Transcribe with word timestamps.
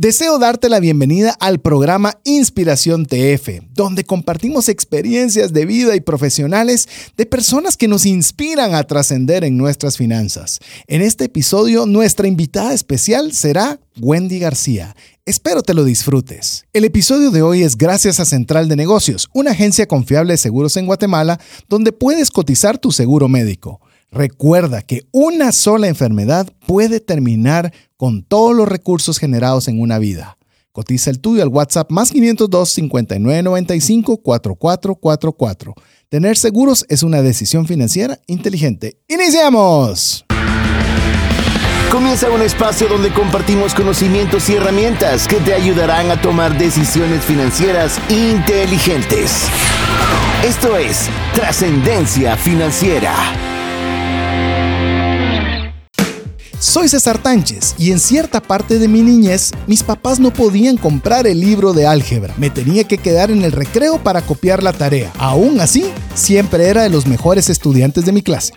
Deseo 0.00 0.38
darte 0.38 0.68
la 0.68 0.78
bienvenida 0.78 1.36
al 1.40 1.58
programa 1.58 2.20
Inspiración 2.22 3.04
TF, 3.04 3.64
donde 3.74 4.04
compartimos 4.04 4.68
experiencias 4.68 5.52
de 5.52 5.66
vida 5.66 5.96
y 5.96 6.00
profesionales 6.00 6.88
de 7.16 7.26
personas 7.26 7.76
que 7.76 7.88
nos 7.88 8.06
inspiran 8.06 8.76
a 8.76 8.84
trascender 8.84 9.42
en 9.42 9.56
nuestras 9.56 9.96
finanzas. 9.96 10.60
En 10.86 11.02
este 11.02 11.24
episodio, 11.24 11.84
nuestra 11.84 12.28
invitada 12.28 12.74
especial 12.74 13.32
será 13.32 13.80
Wendy 14.00 14.38
García. 14.38 14.94
Espero 15.26 15.62
te 15.62 15.74
lo 15.74 15.82
disfrutes. 15.82 16.66
El 16.72 16.84
episodio 16.84 17.32
de 17.32 17.42
hoy 17.42 17.64
es 17.64 17.76
gracias 17.76 18.20
a 18.20 18.24
Central 18.24 18.68
de 18.68 18.76
Negocios, 18.76 19.28
una 19.34 19.50
agencia 19.50 19.88
confiable 19.88 20.34
de 20.34 20.38
seguros 20.38 20.76
en 20.76 20.86
Guatemala, 20.86 21.40
donde 21.68 21.90
puedes 21.90 22.30
cotizar 22.30 22.78
tu 22.78 22.92
seguro 22.92 23.26
médico. 23.26 23.80
Recuerda 24.10 24.80
que 24.82 25.06
una 25.12 25.52
sola 25.52 25.86
enfermedad 25.86 26.48
puede 26.66 27.00
terminar 27.00 27.72
con 27.96 28.22
todos 28.22 28.56
los 28.56 28.66
recursos 28.66 29.18
generados 29.18 29.68
en 29.68 29.80
una 29.80 29.98
vida. 29.98 30.38
Cotiza 30.72 31.10
el 31.10 31.20
tuyo 31.20 31.42
al 31.42 31.48
WhatsApp 31.48 31.90
más 31.90 32.10
502 32.10 32.70
5995 32.70 34.18
4444. 34.22 35.74
Tener 36.08 36.38
seguros 36.38 36.86
es 36.88 37.02
una 37.02 37.20
decisión 37.20 37.66
financiera 37.66 38.18
inteligente. 38.26 38.98
¡Iniciamos! 39.08 40.24
Comienza 41.90 42.30
un 42.30 42.42
espacio 42.42 42.86
donde 42.86 43.12
compartimos 43.12 43.74
conocimientos 43.74 44.48
y 44.48 44.54
herramientas 44.54 45.26
que 45.26 45.36
te 45.36 45.52
ayudarán 45.52 46.10
a 46.10 46.20
tomar 46.20 46.56
decisiones 46.56 47.24
financieras 47.24 47.98
inteligentes. 48.08 49.48
Esto 50.44 50.76
es 50.76 51.08
Trascendencia 51.34 52.36
Financiera. 52.36 53.57
Soy 56.60 56.88
César 56.88 57.22
Tánchez 57.22 57.76
y 57.78 57.92
en 57.92 58.00
cierta 58.00 58.40
parte 58.40 58.80
de 58.80 58.88
mi 58.88 59.02
niñez 59.02 59.52
mis 59.68 59.84
papás 59.84 60.18
no 60.18 60.32
podían 60.32 60.76
comprar 60.76 61.28
el 61.28 61.40
libro 61.40 61.72
de 61.72 61.86
álgebra. 61.86 62.34
Me 62.36 62.50
tenía 62.50 62.82
que 62.82 62.98
quedar 62.98 63.30
en 63.30 63.44
el 63.44 63.52
recreo 63.52 64.02
para 64.02 64.22
copiar 64.22 64.64
la 64.64 64.72
tarea. 64.72 65.12
Aún 65.18 65.60
así, 65.60 65.84
siempre 66.14 66.68
era 66.68 66.82
de 66.82 66.90
los 66.90 67.06
mejores 67.06 67.48
estudiantes 67.48 68.04
de 68.04 68.12
mi 68.12 68.22
clase. 68.22 68.54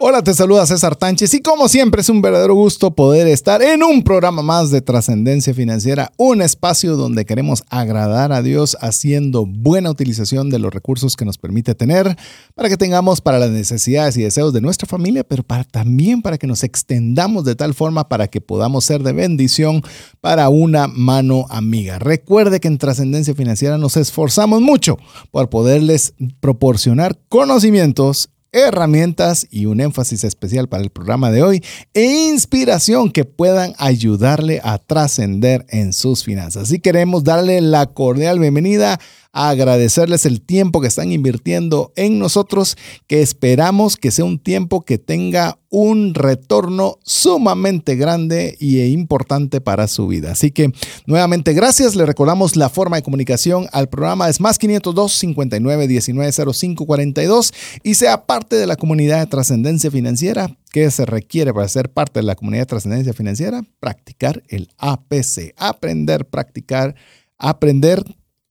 Hola, 0.00 0.22
te 0.22 0.34
saluda 0.34 0.66
César 0.66 0.96
Tánchez 0.96 1.34
y 1.34 1.40
como 1.40 1.68
siempre 1.68 2.00
es 2.00 2.08
un 2.08 2.20
verdadero 2.20 2.54
gusto 2.54 2.96
poder 2.96 3.28
estar 3.28 3.62
en 3.62 3.84
un 3.84 4.02
programa 4.02 4.42
más 4.42 4.72
de 4.72 4.82
trascendencia 4.82 5.54
financiera, 5.54 6.10
un 6.16 6.42
espacio 6.42 6.96
donde 6.96 7.24
queremos 7.24 7.62
agradar 7.70 8.32
a 8.32 8.42
Dios 8.42 8.76
haciendo 8.80 9.46
buena 9.46 9.90
utilización 9.90 10.50
de 10.50 10.58
los 10.58 10.74
recursos 10.74 11.14
que 11.14 11.24
nos 11.24 11.38
permite 11.38 11.76
tener 11.76 12.16
para 12.56 12.68
que 12.68 12.76
tengamos 12.76 13.20
para 13.20 13.38
las 13.38 13.50
necesidades 13.50 14.16
y 14.16 14.22
deseos 14.22 14.52
de 14.52 14.60
nuestra 14.60 14.88
familia, 14.88 15.22
pero 15.22 15.44
para, 15.44 15.62
también 15.62 16.22
para 16.22 16.38
que 16.38 16.48
nos 16.48 16.64
extendamos 16.64 17.44
de 17.44 17.54
tal 17.54 17.72
forma 17.72 18.08
para 18.08 18.26
que 18.26 18.40
podamos 18.40 18.84
ser 18.84 19.04
de 19.04 19.12
bendición 19.12 19.80
para 20.20 20.48
una 20.48 20.88
mano 20.88 21.46
amiga. 21.50 22.00
Recuerde 22.00 22.58
que 22.58 22.68
en 22.68 22.78
trascendencia 22.78 23.34
financiera 23.34 23.78
nos 23.78 23.96
esforzamos 23.96 24.60
mucho 24.60 24.98
por 25.30 25.48
poderles 25.48 26.14
proporcionar 26.40 27.16
conocimientos 27.28 28.30
herramientas 28.54 29.46
y 29.50 29.66
un 29.66 29.80
énfasis 29.80 30.24
especial 30.24 30.68
para 30.68 30.82
el 30.82 30.90
programa 30.90 31.30
de 31.30 31.42
hoy 31.42 31.64
e 31.92 32.28
inspiración 32.28 33.10
que 33.10 33.24
puedan 33.24 33.74
ayudarle 33.78 34.60
a 34.62 34.78
trascender 34.78 35.66
en 35.68 35.92
sus 35.92 36.24
finanzas. 36.24 36.64
Así 36.64 36.78
queremos 36.78 37.24
darle 37.24 37.60
la 37.60 37.86
cordial 37.86 38.38
bienvenida 38.38 39.00
agradecerles 39.34 40.26
el 40.26 40.40
tiempo 40.40 40.80
que 40.80 40.86
están 40.86 41.10
invirtiendo 41.10 41.92
en 41.96 42.20
nosotros, 42.20 42.76
que 43.08 43.20
esperamos 43.20 43.96
que 43.96 44.12
sea 44.12 44.24
un 44.24 44.38
tiempo 44.38 44.82
que 44.82 44.96
tenga 44.96 45.58
un 45.70 46.14
retorno 46.14 46.98
sumamente 47.02 47.96
grande 47.96 48.56
e 48.60 48.86
importante 48.86 49.60
para 49.60 49.88
su 49.88 50.06
vida. 50.06 50.30
Así 50.30 50.52
que 50.52 50.72
nuevamente 51.06 51.52
gracias, 51.52 51.96
le 51.96 52.06
recordamos 52.06 52.54
la 52.54 52.68
forma 52.68 52.96
de 52.96 53.02
comunicación 53.02 53.66
al 53.72 53.88
programa. 53.88 54.28
Es 54.28 54.40
más 54.40 54.56
502 54.56 55.12
59 55.12 55.88
19 55.88 56.32
05 56.52 56.86
42 56.86 57.52
y 57.82 57.94
sea 57.94 58.26
parte 58.26 58.54
de 58.54 58.68
la 58.68 58.76
comunidad 58.76 59.18
de 59.18 59.26
trascendencia 59.26 59.90
financiera 59.90 60.56
que 60.70 60.88
se 60.92 61.06
requiere 61.06 61.52
para 61.52 61.66
ser 61.66 61.90
parte 61.90 62.20
de 62.20 62.26
la 62.26 62.36
comunidad 62.36 62.62
de 62.62 62.66
trascendencia 62.66 63.12
financiera, 63.12 63.64
practicar 63.80 64.44
el 64.48 64.68
APC, 64.78 65.54
aprender, 65.56 66.26
practicar, 66.26 66.94
aprender 67.36 68.04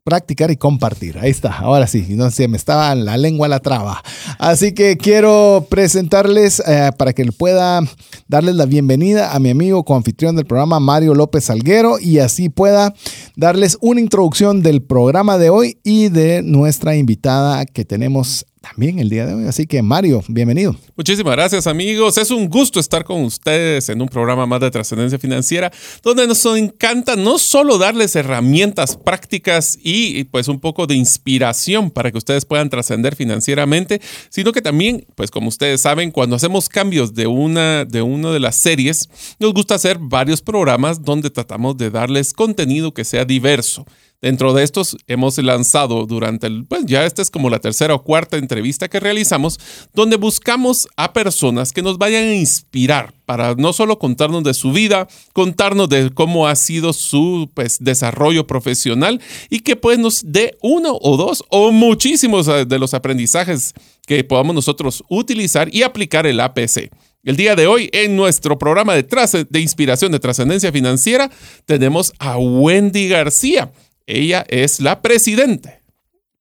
practicar 0.03 0.51
y 0.51 0.57
compartir. 0.57 1.17
Ahí 1.17 1.31
está, 1.31 1.57
ahora 1.57 1.87
sí, 1.87 2.05
no 2.09 2.29
sé, 2.29 2.47
me 2.47 2.57
estaba 2.57 2.93
la 2.95 3.17
lengua 3.17 3.47
la 3.47 3.59
traba. 3.59 4.03
Así 4.37 4.73
que 4.73 4.97
quiero 4.97 5.65
presentarles 5.69 6.61
eh, 6.67 6.91
para 6.97 7.13
que 7.13 7.23
pueda 7.31 7.81
darles 8.27 8.55
la 8.55 8.65
bienvenida 8.65 9.33
a 9.33 9.39
mi 9.39 9.49
amigo 9.49 9.85
coanfitrión 9.85 10.35
del 10.35 10.45
programa, 10.45 10.79
Mario 10.79 11.15
López 11.15 11.45
Salguero, 11.45 11.99
y 11.99 12.19
así 12.19 12.49
pueda 12.49 12.93
darles 13.35 13.77
una 13.79 14.01
introducción 14.01 14.61
del 14.61 14.81
programa 14.81 15.37
de 15.37 15.49
hoy 15.49 15.77
y 15.83 16.09
de 16.09 16.41
nuestra 16.43 16.95
invitada 16.95 17.65
que 17.65 17.85
tenemos 17.85 18.45
también 18.63 18.97
el 18.99 19.09
día 19.09 19.25
de 19.25 19.33
hoy. 19.33 19.45
Así 19.45 19.67
que 19.67 19.81
Mario, 19.81 20.23
bienvenido. 20.29 20.73
Muchísimas 20.95 21.33
gracias 21.33 21.67
amigos. 21.67 22.17
Es 22.17 22.31
un 22.31 22.47
gusto 22.47 22.79
estar 22.79 23.03
con 23.03 23.21
ustedes 23.23 23.89
en 23.89 24.01
un 24.01 24.07
programa 24.07 24.45
más 24.45 24.61
de 24.61 24.71
trascendencia 24.71 25.19
financiera 25.19 25.69
donde 26.01 26.25
nos 26.25 26.45
encanta 26.45 27.17
no 27.17 27.37
solo 27.37 27.77
darles 27.77 28.15
herramientas 28.15 28.95
prácticas 28.95 29.77
y 29.83 30.23
pues 30.25 30.47
un 30.47 30.61
poco 30.61 30.87
de 30.87 30.95
inspiración 30.95 31.91
para 31.91 32.09
que 32.09 32.17
ustedes 32.17 32.45
puedan 32.45 32.69
trascender 32.69 33.17
financieramente, 33.17 33.99
sino 34.29 34.53
que 34.53 34.61
también, 34.61 35.05
pues 35.15 35.29
como 35.29 35.49
ustedes 35.49 35.81
saben, 35.81 36.11
cuando 36.11 36.37
hacemos 36.37 36.69
cambios 36.69 37.13
de 37.13 37.27
una 37.27 37.83
de 37.83 38.01
una 38.01 38.31
de 38.31 38.39
las 38.39 38.61
series, 38.61 39.09
nos 39.39 39.53
gusta 39.53 39.75
hacer 39.75 39.97
varios 39.99 40.41
programas 40.41 41.03
donde 41.03 41.29
tratamos 41.29 41.75
de 41.75 41.89
darles 41.89 42.31
contenido 42.31 42.93
que 42.93 43.03
sea 43.03 43.25
diverso 43.25 43.85
Dentro 44.23 44.53
de 44.53 44.63
estos 44.63 44.95
hemos 45.07 45.37
lanzado 45.37 46.05
durante 46.05 46.47
el, 46.47 46.63
pues 46.63 46.85
ya 46.85 47.05
esta 47.05 47.21
es 47.21 47.29
como 47.29 47.49
la 47.49 47.59
tercera 47.59 47.93
o 47.93 48.03
cuarta 48.03 48.37
entrevista 48.37 48.87
que 48.87 49.01
realizamos, 49.01 49.59
donde 49.93 50.15
buscamos 50.15 50.87
a 50.95 51.11
personas 51.11 51.73
que 51.73 51.81
nos 51.81 51.97
vayan 51.97 52.23
a 52.23 52.33
inspirar 52.33 53.13
para 53.25 53.53
no 53.55 53.73
solo 53.73 53.99
contarnos 53.99 54.45
de 54.45 54.53
su 54.53 54.71
vida, 54.71 55.09
contarnos 55.33 55.89
de 55.89 56.09
cómo 56.11 56.47
ha 56.47 56.55
sido 56.55 56.93
su 56.93 57.51
pues, 57.53 57.79
desarrollo 57.81 58.47
profesional 58.47 59.19
y 59.49 59.59
que 59.59 59.75
pues 59.75 59.99
nos 59.99 60.21
dé 60.23 60.55
uno 60.61 60.97
o 61.01 61.17
dos 61.17 61.43
o 61.49 61.73
muchísimos 61.73 62.47
eh, 62.47 62.63
de 62.63 62.79
los 62.79 62.93
aprendizajes 62.93 63.73
que 64.07 64.23
podamos 64.23 64.55
nosotros 64.55 65.03
utilizar 65.09 65.67
y 65.75 65.83
aplicar 65.83 66.25
el 66.27 66.39
APC. 66.39 66.91
El 67.25 67.35
día 67.35 67.57
de 67.57 67.67
hoy, 67.67 67.89
en 67.91 68.15
nuestro 68.15 68.57
programa 68.57 68.95
de, 68.95 69.05
de 69.49 69.59
inspiración 69.59 70.13
de 70.13 70.21
trascendencia 70.21 70.71
financiera, 70.71 71.29
tenemos 71.65 72.13
a 72.19 72.37
Wendy 72.37 73.09
García. 73.09 73.69
Ella 74.05 74.45
es 74.49 74.79
la 74.79 75.01
presidente 75.01 75.82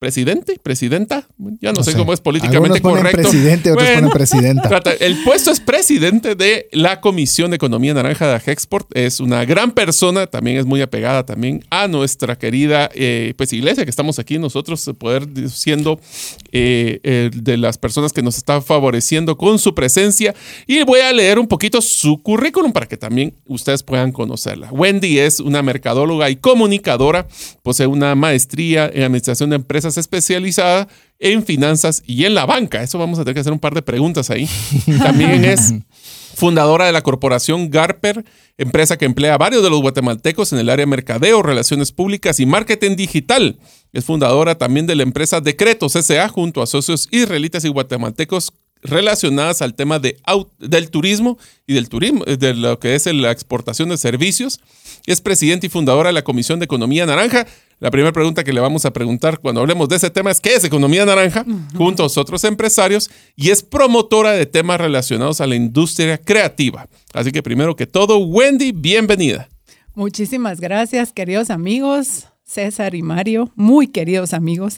presidente, 0.02 0.58
presidenta, 0.60 1.28
ya 1.60 1.72
no, 1.72 1.84
sé, 1.84 1.94
cómo 1.94 2.12
es 2.12 2.20
políticamente 2.20 2.80
correcto. 2.80 3.22
presidente, 3.22 3.70
otros 3.70 3.88
ponen 3.88 4.10
presidenta. 4.10 4.82
El 4.98 5.22
puesto 5.22 5.52
es 5.52 5.60
presidente 5.60 6.34
de 6.34 6.68
la 6.72 7.00
Comisión 7.00 7.52
de 7.52 7.54
Economía 7.54 7.94
Naranja 7.94 8.26
de 8.26 8.34
Agexport. 8.34 8.88
Es 8.96 9.20
una 9.20 9.44
gran 9.44 9.70
persona, 9.70 10.26
también 10.26 10.56
es 10.56 10.66
muy 10.66 10.80
apegada 10.80 11.24
también 11.24 11.64
a 11.70 11.86
nuestra 11.86 12.36
querida 12.36 12.90
eh, 12.96 13.34
pues, 13.36 13.52
iglesia, 13.52 13.84
que 13.84 13.90
estamos 13.90 14.18
aquí 14.18 14.40
nosotros, 14.40 14.88
eh, 14.88 14.94
poder 14.94 15.28
siendo 15.48 16.00
eh, 16.50 17.30
de 17.32 17.56
las 17.56 17.78
personas 17.78 18.12
que 18.12 18.22
nos 18.22 18.36
está 18.36 18.60
favoreciendo 18.60 19.36
con 19.36 19.60
su 19.60 19.72
presencia. 19.72 20.34
Y 20.66 20.82
voy 20.82 20.98
a 20.98 21.12
leer 21.12 21.38
un 21.38 21.46
poquito 21.46 21.78
su 21.80 22.20
currículum 22.20 22.72
para 22.72 22.86
que 22.86 22.96
también 22.96 23.34
ustedes 23.46 23.84
puedan 23.84 24.10
conocerla. 24.10 24.68
Wendy 24.72 25.20
es 25.20 25.38
una 25.38 25.62
mercadóloga 25.62 26.28
y 26.28 26.34
comunicadora, 26.34 27.28
posee 27.62 27.86
una 27.86 28.16
maestría 28.16 28.90
en 28.92 29.04
administración 29.04 29.50
de 29.50 29.56
empresas 29.56 29.91
especializada 29.96 30.88
en 31.18 31.44
finanzas 31.44 32.02
y 32.06 32.24
en 32.24 32.34
la 32.34 32.46
banca. 32.46 32.82
Eso 32.82 32.98
vamos 32.98 33.18
a 33.18 33.22
tener 33.22 33.34
que 33.34 33.40
hacer 33.40 33.52
un 33.52 33.58
par 33.58 33.74
de 33.74 33.82
preguntas 33.82 34.30
ahí. 34.30 34.48
También 34.98 35.44
es 35.44 35.74
fundadora 36.34 36.86
de 36.86 36.92
la 36.92 37.02
corporación 37.02 37.70
Garper, 37.70 38.24
empresa 38.58 38.96
que 38.96 39.04
emplea 39.04 39.34
a 39.34 39.38
varios 39.38 39.62
de 39.62 39.70
los 39.70 39.80
guatemaltecos 39.80 40.52
en 40.52 40.58
el 40.58 40.68
área 40.68 40.84
de 40.84 40.90
mercadeo, 40.90 41.42
relaciones 41.42 41.92
públicas 41.92 42.40
y 42.40 42.46
marketing 42.46 42.96
digital. 42.96 43.58
Es 43.92 44.04
fundadora 44.04 44.56
también 44.56 44.86
de 44.86 44.96
la 44.96 45.02
empresa 45.02 45.40
Decretos 45.40 45.94
S.A. 45.96 46.28
junto 46.28 46.62
a 46.62 46.66
socios 46.66 47.08
israelitas 47.10 47.64
y 47.64 47.68
guatemaltecos 47.68 48.52
relacionadas 48.82 49.62
al 49.62 49.74
tema 49.74 49.98
de, 49.98 50.18
del 50.58 50.90
turismo 50.90 51.38
y 51.66 51.74
del 51.74 51.88
turismo, 51.88 52.24
de 52.24 52.54
lo 52.54 52.78
que 52.78 52.94
es 52.94 53.06
la 53.06 53.30
exportación 53.30 53.88
de 53.88 53.96
servicios. 53.96 54.60
Es 55.06 55.20
presidente 55.20 55.66
y 55.66 55.70
fundadora 55.70 56.08
de 56.08 56.12
la 56.12 56.22
Comisión 56.22 56.58
de 56.58 56.66
Economía 56.66 57.06
Naranja, 57.06 57.46
la 57.82 57.90
primera 57.90 58.12
pregunta 58.12 58.44
que 58.44 58.52
le 58.52 58.60
vamos 58.60 58.84
a 58.86 58.92
preguntar 58.92 59.40
cuando 59.40 59.60
hablemos 59.60 59.88
de 59.88 59.96
ese 59.96 60.08
tema 60.08 60.30
es 60.30 60.40
qué 60.40 60.54
es 60.54 60.62
economía 60.62 61.04
naranja, 61.04 61.44
junto 61.76 62.04
a 62.04 62.06
otros 62.06 62.44
empresarios, 62.44 63.10
y 63.34 63.50
es 63.50 63.64
promotora 63.64 64.30
de 64.30 64.46
temas 64.46 64.80
relacionados 64.80 65.40
a 65.40 65.48
la 65.48 65.56
industria 65.56 66.16
creativa. 66.16 66.86
Así 67.12 67.32
que 67.32 67.42
primero 67.42 67.74
que 67.74 67.88
todo, 67.88 68.18
Wendy, 68.18 68.70
bienvenida. 68.70 69.48
Muchísimas 69.96 70.60
gracias, 70.60 71.12
queridos 71.12 71.50
amigos. 71.50 72.28
César 72.52 72.94
y 72.94 73.02
Mario, 73.02 73.50
muy 73.56 73.88
queridos 73.88 74.34
amigos. 74.34 74.76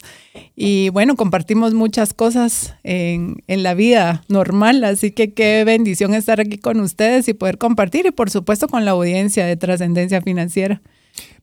Y 0.55 0.91
bueno, 0.91 1.17
compartimos 1.17 1.75
muchas 1.75 2.15
cosas 2.15 2.75
en, 2.85 3.43
en, 3.49 3.63
la 3.63 3.75
vida 3.75 4.23
normal, 4.29 4.85
así 4.85 5.11
que 5.11 5.33
qué 5.33 5.65
bendición 5.65 6.15
estar 6.15 6.41
aquí 6.41 6.59
con 6.59 6.81
ustedes 6.81 7.29
y 7.29 7.35
poder 7.35 7.59
compartir 7.59 8.07
y 8.07 8.11
por 8.13 8.31
supuesto 8.31 8.69
con 8.69 8.85
la 8.85 8.93
audiencia 8.93 9.45
de 9.47 9.57
trascendencia 9.57 10.23
financiera. 10.23 10.81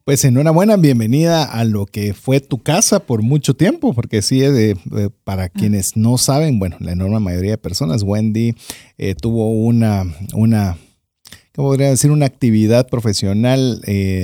Pues 0.03 0.25
enhorabuena, 0.25 0.77
bienvenida 0.77 1.43
a 1.43 1.63
lo 1.63 1.85
que 1.85 2.15
fue 2.15 2.39
tu 2.39 2.57
casa 2.57 3.01
por 3.01 3.21
mucho 3.21 3.53
tiempo, 3.53 3.93
porque 3.93 4.23
sí, 4.23 4.43
eh, 4.43 4.71
eh, 4.71 5.09
para 5.23 5.47
quienes 5.47 5.95
no 5.95 6.17
saben, 6.17 6.57
bueno, 6.57 6.75
la 6.79 6.93
enorme 6.93 7.19
mayoría 7.19 7.51
de 7.51 7.57
personas, 7.59 8.01
Wendy 8.01 8.55
eh, 8.97 9.13
tuvo 9.13 9.51
una, 9.51 10.05
una 10.33 10.77
¿cómo 11.55 11.69
podría 11.69 11.89
decir? 11.89 12.11
Una 12.11 12.25
actividad 12.25 12.87
profesional 12.87 13.81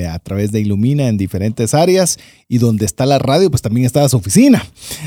a 0.10 0.20
través 0.20 0.52
de 0.52 0.62
Ilumina 0.62 1.08
en 1.08 1.18
diferentes 1.18 1.74
áreas 1.74 2.18
y 2.48 2.58
donde 2.58 2.86
está 2.86 3.06
la 3.06 3.20
radio, 3.20 3.50
pues 3.50 3.62
también 3.62 3.86
está 3.86 4.08
su 4.10 4.18
oficina. 4.18 4.66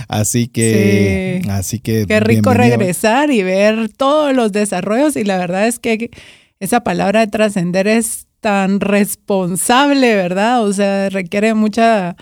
Así 0.09 0.49
que, 0.49 1.43
así 1.49 1.79
que. 1.81 2.07
Qué 2.07 2.21
rico 2.21 2.55
regresar 2.55 3.31
y 3.31 3.43
ver 3.43 3.89
todos 3.89 4.35
los 4.35 4.53
desarrollos 4.53 5.17
y 5.17 5.25
la 5.25 5.39
verdad 5.39 5.67
es 5.67 5.79
que 5.79 6.11
esa 6.61 6.81
palabra 6.81 7.21
de 7.21 7.27
trascender 7.27 7.89
es 7.89 8.27
tan 8.41 8.81
responsable, 8.81 10.15
¿verdad? 10.15 10.65
O 10.65 10.73
sea, 10.73 11.09
requiere 11.11 11.55
mucha 11.55 12.17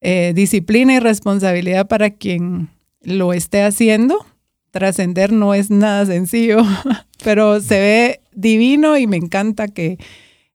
eh, 0.00 0.32
disciplina 0.34 0.94
y 0.94 0.98
responsabilidad 0.98 1.86
para 1.86 2.10
quien 2.10 2.68
lo 3.02 3.32
esté 3.32 3.62
haciendo. 3.62 4.24
Trascender 4.70 5.32
no 5.32 5.54
es 5.54 5.70
nada 5.70 6.06
sencillo, 6.06 6.62
pero 7.24 7.60
se 7.60 7.78
ve 7.78 8.20
divino 8.34 8.98
y 8.98 9.06
me 9.06 9.16
encanta 9.16 9.68
que 9.68 9.98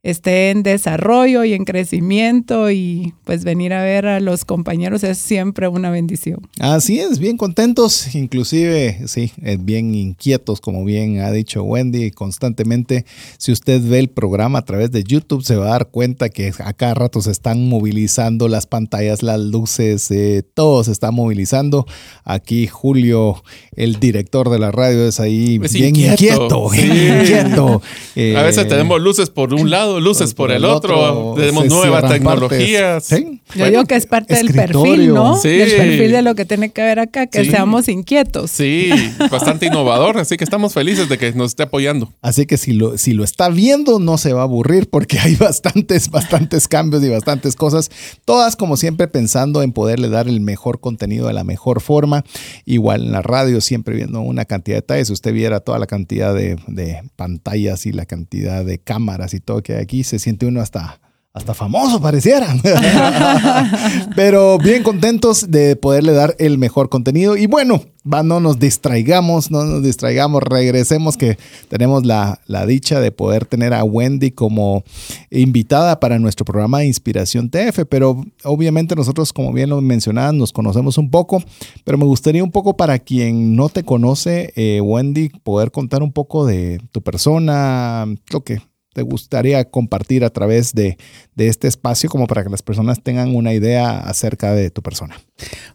esté 0.08 0.52
en 0.52 0.64
desarrollo 0.64 1.44
y 1.44 1.54
en 1.54 1.66
crecimiento 1.66 2.72
y 2.72 3.14
pues 3.26 3.44
venir 3.44 3.74
a 3.74 3.84
ver 3.84 4.06
a 4.06 4.22
los 4.22 4.46
compañeros 4.46 5.04
es 5.04 5.18
siempre 5.18 5.68
una 5.68 5.90
bendición. 5.90 6.48
Así 6.60 7.00
es, 7.00 7.20
bien 7.20 7.36
contentos, 7.36 8.16
inclusive, 8.16 9.02
sí, 9.08 9.34
eh, 9.44 9.58
bien 9.60 9.94
inquietos, 9.94 10.62
como 10.62 10.86
bien 10.86 11.20
ha 11.20 11.32
dicho 11.32 11.62
Wendy, 11.62 12.12
constantemente. 12.12 13.06
Si 13.38 13.52
usted 13.52 13.82
ve 13.82 14.00
el 14.00 14.08
programa 14.08 14.60
a 14.60 14.66
través 14.66 14.92
de 14.92 15.04
YouTube, 15.04 15.44
se 15.44 15.58
va 15.58 15.66
a 15.66 15.70
dar 15.72 15.90
cuenta 15.90 16.30
que 16.30 16.54
a 16.58 16.72
cada 16.72 16.94
rato 16.94 17.22
se 17.22 17.32
están 17.32 17.68
movilizando 17.68 18.48
las 18.48 18.66
pantallas, 18.66 19.24
las 19.24 19.42
luces, 19.42 20.10
eh, 20.12 20.42
todo 20.54 20.86
se 20.86 20.94
está 20.94 21.12
movilizando. 21.12 21.86
Aquí 22.24 22.68
Julio, 22.68 23.44
el 23.76 24.00
director 24.00 24.50
de 24.50 24.60
la 24.60 24.72
radio, 24.72 25.06
es 25.06 25.20
ahí 25.20 25.58
bien 25.58 25.98
inquieto, 25.98 26.70
inquieto. 26.74 27.82
a 28.16 28.44
veces 28.44 28.64
eh, 28.64 28.70
tenemos 28.70 29.02
luces 29.02 29.30
por 29.30 29.54
un 29.54 29.70
lado 29.70 29.97
luces 30.02 30.34
por, 30.34 30.52
el, 30.52 30.66
otro, 30.66 31.34
tenemos 31.38 31.66
nuevas 31.66 32.10
tecnologías. 32.10 33.10
Yo 33.56 33.66
digo 33.66 33.86
que 33.86 33.96
es 33.96 34.06
parte 34.06 34.36
del 34.36 34.54
perfil, 34.54 35.14
¿no? 35.14 35.38
Sí. 35.38 35.50
Del 35.50 35.72
perfil 35.72 36.12
de 36.12 36.22
lo 36.22 36.36
que 36.36 36.46
tiene 36.46 36.70
que 36.70 36.82
ver 36.82 37.00
acá, 37.00 37.28
que 37.28 37.46
seamos 37.46 37.88
inquietos. 37.88 38.52
Sí, 38.52 38.90
bastante 39.32 39.68
innovador, 39.68 40.18
así 40.18 40.38
que 40.38 40.44
estamos 40.44 40.74
felices 40.74 41.10
de 41.10 41.18
que 41.18 41.32
nos 41.34 41.52
esté 41.52 41.64
apoyando. 41.64 42.14
Así 42.22 42.46
que 42.46 42.58
si 42.58 42.74
lo, 42.74 42.98
si 42.98 43.14
lo 43.14 43.24
está 43.24 43.50
viendo, 43.50 44.00
no 44.00 44.18
se 44.18 44.34
va 44.34 44.42
a 44.42 44.44
aburrir 44.44 44.90
porque 44.90 45.20
hay 45.24 45.36
bastantes, 45.36 46.10
bastantes 46.10 46.68
cambios 46.68 47.04
y 47.04 47.10
bastantes 47.10 47.56
cosas, 47.56 47.90
todas 48.26 48.56
como 48.56 48.78
siempre 48.78 49.08
pensando 49.08 49.62
en 49.62 49.72
poderle 49.72 50.10
dar 50.10 50.28
el 50.28 50.42
mejor 50.42 50.80
contenido 50.80 51.28
de 51.28 51.34
la 51.34 51.44
mejor 51.44 51.82
forma. 51.82 52.24
Igual 52.66 53.06
en 53.06 53.12
la 53.12 53.22
radio, 53.22 53.62
siempre 53.62 53.96
viendo 53.96 54.22
una 54.22 54.46
cantidad 54.46 54.76
de 54.76 54.82
detalles, 54.82 55.08
si 55.08 55.14
usted 55.14 55.34
viera 55.34 55.60
toda 55.60 55.80
la 55.80 55.88
cantidad 55.88 56.34
de, 56.34 56.58
de 56.68 57.02
pantallas 57.16 57.86
y 57.86 57.92
la 57.92 58.06
cantidad 58.06 58.64
de 58.64 58.78
cámaras 58.80 59.34
y 59.34 59.40
todo 59.40 59.62
que 59.62 59.76
hay 59.76 59.87
aquí 59.88 60.04
se 60.04 60.20
siente 60.20 60.46
uno 60.46 60.60
hasta, 60.60 61.00
hasta 61.32 61.54
famoso 61.54 62.02
pareciera. 62.02 62.54
Pero 64.16 64.58
bien 64.58 64.84
contentos 64.84 65.50
de 65.50 65.78
poderle 65.78 66.12
dar 66.12 66.36
el 66.40 66.58
mejor 66.58 66.90
contenido. 66.90 67.38
Y 67.38 67.48
bueno, 67.48 67.82
va, 68.12 68.22
no 68.22 68.42
nos 68.42 68.60
distraigamos, 68.60 69.50
no 69.50 69.64
nos 69.64 69.82
distraigamos, 69.82 70.44
regresemos 70.44 71.16
que 71.16 71.38
tenemos 71.70 72.06
la, 72.06 72.42
la, 72.48 72.66
dicha 72.66 73.00
de 73.00 73.14
poder 73.14 73.46
tener 73.46 73.74
a 73.74 73.86
Wendy 73.86 74.32
como 74.32 74.84
invitada 75.32 76.02
para 76.02 76.20
nuestro 76.20 76.44
programa 76.44 76.80
de 76.80 76.88
Inspiración 76.88 77.50
TF. 77.50 77.86
Pero 77.88 78.26
obviamente 78.44 78.96
nosotros, 78.96 79.32
como 79.32 79.54
bien 79.54 79.70
lo 79.70 79.80
mencionaban, 79.80 80.38
nos 80.38 80.52
conocemos 80.52 80.98
un 80.98 81.10
poco. 81.10 81.42
Pero 81.86 81.98
me 81.98 82.06
gustaría 82.06 82.44
un 82.44 82.52
poco 82.52 82.76
para 82.76 83.00
quien 83.00 83.56
no 83.56 83.70
te 83.70 83.84
conoce, 83.84 84.52
eh, 84.58 84.82
Wendy, 84.82 85.30
poder 85.30 85.72
contar 85.72 86.04
un 86.04 86.12
poco 86.12 86.46
de 86.46 86.82
tu 86.92 87.02
persona, 87.02 88.06
lo 88.32 88.44
que 88.44 88.60
te 88.98 89.04
gustaría 89.04 89.64
compartir 89.70 90.26
a 90.26 90.32
través 90.32 90.74
de, 90.74 90.98
este 91.38 91.68
espacio 91.68 92.10
como 92.10 92.26
para 92.26 92.44
que 92.44 92.50
las 92.50 92.64
personas 92.64 93.04
tengan 93.04 93.36
una 93.36 93.54
idea 93.54 94.00
acerca 94.00 94.56
de 94.56 94.72
tu 94.72 94.82
persona? 94.82 95.22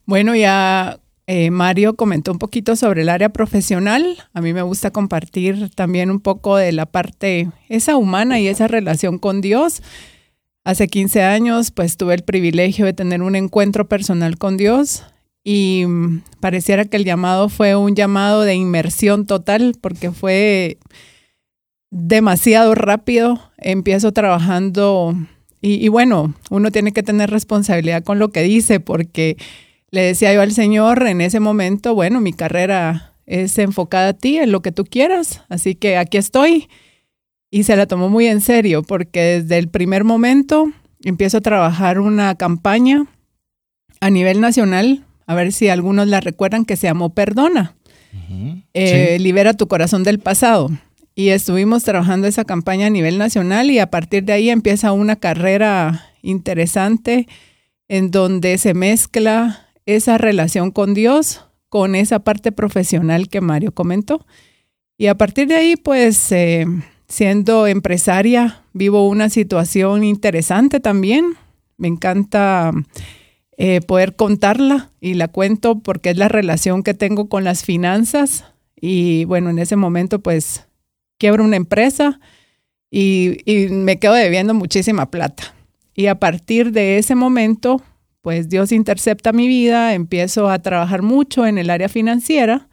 Bueno, 0.06 0.34
ya 0.34 0.98
eh, 1.28 1.52
Mario 1.52 1.94
comentó 1.94 2.32
un 2.32 2.40
poquito 2.40 2.74
sobre 2.74 3.02
el 3.02 3.08
área 3.08 3.28
profesional. 3.28 4.18
A 4.34 4.40
mí 4.40 4.52
me 4.52 4.62
gusta 4.62 4.90
compartir 4.90 5.70
también 5.76 6.10
un 6.10 6.18
poco 6.18 6.56
de 6.56 6.72
la 6.72 6.84
parte 6.84 7.48
esa 7.68 7.96
humana 7.96 8.40
y 8.40 8.48
esa 8.48 8.66
relación 8.66 9.18
con 9.18 9.40
Dios. 9.40 9.84
Hace 10.64 10.88
15 10.88 11.22
años 11.22 11.70
pues 11.70 11.96
tuve 11.96 12.14
el 12.14 12.24
privilegio 12.24 12.86
de 12.86 12.92
tener 12.92 13.22
un 13.22 13.36
encuentro 13.36 13.86
personal 13.86 14.36
con 14.36 14.56
Dios 14.56 15.04
y 15.44 15.84
mm, 15.86 16.22
pareciera 16.40 16.86
que 16.86 16.96
el 16.96 17.04
llamado 17.04 17.48
fue 17.48 17.76
un 17.76 17.94
llamado 17.94 18.42
de 18.42 18.56
inmersión 18.56 19.26
total 19.26 19.76
porque 19.80 20.10
fue 20.10 20.78
demasiado 21.92 22.74
rápido. 22.74 23.38
Empiezo 23.58 24.10
trabajando 24.12 25.14
y, 25.60 25.86
bueno, 25.86 26.34
uno 26.50 26.72
tiene 26.72 26.90
que 26.90 27.04
tener 27.04 27.30
responsabilidad 27.30 28.02
con 28.02 28.18
lo 28.18 28.30
que 28.30 28.42
dice 28.42 28.80
porque 28.80 29.36
le 29.92 30.02
decía 30.02 30.34
yo 30.34 30.40
al 30.40 30.50
Señor 30.50 31.06
en 31.06 31.20
ese 31.20 31.38
momento, 31.38 31.94
bueno, 31.94 32.20
mi 32.20 32.32
carrera 32.32 33.12
es 33.26 33.56
enfocada 33.58 34.08
a 34.08 34.12
ti, 34.14 34.38
en 34.38 34.50
lo 34.50 34.60
que 34.60 34.72
tú 34.72 34.84
quieras, 34.84 35.42
así 35.48 35.76
que 35.76 35.96
aquí 35.96 36.16
estoy. 36.16 36.68
Y 37.48 37.62
se 37.62 37.76
la 37.76 37.86
tomó 37.86 38.08
muy 38.08 38.26
en 38.26 38.40
serio 38.40 38.82
porque 38.82 39.20
desde 39.20 39.58
el 39.58 39.68
primer 39.68 40.02
momento 40.02 40.72
empiezo 41.04 41.38
a 41.38 41.42
trabajar 41.42 42.00
una 42.00 42.34
campaña 42.34 43.06
a 44.00 44.10
nivel 44.10 44.40
nacional, 44.40 45.04
a 45.26 45.34
ver 45.36 45.52
si 45.52 45.68
algunos 45.68 46.08
la 46.08 46.20
recuerdan, 46.20 46.64
que 46.64 46.76
se 46.76 46.88
llamó 46.88 47.10
Perdona. 47.14 47.76
Eh, 48.74 49.18
libera 49.20 49.54
tu 49.54 49.68
corazón 49.68 50.02
del 50.02 50.18
pasado 50.18 50.70
y 51.14 51.28
estuvimos 51.28 51.84
trabajando 51.84 52.26
esa 52.26 52.44
campaña 52.44 52.86
a 52.86 52.90
nivel 52.90 53.18
nacional 53.18 53.70
y 53.70 53.78
a 53.78 53.90
partir 53.90 54.24
de 54.24 54.32
ahí 54.32 54.50
empieza 54.50 54.92
una 54.92 55.16
carrera 55.16 56.10
interesante 56.22 57.28
en 57.88 58.10
donde 58.10 58.58
se 58.58 58.74
mezcla 58.74 59.68
esa 59.86 60.18
relación 60.18 60.70
con 60.70 60.94
Dios 60.94 61.44
con 61.72 61.94
esa 61.94 62.18
parte 62.18 62.52
profesional 62.52 63.30
que 63.30 63.40
Mario 63.40 63.72
comentó. 63.72 64.26
Y 64.98 65.06
a 65.06 65.16
partir 65.16 65.48
de 65.48 65.54
ahí, 65.54 65.76
pues, 65.76 66.30
eh, 66.30 66.66
siendo 67.08 67.66
empresaria, 67.66 68.60
vivo 68.74 69.08
una 69.08 69.30
situación 69.30 70.04
interesante 70.04 70.80
también. 70.80 71.32
Me 71.78 71.88
encanta 71.88 72.72
eh, 73.56 73.80
poder 73.80 74.16
contarla 74.16 74.90
y 75.00 75.14
la 75.14 75.28
cuento 75.28 75.78
porque 75.78 76.10
es 76.10 76.18
la 76.18 76.28
relación 76.28 76.82
que 76.82 76.92
tengo 76.92 77.30
con 77.30 77.42
las 77.42 77.64
finanzas. 77.64 78.44
Y 78.78 79.24
bueno, 79.24 79.48
en 79.48 79.58
ese 79.58 79.76
momento, 79.76 80.18
pues, 80.18 80.66
quiebro 81.22 81.44
una 81.44 81.54
empresa 81.54 82.18
y, 82.90 83.38
me 83.70 84.00
quedo 84.00 84.14
debiendo 84.14 84.54
muchísima 84.54 85.08
plata. 85.08 85.54
Y 85.94 86.06
a 86.06 86.16
partir 86.16 86.72
de 86.72 86.98
ese 86.98 87.14
momento, 87.14 87.80
pues 88.22 88.48
Dios 88.48 88.72
intercepta 88.72 89.32
mi 89.32 89.46
vida, 89.46 89.94
empiezo 89.94 90.50
a 90.50 90.58
trabajar 90.58 91.02
mucho 91.02 91.46
en 91.46 91.58
el 91.58 91.70
área 91.70 91.88
financiera 91.88 92.68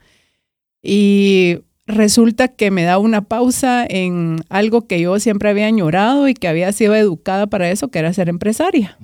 y 0.82 1.58
resulta 1.86 2.48
que 2.48 2.72
me 2.72 2.82
da 2.82 2.98
una 2.98 3.22
pausa 3.22 3.86
en 3.88 4.40
algo 4.48 4.88
que 4.88 5.00
yo 5.00 5.20
siempre 5.20 5.50
había 5.50 5.66
añorado 5.66 6.26
y 6.26 6.34
que 6.34 6.48
había 6.48 6.72
sido 6.72 6.96
educada 6.96 7.46
para 7.46 7.70
eso, 7.70 7.86
que 7.86 8.00
era 8.00 8.12
ser 8.12 8.28
empresaria. 8.28 8.98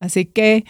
Así 0.00 0.24
que 0.24 0.64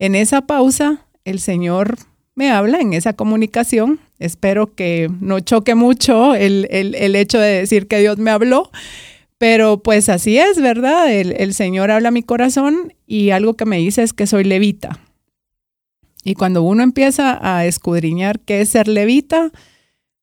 en 0.00 0.16
esa 0.16 0.48
pausa, 0.48 1.06
el 1.24 1.38
Señor 1.38 1.96
me 2.34 2.50
habla 2.50 2.80
en 2.80 2.92
esa 2.92 3.12
comunicación. 3.12 4.00
Espero 4.18 4.74
que 4.74 5.10
no 5.20 5.40
choque 5.40 5.74
mucho 5.74 6.34
el, 6.34 6.66
hecho 7.14 7.38
de 7.38 7.58
decir 7.58 7.88
que 7.88 8.00
Dios 8.00 8.18
me 8.18 8.30
habló, 8.30 8.70
pero 9.38 9.82
pues 9.82 10.08
así 10.08 10.38
es, 10.38 10.60
¿verdad? 10.60 11.12
El, 11.12 11.54
Señor 11.54 11.90
habla 11.90 12.08
a 12.08 12.12
mi 12.12 12.22
corazón 12.22 12.94
y 13.06 13.30
algo 13.30 13.54
que 13.54 13.64
me 13.64 13.78
dice 13.78 14.02
es 14.02 14.12
que 14.12 14.26
soy 14.26 14.44
levita. 14.44 14.98
Y 16.24 16.34
cuando 16.34 16.62
uno 16.62 16.84
empieza 16.84 17.38
a 17.42 17.66
escudriñar 17.66 18.38
qué 18.40 18.60
es 18.60 18.68
ser 18.68 18.86
levita, 18.86 19.50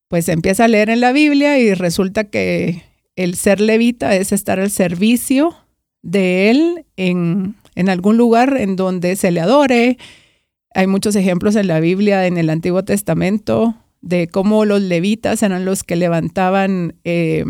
pues 0.08 0.28
empieza 0.28 0.64
a 0.64 0.68
leer 0.68 0.88
en 0.88 1.00
la 1.00 1.12
Biblia 1.12 1.58
y 1.58 1.74
resulta 1.74 2.24
que 2.24 2.82
el 3.16 3.34
ser 3.36 3.60
levita 3.60 4.16
es 4.16 4.32
estar 4.32 4.58
al 4.58 4.70
servicio 4.70 5.54
de 6.00 6.50
Él 6.50 6.86
en, 6.96 7.54
en 7.74 7.90
algún 7.90 8.16
lugar 8.16 8.56
en 8.56 8.76
donde 8.76 9.14
se 9.16 9.30
le 9.30 9.40
adore, 9.40 9.98
hay 10.74 10.86
muchos 10.86 11.16
ejemplos 11.16 11.56
en 11.56 11.66
la 11.66 11.80
Biblia, 11.80 12.26
en 12.26 12.38
el 12.38 12.50
Antiguo 12.50 12.84
Testamento, 12.84 13.74
de 14.00 14.28
cómo 14.28 14.64
los 14.64 14.80
levitas 14.80 15.42
eran 15.42 15.64
los 15.64 15.84
que 15.84 15.96
levantaban 15.96 16.96
eh, 17.04 17.44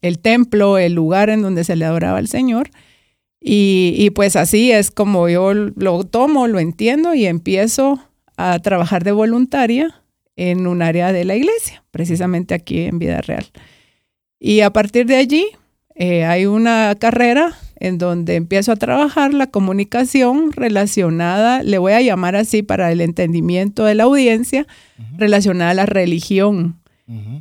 el 0.00 0.18
templo, 0.18 0.78
el 0.78 0.94
lugar 0.94 1.30
en 1.30 1.42
donde 1.42 1.64
se 1.64 1.76
le 1.76 1.84
adoraba 1.84 2.18
al 2.18 2.28
Señor. 2.28 2.70
Y, 3.44 4.10
pues 4.10 4.36
así 4.36 4.70
es 4.70 4.92
como 4.92 5.28
yo 5.28 5.52
lo 5.52 6.04
tomo, 6.04 6.46
lo 6.46 6.60
entiendo 6.60 7.12
y 7.12 7.26
empiezo 7.26 8.00
a 8.36 8.60
trabajar 8.60 9.02
de 9.02 9.10
voluntaria 9.10 10.02
en 10.36 10.68
un 10.68 10.80
área 10.80 11.12
de 11.12 11.24
la 11.24 11.34
iglesia, 11.34 11.82
precisamente 11.90 12.54
aquí 12.54 12.82
en 12.82 13.00
Vida 13.00 13.20
Real. 13.20 13.46
Y 14.38 14.60
a 14.60 14.72
partir 14.72 15.06
de 15.06 15.16
allí 15.16 15.46
eh, 15.94 16.24
hay 16.24 16.46
una 16.46 16.94
carrera 16.98 17.54
en 17.76 17.98
donde 17.98 18.36
empiezo 18.36 18.72
a 18.72 18.76
trabajar 18.76 19.34
la 19.34 19.48
comunicación 19.48 20.52
relacionada, 20.52 21.62
le 21.62 21.78
voy 21.78 21.92
a 21.92 22.00
llamar 22.00 22.36
así 22.36 22.62
para 22.62 22.92
el 22.92 23.00
entendimiento 23.00 23.84
de 23.84 23.96
la 23.96 24.04
audiencia, 24.04 24.66
relacionada 25.18 25.72
a 25.72 25.74
la 25.74 25.86
religión. 25.86 26.78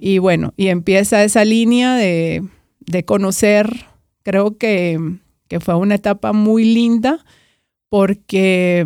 Y 0.02 0.18
bueno, 0.18 0.54
y 0.58 0.68
empieza 0.68 1.24
esa 1.24 1.46
línea 1.46 1.96
de, 1.96 2.44
conocer, 3.06 3.86
creo 4.24 4.58
que, 4.58 5.00
que 5.48 5.60
fue 5.60 5.76
una 5.76 5.96
etapa 5.96 6.34
muy 6.34 6.66
linda 6.66 7.24
porque 7.88 8.84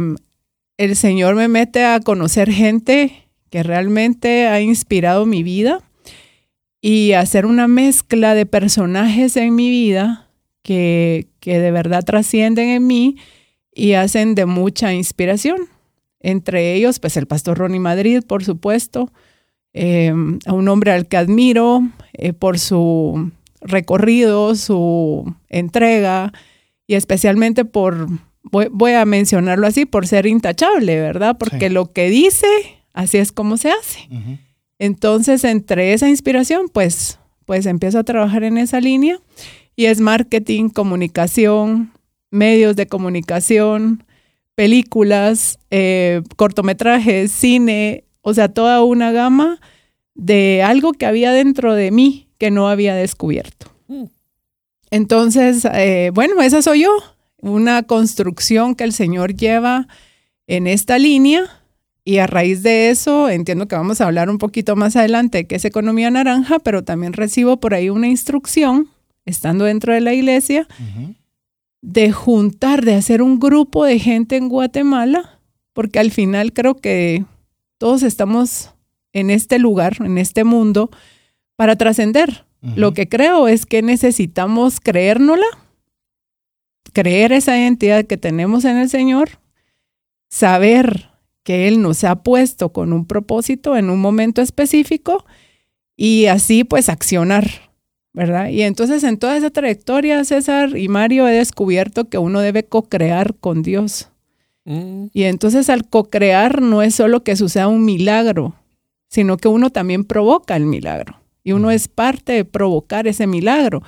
el 0.77 0.95
Señor 0.95 1.35
me 1.35 1.47
mete 1.47 1.85
a 1.85 2.01
conocer 2.01 2.51
gente 2.51 3.29
que 3.49 3.63
realmente 3.63 4.47
ha 4.47 4.59
inspirado 4.59 5.25
mi 5.25 5.41
vida 5.41 5.84
y 6.87 7.13
hacer 7.13 7.47
una 7.47 7.67
mezcla 7.67 8.35
de 8.35 8.45
personajes 8.45 9.37
en 9.37 9.55
mi 9.55 9.71
vida 9.71 10.29
que, 10.61 11.29
que 11.39 11.57
de 11.57 11.71
verdad 11.71 12.03
trascienden 12.03 12.69
en 12.69 12.85
mí 12.85 13.17
y 13.73 13.93
hacen 13.93 14.35
de 14.35 14.45
mucha 14.45 14.93
inspiración. 14.93 15.61
Entre 16.19 16.75
ellos, 16.75 16.99
pues 16.99 17.17
el 17.17 17.25
pastor 17.25 17.57
Ronnie 17.57 17.79
Madrid, 17.79 18.21
por 18.27 18.43
supuesto, 18.43 19.11
em, 19.73 20.37
a 20.45 20.53
un 20.53 20.67
hombre 20.67 20.91
al 20.91 21.07
que 21.07 21.17
admiro 21.17 21.81
eh, 22.13 22.33
por 22.33 22.59
su 22.59 23.31
recorrido, 23.61 24.53
su 24.53 25.33
entrega 25.49 26.33
y 26.85 26.93
especialmente 26.93 27.65
por, 27.65 28.09
voy, 28.43 28.91
a 28.91 29.05
mencionarlo 29.05 29.65
así, 29.65 29.87
por 29.87 30.05
ser 30.05 30.27
intachable, 30.27 31.01
¿verdad? 31.01 31.35
Porque 31.39 31.71
lo 31.71 31.91
que 31.91 32.11
dice, 32.11 32.45
así 32.93 33.17
es 33.17 33.31
como 33.31 33.57
se 33.57 33.71
hace. 33.71 34.07
Entonces, 34.79 35.43
entre 35.43 35.93
esa 35.93 36.09
inspiración, 36.09 36.69
pues, 36.71 37.19
pues 37.45 37.65
empiezo 37.65 37.99
a 37.99 38.03
trabajar 38.03 38.43
en 38.43 38.57
esa 38.57 38.81
línea 38.81 39.19
y 39.75 39.85
es 39.85 39.99
marketing, 39.99 40.69
comunicación, 40.69 41.91
medios 42.31 42.75
de 42.75 42.87
comunicación, 42.87 44.03
películas, 44.55 45.59
eh, 45.69 46.21
cortometrajes, 46.35 47.31
cine, 47.31 48.05
o 48.21 48.33
sea, 48.33 48.49
toda 48.49 48.83
una 48.83 49.11
gama 49.11 49.59
de 50.15 50.63
algo 50.63 50.93
que 50.93 51.05
había 51.05 51.31
dentro 51.31 51.75
de 51.75 51.91
mí 51.91 52.27
que 52.37 52.51
no 52.51 52.69
había 52.69 52.95
descubierto. 52.95 53.71
Mm. 53.87 54.05
Entonces, 54.91 55.65
eh, 55.73 56.11
bueno, 56.13 56.41
esa 56.41 56.61
soy 56.61 56.83
yo, 56.83 56.91
una 57.37 57.83
construcción 57.83 58.75
que 58.75 58.85
el 58.85 58.93
Señor 58.93 59.35
lleva 59.35 59.87
en 60.47 60.67
esta 60.67 60.97
línea 60.97 61.61
y 62.07 62.19
a 62.19 62.27
raíz 62.27 62.61
de 62.61 62.91
eso, 62.91 63.29
entiendo 63.29 63.67
que 63.67 63.75
vamos 63.75 63.99
a 63.99 64.05
hablar 64.05 64.29
un 64.29 64.37
poquito 64.37 64.75
más 64.75 64.95
adelante 64.95 65.47
que 65.47 65.55
es 65.55 65.65
economía 65.65 66.11
naranja, 66.11 66.59
pero 66.59 66.83
también 66.83 67.13
recibo 67.13 67.59
por 67.59 67.73
ahí 67.73 67.89
una 67.89 68.07
instrucción, 68.07 68.89
estando 69.25 69.65
dentro 69.65 69.91
de 69.91 70.01
la 70.01 70.13
iglesia, 70.13 70.67
de 71.81 72.11
juntar, 72.11 72.85
de 72.85 72.93
hacer 72.93 73.23
un 73.23 73.39
grupo 73.39 73.85
de 73.85 73.97
gente 73.97 74.35
en 74.35 74.49
Guatemala, 74.49 75.39
porque 75.73 75.97
al 75.97 76.11
final 76.11 76.53
creo 76.53 76.75
que 76.75 77.25
todos 77.79 78.03
estamos 78.03 78.71
en 79.11 79.31
este 79.31 79.57
lugar, 79.57 79.97
en 79.99 80.19
este 80.19 80.43
mundo, 80.43 80.91
para 81.55 81.75
trascender. 81.75 82.45
Lo 82.75 82.93
que 82.93 83.09
creo 83.09 83.47
es 83.47 83.65
que 83.65 83.81
necesitamos 83.81 84.79
creérnosla, 84.79 85.45
creer 86.93 87.31
esa 87.31 87.57
identidad 87.57 88.05
que 88.05 88.17
tenemos 88.17 88.63
en 88.63 88.77
el 88.77 88.89
Señor, 88.89 89.29
saber 90.29 91.14
que 91.45 91.67
Él 91.67 91.79
nos 91.79 92.03
ha 92.03 92.23
puesto 92.23 92.69
con 92.73 92.91
un 92.91 93.05
propósito 93.05 93.77
en 93.77 93.91
un 93.91 94.01
momento 94.01 94.41
específico 94.41 95.23
y 95.95 96.25
así 96.25 96.63
pues 96.63 96.89
accionar, 96.89 97.47
¿verdad? 98.13 98.49
Y 98.49 98.63
entonces 98.63 99.03
en 99.03 99.19
toda 99.19 99.37
esa 99.37 99.51
trayectoria, 99.51 100.25
César 100.25 100.75
y 100.75 100.87
Mario, 100.87 101.27
he 101.27 101.33
descubierto 101.33 102.09
que 102.09 102.17
uno 102.17 102.41
debe 102.41 102.65
co-crear 102.65 103.35
con 103.35 103.61
Dios. 103.61 104.09
Mm. 104.65 105.05
Y 105.13 105.23
entonces 105.25 105.69
al 105.69 105.87
co-crear 105.87 106.63
no 106.63 106.81
es 106.81 106.95
solo 106.95 107.23
que 107.23 107.35
suceda 107.35 107.67
un 107.67 107.85
milagro, 107.85 108.55
sino 109.07 109.37
que 109.37 109.47
uno 109.47 109.69
también 109.69 110.03
provoca 110.03 110.55
el 110.55 110.65
milagro. 110.65 111.21
Y 111.43 111.51
uno 111.51 111.69
es 111.69 111.87
parte 111.87 112.33
de 112.33 112.45
provocar 112.45 113.05
ese 113.07 113.27
milagro 113.27 113.83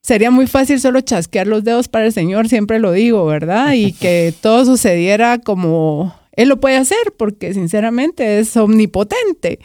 sería 0.00 0.30
muy 0.30 0.46
fácil 0.46 0.78
solo 0.78 1.00
chasquear 1.00 1.48
los 1.48 1.64
dedos 1.64 1.88
para 1.88 2.06
el 2.06 2.12
Señor, 2.12 2.48
siempre 2.48 2.78
lo 2.78 2.92
digo, 2.92 3.26
¿verdad? 3.26 3.72
Y 3.72 3.90
que 3.90 4.32
todo 4.40 4.64
sucediera 4.64 5.38
como 5.38 6.14
él 6.36 6.50
lo 6.50 6.60
puede 6.60 6.76
hacer 6.76 7.14
porque 7.16 7.52
sinceramente 7.54 8.38
es 8.38 8.56
omnipotente. 8.56 9.58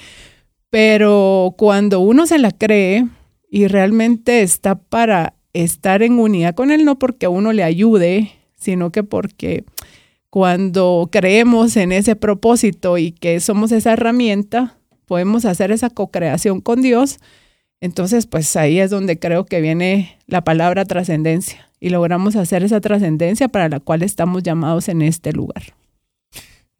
Pero 0.69 1.53
cuando 1.57 1.99
uno 1.99 2.25
se 2.25 2.39
la 2.39 2.51
cree 2.51 3.05
y 3.49 3.67
realmente 3.67 4.41
está 4.41 4.75
para 4.75 5.35
estar 5.53 6.01
en 6.01 6.17
unidad 6.17 6.55
con 6.55 6.71
Él, 6.71 6.85
no 6.85 6.97
porque 6.97 7.27
uno 7.27 7.51
le 7.51 7.63
ayude, 7.63 8.31
sino 8.55 8.89
que 8.89 9.03
porque 9.03 9.65
cuando 10.29 11.09
creemos 11.11 11.75
en 11.75 11.91
ese 11.91 12.15
propósito 12.15 12.97
y 12.97 13.11
que 13.11 13.41
somos 13.41 13.73
esa 13.73 13.91
herramienta, 13.91 14.77
podemos 15.05 15.43
hacer 15.43 15.73
esa 15.73 15.89
co-creación 15.89 16.61
con 16.61 16.81
Dios. 16.81 17.19
Entonces, 17.81 18.27
pues 18.27 18.55
ahí 18.55 18.79
es 18.79 18.89
donde 18.89 19.19
creo 19.19 19.43
que 19.43 19.59
viene 19.59 20.17
la 20.27 20.41
palabra 20.45 20.85
trascendencia 20.85 21.69
y 21.81 21.89
logramos 21.89 22.37
hacer 22.37 22.63
esa 22.63 22.79
trascendencia 22.79 23.49
para 23.49 23.67
la 23.67 23.81
cual 23.81 24.03
estamos 24.03 24.41
llamados 24.43 24.87
en 24.87 25.01
este 25.01 25.33
lugar. 25.33 25.63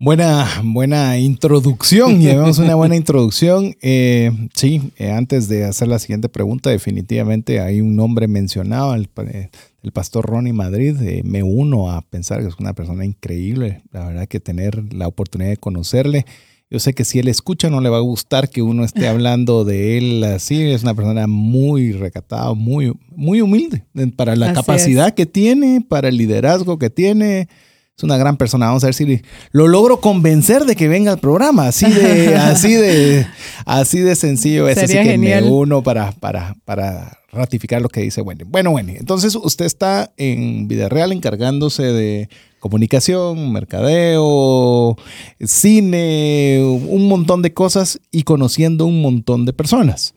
Buena, 0.03 0.50
buena 0.63 1.20
introducción, 1.20 2.20
llevamos 2.22 2.58
una 2.58 2.74
buena 2.74 2.96
introducción. 2.96 3.75
Eh, 3.84 4.31
sí, 4.55 4.81
eh, 4.98 5.12
antes 5.12 5.48
de 5.48 5.63
hacer 5.63 5.89
la 5.89 6.00
siguiente 6.00 6.27
pregunta, 6.27 6.72
definitivamente 6.72 7.60
hay 7.60 7.81
un 7.81 7.96
nombre 7.96 8.27
mencionado, 8.27 8.96
el, 8.96 9.08
eh, 9.27 9.51
el 9.84 9.91
pastor 9.91 10.25
Ronnie 10.25 10.53
Madrid. 10.53 10.96
me 11.24 11.43
uno 11.43 11.91
a 11.91 12.01
pensar 12.01 12.41
que 12.41 12.48
es 12.48 12.55
una 12.58 12.74
persona 12.74 13.05
increíble, 13.05 13.84
la 13.91 14.08
verdad 14.08 14.27
que 14.27 14.39
tener 14.39 14.91
la 14.91 15.08
oportunidad 15.08 15.51
de 15.51 15.58
conocerle. 15.58 16.25
Yo 16.72 16.79
sé 16.79 16.93
que 16.93 17.05
si 17.05 17.20
él 17.20 17.27
escucha 17.27 17.70
no 17.70 17.79
le 17.79 17.89
va 17.89 17.98
a 17.98 18.01
gustar 18.01 18.50
que 18.50 18.63
uno 18.63 18.84
esté 18.84 19.08
hablando 19.08 19.65
de 19.65 20.00
él 20.00 20.24
así. 20.24 20.63
Es 20.63 20.81
una 20.81 20.96
persona 20.96 21.27
muy 21.27 21.91
recatada, 21.91 22.55
muy, 22.55 22.91
muy 23.15 23.41
humilde 23.41 23.84
para 24.15 24.36
la 24.36 24.51
capacidad 24.51 25.13
que 25.13 25.27
tiene, 25.27 25.86
para 25.88 26.08
el 26.08 26.17
liderazgo 26.17 26.79
que 26.79 26.89
tiene 26.89 27.50
es 27.98 28.03
una 28.03 28.17
gran 28.17 28.38
persona. 28.38 28.67
Vamos 28.67 28.83
a 28.83 28.88
ver 28.88 28.93
si 28.93 29.21
lo 29.51 29.67
logro 29.67 30.00
convencer 30.00 30.65
de 30.65 30.75
que 30.75 30.88
venga 30.88 31.12
al 31.12 31.19
programa. 31.19 31.67
Así 31.67 31.91
de, 31.91 32.36
así 32.36 32.74
de, 32.74 33.27
así 33.65 34.00
de 34.00 34.15
sencillo 34.15 34.67
es. 34.67 34.77
así 34.77 34.93
que 34.93 35.17
me 35.17 35.41
uno 35.43 35.83
para, 35.83 36.12
para, 36.13 36.55
para 36.65 37.19
ratificar 37.31 37.81
lo 37.81 37.89
que 37.89 38.01
dice 38.01 38.21
Wendy. 38.21 38.45
Bueno, 38.45 38.71
Wendy, 38.71 38.98
entonces 38.98 39.36
usted 39.36 39.65
está 39.65 40.12
en 40.17 40.67
Vida 40.67 40.89
Real 40.89 41.12
encargándose 41.12 41.83
de 41.83 42.29
comunicación, 42.60 43.51
mercadeo, 43.51 44.95
cine, 45.39 46.62
un 46.63 47.07
montón 47.07 47.41
de 47.41 47.53
cosas 47.53 48.00
y 48.12 48.24
conociendo 48.24 48.86
un 48.86 49.01
montón 49.01 49.45
de 49.45 49.53
personas. 49.53 50.13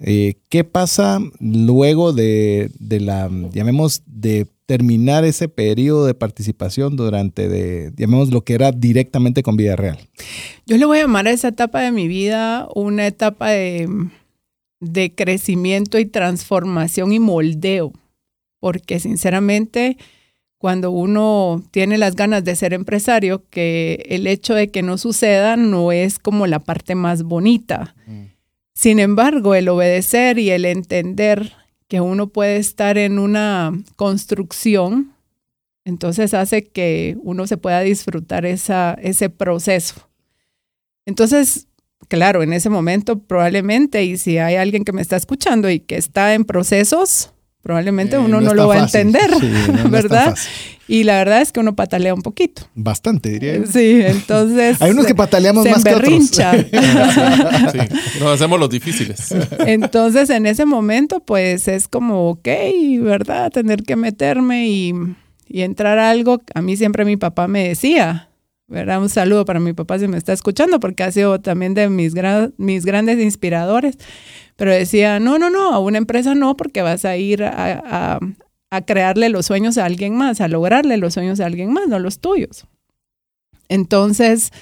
Eh, 0.00 0.34
¿Qué 0.48 0.64
pasa 0.64 1.20
luego 1.40 2.12
de, 2.12 2.70
de 2.78 3.00
la, 3.00 3.30
llamemos, 3.52 4.02
de 4.06 4.46
terminar 4.66 5.24
ese 5.24 5.48
periodo 5.48 6.06
de 6.06 6.14
participación 6.14 6.94
durante, 6.96 7.48
de, 7.48 7.92
llamemos 7.96 8.30
lo 8.30 8.42
que 8.42 8.54
era 8.54 8.70
directamente 8.70 9.42
con 9.42 9.56
vida 9.56 9.76
real? 9.76 9.98
Yo 10.66 10.76
le 10.76 10.84
voy 10.84 10.98
a 10.98 11.02
llamar 11.02 11.26
a 11.26 11.30
esa 11.30 11.48
etapa 11.48 11.80
de 11.80 11.90
mi 11.90 12.06
vida 12.06 12.68
una 12.74 13.06
etapa 13.06 13.50
de, 13.50 13.88
de 14.80 15.14
crecimiento 15.14 15.98
y 15.98 16.06
transformación 16.06 17.12
y 17.12 17.18
moldeo, 17.18 17.92
porque 18.60 19.00
sinceramente 19.00 19.96
cuando 20.58 20.90
uno 20.90 21.62
tiene 21.70 21.98
las 21.98 22.16
ganas 22.16 22.44
de 22.44 22.56
ser 22.56 22.74
empresario, 22.74 23.44
que 23.48 24.04
el 24.10 24.26
hecho 24.26 24.54
de 24.54 24.68
que 24.68 24.82
no 24.82 24.98
suceda 24.98 25.56
no 25.56 25.92
es 25.92 26.18
como 26.18 26.46
la 26.46 26.58
parte 26.58 26.94
más 26.94 27.22
bonita. 27.22 27.94
Mm. 28.06 28.24
Sin 28.78 29.00
embargo, 29.00 29.56
el 29.56 29.68
obedecer 29.68 30.38
y 30.38 30.50
el 30.50 30.64
entender 30.64 31.52
que 31.88 32.00
uno 32.00 32.28
puede 32.28 32.58
estar 32.58 32.96
en 32.96 33.18
una 33.18 33.72
construcción, 33.96 35.14
entonces 35.84 36.32
hace 36.32 36.68
que 36.68 37.16
uno 37.24 37.48
se 37.48 37.56
pueda 37.56 37.80
disfrutar 37.80 38.46
esa, 38.46 38.96
ese 39.02 39.30
proceso. 39.30 40.08
Entonces, 41.06 41.66
claro, 42.06 42.44
en 42.44 42.52
ese 42.52 42.70
momento 42.70 43.18
probablemente, 43.18 44.04
y 44.04 44.16
si 44.16 44.38
hay 44.38 44.54
alguien 44.54 44.84
que 44.84 44.92
me 44.92 45.02
está 45.02 45.16
escuchando 45.16 45.68
y 45.68 45.80
que 45.80 45.96
está 45.96 46.34
en 46.34 46.44
procesos, 46.44 47.32
probablemente 47.68 48.16
eh, 48.16 48.18
uno 48.18 48.40
no, 48.40 48.54
lo 48.54 48.66
va 48.66 48.76
a 48.76 48.78
entender, 48.84 49.30
¿verdad? 49.90 50.34
y 50.88 51.04
la 51.04 51.18
verdad 51.18 51.42
es 51.42 51.52
que 51.52 51.60
uno 51.60 51.76
patalea 51.76 52.14
un 52.14 52.22
poquito. 52.22 52.62
Bastante, 52.74 53.28
diría 53.28 53.60
Sí, 53.66 54.00
entonces. 54.02 54.78
Hay 54.80 54.92
unos 54.92 55.04
que 55.04 55.14
pataleamos 55.14 55.68
más 55.68 55.84
que 55.84 55.94
otros. 55.94 56.28
sí, 56.32 57.78
nos 58.20 58.32
hacemos 58.32 58.58
los 58.58 58.70
difíciles. 58.70 59.34
Entonces, 59.66 60.30
en 60.30 60.46
ese 60.46 60.64
momento, 60.64 61.20
pues 61.20 61.68
es 61.68 61.88
como, 61.88 62.30
ok, 62.30 62.48
¿verdad? 63.02 63.50
Tener 63.50 63.82
que 63.82 63.96
meterme 63.96 64.66
y, 64.66 64.94
y 65.46 65.60
entrar 65.60 65.98
a 65.98 66.08
algo. 66.08 66.40
A 66.54 66.62
mí 66.62 66.74
siempre 66.78 67.04
mi 67.04 67.18
papá 67.18 67.48
me 67.48 67.68
decía, 67.68 68.27
¿verdad? 68.68 69.00
Un 69.00 69.08
saludo 69.08 69.44
para 69.44 69.60
mi 69.60 69.72
papá 69.72 69.98
si 69.98 70.06
me 70.06 70.16
está 70.16 70.32
escuchando, 70.32 70.78
porque 70.78 71.02
ha 71.02 71.10
sido 71.10 71.40
también 71.40 71.74
de 71.74 71.88
mis, 71.88 72.14
mis 72.58 72.84
grandes 72.84 73.18
inspiradores. 73.18 73.98
Pero 74.56 74.70
decía, 74.72 75.18
no, 75.18 75.38
no, 75.38 75.50
no, 75.50 75.72
a 75.72 75.78
una 75.78 75.98
empresa 75.98 76.34
no, 76.34 76.56
porque 76.56 76.82
vas 76.82 77.04
a 77.04 77.16
ir 77.16 77.42
a, 77.44 78.20
a 78.70 78.82
crearle 78.82 79.28
los 79.28 79.46
sueños 79.46 79.78
a 79.78 79.84
alguien 79.84 80.14
más, 80.16 80.40
a 80.40 80.48
lograrle 80.48 80.96
los 80.98 81.14
sueños 81.14 81.40
a 81.40 81.46
alguien 81.46 81.72
más, 81.72 81.88
no 81.88 81.98
los 81.98 82.20
tuyos. 82.20 82.66
Entonces, 83.68 84.52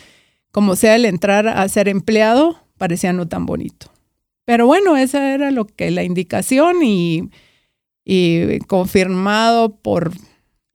como 0.53 0.77
sea 0.77 0.97
el 0.97 1.05
entrar 1.05 1.49
a 1.49 1.69
ser 1.69 1.89
empleado, 1.89 2.59
parecía 2.79 3.13
no 3.13 3.27
tan 3.29 3.47
bonito. 3.47 3.91
Pero 4.45 4.67
bueno, 4.67 4.97
esa 4.97 5.35
era 5.35 5.51
lo 5.51 5.67
que 5.67 5.91
la 5.91 6.05
indicación 6.05 6.83
y, 6.83 7.31
y 8.05 8.59
confirmado 8.61 9.77
por 9.77 10.13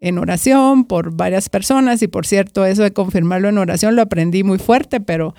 en 0.01 0.17
oración 0.17 0.83
por 0.85 1.15
varias 1.15 1.47
personas 1.47 2.01
y 2.01 2.07
por 2.07 2.25
cierto, 2.27 2.65
eso 2.65 2.83
de 2.83 2.91
confirmarlo 2.91 3.47
en 3.47 3.57
oración 3.57 3.95
lo 3.95 4.01
aprendí 4.01 4.43
muy 4.43 4.59
fuerte, 4.59 4.99
pero 4.99 5.33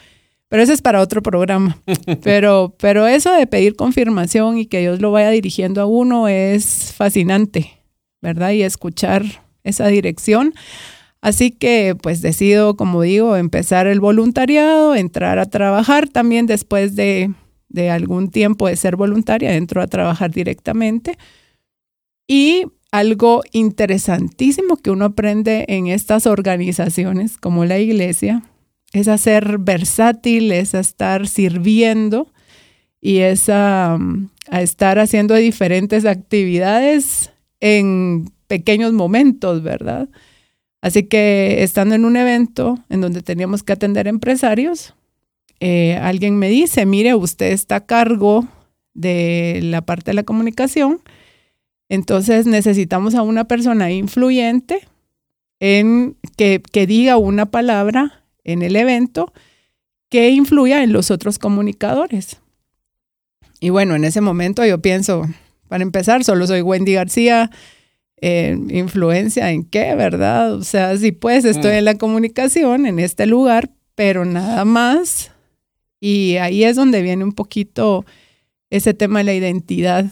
pero 0.48 0.62
eso 0.62 0.72
es 0.72 0.82
para 0.82 1.00
otro 1.00 1.22
programa. 1.22 1.78
Pero 2.22 2.74
pero 2.78 3.06
eso 3.06 3.32
de 3.32 3.46
pedir 3.46 3.74
confirmación 3.74 4.58
y 4.58 4.66
que 4.66 4.80
Dios 4.80 5.00
lo 5.00 5.10
vaya 5.10 5.30
dirigiendo 5.30 5.80
a 5.80 5.86
uno 5.86 6.28
es 6.28 6.92
fascinante. 6.94 7.82
¿verdad? 8.22 8.52
Y 8.52 8.62
escuchar 8.62 9.24
esa 9.64 9.88
dirección. 9.88 10.54
Así 11.20 11.50
que 11.50 11.94
pues 12.00 12.22
decido, 12.22 12.76
como 12.76 13.02
digo, 13.02 13.36
empezar 13.36 13.86
el 13.86 14.00
voluntariado, 14.00 14.94
entrar 14.94 15.38
a 15.38 15.46
trabajar 15.46 16.08
también 16.08 16.46
después 16.46 16.96
de, 16.96 17.34
de 17.68 17.90
algún 17.90 18.30
tiempo 18.30 18.66
de 18.66 18.76
ser 18.76 18.96
voluntaria, 18.96 19.54
entro 19.54 19.82
a 19.82 19.86
trabajar 19.86 20.30
directamente. 20.30 21.18
Y 22.26 22.66
algo 22.92 23.42
interesantísimo 23.52 24.76
que 24.76 24.90
uno 24.90 25.06
aprende 25.06 25.64
en 25.68 25.88
estas 25.88 26.26
organizaciones 26.26 27.38
como 27.38 27.64
la 27.64 27.78
iglesia 27.78 28.42
es 28.92 29.08
a 29.08 29.18
ser 29.18 29.58
versátil, 29.58 30.52
es 30.52 30.74
estar 30.74 31.26
sirviendo 31.26 32.30
y 33.00 33.18
es 33.18 33.48
a 33.48 33.98
estar 34.52 34.98
haciendo 34.98 35.34
diferentes 35.34 36.04
actividades 36.04 37.32
en 37.60 38.30
pequeños 38.46 38.92
momentos, 38.92 39.62
¿verdad? 39.62 40.08
Así 40.82 41.04
que 41.04 41.62
estando 41.62 41.94
en 41.94 42.04
un 42.04 42.16
evento 42.16 42.78
en 42.90 43.00
donde 43.00 43.22
teníamos 43.22 43.62
que 43.62 43.72
atender 43.72 44.06
empresarios, 44.06 44.94
eh, 45.60 45.96
alguien 45.96 46.38
me 46.38 46.50
dice, 46.50 46.84
mire, 46.84 47.14
usted 47.14 47.52
está 47.52 47.76
a 47.76 47.86
cargo 47.86 48.46
de 48.92 49.60
la 49.62 49.80
parte 49.80 50.10
de 50.10 50.14
la 50.14 50.24
comunicación, 50.24 51.00
entonces 51.92 52.46
necesitamos 52.46 53.14
a 53.14 53.20
una 53.20 53.44
persona 53.44 53.92
influyente 53.92 54.88
en 55.60 56.16
que, 56.38 56.62
que 56.72 56.86
diga 56.86 57.18
una 57.18 57.50
palabra 57.50 58.24
en 58.44 58.62
el 58.62 58.76
evento 58.76 59.30
que 60.08 60.30
influya 60.30 60.82
en 60.82 60.94
los 60.94 61.10
otros 61.10 61.38
comunicadores. 61.38 62.40
Y 63.60 63.68
bueno, 63.68 63.94
en 63.94 64.04
ese 64.04 64.22
momento 64.22 64.64
yo 64.64 64.80
pienso, 64.80 65.28
para 65.68 65.82
empezar, 65.82 66.24
solo 66.24 66.46
soy 66.46 66.62
Wendy 66.62 66.94
García. 66.94 67.50
Eh, 68.22 68.56
influencia 68.70 69.50
en 69.50 69.62
qué, 69.62 69.94
¿verdad? 69.94 70.54
O 70.54 70.64
sea, 70.64 70.96
sí, 70.96 71.12
pues 71.12 71.44
estoy 71.44 71.72
mm. 71.72 71.74
en 71.74 71.84
la 71.84 71.98
comunicación, 71.98 72.86
en 72.86 73.00
este 73.00 73.26
lugar, 73.26 73.68
pero 73.94 74.24
nada 74.24 74.64
más. 74.64 75.30
Y 76.00 76.36
ahí 76.36 76.64
es 76.64 76.74
donde 76.74 77.02
viene 77.02 77.22
un 77.22 77.32
poquito 77.32 78.06
ese 78.70 78.94
tema 78.94 79.18
de 79.18 79.24
la 79.24 79.34
identidad, 79.34 80.06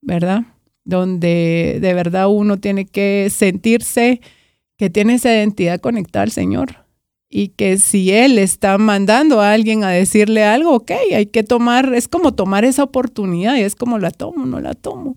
¿verdad? 0.00 0.46
Donde 0.84 1.78
de 1.80 1.94
verdad 1.94 2.28
uno 2.28 2.58
tiene 2.58 2.86
que 2.86 3.28
sentirse 3.30 4.20
que 4.76 4.90
tiene 4.90 5.14
esa 5.14 5.32
identidad 5.32 5.80
conectada 5.80 6.24
al 6.24 6.32
Señor 6.32 6.82
y 7.34 7.48
que 7.48 7.78
si 7.78 8.12
él 8.12 8.38
está 8.38 8.76
mandando 8.76 9.40
a 9.40 9.52
alguien 9.52 9.84
a 9.84 9.88
decirle 9.88 10.44
algo, 10.44 10.74
ok, 10.74 10.90
hay 11.14 11.26
que 11.26 11.42
tomar, 11.42 11.94
es 11.94 12.06
como 12.06 12.34
tomar 12.34 12.66
esa 12.66 12.82
oportunidad 12.82 13.56
y 13.56 13.62
es 13.62 13.74
como 13.74 13.98
la 13.98 14.10
tomo, 14.10 14.44
no 14.44 14.60
la 14.60 14.74
tomo. 14.74 15.14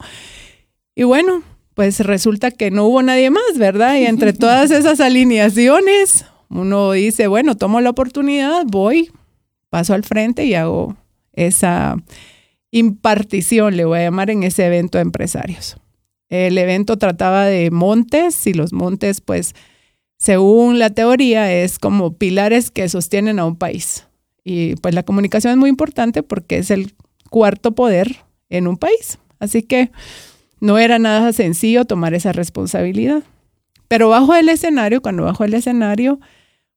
Y 0.96 1.04
bueno, 1.04 1.44
pues 1.74 2.00
resulta 2.00 2.52
que 2.52 2.72
no 2.72 2.86
hubo 2.86 3.02
nadie 3.02 3.32
más, 3.32 3.58
¿verdad? 3.58 3.98
Y 3.98 4.06
entre 4.06 4.32
todas 4.34 4.72
esas 4.72 5.02
alineaciones, 5.02 6.26
uno 6.50 6.94
dice, 6.94 7.28
bueno, 7.28 7.58
tomo 7.58 7.82
la 7.82 7.90
oportunidad, 7.90 8.64
voy, 8.66 9.12
paso 9.70 9.94
al 9.94 10.06
frente 10.06 10.46
y 10.46 10.54
hago 10.54 10.96
esa 11.34 11.98
impartición, 12.72 13.78
le 13.78 13.86
voy 13.86 14.00
a 14.00 14.04
llamar, 14.04 14.30
en 14.30 14.44
ese 14.44 14.66
evento 14.66 14.98
de 14.98 15.04
empresarios. 15.04 15.78
El 16.30 16.58
evento 16.58 16.98
trataba 16.98 17.46
de 17.46 17.72
montes 17.72 18.46
y 18.48 18.54
los 18.54 18.74
montes, 18.74 19.22
pues, 19.22 19.54
según 20.18 20.80
la 20.80 20.90
teoría, 20.90 21.52
es 21.52 21.78
como 21.80 22.14
pilares 22.14 22.72
que 22.72 22.90
sostienen 22.90 23.40
a 23.40 23.46
un 23.46 23.56
país. 23.56 24.08
Y 24.44 24.76
pues 24.76 24.94
la 24.94 25.04
comunicación 25.04 25.52
es 25.52 25.58
muy 25.58 25.70
importante 25.70 26.24
porque 26.24 26.58
es 26.58 26.72
el 26.72 26.94
cuarto 27.30 27.74
poder 27.74 28.18
en 28.50 28.68
un 28.68 28.78
país. 28.78 29.20
Así 29.40 29.64
que 29.64 29.92
no 30.62 30.78
era 30.78 31.00
nada 31.00 31.34
sencillo 31.34 31.86
tomar 31.86 32.14
esa 32.14 32.32
responsabilidad. 32.32 33.24
Pero 33.88 34.10
bajo 34.10 34.36
el 34.36 34.50
escenario, 34.50 35.02
cuando 35.02 35.24
bajo 35.24 35.44
el 35.44 35.54
escenario, 35.54 36.20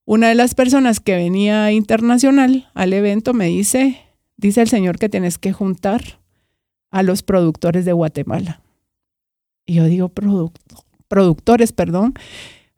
una 0.05 0.29
de 0.29 0.35
las 0.35 0.55
personas 0.55 1.01
que 1.01 1.15
venía 1.15 1.71
internacional 1.73 2.71
al 2.75 2.93
evento 2.93 3.35
me 3.35 3.47
dice, 3.47 4.01
dice 4.39 4.63
el 4.63 4.69
Señor 4.69 4.99
que 4.99 5.11
tienes 5.11 5.37
que 5.37 5.53
juntar 5.53 6.19
a 6.91 7.03
los 7.03 7.23
productores 7.23 7.85
de 7.85 7.93
Guatemala. 7.93 8.63
Y 9.67 9.75
yo 9.75 9.85
digo, 9.85 10.11
productores, 11.09 11.73
perdón 11.73 12.15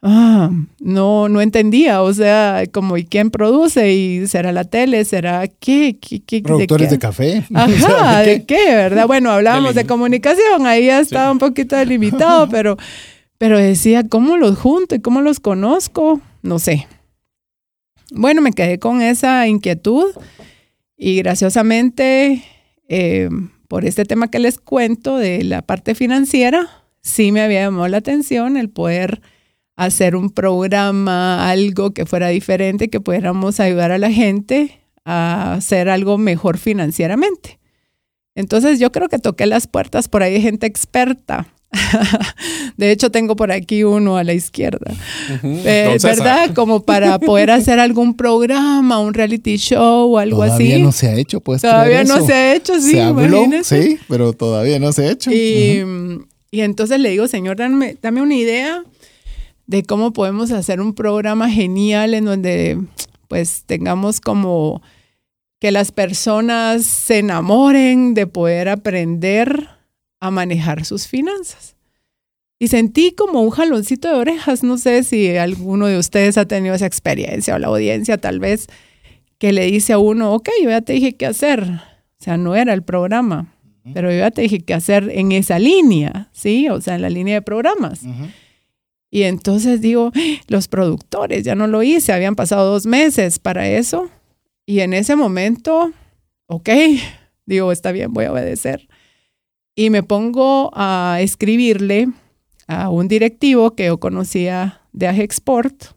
ah, 0.02 0.50
no, 0.78 1.28
no 1.28 1.40
entendía, 1.40 2.02
o 2.02 2.12
sea, 2.12 2.64
como, 2.72 2.96
¿y 2.96 3.04
quién 3.04 3.30
produce? 3.30 3.92
¿Y 3.92 4.26
será 4.26 4.52
la 4.52 4.64
tele? 4.64 5.04
¿Será 5.04 5.46
qué? 5.48 5.98
qué, 5.98 6.42
Productores 6.42 6.90
de, 6.90 6.98
café. 6.98 7.44
Ajá, 7.54 8.20
¿de 8.20 8.44
qué? 8.44 8.74
¿Verdad? 8.74 9.06
Bueno, 9.06 9.30
hablábamos 9.30 9.74
de 9.74 9.86
comunicación, 9.86 10.66
ahí 10.66 10.86
ya 10.86 11.00
estaba 11.00 11.30
un 11.32 11.38
poquito 11.38 11.76
delimitado, 11.76 12.48
pero, 12.50 12.76
pero 13.38 13.58
decía, 13.58 14.06
¿cómo 14.08 14.36
los 14.36 14.58
junto 14.58 14.94
y 14.94 15.00
cómo 15.00 15.20
los 15.20 15.40
conozco? 15.40 16.20
No 16.42 16.58
sé. 16.58 16.86
Bueno, 18.12 18.42
me 18.42 18.52
quedé 18.52 18.78
con 18.78 19.02
esa 19.02 19.46
inquietud 19.46 20.06
y 21.02 21.16
graciosamente, 21.16 22.44
eh, 22.86 23.30
por 23.68 23.86
este 23.86 24.04
tema 24.04 24.28
que 24.28 24.38
les 24.38 24.58
cuento 24.58 25.16
de 25.16 25.42
la 25.44 25.62
parte 25.62 25.94
financiera, 25.94 26.68
sí 27.00 27.32
me 27.32 27.40
había 27.40 27.62
llamado 27.62 27.88
la 27.88 27.96
atención 27.96 28.58
el 28.58 28.68
poder 28.68 29.22
hacer 29.76 30.14
un 30.14 30.28
programa, 30.28 31.48
algo 31.48 31.94
que 31.94 32.04
fuera 32.04 32.28
diferente, 32.28 32.90
que 32.90 33.00
pudiéramos 33.00 33.60
ayudar 33.60 33.92
a 33.92 33.98
la 33.98 34.12
gente 34.12 34.82
a 35.06 35.54
hacer 35.54 35.88
algo 35.88 36.18
mejor 36.18 36.58
financieramente. 36.58 37.58
Entonces 38.34 38.78
yo 38.78 38.92
creo 38.92 39.08
que 39.08 39.18
toqué 39.18 39.46
las 39.46 39.66
puertas, 39.66 40.06
por 40.06 40.22
ahí 40.22 40.34
hay 40.34 40.42
gente 40.42 40.66
experta. 40.66 41.46
De 42.76 42.90
hecho, 42.90 43.10
tengo 43.10 43.36
por 43.36 43.52
aquí 43.52 43.84
uno 43.84 44.16
a 44.16 44.24
la 44.24 44.32
izquierda. 44.32 44.92
Eh, 45.42 45.98
¿Verdad? 46.02 46.52
Como 46.54 46.82
para 46.82 47.18
poder 47.18 47.50
hacer 47.50 47.78
algún 47.78 48.14
programa, 48.14 48.98
un 48.98 49.14
reality 49.14 49.56
show 49.56 50.14
o 50.14 50.18
algo 50.18 50.42
así. 50.42 50.64
Todavía 50.64 50.78
no 50.78 50.92
se 50.92 51.08
ha 51.08 51.14
hecho, 51.14 51.40
pues. 51.40 51.62
Todavía 51.62 52.04
no 52.04 52.24
se 52.24 52.32
ha 52.32 52.54
hecho, 52.54 52.80
sí. 52.80 52.98
Se 53.62 53.64
sí, 53.64 53.98
pero 54.08 54.32
todavía 54.32 54.78
no 54.78 54.92
se 54.92 55.06
ha 55.06 55.10
hecho. 55.12 55.30
Y, 55.30 55.84
y 56.50 56.60
entonces 56.60 56.98
le 56.98 57.10
digo, 57.10 57.28
Señor, 57.28 57.56
dame, 57.56 57.96
dame 58.02 58.22
una 58.22 58.34
idea 58.34 58.82
de 59.66 59.84
cómo 59.84 60.12
podemos 60.12 60.50
hacer 60.50 60.80
un 60.80 60.94
programa 60.94 61.48
genial 61.48 62.14
en 62.14 62.24
donde 62.24 62.78
pues 63.28 63.62
tengamos 63.66 64.20
como 64.20 64.82
que 65.60 65.70
las 65.70 65.92
personas 65.92 66.84
se 66.84 67.18
enamoren 67.18 68.14
de 68.14 68.26
poder 68.26 68.68
aprender 68.68 69.68
a 70.20 70.30
manejar 70.30 70.84
sus 70.84 71.06
finanzas. 71.06 71.76
Y 72.58 72.68
sentí 72.68 73.12
como 73.12 73.40
un 73.40 73.50
jaloncito 73.50 74.08
de 74.08 74.14
orejas, 74.14 74.62
no 74.62 74.76
sé 74.76 75.02
si 75.02 75.34
alguno 75.36 75.86
de 75.86 75.96
ustedes 75.96 76.36
ha 76.36 76.46
tenido 76.46 76.74
esa 76.74 76.84
experiencia 76.84 77.54
o 77.54 77.58
la 77.58 77.68
audiencia 77.68 78.18
tal 78.18 78.38
vez, 78.38 78.66
que 79.38 79.54
le 79.54 79.64
dice 79.64 79.94
a 79.94 79.98
uno, 79.98 80.34
ok, 80.34 80.50
yo 80.62 80.68
ya 80.68 80.82
te 80.82 80.92
dije 80.92 81.14
qué 81.14 81.24
hacer. 81.24 81.62
O 81.62 82.22
sea, 82.22 82.36
no 82.36 82.54
era 82.54 82.74
el 82.74 82.82
programa, 82.82 83.54
pero 83.94 84.10
yo 84.10 84.18
ya 84.18 84.30
te 84.30 84.42
dije 84.42 84.60
qué 84.60 84.74
hacer 84.74 85.10
en 85.10 85.32
esa 85.32 85.58
línea, 85.58 86.28
¿sí? 86.32 86.68
O 86.68 86.82
sea, 86.82 86.96
en 86.96 87.02
la 87.02 87.08
línea 87.08 87.36
de 87.36 87.42
programas. 87.42 88.02
Y 89.10 89.22
entonces 89.22 89.80
digo, 89.80 90.12
los 90.46 90.68
productores, 90.68 91.44
ya 91.44 91.54
no 91.54 91.66
lo 91.66 91.82
hice, 91.82 92.12
habían 92.12 92.36
pasado 92.36 92.70
dos 92.70 92.84
meses 92.84 93.38
para 93.38 93.66
eso. 93.70 94.10
Y 94.66 94.80
en 94.80 94.92
ese 94.92 95.16
momento, 95.16 95.92
ok, 96.44 96.68
digo, 97.46 97.72
está 97.72 97.90
bien, 97.90 98.12
voy 98.12 98.26
a 98.26 98.32
obedecer. 98.32 98.86
Y 99.80 99.88
me 99.88 100.02
pongo 100.02 100.70
a 100.74 101.20
escribirle 101.22 102.08
a 102.66 102.90
un 102.90 103.08
directivo 103.08 103.70
que 103.70 103.86
yo 103.86 103.98
conocía 103.98 104.82
de 104.92 105.08
Agexport 105.08 105.94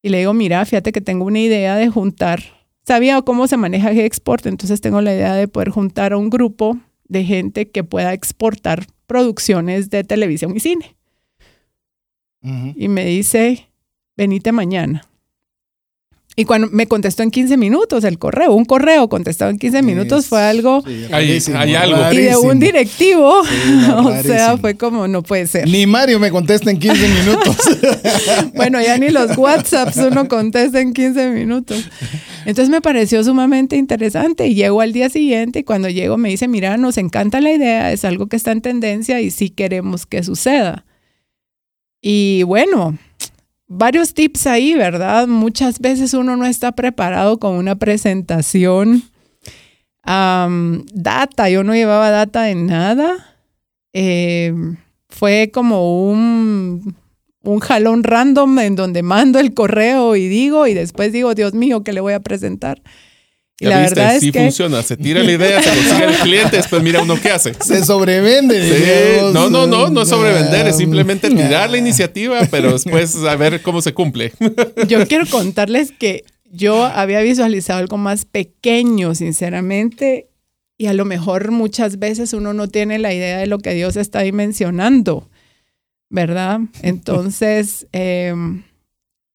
y 0.00 0.08
le 0.08 0.20
digo, 0.20 0.32
mira, 0.32 0.64
fíjate 0.64 0.92
que 0.92 1.02
tengo 1.02 1.26
una 1.26 1.40
idea 1.40 1.76
de 1.76 1.90
juntar, 1.90 2.42
sabía 2.86 3.20
cómo 3.20 3.48
se 3.48 3.58
maneja 3.58 3.90
Agexport, 3.90 4.46
entonces 4.46 4.80
tengo 4.80 5.02
la 5.02 5.12
idea 5.12 5.34
de 5.34 5.46
poder 5.46 5.68
juntar 5.68 6.14
a 6.14 6.16
un 6.16 6.30
grupo 6.30 6.78
de 7.04 7.22
gente 7.24 7.68
que 7.68 7.84
pueda 7.84 8.14
exportar 8.14 8.86
producciones 9.06 9.90
de 9.90 10.04
televisión 10.04 10.56
y 10.56 10.60
cine. 10.60 10.96
Y 12.40 12.88
me 12.88 13.04
dice, 13.04 13.68
venite 14.16 14.52
mañana. 14.52 15.02
Y 16.34 16.46
cuando 16.46 16.68
me 16.72 16.86
contestó 16.86 17.22
en 17.22 17.30
15 17.30 17.58
minutos 17.58 18.04
el 18.04 18.18
correo, 18.18 18.54
un 18.54 18.64
correo 18.64 19.08
contestado 19.10 19.50
en 19.50 19.58
15 19.58 19.82
minutos 19.82 20.26
fue 20.26 20.40
algo... 20.42 20.82
Sí, 20.86 21.06
Hay- 21.12 21.74
algo. 21.74 22.10
Y 22.12 22.16
de 22.22 22.36
un 22.36 22.58
directivo, 22.58 23.42
no, 23.86 24.06
o 24.06 24.22
sea, 24.22 24.56
fue 24.56 24.76
como, 24.76 25.06
no 25.08 25.22
puede 25.22 25.46
ser. 25.46 25.68
Ni 25.68 25.86
Mario 25.86 26.18
me 26.18 26.30
contesta 26.30 26.70
en 26.70 26.78
15 26.78 27.08
minutos. 27.08 27.56
Bueno, 28.54 28.80
ya 28.80 28.96
ni 28.98 29.08
los 29.10 29.36
WhatsApps 29.36 29.96
uno 29.96 30.28
contesta 30.28 30.80
en 30.80 30.92
15 30.92 31.30
minutos. 31.30 31.84
Entonces 32.44 32.70
me 32.70 32.80
pareció 32.80 33.22
sumamente 33.24 33.76
interesante 33.76 34.46
y 34.46 34.54
llego 34.54 34.80
al 34.80 34.92
día 34.92 35.08
siguiente 35.08 35.60
y 35.60 35.64
cuando 35.64 35.88
llego 35.88 36.16
me 36.16 36.28
dice, 36.28 36.48
mira, 36.48 36.76
nos 36.76 36.96
encanta 36.98 37.40
la 37.40 37.50
idea, 37.52 37.92
es 37.92 38.04
algo 38.04 38.26
que 38.28 38.36
está 38.36 38.52
en 38.52 38.62
tendencia 38.62 39.20
y 39.20 39.30
sí 39.30 39.50
queremos 39.50 40.06
que 40.06 40.22
suceda. 40.22 40.84
Y 42.00 42.42
bueno, 42.44 42.98
varios 43.72 44.14
tips 44.14 44.46
ahí, 44.46 44.74
¿verdad? 44.74 45.26
Muchas 45.26 45.80
veces 45.80 46.14
uno 46.14 46.36
no 46.36 46.46
está 46.46 46.72
preparado 46.72 47.38
con 47.38 47.56
una 47.56 47.76
presentación. 47.76 49.02
Am, 50.02 50.84
data, 50.92 51.48
yo 51.48 51.64
no 51.64 51.74
llevaba 51.74 52.10
data 52.10 52.42
de 52.42 52.54
nada. 52.54 53.36
Eh, 53.92 54.54
fue 55.08 55.50
como 55.52 56.10
un, 56.10 56.96
un 57.42 57.60
jalón 57.60 58.04
random 58.04 58.58
en 58.58 58.76
donde 58.76 59.02
mando 59.02 59.38
el 59.38 59.54
correo 59.54 60.16
y 60.16 60.28
digo, 60.28 60.66
y 60.66 60.74
después 60.74 61.12
digo, 61.12 61.34
Dios 61.34 61.54
mío, 61.54 61.82
¿qué 61.82 61.92
le 61.92 62.00
voy 62.00 62.12
a 62.14 62.20
presentar? 62.20 62.82
Y 63.62 63.66
la 63.66 63.80
viste, 63.80 63.94
verdad 63.94 64.18
sí 64.18 64.26
es 64.26 64.32
que 64.32 64.40
funciona. 64.40 64.82
Se 64.82 64.96
tira 64.96 65.22
la 65.22 65.30
idea, 65.30 65.62
se 65.62 65.70
consigue 65.70 66.04
el 66.04 66.14
cliente, 66.16 66.56
después 66.56 66.82
mira 66.82 67.00
uno 67.00 67.14
qué 67.20 67.30
hace. 67.30 67.54
Se 67.54 67.84
sobrevende. 67.84 68.60
Sí, 68.60 69.32
no, 69.32 69.48
no, 69.48 69.68
no, 69.68 69.88
no 69.88 70.02
es 70.02 70.08
sobrevender, 70.08 70.66
es 70.66 70.78
simplemente 70.78 71.30
tirar 71.30 71.70
la 71.70 71.78
iniciativa, 71.78 72.40
pero 72.50 72.72
después 72.72 73.14
a 73.16 73.36
ver 73.36 73.62
cómo 73.62 73.80
se 73.80 73.94
cumple. 73.94 74.32
yo 74.88 75.06
quiero 75.06 75.26
contarles 75.26 75.92
que 75.92 76.24
yo 76.50 76.84
había 76.84 77.20
visualizado 77.20 77.78
algo 77.78 77.98
más 77.98 78.24
pequeño, 78.24 79.14
sinceramente, 79.14 80.26
y 80.76 80.86
a 80.86 80.92
lo 80.92 81.04
mejor 81.04 81.52
muchas 81.52 82.00
veces 82.00 82.32
uno 82.32 82.54
no 82.54 82.66
tiene 82.66 82.98
la 82.98 83.14
idea 83.14 83.38
de 83.38 83.46
lo 83.46 83.58
que 83.58 83.74
Dios 83.74 83.96
está 83.96 84.22
dimensionando, 84.22 85.30
¿verdad? 86.10 86.58
Entonces, 86.82 87.86
eh, 87.92 88.34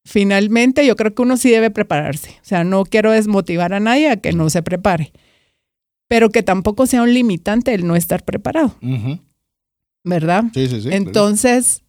finalmente 0.07 0.85
yo 0.87 0.95
creo 0.95 1.13
que 1.13 1.21
uno 1.21 1.37
sí 1.37 1.51
debe 1.51 1.69
prepararse. 1.69 2.31
O 2.41 2.45
sea, 2.45 2.63
no 2.63 2.85
quiero 2.85 3.11
desmotivar 3.11 3.73
a 3.73 3.79
nadie 3.79 4.09
a 4.09 4.17
que 4.17 4.31
no 4.31 4.49
se 4.49 4.63
prepare, 4.63 5.11
pero 6.07 6.29
que 6.29 6.43
tampoco 6.43 6.87
sea 6.87 7.03
un 7.03 7.13
limitante 7.13 7.73
el 7.73 7.85
no 7.85 7.95
estar 7.95 8.23
preparado. 8.23 8.75
¿verdad? 10.03 10.45
Sí, 10.53 10.67
sí, 10.67 10.81
sí. 10.81 10.89
Entonces, 10.91 11.83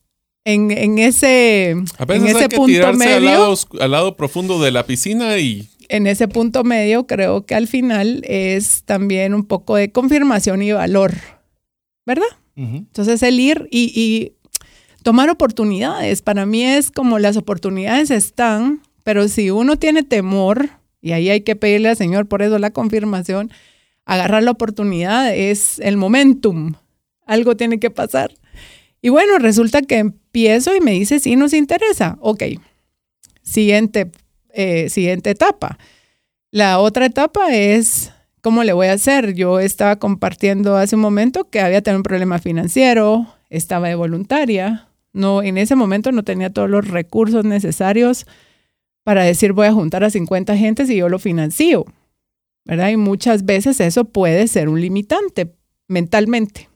en, 0.45 0.73
en 0.73 0.99
ese, 0.99 1.77
A 1.99 2.03
en 2.03 2.09
veces 2.09 2.31
ese 2.31 2.39
hay 2.39 2.49
que 2.49 2.57
punto 2.57 2.73
tirarse 2.73 3.15
al 3.15 3.23
medio, 3.23 3.39
lado, 3.39 3.55
al 3.81 3.91
lado 3.91 4.17
profundo 4.17 4.61
de 4.61 4.73
la 4.73 4.85
piscina 4.85 5.39
y 5.39 5.69
en 5.89 6.07
ese 6.07 6.27
punto 6.29 6.65
medio 6.65 7.07
creo 7.07 7.47
que 7.47 7.55
al 7.55 7.69
final 7.69 8.23
es 8.27 8.83
también 8.85 9.35
un 9.35 9.45
poco 9.45 9.77
de 9.77 9.93
confirmación 9.93 10.63
y 10.63 10.73
valor, 10.73 11.15
¿verdad? 12.05 12.27
Entonces 12.57 13.23
el 13.23 13.39
ir 13.39 13.69
y, 13.71 13.93
y 13.95 14.33
tomar 15.09 15.31
oportunidades, 15.31 16.21
para 16.21 16.45
mí 16.45 16.63
es 16.63 16.91
como 16.91 17.19
las 17.19 17.39
oportunidades 17.39 18.11
están, 18.11 18.83
pero 19.05 19.27
si 19.29 19.51
uno 19.51 19.79
tiene 19.79 20.03
temor, 20.03 20.69
y 21.01 21.13
ahí 21.13 21.31
hay 21.31 21.41
que 21.41 21.57
pedirle 21.57 21.89
al 21.89 21.97
Señor 21.97 22.27
por 22.27 22.43
eso 22.43 22.59
la 22.59 22.73
confirmación, 22.73 23.51
agarrar 24.05 24.43
la 24.43 24.51
oportunidad 24.51 25.35
es 25.35 25.79
el 25.79 25.97
momentum, 25.97 26.75
algo 27.25 27.57
tiene 27.57 27.81
que 27.81 27.89
pasar. 27.89 28.35
Y 29.01 29.09
bueno, 29.09 29.39
resulta 29.39 29.81
que 29.81 29.97
empiezo 29.97 30.77
y 30.77 30.83
me 30.83 30.93
dice, 30.93 31.21
sí, 31.21 31.37
nos 31.37 31.55
interesa, 31.55 32.19
ok, 32.21 32.43
siguiente, 33.41 34.11
eh, 34.51 34.91
siguiente 34.91 35.31
etapa. 35.31 35.79
La 36.51 36.81
otra 36.81 37.07
etapa 37.07 37.55
es 37.55 38.13
¿Cómo 38.43 38.63
le 38.63 38.73
voy 38.73 38.87
a 38.87 38.93
hacer? 38.93 39.35
Yo 39.35 39.59
estaba 39.59 39.97
compartiendo 39.97 40.77
hace 40.77 40.97
un 40.97 41.03
momento 41.03 41.49
que 41.51 41.61
había 41.61 41.83
tenido 41.83 41.99
un 41.99 42.03
problema 42.05 42.39
financiero, 42.39 43.27
estaba 43.51 43.89
de 43.89 43.95
voluntaria, 43.95 44.88
no, 45.13 45.43
en 45.43 45.59
ese 45.59 45.75
momento 45.75 46.13
no 46.13 46.23
tenía 46.23 46.53
todos 46.53 46.69
los 46.69 46.87
recursos 46.89 47.45
necesarios 47.45 48.27
para 49.05 49.25
decir 49.25 49.53
voy 49.53 49.67
a 49.67 49.73
juntar 49.73 50.05
a 50.05 50.11
50 50.11 50.57
gentes 50.57 50.91
y 50.91 50.97
yo 50.97 51.09
lo 51.09 51.19
financio, 51.19 51.87
¿verdad? 52.65 52.91
Y 52.91 52.97
muchas 52.97 53.45
veces 53.45 53.81
eso 53.81 54.05
puede 54.05 54.47
ser 54.49 54.69
un 54.69 54.81
limitante 54.81 55.55
mentalmente. 55.87 56.69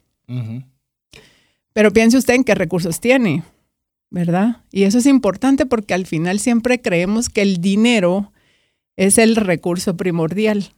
Pero 1.75 1.93
piense 1.93 2.17
usted 2.17 2.35
en 2.35 2.45
qué 2.45 2.55
recursos 2.55 3.01
tiene, 3.01 3.43
¿verdad? 4.11 4.65
Y 4.71 4.85
eso 4.85 4.99
es 4.99 5.07
importante 5.07 5.67
porque 5.67 5.95
al 5.95 6.07
final 6.07 6.39
siempre 6.39 6.81
creemos 6.81 7.29
que 7.29 7.43
el 7.43 7.61
dinero 7.61 8.33
es 8.97 9.19
el 9.19 9.37
recurso 9.37 9.97
primordial 9.97 10.73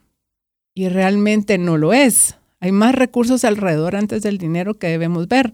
y 0.73 0.89
realmente 0.89 1.57
no 1.57 1.77
lo 1.77 1.93
es. 1.93 2.35
Hay 2.59 2.71
más 2.71 2.95
recursos 2.95 3.45
alrededor 3.45 3.95
antes 3.95 4.23
del 4.23 4.37
dinero 4.37 4.73
que 4.73 4.87
debemos 4.87 5.27
ver. 5.27 5.53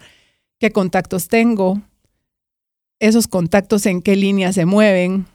¿Qué 0.60 0.72
contactos 0.72 1.28
tengo? 1.28 1.82
Esos 3.02 3.28
contactos 3.28 3.88
en 3.88 4.04
qué 4.04 4.16
línea 4.16 4.54
se 4.54 4.66
mueven. 4.66 5.26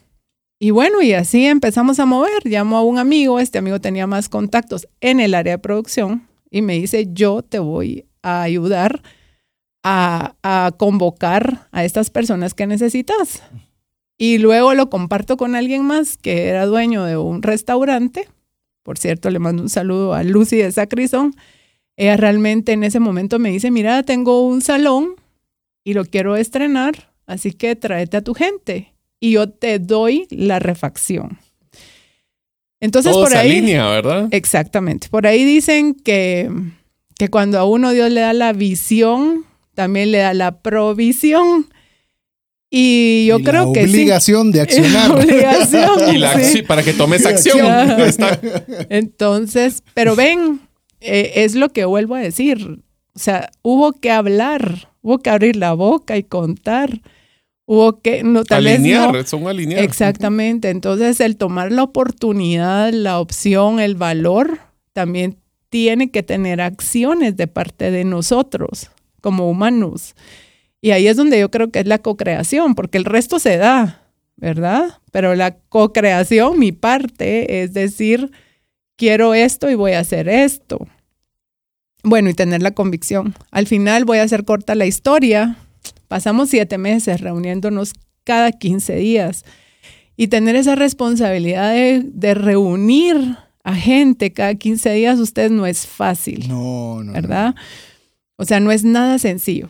Y 0.60 0.70
bueno, 0.70 1.02
y 1.02 1.14
así 1.14 1.46
empezamos 1.46 1.98
a 1.98 2.06
mover. 2.06 2.44
Llamo 2.44 2.76
a 2.76 2.82
un 2.82 2.96
amigo, 2.96 3.40
este 3.40 3.58
amigo 3.58 3.80
tenía 3.80 4.06
más 4.06 4.28
contactos 4.28 4.86
en 5.00 5.18
el 5.18 5.34
área 5.34 5.54
de 5.54 5.58
producción 5.58 6.28
y 6.48 6.62
me 6.62 6.74
dice, 6.74 7.08
yo 7.12 7.42
te 7.42 7.58
voy 7.58 8.06
a 8.22 8.42
ayudar 8.42 9.02
a, 9.82 10.36
a 10.44 10.70
convocar 10.78 11.66
a 11.72 11.84
estas 11.84 12.08
personas 12.10 12.54
que 12.54 12.68
necesitas. 12.68 13.42
Y 14.16 14.38
luego 14.38 14.72
lo 14.74 14.88
comparto 14.88 15.36
con 15.36 15.56
alguien 15.56 15.84
más 15.84 16.16
que 16.16 16.46
era 16.46 16.66
dueño 16.66 17.02
de 17.02 17.16
un 17.16 17.42
restaurante. 17.42 18.28
Por 18.84 18.96
cierto, 18.96 19.28
le 19.28 19.40
mando 19.40 19.64
un 19.64 19.70
saludo 19.70 20.14
a 20.14 20.22
Lucy 20.22 20.58
de 20.58 20.70
Sacrizón. 20.70 21.34
Ella 21.96 22.16
realmente 22.16 22.70
en 22.70 22.84
ese 22.84 23.00
momento 23.00 23.40
me 23.40 23.50
dice, 23.50 23.72
mira, 23.72 24.04
tengo 24.04 24.46
un 24.46 24.62
salón 24.62 25.16
y 25.82 25.94
lo 25.94 26.04
quiero 26.04 26.36
estrenar, 26.36 27.05
así 27.26 27.52
que 27.52 27.76
tráete 27.76 28.16
a 28.18 28.22
tu 28.22 28.34
gente 28.34 28.92
y 29.20 29.32
yo 29.32 29.48
te 29.48 29.78
doy 29.78 30.26
la 30.30 30.58
refacción. 30.58 31.38
Entonces 32.80 33.12
todo 33.12 33.22
por 33.22 33.32
se 33.32 33.38
ahí... 33.38 33.50
alinea, 33.52 33.88
¿verdad? 33.88 34.28
Exactamente. 34.30 35.08
Por 35.08 35.26
ahí 35.26 35.44
dicen 35.44 35.94
que, 35.94 36.50
que 37.18 37.28
cuando 37.28 37.58
a 37.58 37.64
uno 37.64 37.90
Dios 37.92 38.10
le 38.10 38.20
da 38.20 38.32
la 38.34 38.52
visión, 38.52 39.44
también 39.74 40.12
le 40.12 40.18
da 40.18 40.34
la 40.34 40.60
provisión. 40.60 41.66
Y 42.68 43.26
yo 43.26 43.38
Y 43.38 43.44
creo 43.44 43.66
la 43.66 43.72
que 43.72 43.86
sí. 43.86 43.90
obligación 43.94 44.52
de 44.52 44.60
accionar. 44.62 45.10
Obligación, 45.12 45.90
Y 46.14 46.18
la- 46.18 46.38
sí. 46.38 46.44
sí, 46.58 46.62
para 46.62 46.82
que 46.82 46.92
tomes 46.92 47.24
acción. 47.24 47.66
Está. 48.00 48.38
Entonces, 48.90 49.82
pero 49.94 50.14
ven, 50.14 50.60
eh, 51.00 51.32
es 51.36 51.54
lo 51.54 51.70
que 51.72 51.84
vuelvo 51.86 52.14
a 52.14 52.20
decir. 52.20 52.80
O 53.14 53.18
sea, 53.18 53.50
hubo 53.62 53.92
que 53.92 54.10
hablar, 54.10 54.90
hubo 55.00 55.18
que 55.20 55.30
abrir 55.30 55.56
la 55.56 55.72
boca 55.72 56.18
y 56.18 56.24
contar. 56.24 57.00
Hubo 57.66 58.00
que, 58.00 58.22
no, 58.22 58.44
tal 58.44 58.64
vez 58.64 58.78
alinear, 58.78 59.12
no, 59.12 59.22
son 59.24 59.48
alinear. 59.48 59.82
Exactamente. 59.82 60.70
Entonces, 60.70 61.20
el 61.20 61.36
tomar 61.36 61.72
la 61.72 61.82
oportunidad, 61.82 62.92
la 62.92 63.18
opción, 63.18 63.80
el 63.80 63.96
valor, 63.96 64.60
también 64.92 65.36
tiene 65.68 66.10
que 66.10 66.22
tener 66.22 66.60
acciones 66.60 67.36
de 67.36 67.48
parte 67.48 67.90
de 67.90 68.04
nosotros 68.04 68.90
como 69.20 69.50
humanos. 69.50 70.14
Y 70.80 70.92
ahí 70.92 71.08
es 71.08 71.16
donde 71.16 71.40
yo 71.40 71.50
creo 71.50 71.72
que 71.72 71.80
es 71.80 71.86
la 71.86 71.98
co-creación, 71.98 72.76
porque 72.76 72.98
el 72.98 73.04
resto 73.04 73.40
se 73.40 73.56
da, 73.56 74.02
¿verdad? 74.36 75.00
Pero 75.10 75.34
la 75.34 75.56
co-creación, 75.68 76.60
mi 76.60 76.70
parte, 76.70 77.62
es 77.62 77.74
decir, 77.74 78.30
quiero 78.96 79.34
esto 79.34 79.68
y 79.68 79.74
voy 79.74 79.92
a 79.92 80.00
hacer 80.00 80.28
esto. 80.28 80.86
Bueno, 82.04 82.30
y 82.30 82.34
tener 82.34 82.62
la 82.62 82.70
convicción. 82.70 83.34
Al 83.50 83.66
final 83.66 84.04
voy 84.04 84.18
a 84.18 84.22
hacer 84.22 84.44
corta 84.44 84.76
la 84.76 84.86
historia. 84.86 85.56
Pasamos 86.08 86.50
siete 86.50 86.78
meses 86.78 87.20
reuniéndonos 87.20 87.92
cada 88.24 88.52
15 88.52 88.96
días 88.96 89.44
y 90.16 90.28
tener 90.28 90.56
esa 90.56 90.74
responsabilidad 90.74 91.72
de, 91.72 92.02
de 92.04 92.34
reunir 92.34 93.36
a 93.64 93.74
gente 93.74 94.32
cada 94.32 94.54
15 94.54 94.92
días, 94.92 95.18
usted 95.18 95.50
no 95.50 95.66
es 95.66 95.86
fácil, 95.86 96.48
No, 96.48 96.96
no, 96.96 97.04
no. 97.04 97.12
¿verdad? 97.12 97.54
O 98.36 98.44
sea, 98.44 98.60
no 98.60 98.70
es 98.70 98.84
nada 98.84 99.18
sencillo. 99.18 99.68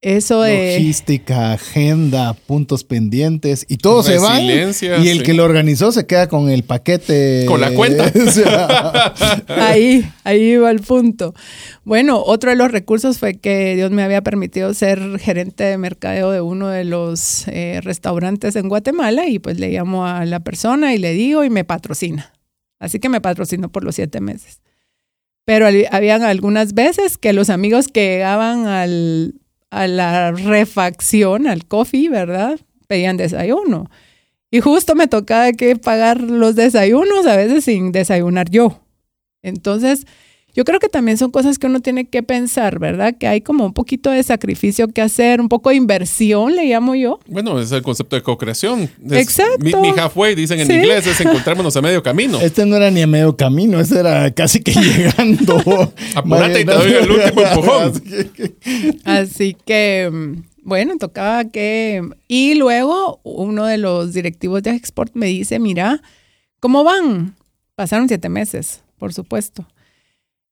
Eso 0.00 0.42
de... 0.42 0.74
Logística, 0.78 1.52
agenda, 1.54 2.32
puntos 2.32 2.84
pendientes 2.84 3.66
y 3.68 3.78
todo 3.78 4.04
se 4.04 4.18
va. 4.18 4.40
Y 4.40 4.48
el 4.50 4.72
sí. 4.72 4.86
que 5.24 5.34
lo 5.34 5.42
organizó 5.44 5.90
se 5.90 6.06
queda 6.06 6.28
con 6.28 6.48
el 6.50 6.62
paquete. 6.62 7.44
Con 7.48 7.60
la 7.60 7.72
cuenta. 7.74 8.12
O 8.28 8.30
sea, 8.30 9.12
Ahí, 9.48 10.08
ahí 10.22 10.56
va 10.56 10.70
el 10.70 10.80
punto. 10.80 11.34
Bueno, 11.84 12.22
otro 12.22 12.50
de 12.50 12.56
los 12.56 12.70
recursos 12.70 13.18
fue 13.18 13.34
que 13.38 13.74
Dios 13.74 13.90
me 13.90 14.04
había 14.04 14.22
permitido 14.22 14.72
ser 14.72 15.18
gerente 15.18 15.64
de 15.64 15.78
mercadeo 15.78 16.30
de 16.30 16.42
uno 16.42 16.68
de 16.68 16.84
los 16.84 17.48
eh, 17.48 17.80
restaurantes 17.82 18.54
en 18.54 18.68
Guatemala 18.68 19.26
y 19.26 19.40
pues 19.40 19.58
le 19.58 19.70
llamo 19.70 20.06
a 20.06 20.24
la 20.26 20.38
persona 20.40 20.94
y 20.94 20.98
le 20.98 21.12
digo 21.12 21.42
y 21.42 21.50
me 21.50 21.64
patrocina. 21.64 22.32
Así 22.78 23.00
que 23.00 23.08
me 23.08 23.20
patrocinó 23.20 23.68
por 23.68 23.82
los 23.82 23.96
siete 23.96 24.20
meses. 24.20 24.60
Pero 25.44 25.66
al- 25.66 25.88
habían 25.90 26.22
algunas 26.22 26.74
veces 26.74 27.18
que 27.18 27.32
los 27.32 27.50
amigos 27.50 27.88
que 27.88 28.06
llegaban 28.12 28.66
al, 28.68 29.34
a 29.70 29.86
la 29.86 30.32
refacción, 30.32 31.46
al 31.46 31.66
coffee, 31.66 32.08
¿verdad? 32.08 32.58
Pedían 32.86 33.16
desayuno. 33.16 33.90
Y 34.50 34.60
justo 34.60 34.94
me 34.94 35.08
tocaba 35.08 35.52
que 35.52 35.76
pagar 35.76 36.20
los 36.20 36.54
desayunos, 36.54 37.26
a 37.26 37.36
veces 37.36 37.64
sin 37.64 37.92
desayunar 37.92 38.50
yo. 38.50 38.80
Entonces, 39.42 40.06
yo 40.54 40.64
creo 40.64 40.80
que 40.80 40.88
también 40.88 41.16
son 41.18 41.30
cosas 41.30 41.58
que 41.58 41.66
uno 41.68 41.80
tiene 41.80 42.06
que 42.06 42.22
pensar, 42.22 42.78
¿verdad? 42.80 43.14
Que 43.18 43.28
hay 43.28 43.40
como 43.42 43.64
un 43.66 43.72
poquito 43.72 44.10
de 44.10 44.22
sacrificio 44.22 44.88
que 44.88 45.00
hacer, 45.02 45.40
un 45.40 45.48
poco 45.48 45.70
de 45.70 45.76
inversión, 45.76 46.56
le 46.56 46.64
llamo 46.64 46.94
yo. 46.96 47.20
Bueno, 47.28 47.60
es 47.60 47.70
el 47.70 47.82
concepto 47.82 48.16
de 48.16 48.22
co-creación. 48.22 48.90
Exacto. 49.10 49.58
Mi, 49.64 49.72
mi 49.74 49.88
halfway, 49.98 50.34
dicen 50.34 50.58
en 50.58 50.66
Sí. 50.66 50.72
inglés, 50.74 51.06
es 51.06 51.20
encontrarnos 51.20 51.76
a 51.76 51.82
medio 51.82 52.02
camino. 52.02 52.40
Este 52.40 52.66
no 52.66 52.76
era 52.76 52.90
ni 52.90 53.02
a 53.02 53.06
medio 53.06 53.36
camino, 53.36 53.78
este 53.78 54.00
era 54.00 54.30
casi 54.32 54.60
que 54.60 54.72
llegando. 54.80 55.92
Apúrate 56.16 56.60
y 56.62 56.64
te 56.64 56.72
doy 56.72 56.92
el 56.92 57.10
último 57.10 57.42
empujón. 57.42 57.92
Así 59.04 59.56
que- 59.64 60.10
mm, 60.10 60.42
bueno, 60.64 60.96
tocaba 60.98 61.44
que... 61.46 62.02
Y 62.26 62.54
luego 62.56 63.20
uno 63.22 63.64
de 63.64 63.78
los 63.78 64.12
directivos 64.12 64.62
de 64.62 64.70
Export 64.72 65.12
me 65.14 65.26
dice, 65.26 65.58
mira, 65.58 66.02
¿cómo 66.60 66.84
van? 66.84 67.36
Pasaron 67.74 68.08
siete 68.08 68.28
meses, 68.28 68.82
por 68.98 69.14
supuesto. 69.14 69.66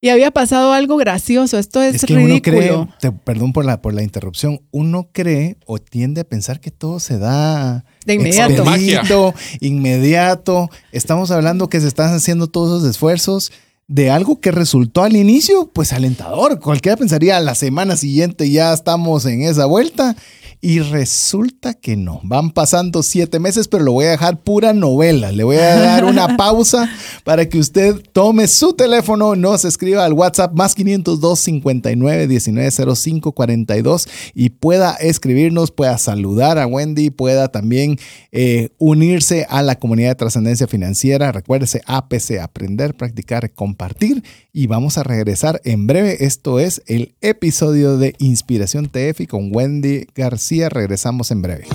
Y 0.06 0.08
había 0.10 0.30
pasado 0.30 0.72
algo 0.72 0.96
gracioso, 0.96 1.58
esto 1.58 1.82
es, 1.82 1.96
Es 1.96 2.04
que 2.04 2.14
uno 2.14 2.26
ridículo. 2.26 2.56
cree, 2.58 2.88
te- 3.00 3.10
perdón 3.12 3.52
por 3.52 3.64
la, 3.64 3.82
por 3.82 3.92
la 3.92 4.02
interrupción, 4.04 4.60
uno 4.70 5.08
cree 5.12 5.56
o 5.66 5.78
tiende 5.78 6.20
a 6.20 6.24
pensar 6.24 6.60
que 6.60 6.70
todo 6.70 7.00
se 7.00 7.18
da 7.18 7.84
De 8.04 8.14
inmediato. 8.14 8.62
expedito, 8.62 9.34
inmediato. 9.60 10.70
Estamos 10.92 11.30
hablando 11.30 11.68
que 11.68 11.80
se 11.80 11.88
están 11.88 12.14
haciendo 12.14 12.46
todos 12.48 12.78
esos 12.80 12.90
esfuerzos 12.90 13.52
de 13.88 14.10
algo 14.10 14.40
que 14.40 14.50
resultó 14.50 15.04
al 15.04 15.16
inicio, 15.16 15.70
pues 15.72 15.92
alentador. 15.92 16.58
Cualquiera 16.60 16.96
pensaría 16.96 17.38
la 17.40 17.54
semana 17.54 17.96
siguiente 17.96 18.50
ya 18.50 18.72
estamos 18.72 19.24
en 19.26 19.42
esa 19.42 19.66
vuelta. 19.66 20.16
Y 20.60 20.80
resulta 20.80 21.74
que 21.74 21.96
no. 21.96 22.20
Van 22.24 22.50
pasando 22.50 23.02
siete 23.02 23.38
meses, 23.38 23.68
pero 23.68 23.84
lo 23.84 23.92
voy 23.92 24.06
a 24.06 24.10
dejar 24.10 24.42
pura 24.42 24.72
novela. 24.72 25.30
Le 25.30 25.44
voy 25.44 25.56
a 25.56 25.76
dar 25.76 26.04
una 26.04 26.36
pausa 26.36 26.90
para 27.24 27.48
que 27.48 27.58
usted 27.58 27.94
tome 28.12 28.46
su 28.48 28.72
teléfono, 28.72 29.36
nos 29.36 29.64
escriba 29.64 30.04
al 30.04 30.14
WhatsApp 30.14 30.54
más 30.54 30.74
502 30.74 31.38
59 31.38 32.26
19 32.26 32.70
05 32.96 33.32
42 33.32 34.08
y 34.34 34.50
pueda 34.50 34.94
escribirnos, 34.94 35.70
pueda 35.70 35.98
saludar 35.98 36.58
a 36.58 36.66
Wendy, 36.66 37.10
pueda 37.10 37.48
también 37.48 37.98
eh, 38.32 38.70
unirse 38.78 39.46
a 39.50 39.62
la 39.62 39.76
comunidad 39.76 40.10
de 40.10 40.14
trascendencia 40.16 40.66
financiera. 40.66 41.32
Recuérdese 41.32 41.82
APC, 41.86 42.38
aprender, 42.40 42.94
practicar, 42.94 43.52
compartir. 43.52 44.22
Y 44.52 44.68
vamos 44.68 44.96
a 44.96 45.02
regresar 45.02 45.60
en 45.64 45.86
breve. 45.86 46.24
Esto 46.24 46.58
es 46.58 46.82
el 46.86 47.14
episodio 47.20 47.98
de 47.98 48.14
Inspiración 48.18 48.88
TF 48.88 49.26
con 49.28 49.54
Wendy 49.54 50.06
García. 50.14 50.45
Regresamos 50.50 51.30
en 51.32 51.42
breve. 51.42 51.66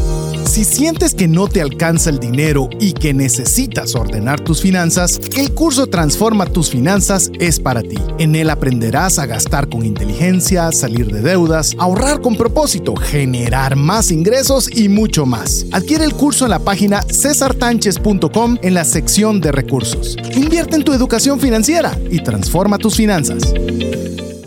Si 0.45 0.63
sientes 0.63 1.13
que 1.13 1.27
no 1.27 1.47
te 1.47 1.61
alcanza 1.61 2.09
el 2.09 2.19
dinero 2.19 2.69
y 2.79 2.93
que 2.93 3.13
necesitas 3.13 3.95
ordenar 3.95 4.39
tus 4.39 4.61
finanzas, 4.61 5.19
el 5.37 5.53
curso 5.53 5.87
Transforma 5.87 6.45
tus 6.45 6.69
finanzas 6.69 7.31
es 7.39 7.59
para 7.59 7.81
ti. 7.81 7.97
En 8.17 8.35
él 8.35 8.49
aprenderás 8.49 9.19
a 9.19 9.25
gastar 9.25 9.69
con 9.69 9.85
inteligencia, 9.85 10.71
salir 10.71 11.07
de 11.07 11.21
deudas, 11.21 11.75
ahorrar 11.79 12.21
con 12.21 12.35
propósito, 12.35 12.95
generar 12.95 13.75
más 13.75 14.11
ingresos 14.11 14.69
y 14.73 14.89
mucho 14.89 15.25
más. 15.25 15.65
Adquiere 15.71 16.05
el 16.05 16.13
curso 16.13 16.45
en 16.45 16.51
la 16.51 16.59
página 16.59 17.01
cesartanches.com 17.01 18.57
en 18.61 18.73
la 18.73 18.85
sección 18.85 19.41
de 19.41 19.51
recursos. 19.51 20.17
Invierte 20.35 20.75
en 20.75 20.83
tu 20.83 20.93
educación 20.93 21.39
financiera 21.39 21.97
y 22.09 22.23
transforma 22.23 22.77
tus 22.77 22.95
finanzas. 22.95 23.53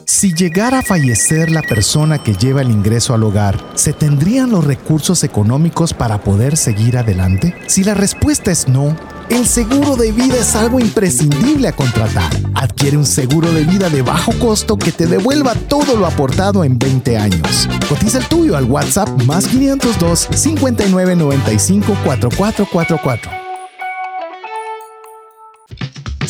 Si 0.07 0.35
llegara 0.35 0.81
a 0.81 0.83
fallecer 0.83 1.51
la 1.51 1.63
persona 1.63 2.23
que 2.23 2.35
lleva 2.35 2.61
el 2.61 2.71
ingreso 2.71 3.15
al 3.15 3.23
hogar, 3.23 3.59
¿se 3.75 3.95
tendrían 3.95 4.51
los 4.51 4.65
recursos 4.65 5.25
económicos 5.25 5.95
para 5.95 6.21
poder 6.21 6.59
seguir 6.59 6.99
adelante? 6.99 7.55
Si 7.69 7.85
la 7.85 7.95
respuesta 7.95 8.51
es 8.51 8.69
no, 8.69 8.95
el 9.31 9.47
seguro 9.47 9.97
de 9.97 10.13
vida 10.13 10.37
es 10.37 10.55
algo 10.57 10.79
imprescindible 10.79 11.69
a 11.69 11.73
contratar. 11.73 12.31
Adquiere 12.55 12.99
un 12.99 13.07
seguro 13.07 13.51
de 13.53 13.65
vida 13.65 13.89
de 13.89 14.03
bajo 14.03 14.33
costo 14.39 14.77
que 14.77 14.93
te 14.93 15.07
devuelva 15.07 15.55
todo 15.55 15.97
lo 15.97 16.07
aportado 16.07 16.65
en 16.65 16.79
20 16.79 17.17
años. 17.17 17.69
Cotiza 17.89 18.19
el 18.19 18.27
tuyo 18.27 18.57
al 18.57 18.65
WhatsApp 18.65 19.09
más 19.23 19.47
502 19.49 20.29
5995 20.35 21.97
4444. 22.05 23.44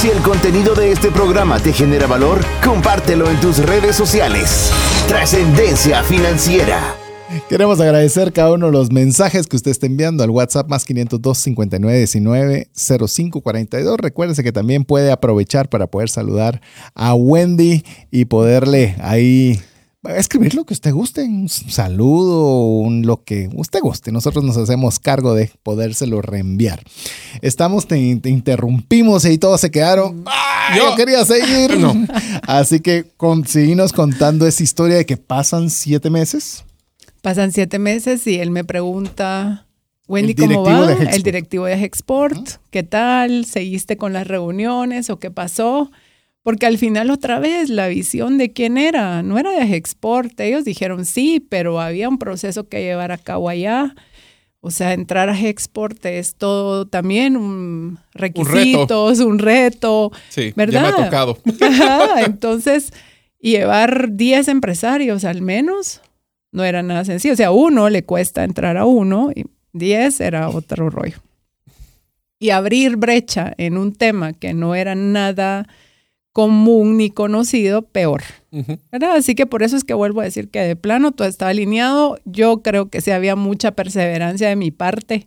Si 0.00 0.08
el 0.08 0.22
contenido 0.22 0.74
de 0.74 0.92
este 0.92 1.10
programa 1.10 1.58
te 1.58 1.74
genera 1.74 2.06
valor, 2.06 2.40
compártelo 2.64 3.28
en 3.28 3.38
tus 3.38 3.58
redes 3.58 3.94
sociales. 3.94 4.70
Trascendencia 5.06 6.02
financiera. 6.02 6.96
Queremos 7.50 7.78
agradecer 7.80 8.32
cada 8.32 8.54
uno 8.54 8.66
de 8.66 8.72
los 8.72 8.90
mensajes 8.90 9.46
que 9.46 9.56
usted 9.56 9.70
está 9.70 9.84
enviando 9.84 10.24
al 10.24 10.30
WhatsApp 10.30 10.70
más 10.70 10.86
502 10.86 11.36
59 11.36 11.98
19 11.98 12.68
05 12.72 13.42
42. 13.42 13.98
Recuérdese 13.98 14.42
que 14.42 14.52
también 14.52 14.84
puede 14.84 15.12
aprovechar 15.12 15.68
para 15.68 15.86
poder 15.86 16.08
saludar 16.08 16.62
a 16.94 17.12
Wendy 17.12 17.84
y 18.10 18.24
poderle 18.24 18.96
ahí 19.00 19.60
escribir 20.08 20.54
lo 20.54 20.64
que 20.64 20.72
usted 20.74 20.92
guste, 20.92 21.22
un 21.22 21.48
saludo, 21.48 22.54
un 22.78 23.06
lo 23.06 23.22
que 23.22 23.50
usted 23.54 23.80
guste. 23.80 24.12
Nosotros 24.12 24.42
nos 24.44 24.56
hacemos 24.56 24.98
cargo 24.98 25.34
de 25.34 25.50
podérselo 25.62 26.22
reenviar. 26.22 26.82
Estamos, 27.42 27.86
te, 27.86 28.16
te 28.16 28.30
interrumpimos 28.30 29.24
y 29.26 29.36
todos 29.38 29.60
se 29.60 29.70
quedaron. 29.70 30.22
¡Ah, 30.26 30.74
yo, 30.76 30.90
Yo- 30.90 30.96
quería 30.96 31.24
seguir. 31.24 31.70
No. 31.80 31.94
Así 32.46 32.80
que 32.80 33.04
con, 33.16 33.46
seguimos 33.46 33.92
contando 33.92 34.46
esa 34.46 34.62
historia 34.62 34.96
de 34.96 35.06
que 35.06 35.16
pasan 35.16 35.70
siete 35.70 36.10
meses. 36.10 36.64
Pasan 37.22 37.52
siete 37.52 37.78
meses 37.78 38.26
y 38.26 38.36
él 38.40 38.50
me 38.50 38.64
pregunta, 38.64 39.66
Wendy, 40.08 40.34
¿cómo 40.34 40.64
va? 40.64 40.92
El 40.92 41.22
directivo 41.22 41.66
de 41.66 41.74
Hexport, 41.74 42.56
¿qué 42.70 42.82
tal? 42.82 43.44
¿Seguiste 43.44 43.96
con 43.98 44.12
las 44.14 44.26
reuniones 44.26 45.10
o 45.10 45.18
qué 45.18 45.30
pasó? 45.30 45.90
Porque 46.42 46.66
al 46.66 46.78
final 46.78 47.10
otra 47.10 47.38
vez 47.38 47.68
la 47.68 47.88
visión 47.88 48.38
de 48.38 48.52
quién 48.52 48.78
era, 48.78 49.22
no 49.22 49.38
era 49.38 49.52
de 49.52 49.62
Hexport. 49.76 50.38
Ellos 50.40 50.64
dijeron 50.64 51.04
sí, 51.04 51.44
pero 51.46 51.80
había 51.80 52.08
un 52.08 52.18
proceso 52.18 52.68
que 52.68 52.82
llevar 52.82 53.12
a 53.12 53.18
cabo 53.18 53.48
allá. 53.48 53.94
O 54.60 54.70
sea, 54.70 54.92
entrar 54.94 55.28
a 55.28 55.38
Hexport 55.38 56.04
es 56.06 56.34
todo 56.34 56.86
también 56.86 57.36
un 57.36 57.98
requisitos, 58.12 59.20
un 59.20 59.38
reto, 59.38 60.12
Sí, 60.28 60.52
¿verdad? 60.56 60.72
ya 60.72 60.82
me 60.82 60.88
ha 60.88 61.04
tocado. 61.04 61.38
Ajá, 61.60 62.22
entonces, 62.24 62.92
llevar 63.38 64.12
10 64.12 64.48
empresarios 64.48 65.24
al 65.24 65.42
menos 65.42 66.00
no 66.52 66.64
era 66.64 66.82
nada 66.82 67.04
sencillo. 67.04 67.34
O 67.34 67.36
sea, 67.36 67.48
a 67.48 67.52
uno 67.52 67.88
le 67.90 68.04
cuesta 68.04 68.44
entrar 68.44 68.76
a 68.76 68.86
uno 68.86 69.30
y 69.34 69.44
10 69.72 70.20
era 70.20 70.48
otro 70.48 70.90
rollo. 70.90 71.18
Y 72.38 72.50
abrir 72.50 72.96
brecha 72.96 73.52
en 73.58 73.76
un 73.76 73.94
tema 73.94 74.32
que 74.32 74.54
no 74.54 74.74
era 74.74 74.94
nada 74.94 75.66
común 76.32 76.96
ni 76.96 77.10
conocido, 77.10 77.82
peor. 77.82 78.22
¿verdad? 78.90 79.16
Así 79.16 79.34
que 79.34 79.46
por 79.46 79.62
eso 79.62 79.76
es 79.76 79.84
que 79.84 79.94
vuelvo 79.94 80.20
a 80.20 80.24
decir 80.24 80.48
que 80.48 80.60
de 80.60 80.76
plano 80.76 81.12
todo 81.12 81.28
estaba 81.28 81.50
alineado. 81.50 82.18
Yo 82.24 82.62
creo 82.62 82.88
que 82.88 83.00
sí 83.00 83.10
había 83.10 83.36
mucha 83.36 83.72
perseverancia 83.72 84.48
de 84.48 84.56
mi 84.56 84.70
parte 84.70 85.26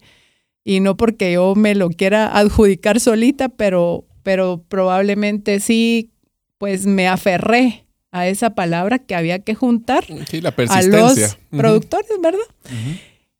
y 0.63 0.79
no 0.79 0.95
porque 0.97 1.33
yo 1.33 1.55
me 1.55 1.75
lo 1.75 1.89
quiera 1.89 2.37
adjudicar 2.37 2.99
solita, 2.99 3.49
pero, 3.49 4.05
pero 4.23 4.63
probablemente 4.67 5.59
sí, 5.59 6.11
pues 6.57 6.85
me 6.85 7.07
aferré 7.07 7.85
a 8.11 8.27
esa 8.27 8.51
palabra 8.51 8.99
que 8.99 9.15
había 9.15 9.39
que 9.39 9.55
juntar 9.55 10.05
Sí, 10.29 10.39
la 10.39 10.53
a 10.69 10.81
los 10.83 11.37
productores, 11.49 12.11
¿verdad? 12.21 12.39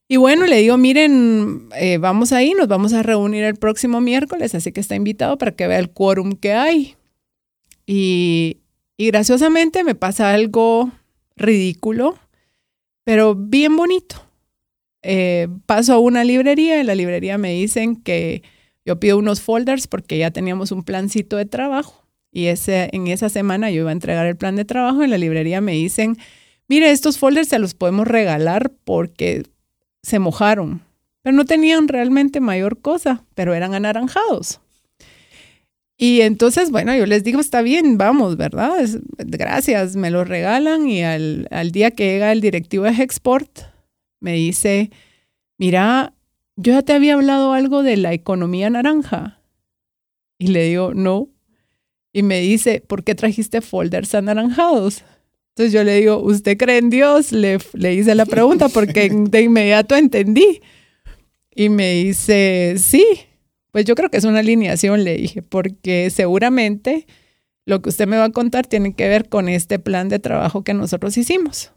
Y 0.08 0.18
bueno, 0.18 0.46
le 0.46 0.58
digo, 0.58 0.78
miren, 0.78 1.70
eh, 1.78 1.98
vamos 1.98 2.34
ahí, 2.34 2.54
nos 2.58 2.68
vamos 2.68 2.94
a 2.94 3.04
reunir 3.04 3.44
el 3.44 3.56
próximo 3.56 4.02
miércoles, 4.02 4.54
así 4.54 4.72
que 4.72 4.82
está 4.82 4.96
invitado 4.96 5.38
para 5.38 5.54
que 5.54 5.68
vea 5.68 5.80
el 5.80 5.90
quórum 5.90 6.34
que 6.34 6.54
hay. 6.54 6.96
Y, 7.86 8.58
y 8.98 9.08
graciosamente 9.08 9.84
me 9.84 9.96
pasa 9.96 10.34
algo 10.34 10.92
ridículo, 11.36 12.18
pero 13.04 13.36
bien 13.36 13.76
bonito. 13.76 14.16
Eh, 15.02 15.50
paso 15.66 15.94
a 15.94 16.00
una 16.00 16.24
librería, 16.24 16.80
en 16.80 16.88
la 16.88 16.96
librería 16.96 17.38
me 17.38 17.52
dicen 17.52 17.98
que 17.98 18.42
yo 18.86 19.00
pido 19.00 19.18
unos 19.18 19.42
folders 19.42 19.88
porque 19.88 20.18
ya 20.18 20.32
teníamos 20.32 20.72
un 20.72 20.84
plancito 20.84 21.38
de 21.38 21.46
trabajo. 21.46 22.06
Y 22.32 22.48
ese, 22.48 22.90
en 22.94 23.08
esa 23.08 23.30
semana 23.30 23.70
yo 23.70 23.82
iba 23.82 23.90
a 23.90 23.94
entregar 23.94 24.26
el 24.26 24.38
plan 24.38 24.56
de 24.56 24.66
trabajo. 24.66 25.04
En 25.04 25.12
la 25.12 25.18
librería 25.18 25.62
me 25.62 25.74
dicen, 25.74 26.18
mire, 26.68 26.90
estos 26.92 27.20
folders 27.20 27.50
se 27.50 27.60
los 27.60 27.76
podemos 27.76 28.08
regalar 28.08 28.72
porque 28.84 29.44
se 30.02 30.20
mojaron, 30.20 30.82
pero 31.22 31.36
no 31.36 31.46
tenían 31.46 31.88
realmente 31.88 32.40
mayor 32.40 32.80
cosa, 32.82 33.24
pero 33.36 33.54
eran 33.54 33.74
anaranjados. 33.74 34.60
Y 36.04 36.20
entonces, 36.20 36.70
bueno, 36.70 36.94
yo 36.94 37.06
les 37.06 37.24
digo, 37.24 37.40
está 37.40 37.62
bien, 37.62 37.98
vamos, 37.98 38.36
¿verdad? 38.36 38.74
gracias, 39.20 39.96
me 39.96 40.12
lo 40.12 40.26
regalan 40.26 40.90
y 40.90 41.02
al, 41.02 41.48
al 41.50 41.72
día 41.72 41.92
que 41.92 42.04
llega 42.04 42.34
el 42.34 42.42
directivo 42.42 42.84
de 42.84 43.02
Export, 43.02 43.60
me 44.20 44.34
dice, 44.34 44.92
mira, 45.58 46.14
yo 46.58 46.74
ya 46.74 46.82
te 46.82 46.92
había 46.92 47.14
hablado 47.14 47.54
algo 47.54 47.84
de 47.84 47.96
la 47.96 48.12
economía 48.12 48.70
naranja. 48.70 49.40
Y 50.38 50.48
le 50.48 50.66
digo, 50.66 50.94
no. 50.94 51.30
Y 52.12 52.22
me 52.22 52.42
dice, 52.42 52.84
¿por 52.86 53.06
qué 53.06 53.16
trajiste 53.16 53.62
folders 53.62 54.14
anaranjados? 54.14 55.06
Entonces 55.52 55.72
yo 55.72 55.86
le 55.86 55.96
digo, 56.02 56.18
¿usted 56.18 56.58
cree 56.58 56.80
en 56.80 56.90
Dios? 56.90 57.32
Le, 57.32 57.60
le 57.72 57.94
hice 57.94 58.14
la 58.14 58.26
pregunta 58.26 58.68
porque 58.68 59.10
de 59.30 59.42
inmediato 59.42 59.96
entendí. 59.96 60.60
Y 61.56 61.70
me 61.70 61.94
dice, 61.94 62.76
sí, 62.78 63.06
pues 63.74 63.86
yo 63.86 63.96
creo 63.96 64.12
que 64.12 64.18
es 64.18 64.24
una 64.24 64.40
alineación, 64.40 65.04
le 65.04 65.18
dije, 65.18 65.42
porque 65.42 66.12
seguramente 66.12 67.08
lo 67.66 67.82
que 67.82 67.90
usted 67.90 68.08
me 68.08 68.18
va 68.18 68.26
a 68.26 68.32
contar 68.32 68.68
tiene 68.68 68.94
que 68.94 69.08
ver 69.08 69.30
con 69.30 69.50
este 69.50 69.80
plan 69.80 70.10
de 70.10 70.20
trabajo 70.20 70.64
que 70.64 70.76
nosotros 70.76 71.18
hicimos. 71.18 71.72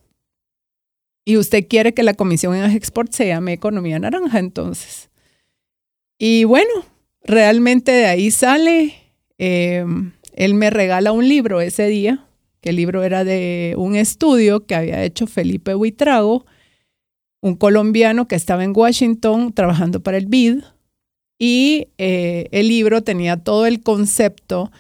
Y 1.25 1.39
usted 1.39 1.67
quiere 1.67 1.95
que 1.95 2.03
la 2.03 2.13
comisión 2.13 2.55
en 2.55 2.71
Export 2.71 3.13
se 3.13 3.29
llame 3.29 3.55
Economía 3.55 3.99
Naranja, 3.99 4.39
entonces. 4.39 5.09
Y 6.19 6.45
bueno, 6.45 6.71
realmente 7.23 7.93
de 7.93 8.05
ahí 8.05 8.31
sale. 8.31 8.95
Em, 9.39 10.13
él 10.35 10.53
me 10.53 10.69
regala 10.69 11.13
un 11.13 11.27
libro 11.27 11.63
ese 11.63 11.87
día, 11.87 12.27
que 12.61 12.71
el 12.71 12.77
libro 12.77 13.05
era 13.05 13.25
de 13.25 13.75
un 13.79 13.97
estudio 13.97 14.67
que 14.67 14.75
había 14.75 15.03
hecho 15.03 15.27
Felipe 15.27 15.75
Huitrago, 15.75 16.45
un 17.41 17.55
colombiano 17.55 18.29
que 18.29 18.35
estaba 18.35 18.65
en 18.65 18.75
Washington 18.77 19.55
trabajando 19.55 20.03
para 20.03 20.19
el 20.19 20.27
BID. 20.27 20.59
Y 21.39 21.89
eh, 21.99 22.49
el 22.51 22.69
libro 22.69 23.03
tenía 23.03 23.37
todo 23.37 23.67
el 23.67 23.83
concepto 23.83 24.71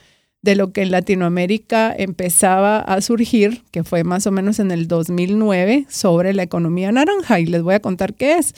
de 0.42 0.54
lo 0.54 0.72
que 0.72 0.82
en 0.82 0.92
Latinoamérica 0.92 1.94
empezaba 1.96 2.78
a 2.78 3.00
surgir, 3.00 3.62
que 3.72 3.84
fue 3.84 4.04
más 4.04 4.26
o 4.26 4.30
menos 4.30 4.58
en 4.60 4.70
el 4.70 4.86
2009, 4.86 5.86
sobre 5.88 6.32
la 6.34 6.44
economía 6.44 6.92
naranja. 6.92 7.40
Y 7.40 7.46
les 7.46 7.62
voy 7.62 7.74
a 7.74 7.80
contar 7.80 8.14
qué 8.14 8.38
es. 8.38 8.54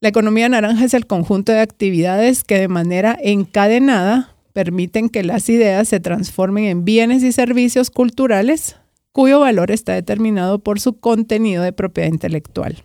La 0.00 0.10
economía 0.10 0.48
naranja 0.48 0.84
es 0.84 0.94
el 0.94 1.06
conjunto 1.06 1.52
de 1.52 1.60
actividades 1.60 2.44
que 2.44 2.58
de 2.58 2.68
manera 2.68 3.16
encadenada 3.22 4.34
permiten 4.52 5.08
que 5.08 5.22
las 5.22 5.48
ideas 5.48 5.88
se 5.88 6.00
transformen 6.00 6.64
en 6.64 6.84
bienes 6.84 7.22
y 7.22 7.32
servicios 7.32 7.90
culturales 7.90 8.76
cuyo 9.12 9.40
valor 9.40 9.70
está 9.70 9.94
determinado 9.94 10.58
por 10.58 10.80
su 10.80 10.98
contenido 10.98 11.62
de 11.62 11.72
propiedad 11.72 12.08
intelectual. 12.08 12.82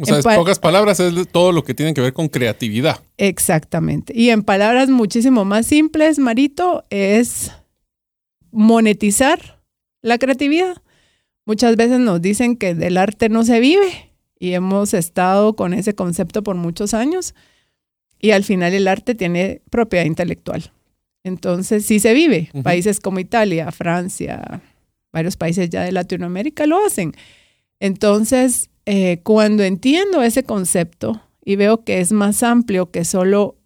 O 0.00 0.04
sea, 0.04 0.18
en 0.18 0.22
pocas 0.22 0.60
palabras, 0.60 1.00
es 1.00 1.28
todo 1.28 1.50
lo 1.50 1.64
que 1.64 1.74
tiene 1.74 1.92
que 1.92 2.00
ver 2.00 2.12
con 2.12 2.28
creatividad. 2.28 3.02
Exactamente. 3.16 4.12
Y 4.16 4.30
en 4.30 4.44
palabras 4.44 4.88
muchísimo 4.88 5.44
más 5.44 5.66
simples, 5.66 6.20
Marito, 6.20 6.84
es 6.88 7.50
monetizar 8.52 9.60
la 10.00 10.18
creatividad. 10.18 10.76
Muchas 11.44 11.76
veces 11.76 11.98
nos 11.98 12.22
dicen 12.22 12.56
que 12.56 12.74
del 12.74 12.96
arte 12.96 13.28
no 13.28 13.42
se 13.42 13.58
vive 13.58 14.12
y 14.38 14.52
hemos 14.52 14.94
estado 14.94 15.56
con 15.56 15.74
ese 15.74 15.94
concepto 15.94 16.44
por 16.44 16.54
muchos 16.54 16.94
años 16.94 17.34
y 18.20 18.30
al 18.30 18.44
final 18.44 18.74
el 18.74 18.86
arte 18.86 19.14
tiene 19.14 19.62
propiedad 19.70 20.04
intelectual. 20.04 20.70
Entonces, 21.24 21.84
sí 21.84 21.98
se 21.98 22.14
vive. 22.14 22.50
Países 22.62 23.00
como 23.00 23.18
Italia, 23.18 23.72
Francia, 23.72 24.62
varios 25.12 25.36
países 25.36 25.68
ya 25.68 25.82
de 25.82 25.92
Latinoamérica 25.92 26.66
lo 26.66 26.84
hacen. 26.84 27.14
Entonces, 27.80 28.70
eh, 28.90 29.20
cuando 29.22 29.64
entiendo 29.64 30.22
ese 30.22 30.44
concepto 30.44 31.20
y 31.44 31.56
veo 31.56 31.84
que 31.84 32.00
es 32.00 32.10
más 32.10 32.42
amplio 32.42 32.90
que 32.90 33.04
solo 33.04 33.58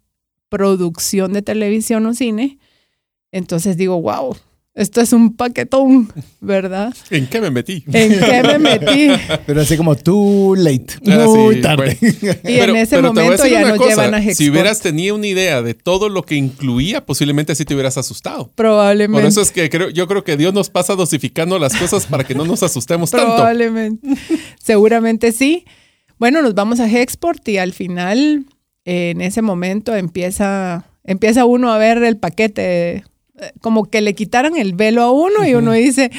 producción 0.49 1.31
de 1.31 1.41
televisión 1.41 2.05
o 2.07 2.13
cine, 2.13 2.59
entonces 3.31 3.77
digo, 3.77 4.01
wow, 4.01 4.35
esto 4.75 5.01
es 5.01 5.13
un 5.13 5.35
paquetón, 5.35 6.11
¿verdad? 6.41 6.95
¿En 7.11 7.27
qué 7.27 7.39
me 7.39 7.51
metí? 7.51 7.83
¿En 7.93 8.19
qué 8.19 8.41
me 8.41 8.57
metí? 8.57 9.07
Pero 9.45 9.61
así 9.61 9.77
como 9.77 9.95
too 9.95 10.55
late, 10.55 10.95
ah, 11.07 11.25
muy 11.27 11.61
tarde. 11.61 11.95
Y 12.43 12.59
en 12.59 12.75
ese 12.75 12.99
momento 12.99 13.45
ya 13.45 13.67
nos 13.67 13.87
llevan 13.87 14.15
a 14.15 14.17
Hexport. 14.17 14.37
Si 14.37 14.49
hubieras 14.49 14.81
tenido 14.81 15.15
una 15.15 15.27
idea 15.27 15.61
de 15.61 15.75
todo 15.75 16.09
lo 16.09 16.23
que 16.23 16.35
incluía, 16.35 17.05
posiblemente 17.05 17.53
sí 17.53 17.65
te 17.65 17.75
hubieras 17.75 17.97
asustado. 17.97 18.51
Probablemente. 18.55 19.21
Por 19.21 19.29
eso 19.29 19.41
es 19.41 19.51
que 19.51 19.69
creo, 19.69 19.89
yo 19.89 20.07
creo 20.07 20.23
que 20.23 20.37
Dios 20.37 20.55
nos 20.55 20.71
pasa 20.71 20.95
dosificando 20.95 21.59
las 21.59 21.75
cosas 21.75 22.07
para 22.07 22.23
que 22.23 22.33
no 22.33 22.45
nos 22.45 22.63
asustemos 22.63 23.11
tanto. 23.11 23.27
Probablemente. 23.27 24.07
Seguramente 24.59 25.31
sí. 25.31 25.65
Bueno, 26.17 26.41
nos 26.41 26.55
vamos 26.55 26.79
a 26.79 26.89
Hexport 26.89 27.47
y 27.47 27.59
al 27.59 27.73
final, 27.73 28.45
en 28.85 29.21
ese 29.21 29.43
momento, 29.43 29.95
empieza, 29.95 30.85
empieza 31.03 31.45
uno 31.45 31.71
a 31.71 31.77
ver 31.77 32.01
el 32.03 32.17
paquete 32.17 33.03
como 33.61 33.85
que 33.85 34.01
le 34.01 34.15
quitaran 34.15 34.55
el 34.55 34.73
velo 34.73 35.01
a 35.01 35.11
uno 35.11 35.47
y 35.47 35.55
uno 35.55 35.71
dice, 35.71 36.11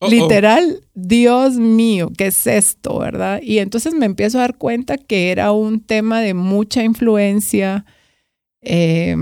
literal, 0.00 0.82
Dios 0.94 1.54
mío, 1.54 2.10
¿qué 2.16 2.26
es 2.26 2.46
esto, 2.46 2.98
verdad? 2.98 3.40
Y 3.42 3.58
entonces 3.58 3.94
me 3.94 4.06
empiezo 4.06 4.38
a 4.38 4.42
dar 4.42 4.56
cuenta 4.56 4.96
que 4.96 5.30
era 5.30 5.52
un 5.52 5.80
tema 5.80 6.20
de 6.20 6.34
mucha 6.34 6.82
influencia. 6.82 7.84
Eh, 8.62 9.16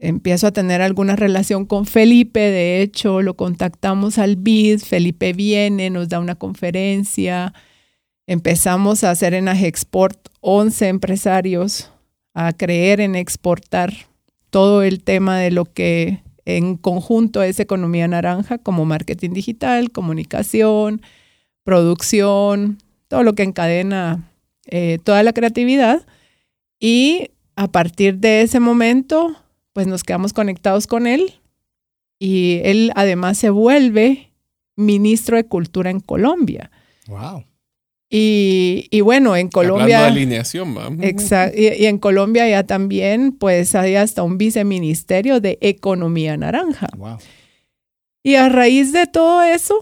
empiezo 0.00 0.46
a 0.46 0.52
tener 0.52 0.82
alguna 0.82 1.16
relación 1.16 1.66
con 1.66 1.86
Felipe, 1.86 2.40
de 2.40 2.82
hecho, 2.82 3.22
lo 3.22 3.34
contactamos 3.36 4.18
al 4.18 4.36
BID, 4.36 4.80
Felipe 4.80 5.32
viene, 5.32 5.90
nos 5.90 6.08
da 6.08 6.20
una 6.20 6.36
conferencia, 6.36 7.52
empezamos 8.26 9.04
a 9.04 9.10
hacer 9.10 9.34
en 9.34 9.48
Agexport 9.48 10.28
11 10.40 10.88
empresarios 10.88 11.90
a 12.34 12.52
creer 12.52 13.00
en 13.00 13.16
exportar 13.16 13.92
todo 14.50 14.82
el 14.82 15.02
tema 15.02 15.38
de 15.38 15.50
lo 15.50 15.64
que 15.64 16.22
en 16.56 16.78
conjunto 16.78 17.42
es 17.42 17.60
economía 17.60 18.08
naranja 18.08 18.56
como 18.56 18.86
marketing 18.86 19.30
digital, 19.30 19.90
comunicación, 19.90 21.02
producción, 21.62 22.78
todo 23.06 23.22
lo 23.22 23.34
que 23.34 23.42
encadena 23.42 24.30
eh, 24.66 24.98
toda 25.04 25.22
la 25.22 25.34
creatividad. 25.34 26.06
Y 26.80 27.32
a 27.54 27.68
partir 27.68 28.16
de 28.16 28.40
ese 28.40 28.60
momento, 28.60 29.36
pues 29.74 29.86
nos 29.86 30.04
quedamos 30.04 30.32
conectados 30.32 30.86
con 30.86 31.06
él 31.06 31.34
y 32.18 32.60
él 32.64 32.92
además 32.94 33.36
se 33.36 33.50
vuelve 33.50 34.32
ministro 34.74 35.36
de 35.36 35.44
Cultura 35.44 35.90
en 35.90 36.00
Colombia. 36.00 36.70
Wow. 37.08 37.44
Y, 38.10 39.00
bueno, 39.02 39.36
en 39.36 39.48
Colombia. 39.48 40.06
alineación, 40.06 40.98
Exacto. 41.02 41.58
Y, 41.58 41.86
en 41.86 41.98
Colombia 41.98 42.48
ya 42.48 42.64
también, 42.64 43.32
pues 43.32 43.74
hay 43.74 43.96
hasta 43.96 44.22
un 44.22 44.38
viceministerio 44.38 45.40
de 45.40 45.58
Economía 45.60 46.36
Naranja. 46.36 46.88
Wow. 46.96 47.18
Y 48.22 48.36
a 48.36 48.48
raíz 48.48 48.92
de 48.92 49.06
todo 49.06 49.42
eso, 49.42 49.78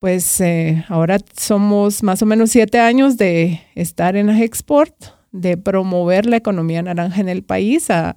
pues 0.00 0.40
eh, 0.40 0.84
ahora 0.88 1.18
somos 1.36 2.02
más 2.02 2.22
o 2.22 2.26
menos 2.26 2.50
siete 2.50 2.80
años 2.80 3.16
de 3.16 3.60
estar 3.74 4.16
en 4.16 4.30
Export, 4.30 4.94
de 5.30 5.56
promover 5.56 6.26
la 6.26 6.36
economía 6.36 6.82
naranja 6.82 7.20
en 7.20 7.28
el 7.28 7.42
país. 7.42 7.88
Ha, 7.90 8.16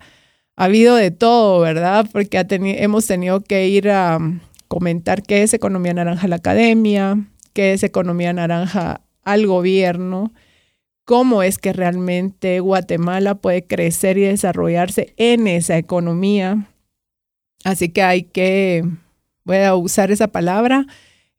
habido 0.56 0.96
de 0.96 1.12
todo, 1.12 1.60
¿verdad? 1.60 2.10
Porque 2.12 2.44
hemos 2.50 3.06
tenido 3.06 3.42
que 3.42 3.68
ir 3.68 3.92
a 3.92 4.18
um, 4.18 4.40
comentar 4.68 5.22
qué 5.22 5.44
es 5.44 5.54
economía 5.54 5.94
naranja 5.94 6.26
en 6.26 6.32
la 6.32 6.38
academia, 6.38 7.28
qué 7.54 7.74
es 7.74 7.84
economía 7.84 8.34
naranja 8.34 9.02
al 9.28 9.46
gobierno, 9.46 10.32
cómo 11.04 11.44
es 11.44 11.58
que 11.58 11.74
realmente 11.74 12.62
Guatemala 12.62 13.36
puede 13.36 13.66
crecer 13.66 14.18
y 14.18 14.22
desarrollarse 14.22 15.14
en 15.18 15.48
esa 15.48 15.78
economía. 15.78 16.70
Así 17.66 17.90
que 17.90 18.04
hay 18.04 18.24
que, 18.24 18.84
voy 19.44 19.58
a 19.58 19.76
usar 19.76 20.12
esa 20.12 20.30
palabra, 20.30 20.88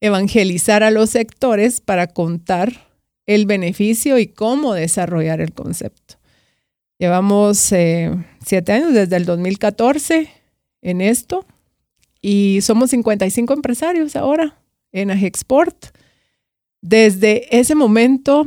evangelizar 0.01 0.83
a 0.83 0.91
los 0.91 1.11
sectores 1.11 1.81
para 1.81 2.09
contar 2.09 2.89
el 3.25 3.47
beneficio 3.47 4.19
y 4.19 4.27
cómo 4.27 4.75
desarrollar 4.75 5.41
el 5.41 5.55
concepto. 5.55 6.17
Llevamos 6.99 7.73
eh, 7.73 8.15
siete 8.45 8.73
años 8.73 8.93
desde 8.93 9.17
el 9.17 9.25
2014 9.25 10.29
en 10.83 11.01
esto 11.01 11.47
y 12.21 12.59
somos 12.61 12.91
55 12.91 13.55
empresarios 13.55 14.15
ahora 14.15 14.59
en 14.93 15.11
Agexport. 15.11 15.98
Desde 16.81 17.59
ese 17.59 17.75
momento, 17.75 18.47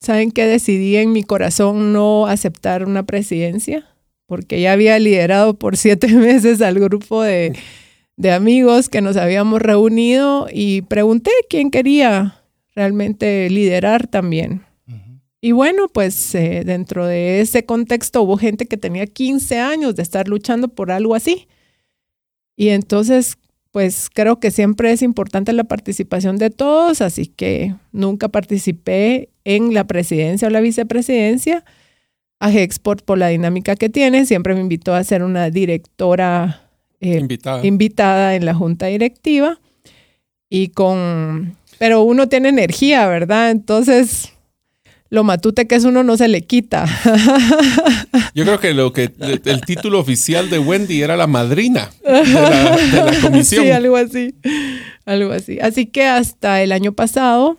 ¿saben 0.00 0.30
que 0.30 0.46
decidí 0.46 0.96
en 0.96 1.12
mi 1.12 1.22
corazón 1.22 1.92
no 1.92 2.26
aceptar 2.26 2.84
una 2.84 3.04
presidencia? 3.04 3.86
Porque 4.26 4.60
ya 4.60 4.72
había 4.72 4.98
liderado 4.98 5.54
por 5.54 5.76
siete 5.76 6.08
meses 6.14 6.60
al 6.60 6.78
grupo 6.78 7.22
de, 7.22 7.52
amigos 8.32 8.88
que 8.88 9.00
nos 9.00 9.16
habíamos 9.16 9.60
reunido 9.60 10.46
y 10.52 10.82
pregunté 10.82 11.30
quién 11.48 11.70
quería 11.70 12.40
realmente 12.74 13.50
liderar 13.50 14.06
también. 14.06 14.62
Y 15.44 15.50
bueno, 15.50 15.88
pues 15.88 16.36
eh, 16.36 16.62
dentro 16.64 17.04
de 17.04 17.40
ese 17.40 17.66
contexto 17.66 18.22
hubo 18.22 18.36
gente 18.36 18.66
que 18.66 18.76
tenía 18.76 19.06
15 19.06 19.58
años 19.58 19.96
de 19.96 20.02
estar 20.04 20.28
luchando 20.28 20.68
por 20.68 20.92
algo 20.92 21.16
así. 21.16 21.48
Y 22.56 22.68
entonces 22.68 23.36
pues 23.72 24.10
creo 24.12 24.38
que 24.38 24.50
siempre 24.50 24.92
es 24.92 25.02
importante 25.02 25.52
la 25.54 25.64
participación 25.64 26.36
de 26.36 26.50
todos, 26.50 27.00
así 27.00 27.26
que 27.26 27.74
nunca 27.90 28.28
participé 28.28 29.30
en 29.44 29.72
la 29.72 29.84
presidencia 29.84 30.46
o 30.46 30.50
la 30.50 30.60
vicepresidencia. 30.60 31.64
A 32.38 32.52
Export 32.52 33.04
por 33.04 33.18
la 33.18 33.28
dinámica 33.28 33.76
que 33.76 33.88
tiene, 33.88 34.26
siempre 34.26 34.54
me 34.54 34.60
invitó 34.60 34.94
a 34.94 35.04
ser 35.04 35.22
una 35.22 35.48
directora 35.48 36.68
eh, 37.00 37.18
Invitada. 37.18 37.64
invitada 37.64 38.34
en 38.34 38.44
la 38.44 38.52
junta 38.52 38.86
directiva 38.86 39.58
y 40.50 40.68
con, 40.68 41.56
pero 41.78 42.02
uno 42.02 42.28
tiene 42.28 42.48
energía, 42.48 43.06
¿verdad? 43.06 43.52
Entonces, 43.52 44.31
lo 45.12 45.24
matute 45.24 45.66
que 45.66 45.74
es 45.74 45.84
uno 45.84 46.02
no 46.02 46.16
se 46.16 46.26
le 46.26 46.46
quita. 46.46 46.86
Yo 48.34 48.44
creo 48.44 48.58
que 48.58 48.72
lo 48.72 48.94
que 48.94 49.12
el 49.18 49.60
título 49.60 50.00
oficial 50.00 50.48
de 50.48 50.58
Wendy 50.58 51.02
era 51.02 51.18
la 51.18 51.26
madrina 51.26 51.90
de 52.02 52.24
la, 52.32 52.76
de 52.76 52.96
la 52.96 53.20
comisión. 53.22 53.66
Sí, 53.66 53.70
algo 53.70 53.96
así, 53.96 54.34
algo 55.04 55.32
así. 55.32 55.60
Así 55.60 55.84
que 55.84 56.06
hasta 56.06 56.62
el 56.62 56.72
año 56.72 56.92
pasado 56.92 57.58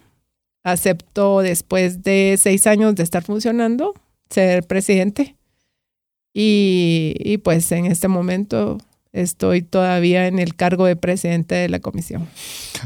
aceptó, 0.64 1.42
después 1.42 2.02
de 2.02 2.40
seis 2.42 2.66
años 2.66 2.96
de 2.96 3.04
estar 3.04 3.24
funcionando, 3.24 3.94
ser 4.32 4.64
presidente. 4.66 5.36
Y, 6.34 7.14
y 7.20 7.38
pues 7.38 7.72
en 7.72 7.86
este 7.86 8.08
momento 8.08 8.80
estoy 9.12 9.62
todavía 9.62 10.26
en 10.26 10.40
el 10.40 10.56
cargo 10.56 10.88
de 10.88 10.96
presidente 10.96 11.54
de 11.54 11.70
la 11.70 11.78
comisión. 11.78 12.28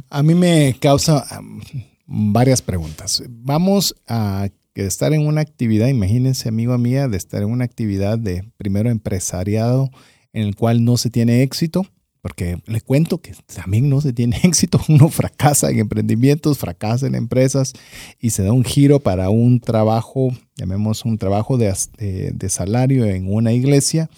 A 0.10 0.24
mí 0.24 0.36
me 0.36 0.76
causa 0.78 1.26
um, 1.40 1.62
varias 2.08 2.62
preguntas. 2.62 3.22
Vamos 3.30 3.96
a 4.08 4.50
estar 4.74 5.14
en 5.14 5.26
una 5.26 5.42
actividad, 5.42 5.88
imagínense, 5.88 6.50
amigo 6.50 6.78
mía, 6.78 7.08
de 7.08 7.18
estar 7.18 7.42
en 7.42 7.50
una 7.50 7.66
actividad 7.66 8.18
de 8.18 8.50
primero 8.58 8.90
empresariado 8.90 9.90
en 10.34 10.44
el 10.44 10.56
cual 10.56 10.84
no 10.84 10.98
se 10.98 11.10
tiene 11.10 11.42
éxito, 11.42 11.86
porque 12.22 12.60
le 12.66 12.82
cuento 12.82 13.20
que 13.20 13.34
también 13.54 13.90
no 13.90 14.02
se 14.02 14.14
tiene 14.14 14.40
éxito, 14.44 14.80
uno 14.88 15.10
fracasa 15.10 15.70
en 15.70 15.80
emprendimientos, 15.80 16.58
fracasa 16.58 17.08
en 17.08 17.16
empresas 17.16 17.74
y 18.20 18.32
se 18.32 18.44
da 18.44 18.54
un 18.54 18.64
giro 18.64 19.00
para 19.00 19.30
un 19.30 19.60
trabajo, 19.60 20.30
llamemos 20.58 21.06
un 21.06 21.18
trabajo 21.18 21.58
de, 21.58 21.74
de, 21.98 22.32
de 22.32 22.50
salario 22.50 23.06
en 23.06 23.32
una 23.32 23.54
iglesia 23.54 24.10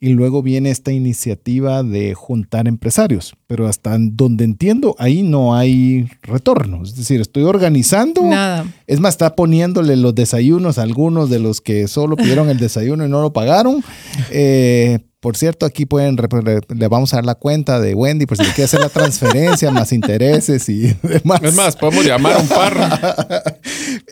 y 0.00 0.10
luego 0.10 0.42
viene 0.42 0.70
esta 0.70 0.92
iniciativa 0.92 1.82
de 1.82 2.12
juntar 2.12 2.68
empresarios, 2.68 3.34
pero 3.46 3.66
hasta 3.66 3.96
donde 3.98 4.44
entiendo, 4.44 4.94
ahí 4.98 5.22
no 5.22 5.54
hay 5.54 6.10
retorno. 6.22 6.82
Es 6.82 6.94
decir, 6.94 7.22
estoy 7.22 7.44
organizando. 7.44 8.22
Nada. 8.22 8.66
Es 8.86 9.00
más, 9.00 9.14
está 9.14 9.34
poniéndole 9.34 9.96
los 9.96 10.14
desayunos 10.14 10.76
a 10.76 10.82
algunos 10.82 11.30
de 11.30 11.38
los 11.38 11.62
que 11.62 11.88
solo 11.88 12.16
pidieron 12.16 12.50
el 12.50 12.58
desayuno 12.58 13.06
y 13.06 13.08
no 13.08 13.22
lo 13.22 13.32
pagaron. 13.32 13.82
Eh, 14.30 15.00
por 15.24 15.38
cierto, 15.38 15.64
aquí 15.64 15.86
pueden, 15.86 16.18
le 16.68 16.88
vamos 16.88 17.14
a 17.14 17.16
dar 17.16 17.24
la 17.24 17.34
cuenta 17.34 17.80
de 17.80 17.94
Wendy 17.94 18.26
por 18.26 18.36
si 18.36 18.44
quiere 18.44 18.64
hacer 18.64 18.80
la 18.80 18.90
transferencia, 18.90 19.70
más 19.70 19.90
intereses 19.90 20.68
y 20.68 20.94
demás. 21.02 21.40
Es 21.42 21.54
más, 21.54 21.76
podemos 21.76 22.04
llamar 22.04 22.34
a 22.34 22.38
un 22.40 22.48
par. 22.48 23.58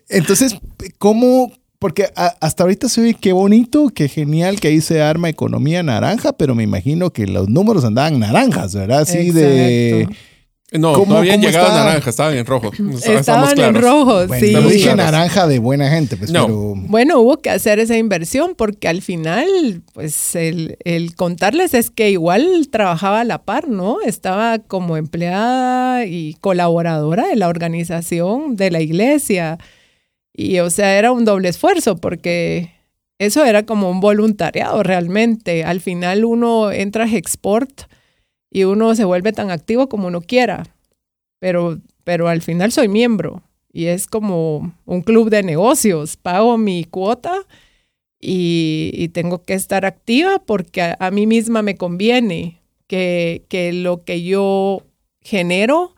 Entonces, 0.09 0.57
¿cómo, 0.99 1.53
porque 1.79 2.09
hasta 2.15 2.63
ahorita 2.63 2.89
se 2.89 3.01
oye 3.01 3.15
qué 3.15 3.33
bonito, 3.33 3.91
qué 3.95 4.09
genial 4.09 4.61
que 4.61 4.69
ahí 4.69 4.81
se 4.81 5.03
arma 5.03 5.29
economía 5.29 5.83
naranja, 5.83 6.33
pero 6.33 6.55
me 6.55 6.63
imagino 6.63 7.13
que 7.13 7.27
los 7.27 7.49
números 7.49 7.85
andaban 7.85 8.19
naranjas, 8.19 8.75
¿verdad? 8.75 9.01
Así 9.01 9.31
de... 9.31 10.09
No, 10.73 10.95
¿Cómo- 10.95 11.13
no 11.13 11.19
habían 11.19 11.37
cómo 11.37 11.49
llegado 11.49 11.67
está? 11.69 11.85
naranja, 11.85 12.11
estaban 12.11 12.35
en 12.37 12.47
rojo. 12.47 12.71
Estaban 13.05 13.59
en 13.61 13.75
rojo, 13.75 14.27
Bueno, 14.27 14.47
sí. 14.47 14.53
no 14.55 14.63
dije 14.63 14.95
naranja 14.97 15.47
de 15.47 15.59
buena 15.59 15.91
gente, 15.91 16.17
pues, 16.17 16.31
No. 16.31 16.47
pero... 16.47 16.75
Bueno, 16.77 17.21
hubo 17.21 17.37
que 17.39 17.51
hacer 17.51 17.79
esa 17.79 17.97
inversión 17.99 18.55
porque 18.57 18.89
al 18.89 19.03
final, 19.03 19.83
pues 19.93 20.35
el, 20.35 20.79
el 20.85 21.15
contarles 21.15 21.75
es 21.75 21.91
que 21.91 22.11
igual 22.11 22.69
trabajaba 22.71 23.21
a 23.21 23.25
la 23.25 23.43
par, 23.43 23.69
¿no? 23.69 23.99
Estaba 24.01 24.59
como 24.61 24.97
empleada 24.97 26.07
y 26.07 26.35
colaboradora 26.41 27.29
de 27.29 27.37
la 27.37 27.49
organización 27.49 28.57
de 28.57 28.71
la 28.71 28.81
iglesia. 28.81 29.59
Y 30.35 30.59
o 30.61 30.71
sea, 30.71 30.97
era 30.99 31.13
un 31.13 31.27
doble 31.27 31.51
esfuerzo 31.51 31.97
porque 31.97 32.71
eso 33.19 33.45
era 33.45 33.65
como 33.65 33.91
un 33.91 34.01
voluntariado 34.01 34.83
realmente. 34.83 35.65
Al 35.65 35.81
final 35.83 36.25
uno 36.25 36.73
entra 36.73 37.05
a 37.05 37.15
Export 37.15 37.83
y 38.53 38.65
uno 38.65 38.95
se 38.95 39.05
vuelve 39.05 39.33
tan 39.33 39.51
activo 39.51 39.89
como 39.89 40.09
uno 40.09 40.21
quiera. 40.21 40.65
Pero, 41.39 41.81
pero 42.05 42.29
al 42.29 42.43
final 42.43 42.71
soy 42.71 42.89
miembro 42.89 43.43
y 43.73 43.87
es 43.87 44.07
como 44.07 44.75
un 44.85 45.03
club 45.03 45.31
de 45.31 45.43
negocios. 45.43 46.17
Pago 46.17 46.59
mi 46.59 46.85
cuota 46.85 47.47
y, 48.21 49.09
tengo 49.15 49.43
que 49.43 49.55
estar 49.55 49.85
activa 49.85 50.41
porque 50.45 50.83
a, 50.83 50.97
a 51.01 51.11
mí 51.11 51.27
misma 51.27 51.63
me 51.63 51.77
conviene 51.77 52.61
que, 52.87 53.45
que 53.49 53.73
lo 53.73 54.05
que 54.05 54.23
yo 54.23 54.83
genero 55.23 55.95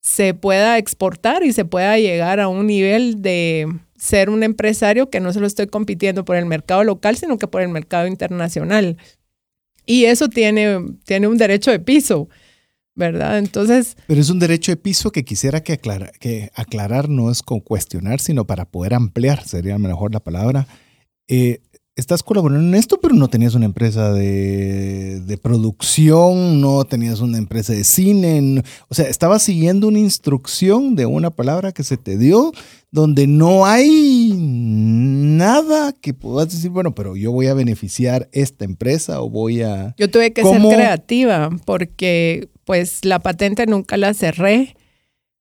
se 0.00 0.34
pueda 0.34 0.78
exportar 0.78 1.42
y 1.42 1.52
se 1.52 1.64
pueda 1.64 1.98
llegar 1.98 2.38
a 2.38 2.48
un 2.48 2.66
nivel 2.66 3.22
de 3.22 3.66
ser 3.96 4.30
un 4.30 4.42
empresario 4.42 5.10
que 5.10 5.20
no 5.20 5.32
solo 5.32 5.46
estoy 5.46 5.66
compitiendo 5.66 6.24
por 6.24 6.36
el 6.36 6.46
mercado 6.46 6.84
local, 6.84 7.16
sino 7.16 7.38
que 7.38 7.48
por 7.48 7.62
el 7.62 7.70
mercado 7.70 8.06
internacional. 8.06 8.98
Y 9.86 10.04
eso 10.04 10.28
tiene, 10.28 10.78
tiene 11.04 11.28
un 11.28 11.38
derecho 11.38 11.70
de 11.70 11.78
piso, 11.78 12.28
¿verdad? 12.94 13.38
Entonces, 13.38 13.96
Pero 14.06 14.20
es 14.20 14.30
un 14.30 14.38
derecho 14.38 14.72
de 14.72 14.76
piso 14.76 15.12
que 15.12 15.24
quisiera 15.24 15.62
que, 15.62 15.72
aclara- 15.80 16.10
que 16.18 16.50
aclarar 16.54 17.08
no 17.08 17.30
es 17.30 17.42
con 17.42 17.60
cuestionar, 17.60 18.20
sino 18.20 18.46
para 18.46 18.64
poder 18.64 18.94
ampliar, 18.94 19.46
sería 19.46 19.78
mejor 19.78 20.12
la 20.12 20.20
palabra. 20.20 20.66
Eh, 21.28 21.60
estás 21.96 22.22
colaborando 22.22 22.60
en 22.68 22.74
esto, 22.74 22.98
pero 23.00 23.14
no 23.14 23.26
tenías 23.28 23.54
una 23.54 23.64
empresa 23.64 24.12
de, 24.12 25.18
de 25.20 25.38
producción, 25.38 26.60
no 26.60 26.84
tenías 26.84 27.20
una 27.20 27.38
empresa 27.38 27.72
de 27.72 27.84
cine, 27.84 28.40
no- 28.42 28.62
o 28.88 28.94
sea, 28.94 29.08
estabas 29.08 29.42
siguiendo 29.42 29.88
una 29.88 29.98
instrucción 29.98 30.94
de 30.94 31.06
una 31.06 31.30
palabra 31.30 31.72
que 31.72 31.82
se 31.82 31.96
te 31.96 32.18
dio 32.18 32.52
donde 32.92 33.26
no 33.26 33.64
hay 33.66 34.30
nada 34.36 35.92
que 35.92 36.14
puedas 36.14 36.50
decir, 36.50 36.70
bueno, 36.70 36.94
pero 36.94 37.16
yo 37.16 37.32
voy 37.32 37.46
a 37.46 37.54
beneficiar 37.54 38.28
esta 38.32 38.64
empresa 38.64 39.20
o 39.20 39.28
voy 39.30 39.62
a... 39.62 39.94
Yo 39.98 40.10
tuve 40.10 40.32
que 40.32 40.42
¿Cómo? 40.42 40.68
ser 40.70 40.78
creativa 40.78 41.50
porque 41.64 42.48
pues 42.64 43.04
la 43.04 43.18
patente 43.20 43.66
nunca 43.66 43.96
la 43.96 44.14
cerré. 44.14 44.76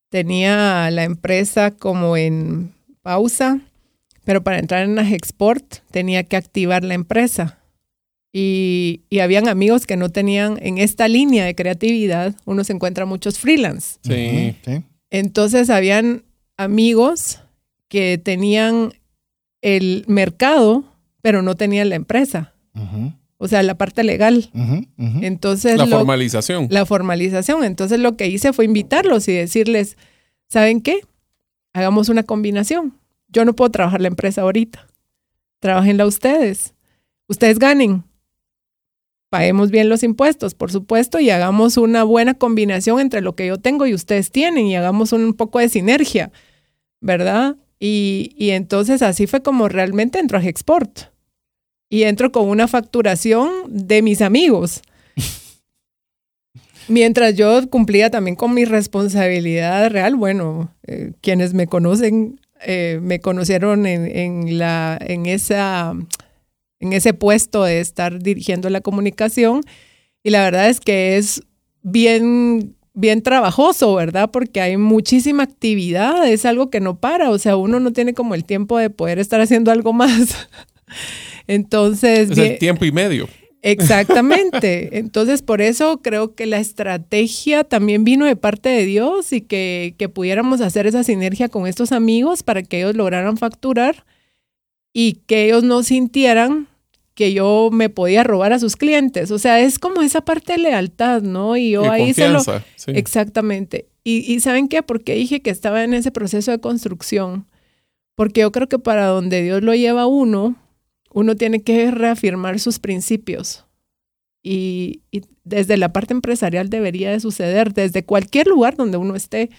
Tenía 0.10 0.89
la 0.91 1.03
empresa 1.03 1.72
como 1.72 2.16
en 2.18 2.74
pausa, 3.01 3.60
pero 4.26 4.43
para 4.43 4.59
entrar 4.59 4.84
en 4.84 4.99
Export 4.99 5.76
tenía 5.91 6.23
que 6.23 6.36
activar 6.36 6.84
la 6.84 6.93
empresa. 6.95 7.59
Y, 8.34 9.03
y 9.09 9.19
habían 9.19 9.47
amigos 9.47 9.86
que 9.88 9.95
no 9.95 10.09
tenían 10.09 10.57
en 10.61 10.78
esta 10.78 11.07
línea 11.07 11.45
de 11.45 11.55
creatividad, 11.55 12.36
uno 12.43 12.65
se 12.65 12.73
encuentra 12.73 13.05
muchos 13.05 13.39
freelance. 13.39 13.97
Sí. 14.03 14.55
Entonces 15.09 15.69
habían 15.69 16.23
amigos 16.57 17.39
que 17.88 18.17
tenían 18.17 18.91
el 19.61 20.03
mercado, 20.07 20.84
pero 21.21 21.41
no 21.41 21.55
tenían 21.55 21.88
la 21.89 21.95
empresa, 21.95 22.53
o 23.38 23.47
sea, 23.47 23.63
la 23.63 23.78
parte 23.78 24.03
legal. 24.03 24.49
Entonces, 25.21 25.78
La 25.78 25.86
lo- 25.86 25.97
formalización. 25.97 26.67
la 26.71 26.86
formalización. 26.86 27.63
Entonces 27.63 27.99
lo 27.99 28.17
que 28.17 28.28
hice 28.28 28.51
fue 28.53 28.65
invitarlos 28.65 29.28
y 29.30 29.34
decirles, 29.34 29.97
¿saben 30.49 30.82
qué? 30.82 30.99
Hagamos 31.73 32.09
una 32.09 32.23
combinación. 32.23 32.93
Yo 33.36 33.43
no 33.43 33.53
puedo 33.53 33.69
trabajar 33.69 33.99
la 33.99 34.07
empresa 34.07 34.43
ahorita. 34.43 34.88
Trabajenla 35.59 36.05
ustedes. 36.05 36.73
Ustedes 37.27 37.59
ganen. 37.59 38.05
Paguemos 39.29 39.71
bien 39.71 39.89
los 39.89 40.03
impuestos, 40.03 40.55
por 40.55 40.71
supuesto, 40.71 41.19
y 41.19 41.29
hagamos 41.29 41.75
una 41.75 42.05
buena 42.05 42.36
combinación 42.36 43.01
entre 43.01 43.19
lo 43.19 43.36
que 43.36 43.47
yo 43.47 43.57
tengo 43.57 43.86
y 43.86 43.93
ustedes 43.93 44.31
tienen 44.31 44.67
y 44.67 44.77
hagamos 44.77 45.11
un 45.11 45.33
poco 45.33 45.59
de 45.59 45.67
sinergia, 45.67 46.31
¿verdad? 47.01 47.57
Y, 47.77 48.33
y 48.38 48.51
entonces 48.51 49.01
así 49.01 49.27
fue 49.27 49.43
como 49.43 49.67
realmente 49.67 50.19
entro 50.19 50.38
a 50.38 50.43
Export. 50.45 51.11
Y 51.89 52.03
entro 52.03 52.31
con 52.31 52.47
una 52.47 52.69
facturación 52.69 53.49
de 53.67 54.01
mis 54.01 54.21
amigos. 54.21 54.81
Mientras 56.88 57.36
yo 57.36 57.69
cumplía 57.69 58.09
también 58.09 58.38
con 58.38 58.53
mi 58.53 58.63
responsabilidad 58.63 59.89
real, 59.89 60.15
bueno, 60.15 60.73
eh, 60.88 61.11
quienes 61.19 61.53
me 61.53 61.67
conocen, 61.67 62.39
eh, 62.62 62.99
me 63.01 63.20
conocieron 63.20 63.86
en, 63.86 64.06
en, 64.06 64.58
la, 64.58 64.97
en, 65.01 65.26
esa, 65.26 65.93
en 66.80 66.93
ese 66.93 67.14
puesto 67.14 67.64
de 67.64 67.80
estar 67.80 68.20
dirigiendo 68.22 68.70
la 68.70 68.82
comunicación 68.82 69.62
y 70.24 70.30
la 70.32 70.43
verdad 70.43 70.70
es 70.70 70.80
que 70.80 71.18
es 71.18 71.41
bien, 71.84 72.76
bien 72.93 73.22
trabajoso, 73.22 73.93
¿verdad? 73.95 74.32
Porque 74.32 74.62
hay 74.62 74.78
muchísima 74.78 75.43
actividad, 75.43 76.28
es 76.28 76.45
algo 76.45 76.70
que 76.70 76.80
no 76.80 76.99
para, 76.99 77.30
o 77.30 77.38
sea, 77.38 77.58
uno 77.58 77.80
no 77.80 77.93
tiene 77.93 78.14
como 78.14 78.34
el 78.36 78.43
tiempo 78.45 78.78
de 78.80 78.89
poder 78.89 79.20
estar 79.20 79.39
haciendo 79.41 79.72
algo 79.72 79.93
más. 79.93 80.47
Entonces, 81.47 82.30
Es 82.32 82.36
bien- 82.38 82.53
el 82.53 82.58
tiempo 82.60 82.86
y 82.86 82.91
medio. 82.91 83.28
Exactamente. 83.66 84.99
Entonces, 84.99 85.41
por 85.41 85.61
eso 85.61 86.01
creo 86.01 86.36
que 86.36 86.45
la 86.45 86.59
estrategia 86.59 87.63
también 87.63 88.03
vino 88.03 88.26
de 88.26 88.36
parte 88.36 88.70
de 88.70 88.86
Dios 88.86 89.34
y 89.34 89.41
que, 89.41 89.95
que 89.97 90.07
pudiéramos 90.07 90.61
hacer 90.61 90.86
esa 90.86 91.03
sinergia 91.03 91.49
con 91.49 91.66
estos 91.66 91.91
amigos 91.91 92.43
para 92.43 92.61
que 92.61 92.78
ellos 92.78 92.95
lograran 92.95 93.38
facturar 93.38 94.05
y 94.93 95.13
que 95.26 95.45
ellos 95.45 95.63
no 95.63 95.84
sintieran 95.84 96.68
que 97.16 97.34
yo 97.34 97.70
me 97.72 97.89
podía 97.89 98.24
robar 98.24 98.53
a 98.53 98.59
sus 98.59 98.76
clientes. 98.76 99.32
O 99.32 99.39
sea, 99.39 99.59
es 99.59 99.80
como 99.80 100.01
esa 100.01 100.22
parte 100.22 100.53
de 100.53 100.59
lealtad, 100.59 101.22
¿no? 101.24 101.57
Y 101.57 101.72
yo 101.72 101.86
Y 101.86 101.88
ahí 101.88 102.13
se 102.13 102.30
lo... 102.30 102.41
sí. 102.41 102.61
Exactamente. 102.88 103.88
Y, 104.03 104.32
y 104.32 104.41
¿saben 104.41 104.68
qué? 104.68 104.84
Porque 104.84 105.16
dije 105.16 105.41
que 105.41 105.49
estaba 105.49 105.84
en 105.84 105.93
ese 105.93 106.11
proceso 106.11 106.51
de 106.51 106.59
construcción. 106.59 107.47
Porque 108.16 108.41
yo 108.41 108.51
creo 108.51 108.70
que 108.70 108.80
para 108.80 109.07
donde 109.07 109.41
Dios 109.41 109.63
lo 109.63 109.74
lleva 109.74 110.03
a 110.03 110.07
uno, 110.07 110.55
uno 111.16 111.36
tiene 111.36 111.63
que 111.63 111.89
reafirmar 111.91 112.59
sus 112.59 112.78
principios. 112.80 113.66
y, 114.43 115.01
y 115.11 115.22
desde 115.43 115.78
la 115.78 115.93
parte 115.93 116.13
empresarial 116.13 116.70
debería 116.70 117.09
de 117.11 117.20
suceder, 117.20 117.74
desde 117.74 118.03
cualquier 118.03 118.47
lugar 118.47 118.76
donde 118.76 118.97
uno 118.97 119.16
esté, 119.16 119.49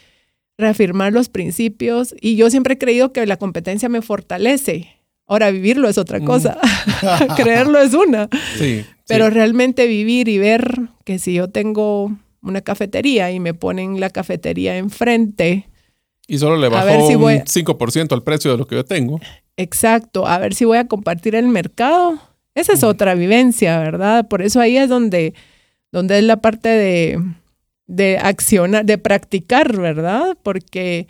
reafirmar 0.58 1.12
los 1.12 1.28
principios. 1.28 2.14
Y 2.20 2.36
yo 2.36 2.50
siempre 2.50 2.74
he 2.74 2.78
creído 2.78 3.12
que 3.12 3.24
la 3.26 3.36
competencia 3.36 3.88
me 3.88 4.02
fortalece. 4.02 4.88
Ahora, 5.26 5.50
vivirlo 5.50 5.88
es 5.88 5.98
otra 5.98 6.20
cosa. 6.20 6.58
Creerlo 7.36 7.80
es 7.80 7.94
una. 7.94 8.28
Sí, 8.58 8.84
Pero 9.08 9.26
sí. 9.26 9.30
realmente 9.32 9.86
vivir 9.86 10.28
y 10.28 10.38
ver 10.38 10.88
que 11.04 11.18
si 11.18 11.34
yo 11.34 11.48
tengo 11.48 12.16
una 12.42 12.60
cafetería 12.60 13.30
y 13.32 13.40
me 13.40 13.54
ponen 13.54 13.98
la 14.00 14.10
cafetería 14.10 14.76
enfrente, 14.76 15.68
Y 16.26 16.38
solo 16.38 16.56
le 16.56 16.66
A 16.66 16.70
bajó 16.70 17.06
si 17.08 17.14
un 17.14 17.22
5% 17.22 18.12
al 18.12 18.22
precio 18.22 18.50
de 18.50 18.58
lo 18.58 18.66
que 18.66 18.74
yo 18.76 18.84
tengo. 18.84 19.20
exacto, 19.56 20.26
a 20.26 20.38
ver 20.38 20.54
si 20.54 20.64
voy 20.64 20.78
a 20.78 20.86
compartir 20.88 21.34
el 21.34 21.48
mercado, 21.48 22.18
esa 22.54 22.72
es 22.72 22.82
otra 22.82 23.14
vivencia, 23.14 23.78
¿verdad? 23.78 24.26
Por 24.28 24.42
eso 24.42 24.60
ahí 24.60 24.76
es 24.76 24.88
donde, 24.88 25.34
donde 25.92 26.18
es 26.18 26.24
la 26.24 26.38
parte 26.38 26.68
de, 26.68 27.22
de 27.86 28.18
accionar, 28.18 28.84
de 28.84 28.98
practicar, 28.98 29.76
¿verdad? 29.76 30.36
Porque 30.42 31.06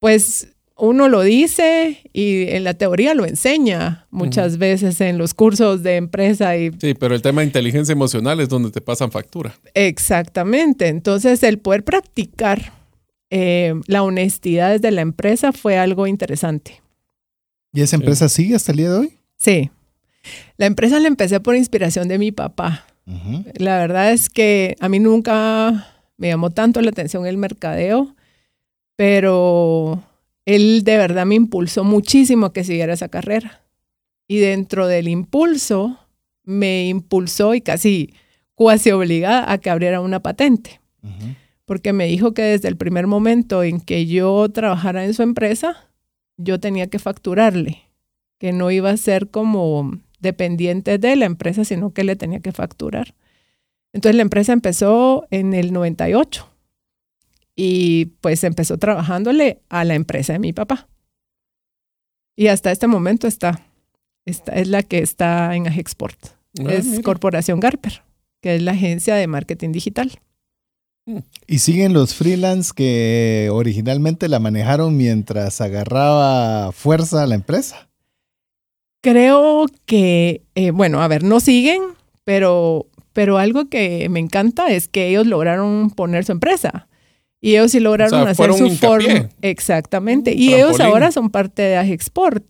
pues 0.00 0.48
uno 0.76 1.08
lo 1.08 1.22
dice 1.22 1.98
y 2.12 2.48
en 2.50 2.62
la 2.64 2.74
teoría 2.74 3.12
lo 3.14 3.24
enseña 3.26 4.06
muchas 4.10 4.58
veces 4.58 5.00
en 5.00 5.18
los 5.18 5.34
cursos 5.34 5.82
de 5.82 5.96
empresa 5.96 6.56
y 6.56 6.70
Sí, 6.80 6.94
pero 6.94 7.14
el 7.16 7.22
tema 7.22 7.40
de 7.40 7.48
inteligencia 7.48 7.92
emocional 7.92 8.38
es 8.40 8.48
donde 8.48 8.70
te 8.70 8.80
pasan 8.80 9.10
factura. 9.10 9.54
Exactamente. 9.74 10.86
Entonces, 10.88 11.42
el 11.42 11.58
poder 11.58 11.82
practicar 11.84 12.77
eh, 13.30 13.74
la 13.86 14.02
honestidad 14.02 14.72
desde 14.72 14.90
la 14.90 15.02
empresa 15.02 15.52
fue 15.52 15.78
algo 15.78 16.06
interesante. 16.06 16.82
¿Y 17.72 17.82
esa 17.82 17.96
empresa 17.96 18.28
sigue 18.28 18.54
hasta 18.54 18.72
el 18.72 18.78
día 18.78 18.90
de 18.90 18.98
hoy? 18.98 19.18
Sí. 19.36 19.70
La 20.56 20.66
empresa 20.66 20.98
la 20.98 21.08
empecé 21.08 21.40
por 21.40 21.56
inspiración 21.56 22.08
de 22.08 22.18
mi 22.18 22.32
papá. 22.32 22.86
La 23.54 23.78
verdad 23.78 24.12
es 24.12 24.28
que 24.28 24.76
a 24.80 24.88
mí 24.90 24.98
nunca 24.98 25.94
me 26.18 26.28
llamó 26.28 26.50
tanto 26.50 26.82
la 26.82 26.90
atención 26.90 27.26
el 27.26 27.38
mercadeo, 27.38 28.14
pero 28.96 30.02
él 30.44 30.82
de 30.84 30.98
verdad 30.98 31.24
me 31.24 31.34
impulsó 31.34 31.84
muchísimo 31.84 32.46
a 32.46 32.52
que 32.52 32.64
siguiera 32.64 32.92
esa 32.92 33.08
carrera. 33.08 33.62
Y 34.26 34.38
dentro 34.38 34.86
del 34.86 35.08
impulso, 35.08 35.98
me 36.44 36.88
impulsó 36.88 37.54
y 37.54 37.62
casi 37.62 38.12
cuasi 38.54 38.90
obligada 38.90 39.50
a 39.50 39.56
que 39.56 39.70
abriera 39.70 40.00
una 40.00 40.20
patente. 40.20 40.80
Ujú. 41.02 41.34
Porque 41.68 41.92
me 41.92 42.06
dijo 42.06 42.32
que 42.32 42.40
desde 42.40 42.66
el 42.66 42.78
primer 42.78 43.06
momento 43.06 43.62
en 43.62 43.82
que 43.82 44.06
yo 44.06 44.48
trabajara 44.48 45.04
en 45.04 45.12
su 45.12 45.22
empresa, 45.22 45.90
yo 46.38 46.58
tenía 46.58 46.86
que 46.86 46.98
facturarle, 46.98 47.82
que 48.38 48.54
no 48.54 48.70
iba 48.70 48.88
a 48.88 48.96
ser 48.96 49.28
como 49.28 49.92
dependiente 50.18 50.96
de 50.96 51.14
la 51.14 51.26
empresa, 51.26 51.66
sino 51.66 51.92
que 51.92 52.04
le 52.04 52.16
tenía 52.16 52.40
que 52.40 52.52
facturar. 52.52 53.14
Entonces 53.92 54.16
la 54.16 54.22
empresa 54.22 54.54
empezó 54.54 55.26
en 55.30 55.52
el 55.52 55.74
98 55.74 56.48
y 57.54 58.06
pues 58.22 58.44
empezó 58.44 58.78
trabajándole 58.78 59.60
a 59.68 59.84
la 59.84 59.94
empresa 59.94 60.32
de 60.32 60.38
mi 60.38 60.54
papá. 60.54 60.88
Y 62.34 62.46
hasta 62.46 62.72
este 62.72 62.86
momento 62.86 63.26
está, 63.26 63.60
está 64.24 64.54
es 64.54 64.68
la 64.68 64.82
que 64.82 65.00
está 65.00 65.54
en 65.54 65.66
Agexport. 65.66 66.18
Ah, 66.60 66.72
es 66.72 66.86
mira. 66.86 67.02
Corporación 67.02 67.60
Garper, 67.60 68.04
que 68.40 68.54
es 68.54 68.62
la 68.62 68.72
agencia 68.72 69.16
de 69.16 69.26
marketing 69.26 69.72
digital. 69.72 70.18
¿Y 71.46 71.58
siguen 71.60 71.92
los 71.92 72.14
freelance 72.14 72.72
que 72.74 73.48
originalmente 73.52 74.28
la 74.28 74.38
manejaron 74.38 74.96
mientras 74.96 75.60
agarraba 75.60 76.72
fuerza 76.72 77.26
la 77.26 77.34
empresa? 77.34 77.88
Creo 79.00 79.66
que, 79.86 80.42
eh, 80.54 80.70
bueno, 80.70 81.00
a 81.02 81.08
ver, 81.08 81.22
no 81.22 81.40
siguen, 81.40 81.82
pero, 82.24 82.86
pero 83.12 83.38
algo 83.38 83.68
que 83.68 84.08
me 84.10 84.20
encanta 84.20 84.70
es 84.70 84.88
que 84.88 85.08
ellos 85.08 85.26
lograron 85.26 85.90
poner 85.90 86.24
su 86.24 86.32
empresa. 86.32 86.88
Y 87.40 87.52
ellos 87.52 87.70
sí 87.70 87.80
lograron 87.80 88.20
O 88.20 88.22
sea, 88.24 88.30
hacer 88.32 88.54
su 88.54 88.70
forma. 88.76 89.28
Exactamente. 89.42 90.32
Un 90.32 90.38
Y 90.38 90.54
ellos 90.54 90.80
ahora 90.80 91.12
son 91.12 91.30
parte 91.30 91.62
de 91.62 91.76
Agexport. 91.76 92.44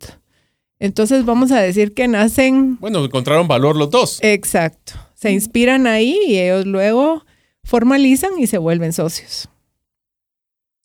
Entonces 0.81 1.25
vamos 1.25 1.53
a 1.53 1.61
decir 1.61 1.93
que 1.93 2.09
nacen. 2.09 2.79
Bueno, 2.81 3.05
encontraron 3.05 3.47
valor 3.47 3.77
los 3.77 3.91
dos. 3.91 4.19
Exacto. 4.23 4.95
Se 5.15 5.31
inspiran 5.33 5.87
ahí 5.87 6.19
y 6.27 6.39
ellos 6.39 6.65
luego 6.67 7.25
formalizan 7.69 8.31
y 8.39 8.47
se 8.47 8.59
vuelven 8.59 8.93
socios 8.93 9.49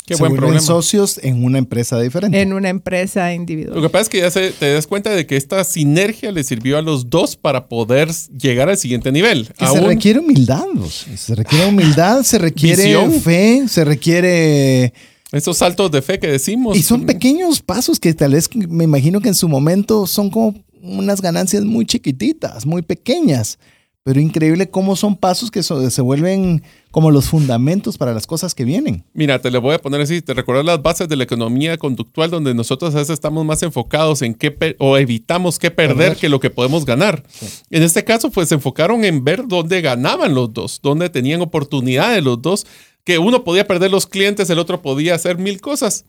Qué 0.05 0.15
Se 0.15 0.19
buen 0.19 0.31
vuelven 0.33 0.47
problema. 0.59 0.65
socios 0.67 1.17
en 1.23 1.45
una 1.45 1.57
empresa 1.59 1.97
diferente. 1.97 2.41
en 2.41 2.51
una 2.51 2.67
empresa 2.67 3.29
Lo 3.29 3.35
individual. 3.35 3.81
que 3.81 3.89
pasa 3.89 4.01
es 4.01 4.09
que 4.09 4.17
ya 4.19 4.29
se- 4.31 4.51
te 4.51 4.73
das 4.73 4.85
cuenta 4.85 5.11
de 5.11 5.25
que 5.25 5.37
esta 5.37 5.63
sinergia 5.63 6.33
le 6.33 6.43
sirvió 6.43 6.77
a 6.77 6.81
los 6.81 7.09
dos 7.09 7.37
para 7.37 7.69
poder 7.69 8.09
llegar 8.37 8.67
al 8.67 8.75
siguiente 8.77 9.13
nivel. 9.13 9.47
Que 9.57 9.65
se 9.65 9.77
Aún- 9.77 9.85
requiere 9.87 10.19
humildad. 10.19 10.65
vos. 10.73 11.05
Se 11.15 11.35
requiere 11.35 11.67
humildad, 11.67 12.23
se 12.23 12.37
requiere 12.37 12.83
Visión. 12.83 13.13
fe, 13.21 13.63
se 13.69 13.85
requiere... 13.85 14.93
esos 15.31 15.57
saltos 15.59 15.89
de 15.89 16.01
fe 16.01 16.19
que 16.19 16.27
decimos. 16.27 16.75
Y 16.77 16.83
son 16.83 17.05
pequeños 17.05 17.61
pasos 17.61 17.97
que 17.97 18.13
tal 18.13 18.33
vez 18.33 18.49
me 18.53 18.83
imagino 18.83 19.21
que 19.21 19.29
en 19.29 19.35
su 19.35 19.47
momento 19.47 20.05
son 20.05 20.29
como 20.29 20.53
unas 20.81 21.21
ganancias 21.21 21.63
muy 21.63 21.85
chiquititas, 21.85 22.65
muy 22.65 22.81
pequeñas. 22.81 23.57
Pero 24.05 24.19
increíble 24.19 24.69
cómo 24.69 24.97
son 24.97 25.15
pasos 25.15 25.49
que 25.49 25.63
so- 25.63 25.89
se 25.89 26.01
vuelven 26.01 26.61
como 26.91 27.09
los 27.09 27.29
fundamentos 27.29 27.97
para 27.97 28.13
las 28.13 28.27
cosas 28.27 28.53
que 28.53 28.65
vienen. 28.65 29.05
Mira, 29.13 29.39
te 29.39 29.49
lo 29.49 29.61
voy 29.61 29.75
a 29.75 29.79
poner 29.81 30.01
así. 30.01 30.21
¿Te 30.21 30.33
recuerdas 30.33 30.65
las 30.65 30.81
bases 30.81 31.07
de 31.07 31.15
la 31.15 31.23
economía 31.23 31.77
conductual 31.77 32.29
donde 32.29 32.53
nosotros 32.53 32.93
a 32.93 32.97
veces 32.97 33.13
estamos 33.13 33.45
más 33.45 33.63
enfocados 33.63 34.21
en 34.21 34.33
qué 34.35 34.75
o 34.79 34.97
evitamos 34.97 35.57
qué 35.57 35.71
perder 35.71 35.95
Perder. 35.97 36.17
que 36.17 36.27
lo 36.27 36.41
que 36.41 36.49
podemos 36.49 36.83
ganar? 36.85 37.23
En 37.69 37.81
este 37.81 38.03
caso, 38.03 38.29
pues 38.29 38.49
se 38.49 38.55
enfocaron 38.55 39.05
en 39.05 39.23
ver 39.23 39.47
dónde 39.47 39.79
ganaban 39.79 40.35
los 40.35 40.53
dos, 40.53 40.81
dónde 40.83 41.09
tenían 41.09 41.41
oportunidades 41.41 42.21
los 42.23 42.41
dos, 42.41 42.67
que 43.05 43.19
uno 43.19 43.45
podía 43.45 43.67
perder 43.67 43.89
los 43.91 44.05
clientes, 44.05 44.49
el 44.49 44.59
otro 44.59 44.81
podía 44.81 45.15
hacer 45.15 45.37
mil 45.37 45.61
cosas. 45.61 46.05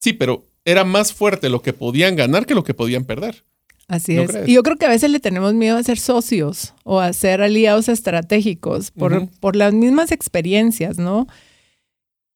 Sí, 0.00 0.12
pero 0.12 0.44
era 0.66 0.84
más 0.84 1.14
fuerte 1.14 1.48
lo 1.48 1.62
que 1.62 1.72
podían 1.72 2.14
ganar 2.14 2.44
que 2.44 2.54
lo 2.54 2.62
que 2.62 2.74
podían 2.74 3.04
perder. 3.04 3.44
Así 3.88 4.14
¿No 4.14 4.22
es. 4.22 4.30
crees? 4.30 4.48
Y 4.48 4.52
yo 4.52 4.62
creo 4.62 4.76
que 4.76 4.84
a 4.84 4.90
veces 4.90 5.10
le 5.10 5.18
tenemos 5.18 5.54
miedo 5.54 5.78
a 5.78 5.82
ser 5.82 5.98
socios 5.98 6.74
o 6.84 7.00
a 7.00 7.12
ser 7.14 7.40
aliados 7.40 7.88
estratégicos 7.88 8.90
por, 8.90 9.28
por 9.40 9.56
las 9.56 9.72
mismas 9.72 10.12
experiencias, 10.12 10.98
¿no? 10.98 11.26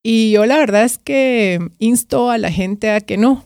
Y 0.01 0.31
yo 0.31 0.45
la 0.45 0.57
verdad 0.57 0.83
es 0.83 0.97
que 0.97 1.59
insto 1.77 2.31
a 2.31 2.39
la 2.39 2.51
gente 2.51 2.89
a 2.89 2.99
que 2.99 3.17
no, 3.17 3.45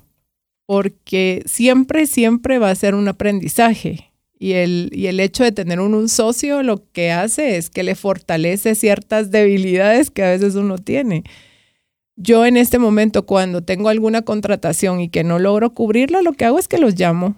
porque 0.65 1.43
siempre, 1.45 2.07
siempre 2.07 2.59
va 2.59 2.71
a 2.71 2.75
ser 2.75 2.95
un 2.95 3.07
aprendizaje. 3.09 4.11
Y 4.39 4.53
el, 4.53 4.89
y 4.93 5.07
el 5.07 5.19
hecho 5.19 5.43
de 5.43 5.51
tener 5.51 5.79
un, 5.79 5.93
un 5.93 6.09
socio 6.09 6.63
lo 6.63 6.83
que 6.91 7.11
hace 7.11 7.57
es 7.57 7.69
que 7.69 7.83
le 7.83 7.95
fortalece 7.95 8.75
ciertas 8.75 9.31
debilidades 9.31 10.11
que 10.11 10.23
a 10.23 10.29
veces 10.29 10.55
uno 10.55 10.77
tiene. 10.77 11.23
Yo 12.15 12.45
en 12.45 12.55
este 12.55 12.79
momento, 12.79 13.25
cuando 13.25 13.63
tengo 13.63 13.89
alguna 13.89 14.21
contratación 14.21 15.01
y 15.01 15.09
que 15.09 15.23
no 15.23 15.39
logro 15.39 15.73
cubrirla, 15.73 16.21
lo 16.21 16.33
que 16.33 16.45
hago 16.45 16.57
es 16.57 16.67
que 16.67 16.77
los 16.77 16.97
llamo 16.97 17.35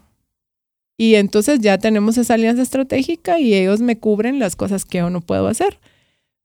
y 1.00 1.16
entonces 1.16 1.62
ya 1.62 1.78
tenemos 1.78 2.18
esa 2.18 2.34
alianza 2.34 2.62
estratégica 2.62 3.40
y 3.40 3.54
ellos 3.54 3.80
me 3.80 3.98
cubren 3.98 4.38
las 4.38 4.58
cosas 4.58 4.84
que 4.84 4.98
yo 4.98 5.10
no 5.10 5.22
puedo 5.22 5.48
hacer. 5.48 5.80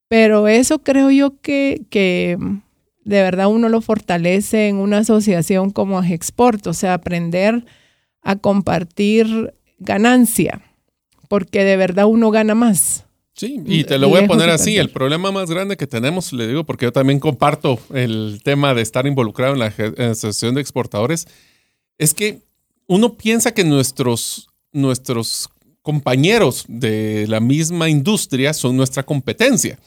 Pero 0.06 0.46
eso 0.46 0.78
creo 0.78 1.10
yo 1.10 1.40
que, 1.40 1.82
que 1.90 2.38
de 3.04 3.22
verdad 3.22 3.48
uno 3.48 3.68
lo 3.68 3.80
fortalece 3.80 4.68
en 4.68 4.76
una 4.76 4.98
asociación 4.98 5.72
como 5.72 5.98
Agexport, 5.98 6.64
o 6.68 6.72
sea, 6.72 6.94
aprender 6.94 7.64
a 8.22 8.36
compartir 8.36 9.52
ganancia, 9.80 10.62
porque 11.28 11.64
de 11.64 11.76
verdad 11.76 12.06
uno 12.06 12.30
gana 12.30 12.54
más. 12.54 13.06
Sí, 13.32 13.60
y 13.66 13.82
te 13.82 13.98
lo 13.98 14.08
voy 14.08 14.22
a 14.22 14.28
poner 14.28 14.50
así, 14.50 14.76
el 14.76 14.90
problema 14.90 15.32
más 15.32 15.50
grande 15.50 15.76
que 15.76 15.88
tenemos, 15.88 16.32
le 16.32 16.46
digo, 16.46 16.62
porque 16.62 16.84
yo 16.84 16.92
también 16.92 17.18
comparto 17.18 17.80
el 17.92 18.40
tema 18.44 18.72
de 18.72 18.82
estar 18.82 19.04
involucrado 19.04 19.54
en 19.54 19.58
la 19.58 19.66
Asociación 19.66 20.54
de 20.54 20.60
Exportadores, 20.60 21.26
es 21.98 22.14
que 22.14 22.44
uno 22.86 23.14
piensa 23.14 23.52
que 23.52 23.64
nuestros, 23.64 24.48
nuestros 24.72 25.48
compañeros 25.82 26.64
de 26.68 27.26
la 27.28 27.40
misma 27.40 27.88
industria 27.88 28.54
son 28.54 28.76
nuestra 28.76 29.04
competencia. 29.04 29.78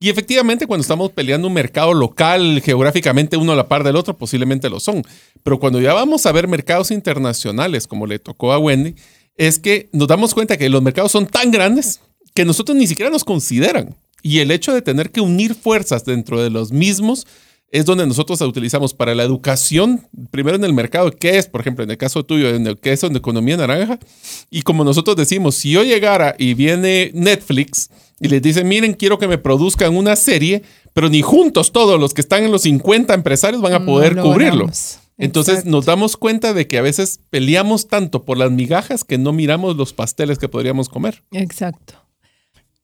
Y 0.00 0.08
efectivamente, 0.08 0.66
cuando 0.66 0.82
estamos 0.82 1.12
peleando 1.12 1.46
un 1.46 1.54
mercado 1.54 1.94
local, 1.94 2.60
geográficamente 2.64 3.36
uno 3.36 3.52
a 3.52 3.56
la 3.56 3.68
par 3.68 3.84
del 3.84 3.94
otro, 3.94 4.18
posiblemente 4.18 4.68
lo 4.68 4.80
son. 4.80 5.04
Pero 5.44 5.60
cuando 5.60 5.80
ya 5.80 5.94
vamos 5.94 6.26
a 6.26 6.32
ver 6.32 6.48
mercados 6.48 6.90
internacionales, 6.90 7.86
como 7.86 8.06
le 8.06 8.18
tocó 8.18 8.52
a 8.52 8.58
Wendy, 8.58 8.96
es 9.36 9.60
que 9.60 9.88
nos 9.92 10.08
damos 10.08 10.34
cuenta 10.34 10.56
que 10.56 10.68
los 10.68 10.82
mercados 10.82 11.12
son 11.12 11.26
tan 11.26 11.52
grandes 11.52 12.00
que 12.34 12.44
nosotros 12.44 12.76
ni 12.76 12.88
siquiera 12.88 13.12
nos 13.12 13.22
consideran. 13.22 13.94
Y 14.22 14.40
el 14.40 14.50
hecho 14.50 14.72
de 14.72 14.82
tener 14.82 15.10
que 15.10 15.20
unir 15.20 15.54
fuerzas 15.54 16.04
dentro 16.04 16.42
de 16.42 16.50
los 16.50 16.72
mismos 16.72 17.26
es 17.72 17.86
donde 17.86 18.06
nosotros 18.06 18.38
la 18.38 18.46
utilizamos 18.46 18.92
para 18.92 19.14
la 19.14 19.22
educación, 19.22 20.06
primero 20.30 20.56
en 20.56 20.64
el 20.64 20.74
mercado, 20.74 21.10
que 21.10 21.38
es, 21.38 21.46
por 21.46 21.62
ejemplo, 21.62 21.82
en 21.82 21.90
el 21.90 21.96
caso 21.96 22.22
tuyo, 22.22 22.50
en 22.50 22.66
el 22.66 22.78
que 22.78 22.92
es 22.92 23.02
en 23.02 23.16
economía 23.16 23.56
naranja. 23.56 23.98
Y 24.50 24.60
como 24.60 24.84
nosotros 24.84 25.16
decimos, 25.16 25.54
si 25.54 25.70
yo 25.70 25.82
llegara 25.82 26.36
y 26.38 26.52
viene 26.52 27.10
Netflix 27.14 27.88
y 28.20 28.28
les 28.28 28.42
dice, 28.42 28.62
miren, 28.62 28.92
quiero 28.92 29.18
que 29.18 29.26
me 29.26 29.38
produzcan 29.38 29.96
una 29.96 30.16
serie, 30.16 30.62
pero 30.92 31.08
ni 31.08 31.22
juntos 31.22 31.72
todos 31.72 31.98
los 31.98 32.12
que 32.12 32.20
están 32.20 32.44
en 32.44 32.52
los 32.52 32.62
50 32.62 33.14
empresarios 33.14 33.62
van 33.62 33.72
a 33.72 33.78
No 33.78 33.86
poder 33.86 34.16
lo 34.16 34.24
cubrirlo. 34.24 34.70
Entonces 35.16 35.54
Exacto. 35.54 35.70
nos 35.70 35.86
damos 35.86 36.18
cuenta 36.18 36.52
de 36.52 36.66
que 36.66 36.76
a 36.76 36.82
veces 36.82 37.20
peleamos 37.30 37.88
tanto 37.88 38.24
por 38.24 38.36
las 38.36 38.50
migajas 38.50 39.02
que 39.02 39.16
no 39.16 39.32
miramos 39.32 39.76
los 39.76 39.94
pasteles 39.94 40.38
que 40.38 40.48
podríamos 40.48 40.90
comer. 40.90 41.22
Exacto. 41.32 42.01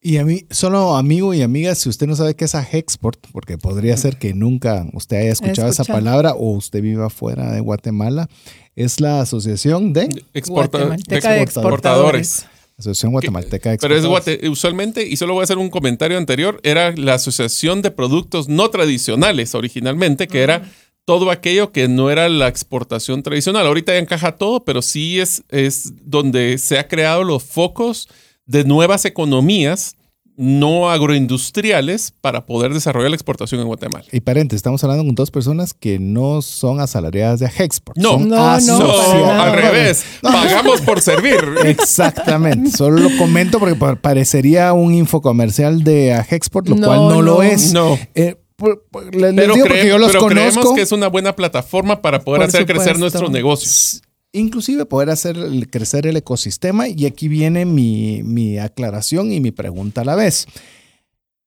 Y 0.01 0.19
a 0.19 0.25
mí, 0.25 0.47
solo 0.51 0.97
amigo 0.97 1.35
y 1.35 1.43
amiga, 1.43 1.75
si 1.75 1.89
usted 1.89 2.07
no 2.07 2.15
sabe 2.15 2.37
qué 2.37 2.45
es 2.45 2.55
a 2.55 2.63
Hexport, 2.63 3.19
porque 3.33 3.59
podría 3.59 3.97
ser 3.97 4.17
que 4.17 4.33
nunca 4.33 4.87
usted 4.93 5.17
haya 5.17 5.33
escuchado, 5.33 5.69
esa 5.69 5.85
palabra 5.85 6.35
o 6.35 6.53
usted 6.53 6.81
viva 6.83 7.11
fuera 7.11 7.51
de 7.53 7.61
Guatemala, 7.61 8.29
es 8.77 9.01
la 9.01 9.21
Asociación 9.21 9.93
de 9.93 10.05
Exporta- 10.35 10.79
Guatemalteca 10.79 11.33
de 11.33 11.43
exportadores. 11.43 12.29
exportadores. 12.29 12.47
Asociación 12.79 13.11
Guatemalteca 13.11 13.71
de 13.71 13.79
Pero 13.79 13.95
es 13.97 14.05
Exportadores. 14.05 14.41
guate- 14.41 14.49
usualmente, 14.49 15.03
y 15.05 15.17
solo 15.17 15.35
voy 15.35 15.41
a 15.41 15.45
hacer 15.45 15.59
un 15.59 15.69
comentario 15.69 16.17
anterior, 16.17 16.61
era 16.63 16.93
la 16.93 17.15
Asociación 17.15 17.83
de 17.83 17.91
Productos 17.91 18.47
No 18.49 18.71
Tradicionales 18.71 19.57
originalmente, 19.57 20.29
que 20.29 20.43
era 20.43 20.63
todo 21.07 21.33
aquello 21.33 21.73
que 21.73 21.89
no 21.89 22.09
era 22.09 22.29
la 22.29 22.47
exportación 22.47 23.25
tradicional. 23.25 23.67
Ahorita 23.67 23.95
ya 23.95 23.99
encaja 23.99 24.37
todo, 24.37 24.65
pero 24.65 24.81
sí 24.81 25.19
es, 25.19 25.43
es 25.49 25.93
donde 26.05 26.57
se 26.59 26.79
ha 26.79 26.87
creado 26.87 27.25
los 27.25 27.43
focos 27.43 28.09
de 28.49 28.65
nuevas 28.65 29.05
economías 29.05 29.95
no 30.41 30.89
agroindustriales 30.89 32.13
para 32.21 32.47
poder 32.47 32.73
desarrollar 32.73 33.11
la 33.11 33.17
exportación 33.17 33.61
en 33.61 33.67
Guatemala. 33.67 34.05
Y 34.13 34.21
paréntesis, 34.21 34.59
estamos 34.59 34.83
hablando 34.85 35.05
con 35.05 35.15
dos 35.17 35.33
personas 35.33 35.75
que 35.75 35.99
no 35.99 36.43
son 36.43 36.79
asalariadas 36.81 37.41
de 37.41 37.47
Hexport. 37.47 37.99
No. 37.99 38.13
son 38.13 38.29
No, 38.29 38.59
no, 38.61 39.31
al 39.33 39.53
revés, 39.53 40.05
pagamos 40.23 40.81
por 40.83 41.01
servir. 41.01 41.41
Exactamente. 41.65 42.71
Solo 42.71 42.99
lo 43.01 43.17
comento 43.19 43.59
porque 43.59 43.75
pa- 43.75 43.97
parecería 43.97 44.73
un 44.75 44.95
infocomercial 44.95 45.83
de 45.83 46.15
a 46.15 46.21
Hexport, 46.29 46.69
lo 46.69 46.77
No, 46.77 46.87
cual 46.87 46.99
no, 47.09 47.23
lo 47.23 47.43
es. 47.43 47.73
No. 47.73 47.99
Eh, 48.15 48.37
por- 48.55 48.85
por- 48.91 49.13
les 49.15 49.35
Pero, 49.35 49.55
digo 49.55 49.67
creem- 49.67 49.69
porque 49.71 49.89
yo 49.89 49.99
los 49.99 50.13
pero 50.13 50.27
creemos 50.27 50.73
que 50.75 50.83
es 50.83 50.93
una 50.93 51.09
buena 51.09 51.35
plataforma 51.35 52.01
para 52.01 52.21
poder 52.21 52.43
Por 52.43 52.49
hacer 52.49 52.65
crecer 52.65 52.95
supuesto. 52.95 53.01
nuestros 53.01 53.31
negocios. 53.33 54.03
Inclusive 54.39 54.87
poder 54.87 55.11
hacer 55.11 55.37
crecer 55.71 56.07
el 56.07 56.17
ecosistema. 56.17 56.89
Y 56.89 57.07
aquí 57.07 57.29
viene 57.29 57.65
mi, 57.65 58.23
mi 58.23 58.59
aclaración 58.59 59.33
y 59.33 59.41
mi 59.41 59.51
pregunta 59.51 60.03
a 60.03 60.05
la 60.05 60.15
vez. 60.15 60.47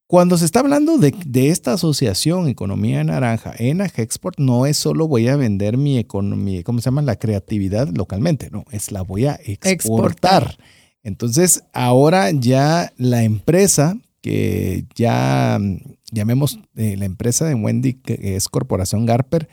Cuando 0.08 0.38
se 0.38 0.44
está 0.44 0.60
hablando 0.60 0.98
de, 0.98 1.16
de 1.26 1.50
esta 1.50 1.72
asociación 1.72 2.50
Economía 2.50 3.02
Naranja 3.02 3.54
en 3.58 3.80
Export, 3.80 4.38
no 4.40 4.66
es 4.66 4.76
solo 4.76 5.08
voy 5.08 5.30
a 5.30 5.38
vender 5.38 5.78
mi 5.78 5.98
economía, 5.98 6.64
¿cómo 6.64 6.82
se 6.82 6.86
llama? 6.86 7.02
La 7.02 7.16
creatividad 7.16 7.88
localmente, 7.88 8.50
no, 8.52 8.66
es 8.72 8.92
la 8.92 9.04
voy 9.04 9.28
a 9.28 9.40
exportar. 9.46 9.72
Exportar. 9.72 10.58
Entonces, 11.04 11.64
ahora 11.72 12.30
ya 12.32 12.92
la 12.98 13.24
empresa 13.24 13.98
que 14.22 14.86
ya 14.96 15.58
mm, 15.60 15.78
llamemos 16.12 16.60
eh, 16.76 16.96
la 16.98 17.06
empresa 17.06 17.46
de 17.46 17.56
Wendy, 17.56 17.94
que 17.94 18.36
es 18.36 18.48
Corporación 18.48 19.06
Garper, 19.06 19.50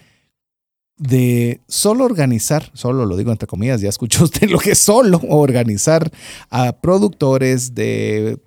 de 0.99 1.61
solo 1.69 2.05
organizar, 2.05 2.71
solo 2.75 3.07
lo 3.07 3.17
digo 3.17 3.31
entre 3.31 3.47
comillas, 3.47 3.81
ya 3.81 3.89
escuchó 3.89 4.25
usted 4.25 4.51
lo 4.51 4.59
que 4.59 4.73
es 4.73 4.79
solo 4.79 5.21
organizar 5.29 6.11
a 6.51 6.73
productores 6.73 7.75
de, 7.75 8.39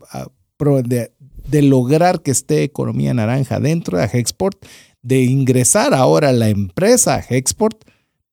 de, 0.60 1.62
lograr 1.62 2.22
que 2.22 2.32
esté 2.32 2.64
economía 2.64 3.14
naranja 3.14 3.60
dentro 3.60 3.98
de 3.98 4.06
Hexport, 4.06 4.64
de 5.02 5.24
ingresar 5.24 5.94
ahora 5.94 6.32
la 6.32 6.50
empresa 6.50 7.16
a 7.16 7.24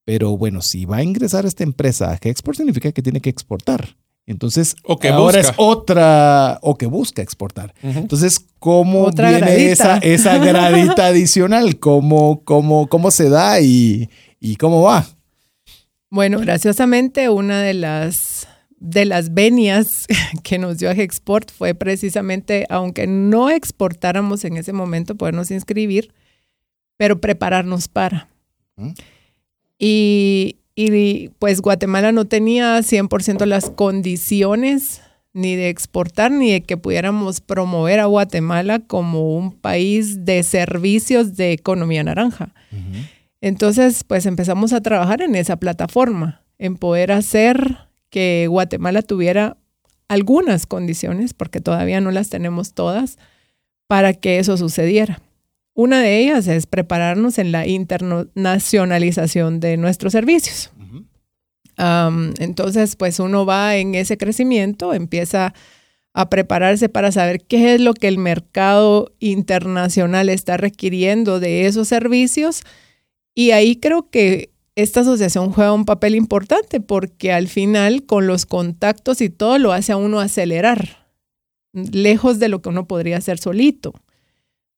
pero 0.05 0.37
bueno, 0.37 0.63
si 0.63 0.85
va 0.87 0.97
a 0.99 1.03
ingresar 1.03 1.45
esta 1.47 1.65
empresa 1.65 2.11
a 2.11 2.19
Hexport 2.21 2.57
significa 2.57 2.93
que 2.93 3.03
tiene 3.03 3.21
que 3.21 3.31
exportar. 3.31 3.97
Entonces, 4.29 4.77
O 4.85 4.99
que 4.99 5.09
ahora 5.09 5.39
busca. 5.39 5.53
es 5.53 5.55
otra, 5.57 6.59
o 6.61 6.77
que 6.77 6.85
busca 6.85 7.23
exportar. 7.23 7.75
Entonces, 7.83 8.45
¿cómo 8.59 9.05
Otra 9.05 9.31
viene 9.31 9.47
gradita. 9.47 9.73
esa, 9.73 9.99
esa 9.99 10.39
gradita 10.39 11.07
adicional? 11.13 11.79
¿Cómo, 11.79 12.43
cómo, 12.45 12.89
cómo 12.89 13.11
se 13.11 13.31
da 13.31 13.59
y, 13.61 14.11
y 14.39 14.57
cómo 14.57 14.83
va? 14.83 15.07
Bueno, 16.11 16.41
graciosamente 16.41 17.31
una 17.31 17.63
de 17.63 17.73
las 17.75 18.47
de 18.81 19.07
las 19.07 19.33
venias 19.35 19.89
que 20.45 20.59
nos 20.59 20.77
dio 20.79 20.91
a 20.91 20.93
Export 20.93 21.51
fue 21.51 21.75
precisamente, 21.75 22.67
aunque 22.69 23.07
no 23.07 23.49
exportáramos 23.49 24.45
en 24.45 24.59
ese 24.59 24.75
momento, 24.75 25.15
podernos 25.17 25.51
inscribir, 25.51 26.13
pero 26.99 27.19
prepararnos 27.19 27.89
para. 27.89 28.29
¿Mm? 28.77 28.91
Y, 29.79 30.57
y, 30.81 31.31
pues 31.41 31.61
Guatemala 31.61 32.13
no 32.13 32.27
tenía 32.27 32.79
100% 32.79 33.47
las 33.47 33.69
condiciones 33.69 35.03
ni 35.33 35.57
de 35.57 35.71
exportar 35.71 36.31
ni 36.31 36.53
de 36.53 36.61
que 36.61 36.77
pudiéramos 36.77 37.41
promover 37.41 37.99
a 37.99 38.05
Guatemala 38.07 38.79
como 38.79 39.37
un 39.37 39.51
país 39.51 40.25
de 40.25 40.41
servicios 40.45 41.35
de 41.35 41.51
economía 41.51 42.05
naranja. 42.05 42.55
Entonces, 43.41 44.05
pues 44.05 44.25
empezamos 44.27 44.73
a 44.73 44.81
trabajar 44.81 45.21
en 45.21 45.35
esa 45.35 45.57
plataforma, 45.57 46.45
en 46.59 46.77
poder 46.77 47.11
hacer 47.11 47.79
que 48.09 48.47
Guatemala 48.49 49.03
tuviera 49.03 49.57
algunas 50.07 50.67
condiciones, 50.67 51.35
porque 51.35 51.61
todavía 51.61 52.01
no 52.01 52.13
las 52.13 52.31
tenemos 52.31 52.73
todas, 52.73 53.19
para 53.89 54.15
que 54.15 54.39
eso 54.39 54.57
sucediera. 54.57 55.21
Una 55.79 56.03
de 56.03 56.19
ellas 56.19 56.49
es 56.49 56.67
prepararnos 56.67 57.39
en 57.39 57.53
la 57.53 57.65
internacionalización 57.65 59.61
de 59.61 59.77
nuestros 59.77 60.11
servicios. 60.13 60.73
Um, 61.79 62.33
entonces, 62.41 62.97
pues 62.97 63.21
uno 63.21 63.47
va 63.47 63.77
en 63.77 63.95
ese 63.95 64.19
crecimiento, 64.19 64.93
empieza 64.93 65.55
a 66.15 66.31
prepararse 66.31 66.89
para 66.89 67.13
saber 67.13 67.45
qué 67.45 67.75
es 67.75 67.81
lo 67.81 67.95
que 67.95 68.09
el 68.09 68.19
mercado 68.19 69.13
internacional 69.21 70.31
está 70.31 70.57
requiriendo 70.57 71.39
de 71.39 71.67
esos 71.67 71.87
servicios. 71.87 72.65
Y 73.37 73.53
ahí 73.53 73.77
creo 73.77 74.11
que 74.11 74.51
esta 74.75 75.03
asociación 75.03 75.53
juega 75.53 75.73
un 75.73 75.85
papel 75.85 76.17
importante 76.17 76.81
porque 76.81 77.31
al 77.31 77.47
final 77.47 78.05
con 78.05 78.27
los 78.27 78.47
contactos 78.47 79.21
y 79.21 79.31
todo 79.31 79.59
lo 79.59 79.73
hace 79.73 79.93
a 79.93 79.97
uno 79.97 80.19
acelerar, 80.19 81.07
lejos 81.73 82.41
de 82.41 82.49
lo 82.49 82.63
que 82.63 82.71
uno 82.71 82.89
podría 82.89 83.19
hacer 83.19 83.39
solito, 83.39 83.95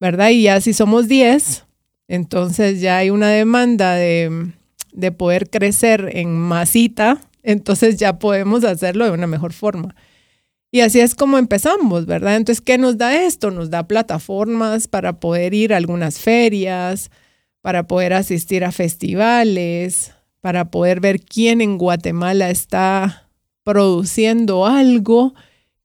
¿verdad? 0.00 0.30
Y 0.30 0.42
ya 0.42 0.60
si 0.60 0.72
somos 0.72 1.06
10, 1.08 1.66
entonces 2.08 2.80
ya 2.80 2.96
hay 2.96 3.10
una 3.10 3.28
demanda 3.28 3.94
de, 3.94 4.52
de 4.92 5.12
poder 5.12 5.50
crecer 5.50 6.10
en 6.14 6.34
masita, 6.36 7.20
entonces 7.42 7.98
ya 7.98 8.18
podemos 8.18 8.64
hacerlo 8.64 9.04
de 9.04 9.12
una 9.12 9.26
mejor 9.26 9.52
forma. 9.52 9.94
Y 10.72 10.80
así 10.80 11.00
es 11.00 11.14
como 11.14 11.36
empezamos, 11.38 12.06
¿verdad? 12.06 12.36
Entonces, 12.36 12.60
¿qué 12.60 12.78
nos 12.78 12.96
da 12.96 13.24
esto? 13.24 13.50
Nos 13.50 13.70
da 13.70 13.88
plataformas 13.88 14.86
para 14.86 15.18
poder 15.18 15.52
ir 15.52 15.74
a 15.74 15.76
algunas 15.76 16.20
ferias, 16.20 17.10
para 17.60 17.86
poder 17.88 18.12
asistir 18.12 18.64
a 18.64 18.70
festivales, 18.70 20.12
para 20.40 20.70
poder 20.70 21.00
ver 21.00 21.20
quién 21.20 21.60
en 21.60 21.76
Guatemala 21.76 22.50
está 22.50 23.28
produciendo 23.64 24.64
algo 24.64 25.34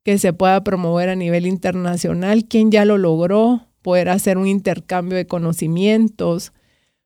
que 0.04 0.18
se 0.18 0.32
pueda 0.32 0.62
promover 0.62 1.08
a 1.08 1.16
nivel 1.16 1.46
internacional, 1.46 2.44
quién 2.44 2.70
ya 2.70 2.84
lo 2.84 2.96
logró, 2.96 3.66
poder 3.86 4.08
hacer 4.08 4.36
un 4.36 4.48
intercambio 4.48 5.16
de 5.16 5.28
conocimientos, 5.28 6.52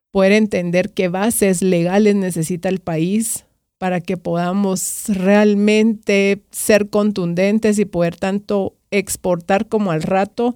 poder 0.09 0.31
entender 0.31 0.89
qué 0.89 1.09
bases 1.09 1.61
legales 1.61 2.15
necesita 2.15 2.69
el 2.69 2.79
país 2.79 3.45
para 3.77 4.01
que 4.01 4.17
podamos 4.17 5.03
realmente 5.07 6.41
ser 6.49 6.89
contundentes 6.89 7.77
y 7.77 7.85
poder 7.85 8.15
tanto 8.15 8.73
exportar 8.89 9.67
como 9.67 9.91
al 9.91 10.01
rato, 10.01 10.55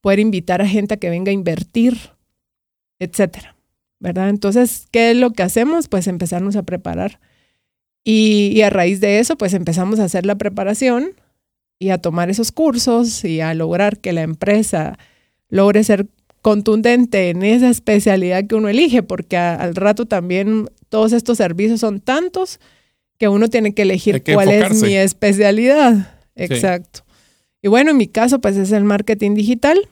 poder 0.00 0.18
invitar 0.18 0.62
a 0.62 0.66
gente 0.66 0.94
a 0.94 0.96
que 0.96 1.10
venga 1.10 1.28
a 1.28 1.34
invertir, 1.34 1.98
etcétera. 2.98 3.54
¿Verdad? 4.00 4.30
Entonces, 4.30 4.86
¿qué 4.90 5.10
es 5.10 5.16
lo 5.18 5.32
que 5.32 5.42
hacemos? 5.42 5.88
Pues 5.88 6.06
empezarnos 6.06 6.56
a 6.56 6.62
preparar. 6.62 7.20
Y, 8.02 8.50
y, 8.54 8.62
a 8.62 8.70
raíz 8.70 9.02
de 9.02 9.18
eso, 9.18 9.36
pues 9.36 9.52
empezamos 9.52 10.00
a 10.00 10.04
hacer 10.04 10.24
la 10.24 10.36
preparación 10.36 11.10
y 11.78 11.90
a 11.90 11.98
tomar 11.98 12.30
esos 12.30 12.50
cursos 12.50 13.26
y 13.26 13.42
a 13.42 13.52
lograr 13.52 13.98
que 13.98 14.14
la 14.14 14.22
empresa 14.22 14.98
logre 15.48 15.84
ser 15.84 16.06
contundente 16.42 17.30
en 17.30 17.42
esa 17.42 17.68
especialidad 17.70 18.46
que 18.46 18.54
uno 18.54 18.68
elige, 18.68 19.02
porque 19.02 19.36
a, 19.36 19.54
al 19.54 19.74
rato 19.74 20.06
también 20.06 20.68
todos 20.88 21.12
estos 21.12 21.38
servicios 21.38 21.80
son 21.80 22.00
tantos 22.00 22.60
que 23.18 23.28
uno 23.28 23.48
tiene 23.48 23.74
que 23.74 23.82
elegir 23.82 24.22
que 24.22 24.34
cuál 24.34 24.48
enfocarse. 24.48 24.76
es 24.76 24.82
mi 24.82 24.96
especialidad. 24.96 26.20
Exacto. 26.34 27.00
Sí. 27.00 27.06
Y 27.62 27.68
bueno, 27.68 27.90
en 27.90 27.96
mi 27.96 28.06
caso, 28.06 28.40
pues 28.40 28.56
es 28.56 28.72
el 28.72 28.84
marketing 28.84 29.34
digital. 29.34 29.88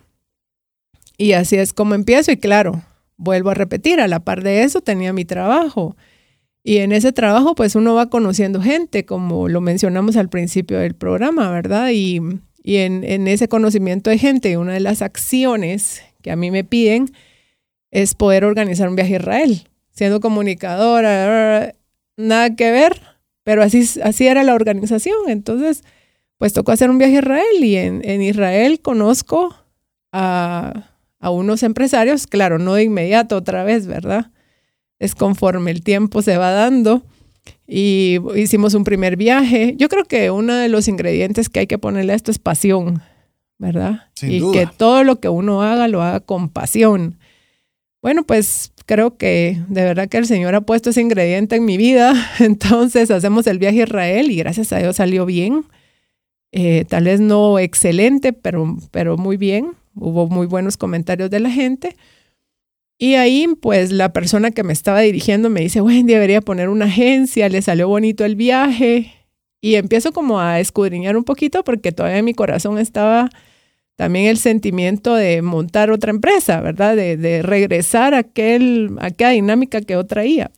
Y 1.17 1.33
así 1.33 1.57
es 1.57 1.73
como 1.73 1.95
empiezo. 1.95 2.31
Y 2.33 2.37
claro, 2.37 2.83
vuelvo 3.17 3.51
a 3.51 3.55
repetir, 3.55 4.01
a 4.01 4.09
la 4.09 4.21
par 4.21 4.43
de 4.43 4.63
eso 4.63 4.81
tenía 4.81 5.13
mi 5.13 5.25
trabajo. 5.25 5.97
Y 6.63 6.79
en 6.79 6.93
ese 6.93 7.13
trabajo, 7.13 7.55
pues 7.55 7.75
uno 7.75 7.95
va 7.95 8.09
conociendo 8.09 8.63
gente, 8.63 9.05
como 9.05 9.49
lo 9.49 9.61
mencionamos 9.61 10.17
al 10.17 10.29
principio 10.29 10.79
del 10.79 10.95
programa, 10.95 11.51
¿verdad? 11.51 11.91
Y, 11.93 12.21
y 12.65 12.79
en, 12.79 13.05
en, 13.05 13.29
ese 13.29 13.47
conocimiento 13.47 14.11
de 14.11 14.19
gente, 14.19 14.57
una 14.57 14.73
de 14.73 14.81
las 14.81 15.03
acciones 15.03 16.03
que 16.23 16.33
a 16.33 16.37
mí 16.37 16.51
me 16.51 16.65
piden 16.65 17.13
es 17.93 18.17
poder 18.17 18.45
organizar 18.45 18.89
un 18.89 18.97
viaje 18.97 19.15
a 19.15 19.19
Israel. 19.19 19.69
Siendo 19.93 20.19
comunicadora, 20.19 21.75
nada 22.17 22.57
que 22.57 22.73
ver, 22.73 23.01
pero 23.45 23.63
así, 23.63 23.89
así 24.03 24.27
era 24.27 24.43
la 24.43 24.55
organización. 24.55 25.15
Entonces, 25.29 25.85
pues 26.39 26.53
tocó 26.53 26.73
hacer 26.73 26.91
un 26.91 26.99
viaje 26.99 27.17
a 27.17 27.21
Israel 27.21 27.63
y 27.63 27.77
en, 27.77 28.01
en 28.05 28.23
Israel 28.23 28.81
conozco 28.81 29.55
a, 30.11 30.91
a 31.21 31.31
unos 31.31 31.63
empresarios, 31.63 32.27
claro, 32.27 32.59
no 32.59 32.75
de 32.75 32.83
inmediato 32.83 33.37
otra 33.37 33.63
vez, 33.63 33.87
¿verdad? 33.87 34.33
es 34.99 35.15
conforme 35.15 35.71
el 35.71 35.83
tiempo 35.83 36.23
se 36.23 36.37
va 36.37 36.51
dando. 36.51 37.03
Y 37.67 38.19
hicimos 38.37 38.75
un 38.75 38.85
primer 38.85 39.17
viaje. 39.17 39.75
Yo 39.77 39.89
creo 39.89 40.05
que 40.05 40.31
uno 40.31 40.55
de 40.55 40.69
los 40.69 40.89
ingredientes 40.89 41.49
que 41.49 41.61
hay 41.61 41.67
que 41.67 41.79
ponerle 41.79 42.13
a 42.13 42.17
esto 42.17 42.31
es 42.31 42.39
pasión, 42.39 43.03
¿verdad? 43.59 44.09
Sin 44.15 44.33
y 44.33 44.39
duda. 44.41 44.53
que 44.53 44.67
todo 44.67 45.05
lo 45.05 45.21
que 45.21 45.29
uno 45.29 45.63
haga 45.63 45.89
lo 45.89 46.03
haga 46.03 46.21
con 46.21 46.49
pasión. 46.49 47.17
Bueno, 48.03 48.23
pues 48.25 48.73
creo 48.85 49.17
que 49.17 49.59
de 49.69 49.83
verdad 49.83 50.09
que 50.09 50.19
el 50.19 50.27
Señor 50.27 50.55
ha 50.55 50.61
puesto 50.61 50.91
ese 50.91 51.01
ingrediente 51.01 51.57
en 51.57 51.65
mi 51.65 51.77
vida. 51.77 52.15
Entonces 52.39 53.11
hacemos 53.11 53.47
el 53.47 53.59
viaje 53.59 53.81
a 53.81 53.85
Israel 53.85 54.31
y 54.31 54.37
gracias 54.37 54.73
a 54.73 54.79
Dios 54.79 54.97
salió 54.97 55.25
bien. 55.25 55.65
Eh, 56.53 56.85
tal 56.89 57.05
vez 57.05 57.21
no 57.21 57.59
excelente, 57.59 58.33
pero, 58.33 58.77
pero 58.91 59.17
muy 59.17 59.37
bien. 59.37 59.73
Hubo 59.97 60.29
muy 60.29 60.47
buenos 60.47 60.77
comentarios 60.77 61.31
de 61.31 61.41
la 61.41 61.51
gente. 61.51 61.97
Y 62.99 63.15
ahí, 63.15 63.49
pues, 63.61 63.91
la 63.91 64.13
persona 64.13 64.51
que 64.51 64.63
me 64.63 64.73
estaba 64.73 65.01
dirigiendo 65.01 65.51
me 65.51 65.61
dice, 65.61 65.81
Wendy, 65.81 66.13
debería 66.13 66.41
poner 66.41 66.69
una 66.69 66.87
agencia, 66.87 67.49
le 67.49 67.61
salió 67.63 67.89
bonito 67.89 68.25
el 68.25 68.37
viaje. 68.37 69.13
Y 69.61 69.77
empiezo 69.77 70.13
como 70.13 70.41
a 70.41 70.61
escudriñar 70.61 71.17
un 71.17 71.25
poquito 71.25 71.65
porque 71.65 71.91
todavía 71.91 72.19
en 72.19 72.25
mi 72.27 72.35
corazón 72.35 72.79
estaba 72.79 73.31
también 73.97 74.27
el 74.27 74.39
sentimiento 74.39 75.15
de 75.15 75.41
montar 75.43 75.91
otra 75.91 76.11
empresa, 76.11 76.61
¿verdad? 76.61 76.97
De, 76.97 77.17
de 77.17 77.43
regresar 77.43 78.15
a, 78.15 78.19
aquel, 78.19 78.97
a 79.01 79.07
aquella 79.07 79.31
dinámica 79.31 79.81
que 79.81 79.95
yo 79.95 80.05
traía. 80.05 80.51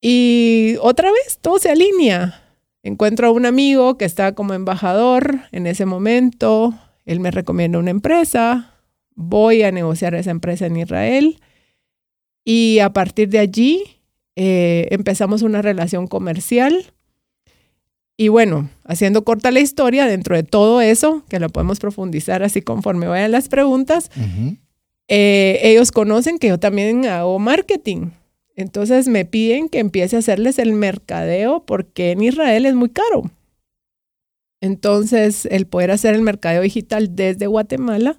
Y 0.00 0.76
otra 0.82 1.10
vez 1.10 1.38
todo 1.40 1.58
se 1.58 1.70
alinea. 1.70 2.42
Encuentro 2.82 3.28
a 3.28 3.30
un 3.30 3.46
amigo 3.46 3.96
que 3.96 4.04
está 4.04 4.34
como 4.34 4.52
embajador 4.52 5.40
en 5.50 5.66
ese 5.66 5.86
momento. 5.86 6.74
Él 7.06 7.20
me 7.20 7.30
recomienda 7.30 7.78
una 7.78 7.90
empresa. 7.90 8.73
Voy 9.14 9.62
a 9.62 9.72
negociar 9.72 10.14
esa 10.14 10.30
empresa 10.30 10.66
en 10.66 10.76
Israel. 10.76 11.38
Y 12.44 12.80
a 12.80 12.92
partir 12.92 13.28
de 13.28 13.38
allí 13.38 13.84
eh, 14.36 14.88
empezamos 14.90 15.42
una 15.42 15.62
relación 15.62 16.06
comercial. 16.06 16.92
Y 18.16 18.28
bueno, 18.28 18.70
haciendo 18.84 19.24
corta 19.24 19.50
la 19.50 19.60
historia, 19.60 20.06
dentro 20.06 20.36
de 20.36 20.44
todo 20.44 20.80
eso, 20.80 21.24
que 21.28 21.40
lo 21.40 21.48
podemos 21.48 21.80
profundizar 21.80 22.42
así 22.42 22.62
conforme 22.62 23.08
vayan 23.08 23.32
las 23.32 23.48
preguntas, 23.48 24.10
eh, 25.08 25.58
ellos 25.62 25.90
conocen 25.90 26.38
que 26.38 26.48
yo 26.48 26.58
también 26.58 27.06
hago 27.06 27.38
marketing. 27.38 28.10
Entonces 28.56 29.08
me 29.08 29.24
piden 29.24 29.68
que 29.68 29.80
empiece 29.80 30.14
a 30.14 30.20
hacerles 30.20 30.60
el 30.60 30.72
mercadeo 30.74 31.64
porque 31.66 32.12
en 32.12 32.22
Israel 32.22 32.66
es 32.66 32.74
muy 32.74 32.90
caro. 32.90 33.30
Entonces, 34.60 35.46
el 35.46 35.66
poder 35.66 35.90
hacer 35.90 36.14
el 36.14 36.22
mercadeo 36.22 36.62
digital 36.62 37.14
desde 37.14 37.46
Guatemala, 37.46 38.18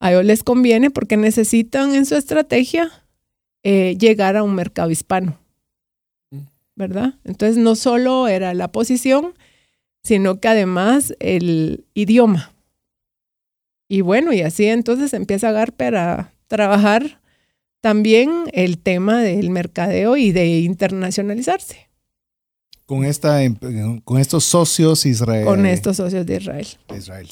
a 0.00 0.10
ellos 0.10 0.24
les 0.24 0.42
conviene 0.42 0.90
porque 0.90 1.16
necesitan 1.16 1.94
en 1.94 2.06
su 2.06 2.14
estrategia 2.14 2.90
eh, 3.62 3.96
llegar 3.98 4.36
a 4.36 4.42
un 4.42 4.54
mercado 4.54 4.90
hispano. 4.90 5.38
¿Verdad? 6.74 7.14
Entonces, 7.24 7.56
no 7.56 7.74
solo 7.74 8.28
era 8.28 8.52
la 8.52 8.70
posición, 8.70 9.32
sino 10.02 10.40
que 10.40 10.48
además 10.48 11.14
el 11.20 11.86
idioma. 11.94 12.52
Y 13.88 14.02
bueno, 14.02 14.32
y 14.32 14.42
así 14.42 14.66
entonces 14.66 15.14
empieza 15.14 15.52
Garper 15.52 15.96
a 15.96 16.32
trabajar 16.48 17.20
también 17.80 18.44
el 18.52 18.78
tema 18.78 19.22
del 19.22 19.48
mercadeo 19.50 20.16
y 20.16 20.32
de 20.32 20.58
internacionalizarse 20.60 21.85
Con, 22.86 23.04
esta, 23.04 23.42
em- 23.42 23.56
con 24.04 24.20
estos 24.20 24.44
socios 24.44 25.04
israel- 25.06 25.44
con 25.44 25.66
estos 25.66 25.96
socios 25.96 26.24
de 26.24 26.36
Israel. 26.36 26.66
Israel. 26.96 27.28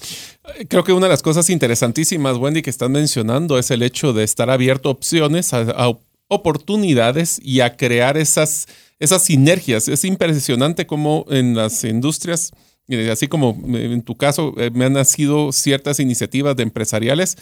Creo 0.69 0.83
que 0.83 0.93
una 0.93 1.07
de 1.07 1.11
las 1.11 1.23
cosas 1.23 1.49
interesantísimas, 1.49 2.37
Wendy, 2.37 2.61
que 2.61 2.71
están 2.71 2.91
mencionando 2.91 3.57
es 3.59 3.71
el 3.71 3.83
hecho 3.83 4.13
de 4.13 4.25
estar 4.25 4.51
abierto 4.51 4.89
a 4.89 4.93
opciones, 4.93 5.55
a, 5.55 5.61
a 5.61 5.93
oportunidades 6.27 7.41
y 7.43 7.61
a 7.61 7.77
crear 7.77 8.17
esas, 8.17 8.67
esas 8.99 9.23
sinergias. 9.25 9.89
Es 9.89 10.05
impresionante 10.05 10.87
cómo 10.87 11.25
en 11.29 11.55
las 11.55 11.85
industrias, 11.85 12.51
eh, 12.89 13.11
así 13.11 13.29
como 13.29 13.57
en 13.77 14.03
tu 14.03 14.17
caso, 14.17 14.55
eh, 14.59 14.71
me 14.75 14.85
han 14.87 14.95
nacido 14.95 15.53
ciertas 15.53 16.01
iniciativas 16.01 16.57
de 16.57 16.65
empresariales 16.65 17.37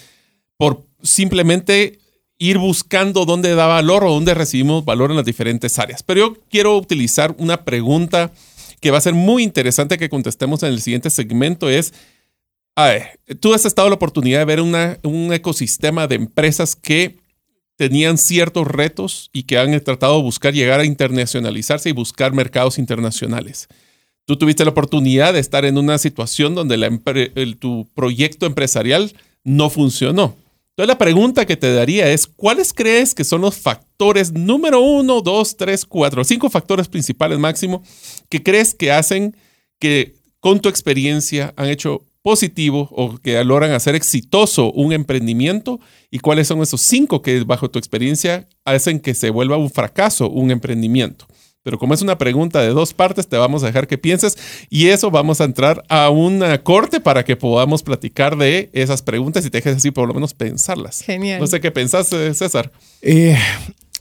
por 0.59 0.85
simplemente 1.03 1.99
ir 2.43 2.59
buscando 2.59 3.25
dónde 3.25 3.55
da 3.55 3.69
valor 3.69 4.03
o 4.03 4.13
dónde 4.13 4.35
recibimos 4.35 4.85
valor 4.85 5.11
en 5.11 5.17
las 5.17 5.25
diferentes 5.25 5.79
áreas. 5.79 6.03
Pero 6.03 6.21
yo 6.21 6.37
quiero 6.51 6.77
utilizar 6.77 7.37
una 7.39 7.65
pregunta 7.65 8.33
que 8.81 8.91
va 8.91 8.99
a 8.99 9.03
ser 9.03 9.15
muy 9.15 9.45
interesante 9.45 9.97
que 9.97 10.09
contestemos 10.09 10.65
en 10.65 10.71
el 10.71 10.81
siguiente 10.81 11.09
segmento, 11.11 11.71
es, 11.71 11.95
tú 13.39 13.55
has 13.55 13.65
estado 13.65 13.89
la 13.89 13.95
oportunidad 13.95 14.41
de 14.41 14.45
ver 14.45 14.61
un 14.61 15.33
ecosistema 15.33 16.09
de 16.09 16.17
empresas 16.17 16.75
que 16.75 17.17
tenían 17.77 18.19
ciertos 18.19 18.67
retos 18.67 19.31
y 19.33 19.45
que 19.45 19.59
han 19.59 19.79
tratado 19.81 20.17
de 20.17 20.23
buscar 20.25 20.53
llegar 20.53 20.81
a 20.81 20.85
internacionalizarse 20.85 21.91
y 21.91 21.93
buscar 21.93 22.33
mercados 22.33 22.77
internacionales. 22.77 23.69
Tú 24.25 24.37
tuviste 24.37 24.65
la 24.65 24.73
oportunidad 24.73 25.33
de 25.33 25.39
estar 25.39 25.65
en 25.65 25.79
una 25.79 25.97
situación 25.97 26.57
donde 26.57 27.57
tu 27.61 27.89
proyecto 27.95 28.47
empresarial 28.47 29.13
no 29.45 29.71
funcionó. 29.71 30.42
Entonces 30.73 30.89
la 30.89 30.99
pregunta 30.99 31.45
que 31.45 31.59
te 31.59 31.75
daría 31.75 32.11
es, 32.11 32.27
¿cuáles 32.27 32.73
crees 32.73 33.15
que 33.15 33.25
son 33.25 33.43
los 33.43 33.57
factores 33.57 34.33
número 34.33 34.81
uno, 34.81 35.21
dos, 35.21 35.55
tres, 35.59 35.85
cuatro, 35.85 36.25
cinco 36.25 36.49
factores 36.49 36.89
principales 36.89 37.39
máximo 37.39 37.83
que 38.31 38.43
crees 38.43 38.75
que 38.75 38.91
hacen 38.91 39.37
que 39.79 40.15
con 40.41 40.61
tu 40.61 40.71
experiencia 40.71 41.53
han 41.57 41.69
hecho 41.69 42.07
positivo 42.23 42.89
o 42.93 43.19
que 43.19 43.43
logran 43.45 43.73
hacer 43.73 43.95
exitoso 43.95 44.73
un 44.73 44.95
emprendimiento 44.95 45.79
y 46.11 46.21
cuáles 46.21 46.49
son 46.49 46.63
esos 46.63 46.81
cinco 46.83 47.21
que 47.21 47.45
bajo 47.45 47.71
tu 47.71 47.79
experiencia 47.79 48.49
hacen 48.65 48.99
que 49.01 49.15
se 49.15 49.29
vuelva 49.29 49.59
un 49.59 49.71
fracaso 49.71 50.31
un 50.31 50.51
emprendimiento? 50.51 51.27
Pero 51.63 51.79
como 51.79 51.95
es 51.95 52.03
una 52.03 52.19
pregunta 52.19 52.61
de 52.61 52.69
dos 52.71 52.93
partes, 52.93 53.29
te 53.29 53.37
vamos 53.37 53.63
a 53.63 53.67
dejar 53.67 53.87
que 53.87 53.99
pienses 53.99 54.37
y 54.69 54.89
eso 54.89 55.11
vamos 55.11 55.41
a 55.41 55.45
entrar 55.45 55.85
a 55.89 56.11
una 56.11 56.63
corte 56.63 57.01
para 57.01 57.25
que 57.25 57.37
podamos 57.37 57.83
platicar 57.83 58.37
de 58.37 58.71
esas 58.73 59.03
preguntas 59.03 59.47
y 59.47 59.51
te 59.51 59.59
dejes 59.59 59.77
así 59.77 59.91
por 59.91 60.09
lo 60.09 60.15
menos 60.15 60.35
pensarlas. 60.35 61.01
Genial. 61.01 61.41
No 61.41 61.47
sé 61.47 61.61
qué 61.61 61.71
pensás, 61.71 62.13
eh, 62.13 62.35
César. 62.35 62.73
Eh, 63.01 63.37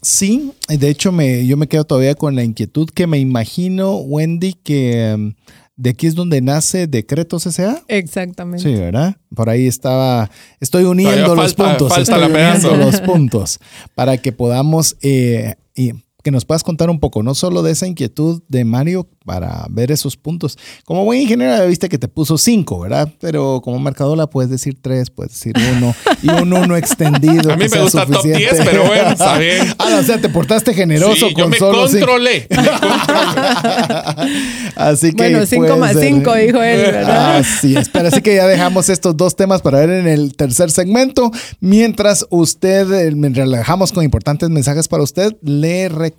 sí, 0.01 0.53
de 0.67 0.89
hecho 0.89 1.11
me, 1.11 1.45
yo 1.45 1.55
me 1.55 1.67
quedo 1.67 1.83
todavía 1.83 2.15
con 2.15 2.35
la 2.35 2.43
inquietud 2.43 2.89
que 2.89 3.05
me 3.05 3.19
imagino, 3.19 3.97
Wendy, 3.97 4.53
que 4.53 5.09
em, 5.09 5.35
de 5.75 5.91
aquí 5.91 6.07
es 6.07 6.15
donde 6.15 6.41
nace 6.41 6.87
Decretos 6.87 7.45
S.A. 7.45 7.83
Exactamente. 7.87 8.63
Sí, 8.63 8.73
¿verdad? 8.75 9.17
Por 9.35 9.49
ahí 9.49 9.67
estaba, 9.67 10.29
estoy 10.59 10.85
uniendo 10.85 11.35
los 11.35 11.53
puntos, 11.53 11.89
falta 11.89 12.01
estoy 12.01 12.19
la 12.19 12.27
uniendo 12.27 12.75
los 12.75 13.01
puntos 13.01 13.59
para 13.95 14.17
que 14.17 14.31
podamos, 14.31 14.97
eh, 15.01 15.55
y 15.75 15.93
que 16.23 16.31
nos 16.31 16.45
puedas 16.45 16.63
contar 16.63 16.89
un 16.89 16.99
poco, 16.99 17.23
no 17.23 17.35
solo 17.35 17.63
de 17.63 17.71
esa 17.71 17.87
inquietud 17.87 18.41
de 18.47 18.63
Mario 18.65 19.07
para 19.25 19.65
ver 19.69 19.91
esos 19.91 20.17
puntos. 20.17 20.57
Como 20.85 21.05
buen 21.05 21.21
ingeniero 21.21 21.55
ya 21.55 21.63
viste 21.65 21.89
que 21.89 21.97
te 21.97 22.07
puso 22.07 22.37
cinco, 22.37 22.79
¿verdad? 22.79 23.09
Pero 23.19 23.61
como 23.63 23.79
mercadora 23.79 24.27
puedes 24.27 24.49
decir 24.49 24.77
tres, 24.81 25.09
puedes 25.09 25.33
decir 25.33 25.53
uno 25.77 25.93
y 26.23 26.29
un 26.29 26.51
uno 26.53 26.75
extendido. 26.75 27.51
A 27.53 27.55
mí 27.57 27.65
me 27.71 27.81
gusta 27.81 28.05
top 28.05 28.15
suficiente. 28.15 28.55
10, 28.55 28.65
pero 28.65 28.85
bueno, 28.85 29.09
está 29.11 29.37
bien. 29.39 29.67
ah, 29.77 29.97
o 29.99 30.03
sea, 30.03 30.19
te 30.19 30.29
portaste 30.29 30.73
generoso 30.73 31.27
Sí, 31.27 31.33
yo 31.35 31.43
con 31.43 31.51
me 31.51 31.57
solo 31.57 31.87
cinco. 31.87 32.05
controlé. 32.07 32.47
Me 32.49 32.55
controlé. 32.57 34.31
Así 34.75 35.11
que 35.13 35.23
Bueno, 35.23 35.45
5 35.45 35.65
puede 35.65 35.79
más 35.79 35.93
ser. 35.93 36.03
5, 36.07 36.35
dijo 36.35 36.61
él, 36.63 36.81
¿verdad? 36.81 37.37
Así 37.37 37.75
es, 37.75 37.89
pero 37.89 38.07
así 38.07 38.21
que 38.21 38.35
ya 38.35 38.47
dejamos 38.47 38.89
estos 38.89 39.15
dos 39.17 39.35
temas 39.35 39.61
para 39.61 39.79
ver 39.79 39.89
en 39.91 40.07
el 40.07 40.35
tercer 40.35 40.71
segmento. 40.71 41.31
Mientras 41.59 42.25
usted, 42.29 42.91
eh, 42.91 43.11
mientras 43.15 43.47
le 43.47 43.57
dejamos 43.57 43.91
con 43.91 44.03
importantes 44.03 44.49
mensajes 44.49 44.87
para 44.87 45.03
usted, 45.03 45.35
le 45.41 45.89
recomendamos, 45.89 46.10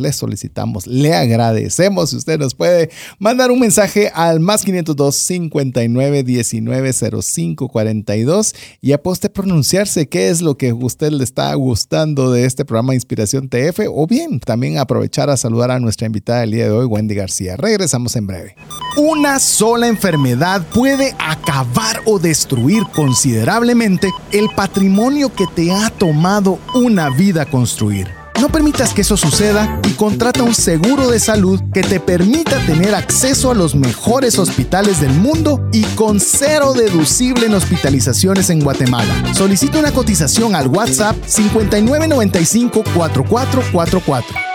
le 0.00 0.12
solicitamos, 0.12 0.86
le 0.86 1.14
agradecemos 1.14 2.10
si 2.10 2.16
usted 2.16 2.38
nos 2.38 2.54
puede 2.54 2.90
mandar 3.18 3.50
un 3.50 3.60
mensaje 3.60 4.10
al 4.14 4.40
más 4.40 4.64
502 4.64 5.14
59 5.16 6.22
19 6.22 6.92
05 6.92 7.68
42 7.68 8.54
y 8.80 8.92
puede 8.98 9.12
usted 9.12 9.32
pronunciarse 9.32 10.08
qué 10.08 10.28
es 10.28 10.40
lo 10.40 10.56
que 10.56 10.70
a 10.70 10.74
usted 10.74 11.10
le 11.12 11.24
está 11.24 11.52
gustando 11.54 12.30
de 12.30 12.44
este 12.44 12.64
programa 12.64 12.94
Inspiración 12.94 13.48
TF 13.48 13.80
o 13.92 14.06
bien 14.06 14.40
también 14.40 14.78
aprovechar 14.78 15.30
a 15.30 15.36
saludar 15.36 15.70
a 15.70 15.80
nuestra 15.80 16.06
invitada 16.06 16.40
del 16.40 16.52
día 16.52 16.64
de 16.64 16.70
hoy, 16.70 16.86
Wendy 16.86 17.14
García. 17.14 17.56
Regresamos 17.56 18.16
en 18.16 18.26
breve. 18.26 18.56
Una 18.96 19.38
sola 19.38 19.88
enfermedad 19.88 20.66
puede 20.74 21.14
acabar 21.18 22.00
o 22.06 22.18
destruir 22.18 22.82
considerablemente 22.94 24.10
el 24.30 24.48
patrimonio 24.54 25.32
que 25.34 25.46
te 25.54 25.72
ha 25.72 25.90
tomado 25.90 26.58
una 26.74 27.10
vida 27.10 27.46
construir. 27.46 28.21
No 28.40 28.48
permitas 28.48 28.92
que 28.92 29.02
eso 29.02 29.16
suceda 29.16 29.80
y 29.88 29.92
contrata 29.92 30.42
un 30.42 30.54
seguro 30.54 31.08
de 31.08 31.20
salud 31.20 31.60
que 31.72 31.82
te 31.82 32.00
permita 32.00 32.58
tener 32.66 32.94
acceso 32.94 33.50
a 33.50 33.54
los 33.54 33.74
mejores 33.74 34.38
hospitales 34.38 35.00
del 35.00 35.12
mundo 35.12 35.68
y 35.72 35.82
con 35.94 36.20
cero 36.20 36.72
deducible 36.72 37.46
en 37.46 37.54
hospitalizaciones 37.54 38.50
en 38.50 38.60
Guatemala. 38.60 39.34
Solicita 39.34 39.78
una 39.78 39.92
cotización 39.92 40.54
al 40.54 40.68
WhatsApp 40.68 41.16
5995 41.26 42.82
4444. 42.94 44.51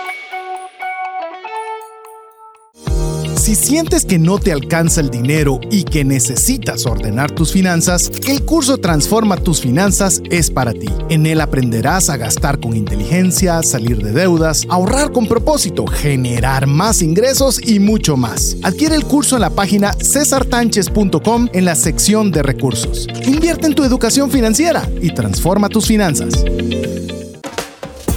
Si 3.48 3.54
sientes 3.54 4.04
que 4.04 4.18
no 4.18 4.38
te 4.38 4.52
alcanza 4.52 5.00
el 5.00 5.08
dinero 5.08 5.58
y 5.70 5.84
que 5.84 6.04
necesitas 6.04 6.84
ordenar 6.84 7.30
tus 7.30 7.50
finanzas, 7.50 8.12
el 8.28 8.44
curso 8.44 8.76
Transforma 8.76 9.38
tus 9.38 9.62
finanzas 9.62 10.20
es 10.30 10.50
para 10.50 10.74
ti. 10.74 10.90
En 11.08 11.24
él 11.24 11.40
aprenderás 11.40 12.10
a 12.10 12.18
gastar 12.18 12.60
con 12.60 12.76
inteligencia, 12.76 13.62
salir 13.62 14.02
de 14.02 14.12
deudas, 14.12 14.66
ahorrar 14.68 15.12
con 15.12 15.26
propósito, 15.26 15.86
generar 15.86 16.66
más 16.66 17.00
ingresos 17.00 17.58
y 17.66 17.80
mucho 17.80 18.18
más. 18.18 18.58
Adquiere 18.64 18.96
el 18.96 19.06
curso 19.06 19.36
en 19.36 19.40
la 19.40 19.48
página 19.48 19.94
cesartanches.com 19.94 21.48
en 21.50 21.64
la 21.64 21.74
sección 21.74 22.30
de 22.30 22.42
recursos. 22.42 23.06
Invierte 23.24 23.66
en 23.66 23.74
tu 23.74 23.82
educación 23.82 24.30
financiera 24.30 24.86
y 25.00 25.14
transforma 25.14 25.70
tus 25.70 25.86
finanzas. 25.86 26.44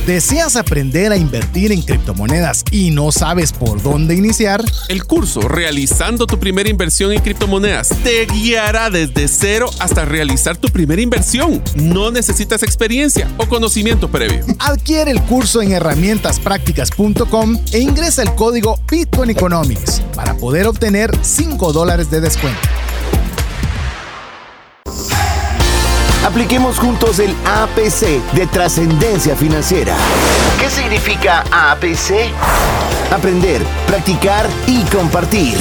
¿Deseas 0.06 0.56
aprender 0.56 1.12
a 1.12 1.18
invertir 1.18 1.72
en 1.72 1.84
criptomonedas 1.84 2.64
y 2.72 2.90
no 2.90 3.12
sabes 3.12 3.54
por 3.54 3.84
dónde 3.84 4.16
iniciar? 4.16 4.64
El 4.88 5.04
curso 5.06 5.42
Realizando 5.42 6.26
tu 6.26 6.40
primera 6.40 6.70
inversión 6.70 7.12
en 7.12 7.22
criptomonedas 7.22 7.90
te 8.04 8.26
guiará 8.26 8.90
desde 8.90 9.28
cero 9.28 9.70
hasta 9.80 10.04
realizar 10.04 10.58
tu 10.58 10.70
primera 10.70 11.04
inversión. 11.04 11.62
No 11.76 12.10
necesitas 12.10 12.64
experiencia 12.64 13.30
o 13.38 13.46
conocimiento 13.46 14.10
previo. 14.10 14.44
Adquiere 14.58 15.12
el 15.12 15.22
curso 15.22 15.62
en 15.62 15.72
herramientasprácticas.com 15.72 17.60
e 17.72 17.80
ingresa 17.80 18.24
el 18.24 18.34
código 18.34 18.80
Bitcoin 18.90 19.30
Economics 19.30 20.02
para 20.16 20.36
poder 20.36 20.66
obtener 20.66 21.12
5 21.22 21.74
dólares 21.74 22.10
de 22.10 22.22
descuento. 22.22 22.60
Apliquemos 26.32 26.80
juntos 26.80 27.20
el 27.20 27.36
APC 27.46 28.24
de 28.34 28.48
trascendencia 28.48 29.36
financiera. 29.36 29.98
¿Qué 30.62 30.70
significa 30.70 31.44
APC? 31.52 32.32
Aprender, 33.12 33.62
practicar 33.86 34.50
y 34.66 34.82
compartir. 34.84 35.56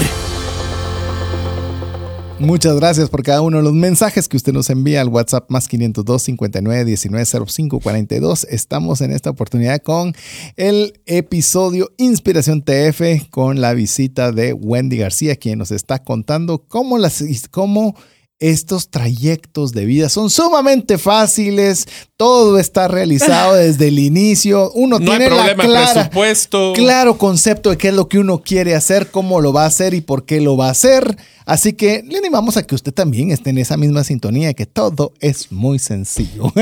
Muchas 2.39 2.77
gracias 2.77 3.11
por 3.11 3.25
cada 3.25 3.43
uno 3.43 3.57
de 3.57 3.65
los 3.65 3.73
mensajes 3.73 4.29
que 4.29 4.37
usted 4.37 4.53
nos 4.53 4.71
envía 4.71 5.01
al 5.01 5.09
WhatsApp 5.09 5.51
más 5.51 5.67
502 5.67 6.23
59 6.23 6.85
19 6.85 7.27
05 7.49 7.81
42. 7.81 8.47
Estamos 8.49 9.01
en 9.01 9.11
esta 9.11 9.31
oportunidad 9.31 9.83
con 9.83 10.15
el 10.55 11.01
episodio 11.07 11.91
Inspiración 11.97 12.63
TF 12.63 13.29
con 13.31 13.61
la 13.61 13.75
visita 13.75 14.31
de 14.31 14.53
Wendy 14.53 14.99
García, 14.99 15.35
quien 15.35 15.59
nos 15.59 15.73
está 15.73 16.05
contando 16.05 16.63
cómo 16.69 16.97
las 16.97 17.25
cómo 17.51 17.97
estos 18.41 18.89
trayectos 18.89 19.73
de 19.73 19.85
vida 19.85 20.09
son 20.09 20.31
sumamente 20.31 20.97
fáciles, 20.97 21.87
todo 22.17 22.59
está 22.59 22.89
realizado 22.89 23.55
desde 23.55 23.89
el 23.89 23.99
inicio, 23.99 24.71
uno 24.73 24.99
No 25.01 25.05
tiene 25.05 25.25
hay 25.25 25.31
problema 25.31 25.63
la 25.65 25.69
clara, 25.69 25.93
presupuesto. 25.93 26.73
claro 26.75 27.19
concepto 27.19 27.71
de 27.71 27.77
qué 27.77 27.89
es 27.89 27.95
lo 27.95 28.09
que 28.09 28.19
uno 28.19 28.43
quiere 28.43 28.75
hacer, 28.75 29.11
cómo 29.11 29.41
lo 29.43 29.53
va 29.53 29.65
a 29.65 29.67
hacer 29.67 29.93
y 29.93 30.01
por 30.01 30.25
qué 30.25 30.41
lo 30.41 30.57
va 30.57 30.69
a 30.69 30.71
hacer. 30.71 31.17
Así 31.45 31.73
que 31.73 32.03
le 32.07 32.17
animamos 32.17 32.57
a 32.57 32.63
que 32.63 32.75
usted 32.75 32.95
también 32.95 33.31
esté 33.31 33.51
en 33.51 33.59
esa 33.59 33.77
misma 33.77 34.05
sintonía, 34.05 34.49
de 34.49 34.55
que 34.55 34.67
todo 34.67 35.13
es 35.21 35.53
muy 35.53 35.79
sencillo. 35.79 36.53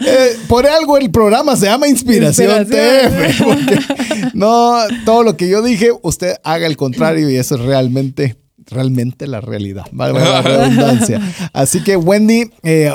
Eh, 0.00 0.36
por 0.48 0.66
algo 0.66 0.96
el 0.96 1.10
programa 1.10 1.56
se 1.56 1.66
llama 1.66 1.88
Inspiración, 1.88 2.62
Inspiración. 2.62 3.28
TF, 3.30 3.42
porque 3.42 3.78
no 4.34 4.78
todo 5.04 5.22
lo 5.22 5.36
que 5.36 5.48
yo 5.48 5.62
dije, 5.62 5.90
usted 6.02 6.36
haga 6.44 6.66
el 6.66 6.76
contrario 6.76 7.28
y 7.30 7.36
eso 7.36 7.56
es 7.56 7.62
realmente 7.62 8.36
realmente 8.70 9.26
la 9.26 9.40
realidad, 9.40 9.84
valga 9.92 10.20
la 10.20 10.42
redundancia. 10.42 11.20
Así 11.52 11.82
que 11.82 11.96
Wendy, 11.96 12.50
eh, 12.62 12.90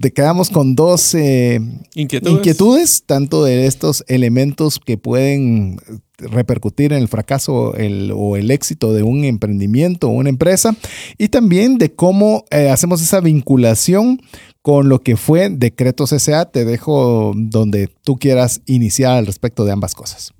te 0.00 0.12
quedamos 0.12 0.50
con 0.50 0.74
dos 0.74 1.14
eh, 1.14 1.60
Inquietudes. 1.94 2.34
inquietudes, 2.34 3.02
tanto 3.06 3.44
de 3.44 3.66
estos 3.66 4.04
elementos 4.08 4.78
que 4.78 4.98
pueden 4.98 5.78
repercutir 6.18 6.92
en 6.92 7.00
el 7.02 7.08
fracaso 7.08 7.74
el- 7.74 8.12
o 8.14 8.36
el 8.36 8.50
éxito 8.50 8.92
de 8.92 9.02
un 9.02 9.24
emprendimiento 9.24 10.08
o 10.08 10.12
una 10.12 10.28
empresa 10.28 10.74
y 11.18 11.28
también 11.28 11.78
de 11.78 11.92
cómo 11.94 12.44
eh, 12.50 12.70
hacemos 12.70 13.02
esa 13.02 13.20
vinculación 13.20 14.20
con 14.62 14.88
lo 14.88 15.00
que 15.00 15.16
fue 15.16 15.50
Decretos 15.50 16.12
S.A. 16.12 16.44
Te 16.44 16.64
dejo 16.64 17.32
donde 17.34 17.88
tú 18.04 18.16
quieras 18.18 18.60
iniciar 18.66 19.16
al 19.18 19.26
respecto 19.26 19.64
de 19.64 19.72
ambas 19.72 19.94
cosas. 19.96 20.32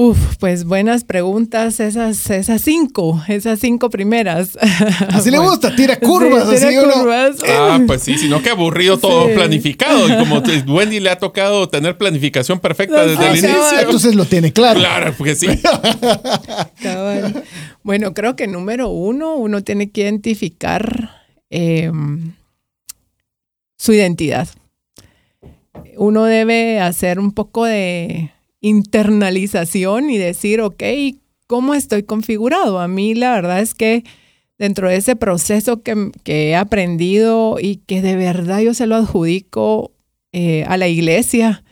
Uf, 0.00 0.36
pues 0.38 0.62
buenas 0.62 1.02
preguntas, 1.02 1.80
esas, 1.80 2.30
esas 2.30 2.62
cinco, 2.62 3.20
esas 3.26 3.58
cinco 3.58 3.90
primeras. 3.90 4.56
Así 5.08 5.28
le 5.32 5.38
gusta, 5.38 5.74
tira 5.74 5.96
curvas, 5.98 6.48
sí, 6.50 6.54
tira 6.54 6.68
así 6.68 6.78
uno- 6.78 6.92
curvas. 6.94 7.36
Ah, 7.48 7.80
pues 7.86 8.02
sí, 8.04 8.16
sino 8.16 8.40
que 8.40 8.50
aburrido 8.50 8.96
todo 8.98 9.26
Sí. 9.26 9.32
planificado. 9.34 10.06
Y 10.08 10.16
como 10.16 10.38
Wendy 10.72 11.00
le 11.00 11.10
ha 11.10 11.18
tocado 11.18 11.68
tener 11.68 11.98
planificación 11.98 12.60
perfecta 12.60 12.94
No, 13.04 13.08
desde 13.08 13.16
sí, 13.16 13.46
el 13.46 13.52
cabal. 13.52 13.60
inicio. 13.64 13.80
Entonces 13.80 14.14
lo 14.14 14.24
tiene 14.26 14.52
claro. 14.52 14.78
Claro, 14.78 15.14
porque 15.18 15.34
sí. 15.34 15.48
Cabal. 16.80 17.42
Bueno, 17.82 18.14
creo 18.14 18.36
que 18.36 18.46
número 18.46 18.90
uno, 18.90 19.34
uno 19.34 19.64
tiene 19.64 19.90
que 19.90 20.02
identificar 20.02 21.10
eh, 21.50 21.90
su 23.76 23.92
identidad. 23.92 24.46
Uno 25.96 26.22
debe 26.24 26.78
hacer 26.80 27.18
un 27.18 27.32
poco 27.32 27.64
de 27.64 28.30
internalización 28.60 30.10
y 30.10 30.18
decir, 30.18 30.60
ok, 30.60 30.82
¿cómo 31.46 31.74
estoy 31.74 32.02
configurado? 32.02 32.80
A 32.80 32.88
mí 32.88 33.14
la 33.14 33.32
verdad 33.32 33.60
es 33.60 33.74
que 33.74 34.04
dentro 34.58 34.88
de 34.88 34.96
ese 34.96 35.16
proceso 35.16 35.82
que, 35.82 36.10
que 36.24 36.50
he 36.50 36.56
aprendido 36.56 37.58
y 37.60 37.76
que 37.76 38.02
de 38.02 38.16
verdad 38.16 38.60
yo 38.60 38.74
se 38.74 38.86
lo 38.86 38.96
adjudico 38.96 39.92
eh, 40.32 40.64
a 40.64 40.76
la 40.76 40.88
iglesia, 40.88 41.64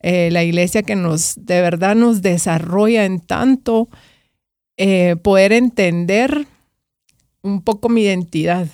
eh, 0.00 0.30
la 0.30 0.44
iglesia 0.44 0.82
que 0.82 0.96
nos 0.96 1.34
de 1.36 1.60
verdad 1.60 1.96
nos 1.96 2.22
desarrolla 2.22 3.04
en 3.04 3.20
tanto 3.20 3.88
eh, 4.76 5.16
poder 5.22 5.52
entender 5.52 6.46
un 7.42 7.62
poco 7.62 7.88
mi 7.88 8.02
identidad, 8.02 8.68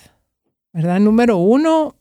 ¿verdad? 0.73 1.01
Número 1.01 1.37
uno, 1.39 1.97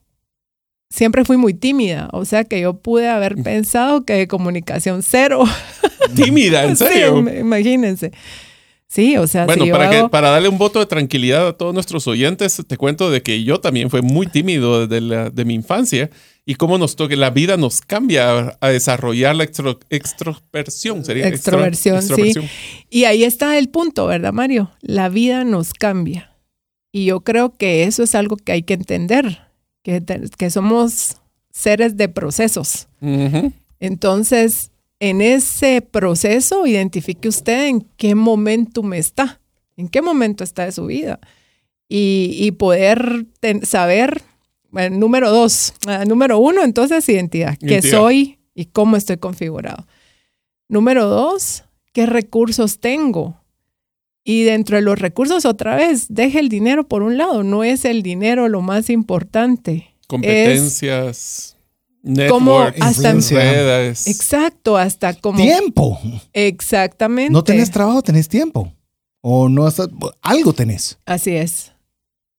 siempre 0.96 1.26
fui 1.26 1.38
muy 1.38 1.54
tímida, 1.54 2.10
o 2.14 2.24
sea 2.26 2.44
que 2.46 2.62
yo 2.62 2.74
pude 2.80 3.10
haber 3.10 3.36
pensado 3.36 4.06
que 4.06 4.14
de 4.14 4.28
comunicación 4.28 5.04
cero. 5.04 5.44
Tímida, 6.16 6.64
en 6.66 6.76
Sí, 6.78 6.86
serio. 6.86 7.18
im- 7.22 7.40
imagínense. 7.42 8.12
Sí, 8.88 9.18
o 9.18 9.28
sea, 9.28 9.46
Bueno, 9.46 9.66
si 9.66 9.72
para, 9.72 9.90
que, 9.90 10.08
para 10.10 10.30
darle 10.30 10.48
un 10.48 10.58
voto 10.58 10.80
de 10.80 10.86
tranquilidad 10.86 11.48
a 11.48 11.54
todos 11.58 11.74
nuestros 11.74 12.08
oyentes, 12.08 12.62
te 12.66 12.78
cuento 12.78 13.10
de 13.12 13.22
que 13.22 13.44
yo 13.44 13.60
también 13.60 13.90
fui 13.90 14.02
muy 14.02 14.28
tímido 14.28 14.88
desde 14.88 15.02
la- 15.02 15.30
de 15.32 15.44
mi 15.44 15.54
infancia 15.56 16.10
y 16.46 16.56
cómo 16.56 16.78
nos 16.78 16.96
toque, 16.96 17.16
la 17.18 17.32
vida 17.32 17.58
nos 17.58 17.82
cambia 17.82 18.56
a 18.62 18.70
desarrollar 18.70 19.36
la 19.36 19.44
extro- 19.44 19.80
extroversión. 19.90 21.04
Sería 21.04 21.26
extro- 21.28 21.34
Extroversión, 21.60 22.02
sí. 22.02 22.08
extroversión. 22.08 22.46
Y 22.90 23.04
ahí 23.06 23.24
está 23.24 23.58
el 23.58 23.70
punto, 23.70 24.06
¿verdad, 24.08 24.32
Mario? 24.32 24.72
La 24.82 25.10
vida 25.10 25.44
nos 25.44 25.74
cambia. 25.74 26.32
Y 26.94 27.06
yo 27.06 27.22
creo 27.22 27.54
que 27.58 27.84
eso 27.84 28.04
es 28.04 28.16
algo 28.16 28.38
que 28.38 28.54
hay 28.54 28.64
que 28.64 28.76
entender, 28.76 29.40
que, 29.86 30.50
somos 30.50 31.18
seres 31.52 31.96
de 31.96 32.10
procesos. 32.10 32.88
Entonces, 33.80 34.72
en 35.00 35.22
ese 35.22 35.82
proceso, 35.82 36.66
identifique 36.66 37.28
usted 37.28 37.68
en 37.68 37.82
qué 37.98 38.16
momentum 38.16 38.94
está, 38.94 39.40
en 39.78 39.88
qué 39.90 40.02
momento 40.02 40.44
está 40.44 40.66
de 40.66 40.72
su 40.72 40.86
vida. 40.88 41.20
Y, 41.88 42.36
y 42.40 42.52
poder 42.54 43.26
ten- 43.40 43.66
saber, 43.66 44.22
bueno, 44.72 44.98
número 44.98 45.30
dos, 45.32 45.74
ah, 45.88 46.04
número 46.06 46.40
uno, 46.40 46.64
entonces 46.64 47.08
identidad, 47.08 47.56
qué 47.60 47.68
Identidad. 47.68 47.98
soy 48.00 48.40
y 48.56 48.66
cómo 48.66 48.96
estoy 48.98 49.18
configurado. 49.18 49.86
Número 50.68 51.06
dos, 51.08 51.64
qué 51.94 52.08
recursos 52.08 52.80
tengo. 52.80 53.40
Y 54.28 54.44
dentro 54.44 54.76
de 54.76 54.82
los 54.82 54.98
recursos, 54.98 55.46
otra 55.46 55.76
vez, 55.76 56.08
deje 56.10 56.40
el 56.40 56.50
dinero 56.50 56.88
por 56.88 57.04
un 57.04 57.16
lado, 57.18 57.44
no 57.44 57.64
es 57.64 57.86
el 57.86 58.02
dinero 58.02 58.50
lo 58.50 58.62
más 58.62 58.90
importante. 58.90 59.94
Competencias, 60.08 61.58
Como 62.30 62.60
hasta- 62.62 63.14
redes. 63.14 64.08
Exacto, 64.08 64.78
hasta 64.78 65.14
como... 65.14 65.38
Tiempo. 65.38 66.00
Exactamente. 66.34 67.32
No 67.32 67.44
tenés 67.44 67.70
trabajo, 67.70 68.02
tenés 68.02 68.28
tiempo. 68.28 68.72
O 69.22 69.48
no 69.48 69.68
estás, 69.68 69.90
algo 70.22 70.54
tenés. 70.54 70.98
Así 71.06 71.36
es. 71.36 71.74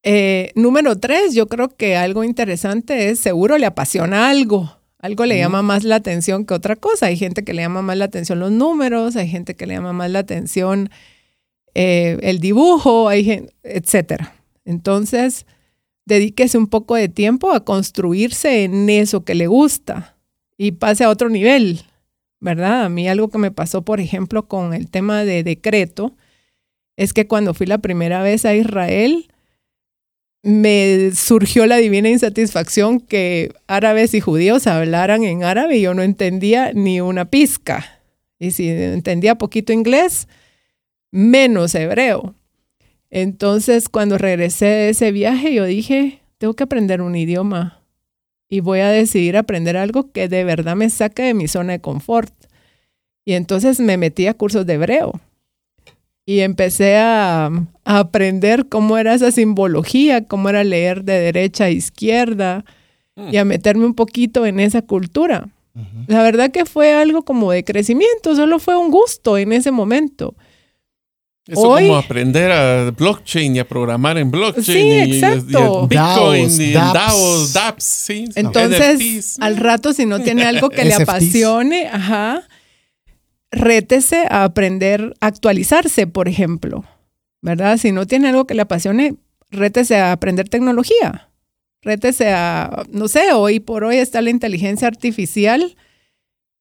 Eh, 0.03 0.53
número 0.55 0.99
tres, 0.99 1.35
yo 1.35 1.47
creo 1.49 1.69
que 1.69 1.97
algo 1.97 2.23
interesante 2.25 3.11
es 3.11 3.21
seguro 3.21 3.59
le 3.59 3.67
apasiona 3.67 4.29
algo. 4.29 4.73
Algo 4.99 5.25
le 5.27 5.39
llama 5.39 5.63
más 5.63 5.85
la 5.85 5.97
atención 5.97 6.45
que 6.47 6.55
otra 6.55 6.75
cosa. 6.77 7.07
Hay 7.07 7.17
gente 7.17 7.45
que 7.45 7.55
le 7.55 7.63
llama 7.63 7.83
más 7.83 7.97
la 7.97 8.05
atención 8.07 8.39
los 8.41 8.51
números, 8.53 9.17
hay 9.17 9.29
gente 9.29 9.55
que 9.55 9.67
le 9.67 9.75
llama 9.75 9.93
más 9.93 10.11
la 10.11 10.21
atención 10.21 10.91
eh, 11.79 12.17
el 12.23 12.41
dibujo, 12.41 13.13
etcétera. 13.13 14.35
Entonces, 14.65 15.45
dedíquese 16.07 16.57
un 16.57 16.69
poco 16.69 16.95
de 16.95 17.11
tiempo 17.11 17.53
a 17.53 17.67
construirse 17.67 18.65
en 18.65 18.89
eso 18.89 19.27
que 19.27 19.35
le 19.35 19.47
gusta 19.47 20.17
y 20.57 20.73
pase 20.73 21.05
a 21.05 21.11
otro 21.11 21.29
nivel, 21.29 21.83
¿verdad? 22.41 22.85
A 22.85 22.89
mí 22.89 23.11
algo 23.11 23.29
que 23.29 23.37
me 23.37 23.51
pasó, 23.51 23.83
por 23.83 24.01
ejemplo, 24.01 24.49
con 24.49 24.73
el 24.73 24.89
tema 24.89 25.23
de 25.25 25.43
decreto, 25.43 26.17
es 26.97 27.13
que 27.13 27.27
cuando 27.27 27.53
fui 27.53 27.67
la 27.67 27.77
primera 27.77 28.23
vez 28.23 28.47
a 28.47 28.55
Israel, 28.55 29.29
me 30.43 31.11
surgió 31.15 31.67
la 31.67 31.77
divina 31.77 32.09
insatisfacción 32.09 33.01
que 33.01 33.53
árabes 33.67 34.15
y 34.15 34.21
judíos 34.21 34.67
hablaran 34.67 35.25
en 35.25 35.45
árabe 35.45 35.77
y 35.77 35.83
yo 35.83 35.93
no 35.93 36.03
entendía 36.03 36.73
ni 36.73 37.03
una 37.03 37.27
pizca. 37.27 38.01
Y 38.39 38.53
si 38.53 38.71
entendía 38.71 39.35
poquito 39.35 39.75
inglés, 39.75 40.27
menos 41.17 41.75
hebreo. 41.75 42.35
Entonces, 43.11 43.89
cuando 43.89 44.19
regresé 44.19 44.67
de 44.67 44.89
ese 44.91 45.13
viaje, 45.13 45.55
yo 45.55 45.65
dije, 45.65 46.21
tengo 46.39 46.55
que 46.55 46.65
aprender 46.65 47.01
un 47.01 47.17
idioma 47.17 47.81
y 48.49 48.61
voy 48.61 48.81
a 48.81 48.89
decidir 48.91 49.37
aprender 49.37 49.77
algo 49.77 50.13
que 50.13 50.29
de 50.29 50.45
verdad 50.45 50.77
me 50.77 50.91
saque 50.91 51.23
de 51.23 51.35
mi 51.35 51.49
zona 51.49 51.73
de 51.75 51.81
confort. 51.81 52.33
Y 53.25 53.33
entonces 53.33 53.81
me 53.81 53.97
metí 53.97 54.27
a 54.27 54.35
cursos 54.35 54.67
de 54.67 54.75
hebreo 54.75 55.21
y 56.27 56.41
empecé 56.41 56.97
a, 56.97 57.47
a 57.85 57.99
aprender 57.99 58.69
cómo 58.69 58.99
era 58.99 59.15
esa 59.15 59.31
simbología, 59.31 60.25
cómo 60.25 60.49
era 60.49 60.65
leer 60.65 61.05
de 61.05 61.19
derecha 61.19 61.65
a 61.65 61.71
izquierda 61.71 62.65
y 63.17 63.39
a 63.39 63.45
meterme 63.45 63.87
un 63.87 63.95
poquito 63.95 64.45
en 64.45 64.61
esa 64.61 64.83
cultura. 64.83 65.49
La 66.07 66.23
verdad 66.23 66.51
que 66.51 66.65
fue 66.65 66.95
algo 66.95 67.23
como 67.23 67.53
de 67.53 67.65
crecimiento, 67.65 68.35
solo 68.35 68.59
fue 68.59 68.77
un 68.77 68.91
gusto 68.91 69.37
en 69.37 69.53
ese 69.53 69.71
momento. 69.71 70.35
Eso 71.47 71.61
Hoy- 71.61 71.83
como 71.87 71.97
aprender 71.97 72.51
a 72.51 72.91
blockchain 72.91 73.55
y 73.55 73.59
a 73.61 73.69
programar 73.69 74.19
en 74.19 74.31
blockchain. 74.33 74.65
Sí, 74.65 74.79
y- 75.11 75.15
exacto. 75.15 75.85
Y, 75.85 75.89
Bitcoin 75.89 76.43
DAOs, 76.49 76.59
y 76.59 76.73
dApps. 76.73 76.93
DAOs, 76.95 77.53
DApps, 77.53 77.85
sí. 77.85 78.25
Entonces, 78.35 78.99
NFTs. 78.99 79.37
al 79.41 79.57
rato, 79.57 79.93
si 79.93 80.07
no 80.07 80.21
tiene 80.21 80.45
algo 80.45 80.71
que 80.71 80.85
le 80.85 80.95
apasione, 80.95 81.87
ajá, 81.87 82.43
rétese 83.51 84.25
a 84.29 84.45
aprender 84.45 85.15
a 85.21 85.27
actualizarse, 85.27 86.07
por 86.07 86.29
ejemplo, 86.29 86.85
¿verdad? 87.43 87.79
Si 87.79 87.93
no 87.93 88.07
tiene 88.07 88.29
algo 88.29 88.47
que 88.47 88.55
le 88.55 88.63
apasione, 88.63 89.15
rétese 89.51 89.97
a 89.97 90.13
aprender 90.13 90.49
tecnología. 90.49 91.29
Rétese 91.83 92.31
a, 92.33 92.83
no 92.91 93.07
sé, 93.07 93.33
hoy 93.33 93.61
por 93.61 93.85
hoy 93.85 93.99
está 93.99 94.21
la 94.21 94.31
inteligencia 94.31 94.89
artificial 94.89 95.77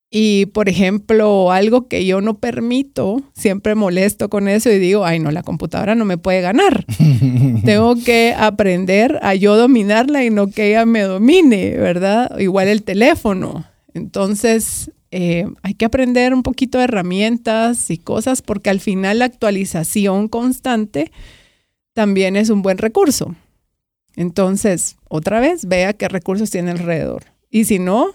y, 0.09 0.45
por 0.47 0.69
ejemplo, 0.69 1.51
algo 1.51 1.87
que 1.87 2.05
yo 2.05 2.21
no 2.21 2.37
permito, 2.39 3.21
siempre 3.33 3.75
molesto 3.75 4.29
con 4.29 4.47
eso 4.47 4.71
y 4.71 4.79
digo, 4.79 5.03
ay, 5.03 5.19
no, 5.19 5.31
la 5.31 5.43
computadora 5.43 5.95
no 5.95 6.05
me 6.05 6.17
puede 6.17 6.41
ganar. 6.41 6.85
Tengo 7.65 7.95
que 7.95 8.33
aprender 8.37 9.19
a 9.21 9.35
yo 9.35 9.57
dominarla 9.57 10.23
y 10.23 10.29
no 10.29 10.47
que 10.47 10.69
ella 10.69 10.85
me 10.85 11.01
domine, 11.01 11.71
¿verdad? 11.71 12.39
Igual 12.39 12.67
el 12.67 12.83
teléfono. 12.83 13.65
Entonces, 13.93 14.91
eh, 15.11 15.47
hay 15.63 15.73
que 15.73 15.85
aprender 15.85 16.33
un 16.33 16.43
poquito 16.43 16.77
de 16.77 16.85
herramientas 16.85 17.89
y 17.89 17.97
cosas 17.97 18.41
porque 18.41 18.69
al 18.69 18.79
final 18.79 19.19
la 19.19 19.25
actualización 19.25 20.27
constante 20.27 21.11
también 21.93 22.35
es 22.35 22.49
un 22.49 22.61
buen 22.61 22.77
recurso. 22.77 23.35
Entonces, 24.15 24.97
otra 25.09 25.39
vez, 25.39 25.65
vea 25.67 25.93
qué 25.93 26.07
recursos 26.07 26.51
tiene 26.51 26.71
alrededor. 26.71 27.23
Y 27.49 27.65
si 27.65 27.79
no, 27.79 28.11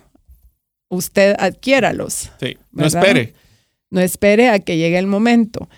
usted 0.91 1.35
adquiéralos. 1.39 2.31
Sí, 2.39 2.57
no 2.73 2.83
¿verdad? 2.83 3.03
espere. 3.03 3.35
No 3.91 4.01
espere 4.01 4.49
a 4.51 4.59
que 4.59 4.77
llegue 4.77 4.99
el 4.99 5.07
momento. 5.07 5.69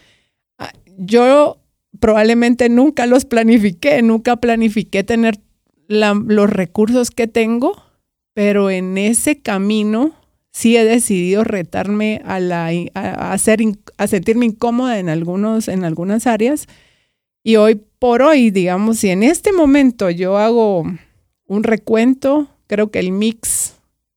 Ah, 0.59 0.73
Yo 0.99 1.59
probablemente 2.01 2.69
nunca 2.69 3.07
los 3.07 3.25
planifiqué, 3.25 4.03
nunca 4.03 4.37
planifiqué 4.37 5.05
tener 5.05 5.39
la- 5.87 6.21
los 6.27 6.51
recursos 6.51 7.11
que 7.11 7.27
tengo, 7.29 7.81
pero 8.35 8.71
en 8.71 8.99
ese 8.99 9.39
camino 9.41 10.15
sí 10.51 10.77
he 10.77 10.85
decidido 10.85 11.45
retarme 11.45 12.21
a, 12.25 12.41
la, 12.41 12.71
a, 12.95 13.33
hacer, 13.33 13.61
a 13.99 14.07
sentirme 14.07 14.47
incómoda 14.47 14.99
en, 14.99 15.09
algunos, 15.09 15.69
en 15.69 15.85
algunas 15.85 16.27
áreas. 16.27 16.67
Y 17.45 17.57
hoy 17.57 17.81
por 17.99 18.23
hoy, 18.23 18.51
digamos, 18.51 18.99
si 18.99 19.11
en 19.11 19.23
este 19.23 19.53
momento 19.53 20.11
yo 20.11 20.37
hago 20.39 20.85
un 21.47 21.63
recuento, 21.63 22.49
creo 22.67 22.91
que 22.91 22.99
el 22.99 23.13
mix 23.13 23.72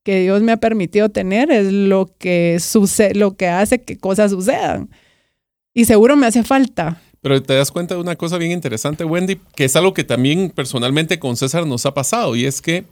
que 0.05 0.21
Dios 0.21 0.41
me 0.43 0.51
ha 0.53 0.57
permitido 0.57 1.09
tener 1.09 1.51
es 1.51 1.73
lo 1.73 2.09
que 2.19 2.59
sucede, 2.61 3.15
lo 3.15 3.35
que 3.35 3.47
hace 3.47 3.81
que 3.81 3.97
cosas 3.97 4.31
sucedan. 4.31 4.89
Y 5.73 5.85
seguro 5.85 6.15
me 6.15 6.27
hace 6.27 6.43
falta. 6.43 7.01
Pero 7.21 7.41
te 7.41 7.55
das 7.55 7.71
cuenta 7.71 7.95
de 7.95 8.01
una 8.01 8.15
cosa 8.15 8.37
bien 8.37 8.51
interesante, 8.51 9.03
Wendy, 9.03 9.37
que 9.55 9.65
es 9.65 9.75
algo 9.75 9.95
que 9.95 10.03
también 10.03 10.51
personalmente 10.51 11.17
con 11.17 11.35
César 11.35 11.65
nos 11.65 11.87
ha 11.87 11.93
pasado, 11.95 12.35
y 12.35 12.45
es 12.45 12.61
que 12.61 12.85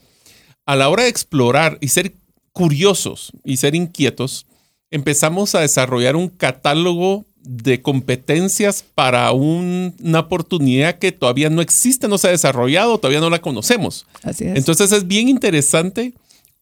a 0.66 0.76
la 0.76 0.90
hora 0.90 1.04
de 1.04 1.10
explorar 1.10 1.78
y 1.82 1.90
ser 1.90 2.14
curiosos 2.52 3.32
y 3.46 3.58
ser 3.58 3.76
inquietos, 3.76 4.48
empezamos 4.90 5.54
a 5.54 5.62
desarrollar 5.62 6.16
un 6.16 6.30
catálogo 6.30 7.26
de 7.42 7.82
competencias 7.82 8.84
para 8.96 9.32
un- 9.34 9.94
una 10.02 10.22
oportunidad 10.22 10.98
que 10.98 11.12
todavía 11.12 11.50
no 11.50 11.62
existe, 11.62 12.08
no 12.08 12.18
se 12.18 12.28
ha 12.30 12.32
desarrollado, 12.32 12.98
todavía 12.98 13.20
no 13.20 13.30
la 13.30 13.40
conocemos. 13.42 14.06
Así 14.24 14.46
es. 14.46 14.56
Entonces 14.56 14.92
es 14.94 15.06
bien 15.08 15.28
interesante 15.30 16.14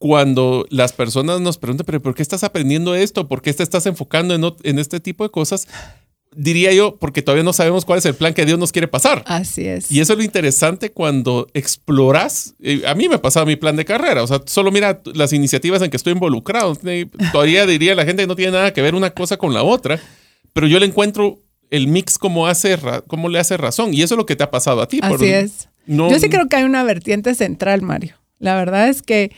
cuando 0.02 0.66
las 0.72 0.94
personas 0.94 1.42
nos 1.42 1.60
preguntan, 1.60 1.86
pero 1.86 2.02
¿por 2.02 2.16
qué 2.16 2.24
estás 2.24 2.44
aprendiendo 2.44 2.96
esto? 2.96 3.28
¿Por 3.28 3.44
qué 3.44 3.54
te 3.54 3.62
estás 3.62 3.86
enfocando 3.86 4.58
en, 4.64 4.80
este 4.80 5.00
tipo 5.00 5.24
de 5.24 5.30
cosas? 5.30 5.68
Diría 6.36 6.74
yo, 6.74 6.96
porque 6.96 7.22
todavía 7.22 7.44
no 7.44 7.54
sabemos 7.54 7.86
cuál 7.86 8.00
es 8.00 8.06
el 8.08 8.16
plan 8.16 8.34
que 8.34 8.44
Dios 8.48 8.58
nos 8.58 8.72
quiere 8.72 8.88
pasar. 8.88 9.22
Así 9.28 9.68
es. 9.68 9.92
Y 9.92 10.00
eso 10.00 10.14
es 10.14 10.18
lo 10.18 10.26
interesante 10.26 10.90
cuando 10.92 11.48
exploras. 11.54 12.56
eh, 12.64 12.82
A 12.88 12.96
mí 12.96 13.08
me 13.10 13.16
ha 13.16 13.22
pasado 13.22 13.46
mi 13.46 13.58
plan 13.58 13.76
de 13.76 13.86
carrera. 13.86 14.24
O 14.24 14.28
sea, 14.28 14.42
solo 14.48 14.72
mira 14.72 15.00
las 15.14 15.34
iniciativas 15.34 15.84
en 15.84 15.92
que 15.92 15.98
estoy 15.98 16.14
involucrado. 16.14 16.76
Eh, 16.86 17.06
Todavía 17.32 17.68
diría 17.68 17.94
la 17.94 18.04
gente 18.06 18.24
que 18.24 18.28
no 18.28 18.36
tiene 18.36 18.54
nada 18.54 18.74
que 18.74 18.82
ver 18.82 18.96
una 18.96 19.12
cosa 19.12 19.38
con 19.38 19.54
la 19.54 19.62
otra. 19.62 20.00
Pero 20.54 20.66
yo 20.66 20.80
le 20.80 20.88
encuentro 20.88 21.42
el 21.70 21.88
mix 21.88 22.18
como, 22.18 22.48
hace, 22.48 22.76
como 23.06 23.30
le 23.30 23.38
hace 23.38 23.56
razón. 23.56 23.94
Y 23.94 24.02
eso 24.02 24.16
es 24.16 24.18
lo 24.18 24.26
que 24.26 24.36
te 24.36 24.44
ha 24.44 24.50
pasado 24.50 24.82
a 24.82 24.88
ti. 24.88 25.00
por- 25.00 25.12
Así 25.18 25.28
es. 25.28 25.70
no- 25.86 26.10
Yo 26.10 26.18
sí 26.18 26.28
creo 26.30 26.48
que 26.48 26.56
hay 26.56 26.64
una 26.64 26.84
vertiente 26.84 27.36
central, 27.36 27.84
Mario. 27.84 28.16
La 28.40 28.56
verdad 28.56 28.88
es 28.90 29.04
que 29.04 29.32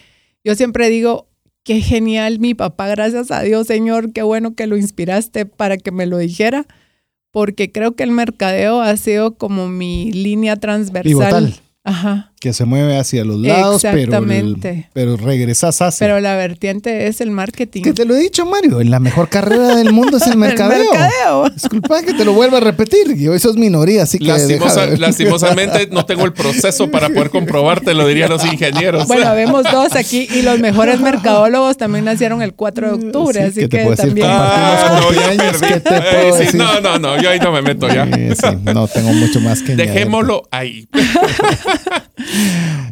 yo 0.44 0.56
siempre 0.56 0.90
digo, 0.90 1.28
qué 1.64 1.82
genial 1.82 2.40
mi 2.40 2.54
papá, 2.54 2.88
gracias 2.88 3.32
a 3.32 3.42
Dios, 3.42 3.68
Señor, 3.68 4.12
qué 4.12 4.22
bueno 4.24 4.56
que 4.56 4.68
lo 4.68 4.78
inspiraste 4.78 5.46
para 5.46 5.78
que 5.78 5.92
me 5.92 6.06
lo 6.06 6.18
dijera, 6.18 6.68
porque 7.32 7.72
creo 7.72 7.96
que 7.96 8.04
el 8.04 8.12
mercadeo 8.12 8.82
ha 8.82 8.96
sido 8.98 9.36
como 9.38 9.68
mi 9.68 10.12
línea 10.12 10.56
transversal. 10.56 11.04
Pivotal. 11.04 11.56
Ajá. 11.84 12.33
Que 12.44 12.52
se 12.52 12.66
mueve 12.66 12.98
hacia 13.00 13.24
los 13.24 13.40
lados, 13.40 13.82
pero, 13.84 13.94
el- 13.96 14.04
Exactamente. 14.04 14.90
pero 14.92 15.16
regresas 15.16 15.82
hacia. 15.82 16.06
Pero 16.06 16.20
la 16.20 16.36
vertiente 16.36 17.08
es 17.08 17.22
el 17.22 17.32
marketing. 17.32 17.84
que 17.84 17.94
te 17.94 18.04
lo 18.04 18.16
he 18.16 18.20
dicho, 18.20 18.46
Mario, 18.46 18.82
en 18.82 18.92
la 18.92 19.00
mejor 19.00 19.30
carrera 19.30 19.78
del 19.78 19.94
mundo 19.94 20.18
es 20.18 20.28
el 20.28 20.36
mercadeo. 20.38 20.82
El 20.92 21.00
mercadeo. 21.00 21.50
Disculpa 21.52 22.02
que 22.02 22.14
te 22.14 22.26
lo 22.26 22.34
vuelva 22.34 22.58
a 22.58 22.60
repetir. 22.60 23.16
Y 23.18 23.30
hoy 23.30 23.40
sos 23.40 23.56
minoría, 23.56 24.04
así 24.04 24.20
que. 24.20 24.26
Lastimosa- 24.26 24.98
lastimosamente 24.98 25.88
no 25.90 26.06
tengo 26.06 26.26
el 26.26 26.34
proceso 26.34 26.92
para 26.92 27.08
poder 27.08 27.30
comprobarte, 27.30 27.94
lo 27.94 28.06
dirían 28.06 28.30
los 28.30 28.44
ingenieros. 28.46 29.08
Bueno, 29.08 29.34
vemos 29.36 29.64
dos 29.72 29.96
aquí 29.96 30.28
y 30.30 30.42
los 30.42 30.60
mejores 30.60 31.00
mercadólogos 31.00 31.78
también 31.78 32.04
nacieron 32.04 32.42
el 32.42 32.54
4 32.56 32.98
de 32.98 33.06
octubre, 33.08 33.40
Sí, 33.40 33.48
así 33.48 33.60
¿qué 33.62 33.68
te 33.70 33.88
que 33.90 33.96
también. 33.96 34.28
Ah, 34.30 35.00
no, 35.02 35.08
perdí. 35.16 35.66
¿qué 35.66 35.80
te 35.80 35.96
Eh, 35.96 36.02
puedo 36.12 36.38
sí, 36.40 36.44
decir? 36.44 36.60
no, 36.60 36.82
no, 36.82 37.00
no, 37.00 37.22
yo 37.22 37.30
ahí 37.30 37.40
no 37.40 37.54
me 37.54 37.62
meto 37.62 37.88
ya. 37.88 38.06
Sí, 38.06 38.36
sí, 38.36 38.58
no 38.74 38.86
tengo 38.90 39.14
mucho 39.14 39.40
más 39.40 39.62
que 39.64 39.72
añadir. 39.72 39.94
Dejémoslo 39.94 40.44
ahí. 40.52 40.90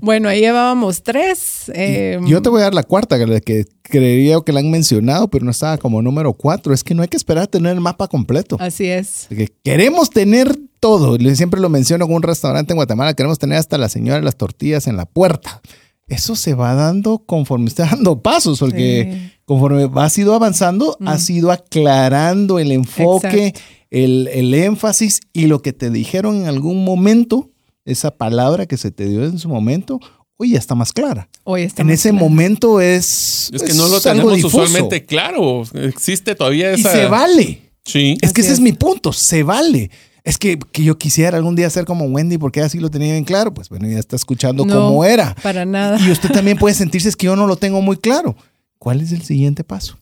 Bueno, 0.01 0.29
ahí 0.29 0.39
llevábamos 0.41 1.03
tres. 1.03 1.71
eh, 1.75 2.19
Yo 2.25 2.41
te 2.41 2.49
voy 2.49 2.61
a 2.61 2.65
dar 2.65 2.73
la 2.73 2.83
cuarta, 2.83 3.17
que, 3.41 3.65
creería 3.83 4.37
que 4.45 4.51
la 4.51 4.59
han 4.61 4.71
mencionado, 4.71 5.27
pero 5.29 5.45
no 5.45 5.51
estaba 5.51 5.77
como 5.77 6.01
número 6.01 6.33
cuatro. 6.33 6.73
Es 6.73 6.83
que 6.83 6.95
no 6.95 7.01
hay 7.03 7.07
que 7.07 7.17
esperar 7.17 7.43
a 7.43 7.47
tener 7.47 7.73
el 7.73 7.81
mapa 7.81 8.07
completo. 8.07 8.57
Así 8.59 8.85
es. 8.87 9.27
Que 9.29 9.49
queremos 9.63 10.09
tener 10.09 10.57
todo. 10.79 11.17
Siempre 11.35 11.59
lo 11.61 11.69
menciono 11.69 12.07
con 12.07 12.15
un 12.15 12.23
restaurante 12.23 12.73
en 12.73 12.77
Guatemala. 12.77 13.13
Queremos 13.13 13.37
tener 13.37 13.57
hasta 13.59 13.77
la 13.77 13.89
señora 13.89 14.17
de 14.19 14.25
las 14.25 14.35
tortillas 14.37 14.87
en 14.87 14.97
la 14.97 15.05
puerta. 15.05 15.61
Eso 16.07 16.35
se 16.35 16.55
va 16.55 16.73
dando 16.73 17.19
conforme 17.19 17.67
está 17.67 17.85
dando 17.85 18.21
pasos, 18.21 18.59
porque 18.59 19.09
Sí. 19.13 19.31
conforme 19.45 19.87
has 19.95 20.17
ido 20.17 20.33
avanzando, 20.33 20.97
has 21.05 21.29
ido 21.29 21.51
aclarando 21.51 22.59
el 22.59 22.71
enfoque, 22.71 23.53
el, 23.91 24.27
el 24.33 24.53
énfasis 24.53 25.21
y 25.31 25.45
lo 25.47 25.61
que 25.61 25.71
te 25.73 25.89
dijeron 25.89 26.37
en 26.37 26.47
algún 26.47 26.83
momento, 26.83 27.51
esa 27.86 28.11
palabra 28.11 28.65
que 28.65 28.77
se 28.77 28.91
te 28.91 29.05
dio 29.07 29.23
en 29.23 29.39
su 29.39 29.49
momento, 29.49 29.99
hoy 30.38 30.51
ya 30.51 30.59
está 30.59 30.75
más 30.75 30.93
clara. 30.93 31.29
Hoy 31.43 31.63
está 31.63 31.82
en 31.82 31.88
más 31.88 31.95
ese 31.95 32.11
momento 32.11 32.82
es. 32.82 33.49
Es 33.53 33.63
que 33.63 33.73
no 33.73 33.88
lo 33.88 33.99
tenemos 34.01 34.36
difuso. 34.36 34.57
usualmente 34.61 35.05
claro. 35.05 35.63
Existe 35.73 36.36
todavía 36.36 36.71
Y 36.75 36.79
esa. 36.82 36.91
se 36.91 37.05
vale. 37.07 37.61
Sí. 37.84 38.17
Es 38.21 38.34
que 38.34 38.41
ese 38.41 38.51
es. 38.51 38.57
es. 38.57 38.59
mi 38.59 38.73
punto, 38.73 39.11
se 39.13 39.43
vale. 39.43 39.89
Es 40.23 40.38
que, 40.38 40.59
que 40.59 40.84
yo 40.84 40.99
quisiera 40.99 41.38
algún 41.38 41.55
día 41.55 41.67
ser 41.71 41.86
como 41.86 42.05
Wendy 42.05 42.38
porque 42.38 42.61
así 42.61 42.79
lo 42.79 42.91
tenía 42.91 43.13
bien 43.13 43.23
claro. 43.25 43.53
Pues 43.53 43.69
bueno, 43.69 43.88
ya 43.88 43.97
está 43.97 44.15
escuchando 44.15 44.65
No, 44.65 44.75
cómo 44.75 45.03
era. 45.03 45.36
Para 45.41 45.65
nada. 45.65 45.99
Y 45.99 46.11
usted 46.11 46.29
también 46.29 46.57
puede 46.57 46.75
sentirse 46.75 47.09
es 47.09 47.15
que 47.15 47.25
yo 47.25 47.36
no 47.36 47.47
lo 47.47 47.55
tengo 47.55 47.82
muy 47.82 47.97
claro. 47.97 48.36
¿Cuál 48.77 49.01
es 49.01 49.11
el 49.11 49.23
siguiente 49.23 49.63
paso? 49.63 49.97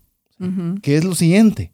¿Qué 0.81 0.95
es 0.97 1.03
lo 1.03 1.15
siguiente? 1.15 1.71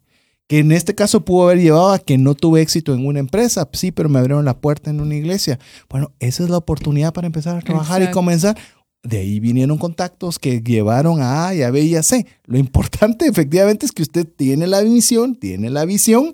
Que 0.47 0.59
en 0.59 0.71
este 0.71 0.93
caso 0.93 1.25
pudo 1.25 1.45
haber 1.45 1.59
llevado 1.59 1.91
a 1.91 1.99
que 1.99 2.17
no 2.19 2.35
tuve 2.35 2.61
éxito 2.61 2.93
en 2.93 3.05
una 3.05 3.19
empresa, 3.19 3.67
sí, 3.73 3.91
pero 3.91 4.09
me 4.09 4.19
abrieron 4.19 4.45
la 4.45 4.57
puerta 4.59 4.91
en 4.91 5.01
una 5.01 5.15
iglesia. 5.15 5.57
Bueno, 5.89 6.11
esa 6.19 6.43
es 6.43 6.49
la 6.49 6.57
oportunidad 6.57 7.13
para 7.13 7.25
empezar 7.27 7.57
a 7.57 7.61
trabajar 7.61 8.01
y 8.01 8.05
Exacto. 8.05 8.19
comenzar. 8.19 8.57
De 9.01 9.17
ahí 9.19 9.39
vinieron 9.39 9.77
contactos 9.77 10.39
que 10.39 10.61
llevaron 10.61 11.21
a 11.21 11.47
A 11.47 11.55
y 11.55 11.61
a 11.61 11.69
B 11.71 11.81
y 11.81 11.95
a 11.95 12.03
C. 12.03 12.25
Lo 12.45 12.57
importante 12.57 13.25
efectivamente 13.29 13.85
es 13.85 13.91
que 13.91 14.03
usted 14.03 14.27
tiene 14.27 14.67
la 14.67 14.81
misión, 14.81 15.35
tiene 15.35 15.69
la 15.69 15.85
visión 15.85 16.33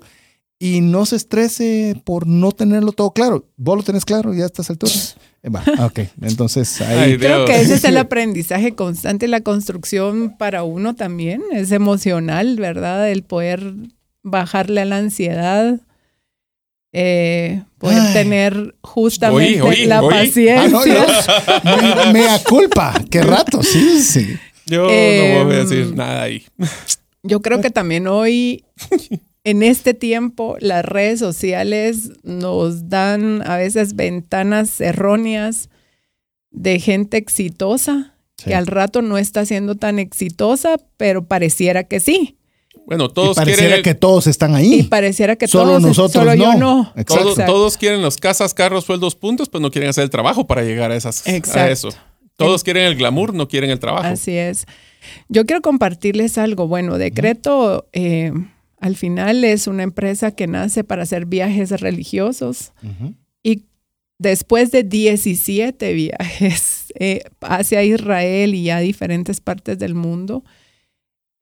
y 0.58 0.80
no 0.80 1.06
se 1.06 1.16
estrese 1.16 2.00
por 2.04 2.26
no 2.26 2.52
tenerlo 2.52 2.92
todo 2.92 3.10
claro. 3.12 3.48
Vos 3.56 3.78
lo 3.78 3.82
tenés 3.82 4.04
claro 4.04 4.32
ya 4.32 4.44
a 4.44 4.46
estas 4.46 4.70
alturas. 4.70 5.16
Eh, 5.42 5.48
Va, 5.50 5.64
ok. 5.84 6.00
Entonces 6.20 6.80
ahí. 6.82 6.98
Ay, 7.12 7.18
Creo 7.18 7.46
que 7.46 7.60
ese 7.60 7.74
es 7.74 7.84
el 7.84 7.96
aprendizaje 7.98 8.74
constante, 8.74 9.26
la 9.26 9.40
construcción 9.40 10.36
para 10.38 10.62
uno 10.62 10.94
también, 10.94 11.42
es 11.50 11.72
emocional, 11.72 12.56
¿verdad? 12.56 13.10
El 13.10 13.22
poder 13.24 13.74
bajarle 14.22 14.80
a 14.82 14.84
la 14.84 14.96
ansiedad 14.98 15.80
eh, 16.94 17.62
poder 17.78 18.00
Ay. 18.00 18.12
tener 18.12 18.74
justamente 18.82 19.62
Oí, 19.62 19.80
oí, 19.80 19.86
la 19.86 20.02
oí. 20.02 20.14
Ah, 20.14 20.18
paciencia. 20.18 20.68
no, 20.68 20.84
yo- 20.86 22.04
me, 22.06 22.12
mea 22.12 22.38
culpa. 22.44 22.94
Qué 23.10 23.22
rato, 23.22 23.62
sí, 23.62 24.02
sí. 24.02 24.36
Yo 24.66 24.88
Em, 24.90 25.38
no 25.38 25.44
voy 25.46 25.54
a 25.54 25.58
decir 25.64 25.94
nada 25.96 26.22
ahí. 26.22 26.44
Yo 27.24 27.40
creo 27.40 27.60
que 27.60 27.70
también 27.70 28.08
hoy, 28.08 28.64
en 29.44 29.62
este 29.62 29.94
tiempo, 29.94 30.56
las 30.60 30.84
redes 30.84 31.20
sociales 31.20 32.10
nos 32.24 32.88
dan 32.88 33.42
a 33.48 33.56
veces 33.58 33.94
ventanas 33.94 34.80
erróneas 34.80 35.68
de 36.50 36.78
gente 36.80 37.16
exitosa 37.16 38.08
Sí. 38.38 38.46
que 38.50 38.54
al 38.56 38.66
rato 38.66 39.02
no 39.02 39.18
está 39.18 39.46
siendo 39.46 39.76
tan 39.76 40.00
exitosa, 40.00 40.76
pero 40.96 41.26
pareciera 41.28 41.84
que 41.84 42.00
sí. 42.00 42.38
Bueno, 42.86 43.06
Y 43.10 43.14
todos 43.14 43.36
pareciera 43.36 43.68
quieren, 43.76 43.82
que 43.82 43.94
todos 43.94 44.26
están 44.26 44.54
ahí. 44.54 44.80
Y 44.80 44.82
pareciera 44.84 45.36
que 45.36 45.46
Solo 45.46 45.72
todos, 45.72 45.82
nosotros 45.82 46.12
solo 46.12 46.34
yo 46.34 46.54
no. 46.54 46.92
todos, 47.46 47.76
quieren 47.76 48.02
los 48.02 48.16
casas, 48.16 48.54
carros, 48.54 48.84
sueldos, 48.84 49.14
puntos, 49.14 49.48
pues 49.48 49.62
no 49.62 49.70
quieren 49.70 49.90
hacer 49.90 50.04
el 50.04 50.10
trabajo 50.10 50.46
para 50.46 50.62
llegar 50.62 50.90
a, 50.90 50.96
esas, 50.96 51.26
a 51.26 51.34
Exacto. 51.34 51.72
eso. 51.72 51.88
Todos 52.36 52.64
quieren 52.64 52.84
el 52.84 52.96
glamour, 52.96 53.34
no 53.34 53.46
quieren 53.46 53.70
el 53.70 53.78
trabajo. 53.78 54.06
Así 54.06 54.32
es. 54.32 54.66
Yo 55.28 55.44
quiero 55.46 55.62
compartirles 55.62 56.38
algo. 56.38 56.66
Bueno, 56.66 56.98
Decreto 56.98 57.88
eh, 57.92 58.32
al 58.80 58.96
final 58.96 59.44
es 59.44 59.66
una 59.68 59.84
empresa 59.84 60.32
que 60.32 60.46
nace 60.46 60.82
para 60.82 61.04
hacer 61.04 61.26
viajes 61.26 61.80
religiosos 61.80 62.72
y 63.42 63.64
después 64.18 64.72
de 64.72 64.82
17 64.82 65.92
viajes 65.92 66.86
eh, 66.98 67.22
hacia 67.40 67.82
Israel 67.84 68.54
y 68.54 68.70
a 68.70 68.78
diferentes 68.80 69.40
partes 69.40 69.78
del 69.78 69.94
mundo. 69.94 70.44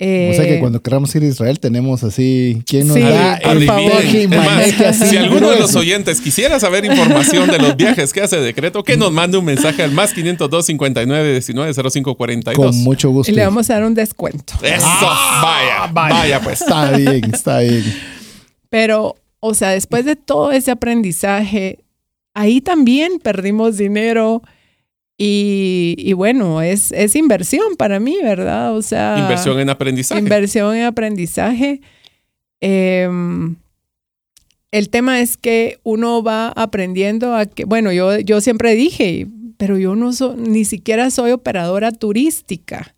O 0.03 0.35
sea 0.35 0.45
eh, 0.45 0.49
que 0.49 0.61
cuando 0.61 0.81
queramos 0.83 1.15
ir 1.15 1.23
a 1.25 1.27
Israel 1.27 1.61
tenemos 1.61 2.03
así, 2.05 2.63
¿quién 2.67 2.87
nos 2.89 2.97
Sí, 2.97 3.03
da 3.03 3.39
por 3.43 3.57
el 3.57 3.67
favor. 3.67 4.03
y 4.05 4.27
maneje 4.29 4.87
así 4.87 5.07
si 5.09 5.17
alguno 5.19 5.51
de 5.51 5.59
los 5.59 5.77
oyentes 5.77 6.23
quisiera 6.23 6.59
saber 6.59 6.87
información 6.87 7.51
de 7.51 7.59
los 7.59 7.77
viajes 7.77 8.11
que 8.15 8.23
hace 8.23 8.39
Decreto, 8.41 8.83
que 8.83 8.97
nos 8.97 9.13
mande 9.13 9.37
un 9.37 9.45
mensaje 9.45 9.83
al 9.83 9.93
más 9.93 10.15
502 10.15 10.65
59 10.65 11.33
19 11.33 11.75
05 11.91 12.15
42. 12.17 12.67
Con 12.67 12.83
mucho 12.83 13.11
gusto. 13.11 13.31
y 13.31 13.35
le 13.35 13.45
vamos 13.45 13.69
a 13.69 13.75
dar 13.75 13.85
un 13.85 13.93
descuento. 13.95 14.55
Eso, 14.63 14.87
vaya, 15.43 15.87
vaya, 15.93 16.41
pues. 16.41 16.63
Está 16.63 16.93
bien, 16.93 17.21
está 17.35 17.59
bien. 17.61 17.85
Pero, 18.71 19.17
o 19.41 19.53
sea, 19.53 19.71
después 19.71 20.07
de 20.07 20.17
todo 20.17 20.51
ese 20.53 20.71
aprendizaje, 20.71 21.81
ahí 22.33 22.61
también 22.63 23.19
perdimos 23.23 23.77
dinero 23.77 24.43
y, 25.23 25.97
y 25.99 26.15
bueno, 26.15 26.63
es, 26.63 26.93
es 26.93 27.15
inversión 27.15 27.77
para 27.77 28.01
mí, 28.01 28.17
¿verdad? 28.23 28.75
O 28.75 28.81
sea, 28.81 29.17
Inversión 29.19 29.61
en 29.61 29.69
aprendizaje. 29.69 30.19
inversión 30.19 30.75
en 30.75 30.85
aprendizaje. 30.85 31.83
Em, 32.61 33.57
el 34.71 34.89
tema 34.89 35.21
es 35.21 35.37
que 35.37 35.79
uno 35.83 36.23
va 36.23 36.49
aprendiendo 36.49 37.35
a 37.35 37.45
que, 37.47 37.65
bueno, 37.67 37.93
yo, 37.93 38.19
yo 38.21 38.41
siempre 38.41 38.75
dije, 38.75 39.27
pero 39.59 39.77
yo 39.79 39.95
no 39.95 40.13
soy, 40.13 40.37
ni 40.37 40.65
siquiera 40.65 41.11
soy 41.11 41.33
operadora 41.33 41.93
turística. 41.93 42.95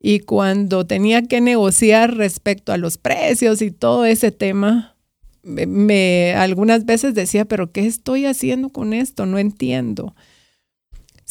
Y 0.00 0.20
cuando 0.20 0.86
tenía 0.86 1.22
que 1.22 1.40
negociar 1.40 2.16
respecto 2.16 2.72
a 2.72 2.76
los 2.78 2.96
precios 2.98 3.60
y 3.62 3.70
todo 3.70 4.04
ese 4.06 4.32
tema, 4.32 4.96
me, 5.42 5.66
me- 5.66 6.34
algunas 6.34 6.86
veces 6.86 7.12
decía, 7.14 7.44
pero 7.44 7.72
¿qué 7.72 7.86
estoy 7.86 8.24
haciendo 8.26 8.70
con 8.70 8.94
esto? 8.94 9.26
No 9.26 9.38
entiendo. 9.38 10.14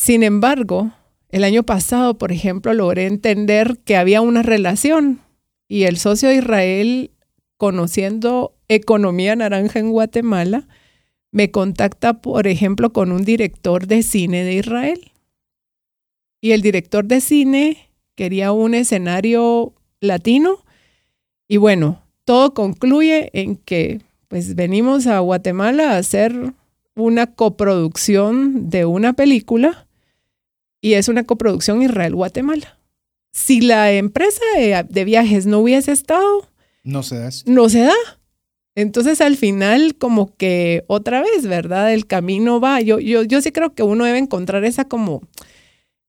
Sin 0.01 0.23
embargo, 0.23 0.91
el 1.29 1.43
año 1.43 1.61
pasado, 1.61 2.17
por 2.17 2.31
ejemplo, 2.31 2.73
logré 2.73 3.05
entender 3.05 3.77
que 3.85 3.97
había 3.97 4.21
una 4.21 4.41
relación 4.41 5.21
y 5.67 5.83
el 5.83 5.97
socio 5.97 6.29
de 6.29 6.37
Israel, 6.37 7.11
conociendo 7.57 8.55
economía 8.67 9.35
naranja 9.35 9.77
en 9.77 9.91
Guatemala, 9.91 10.67
me 11.31 11.51
contacta, 11.51 12.19
por 12.19 12.47
ejemplo, 12.47 12.91
con 12.91 13.11
un 13.11 13.23
director 13.23 13.85
de 13.85 14.01
cine 14.01 14.43
de 14.43 14.55
Israel. 14.55 15.11
Y 16.41 16.53
el 16.53 16.63
director 16.63 17.05
de 17.05 17.21
cine 17.21 17.91
quería 18.15 18.53
un 18.53 18.73
escenario 18.73 19.75
latino. 19.99 20.65
Y 21.47 21.57
bueno, 21.57 22.01
todo 22.25 22.55
concluye 22.55 23.29
en 23.33 23.55
que 23.55 24.01
pues 24.29 24.55
venimos 24.55 25.05
a 25.05 25.19
Guatemala 25.19 25.91
a 25.91 25.97
hacer 25.97 26.55
una 26.95 27.27
coproducción 27.27 28.71
de 28.71 28.85
una 28.85 29.13
película 29.13 29.85
y 30.81 30.93
es 30.93 31.07
una 31.07 31.23
coproducción 31.23 31.81
Israel-Guatemala. 31.81 32.77
Si 33.31 33.61
la 33.61 33.91
empresa 33.93 34.41
de, 34.55 34.85
de 34.89 35.05
viajes 35.05 35.45
no 35.45 35.59
hubiese 35.59 35.91
estado, 35.91 36.49
No 36.83 37.03
se 37.03 37.17
da 37.19 37.29
eso. 37.29 37.43
no 37.47 37.69
se 37.69 37.81
da. 37.81 37.93
Entonces 38.75 39.21
al 39.21 39.35
final 39.37 39.95
como 39.97 40.35
que 40.35 40.83
otra 40.87 41.21
vez, 41.21 41.45
¿verdad? 41.45 41.93
El 41.93 42.07
camino 42.07 42.59
va. 42.59 42.81
Yo, 42.81 42.99
yo, 42.99 43.23
yo 43.23 43.41
sí 43.41 43.51
creo 43.51 43.73
que 43.73 43.83
uno 43.83 44.05
debe 44.05 44.17
encontrar 44.17 44.63
esa 44.65 44.85
como, 44.85 45.21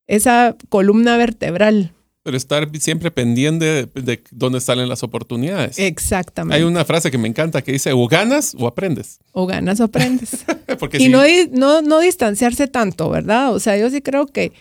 esa 0.06 0.56
columna 0.68 1.16
vertebral. 1.16 1.92
Pero 2.24 2.36
estar 2.36 2.68
siempre 2.78 3.10
pendiente 3.10 3.64
de, 3.64 4.02
de 4.02 4.22
dónde 4.30 4.60
salen 4.60 4.88
las 4.88 5.02
oportunidades. 5.02 5.78
Exactamente. 5.80 6.56
Hay 6.56 6.62
una 6.62 6.84
frase 6.84 7.10
que 7.10 7.18
me 7.18 7.26
encanta 7.26 7.62
que 7.62 7.72
dice, 7.72 7.92
o 7.92 8.06
ganas 8.06 8.54
o 8.56 8.68
aprendes. 8.68 9.18
O 9.32 9.46
ganas 9.46 9.80
o 9.80 9.84
aprendes. 9.84 10.44
Porque 10.78 10.98
y 11.02 11.08
no, 11.08 11.22
no, 11.50 11.82
no 11.82 11.98
distanciarse 11.98 12.68
tanto, 12.68 13.10
¿verdad? 13.10 13.52
O 13.52 13.58
sea, 13.58 13.76
yo 13.76 13.90
sí 13.90 14.02
creo 14.02 14.26
que, 14.26 14.52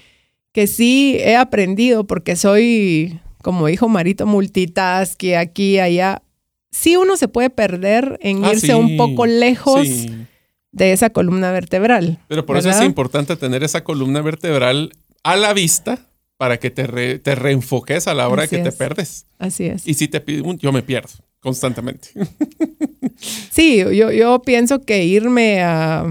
que 0.53 0.65
sí 0.65 1.17
he 1.19 1.35
aprendido 1.35 2.05
porque 2.05 2.35
soy, 2.35 3.19
como 3.43 3.67
dijo 3.67 3.87
Marito, 3.87 4.25
multitask 4.25 5.21
y 5.23 5.35
aquí 5.35 5.77
allá. 5.79 6.23
Sí 6.71 6.95
uno 6.97 7.15
se 7.15 7.27
puede 7.27 7.49
perder 7.51 8.17
en 8.21 8.43
Ah, 8.43 8.53
irse 8.53 8.67
sí, 8.67 8.73
un 8.73 8.97
poco 8.97 9.25
lejos 9.27 9.87
sí. 9.87 10.09
de 10.71 10.93
esa 10.93 11.09
columna 11.11 11.51
vertebral. 11.51 12.19
Pero 12.27 12.45
por 12.45 12.57
eso 12.57 12.69
es 12.71 12.81
importante 12.81 13.35
tener 13.35 13.63
esa 13.63 13.83
columna 13.83 14.21
vertebral 14.21 14.91
a 15.23 15.35
la 15.35 15.53
vista 15.53 16.07
para 16.41 16.57
que 16.57 16.71
te, 16.71 16.87
re- 16.87 17.19
te 17.19 17.35
reenfoques 17.35 18.07
a 18.07 18.15
la 18.15 18.27
hora 18.27 18.43
Así 18.45 18.55
que 18.55 18.63
te 18.63 18.69
es. 18.69 18.75
perdes. 18.75 19.27
Así 19.37 19.65
es. 19.67 19.87
Y 19.87 19.93
si 19.93 20.07
te 20.07 20.19
pido 20.21 20.43
un- 20.45 20.57
yo 20.57 20.71
me 20.71 20.81
pierdo 20.81 21.11
constantemente. 21.39 22.09
Sí, 23.51 23.77
yo, 23.77 24.11
yo 24.11 24.41
pienso 24.41 24.81
que 24.81 25.05
irme 25.05 25.61
a, 25.61 26.05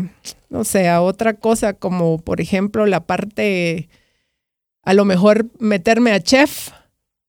no 0.49 0.63
sé, 0.63 0.89
a 0.89 1.01
otra 1.03 1.35
cosa 1.35 1.73
como, 1.73 2.21
por 2.21 2.41
ejemplo, 2.41 2.87
la 2.87 3.01
parte, 3.01 3.89
a 4.85 4.95
lo 4.95 5.05
mejor 5.05 5.47
meterme 5.59 6.13
a 6.13 6.21
chef, 6.23 6.71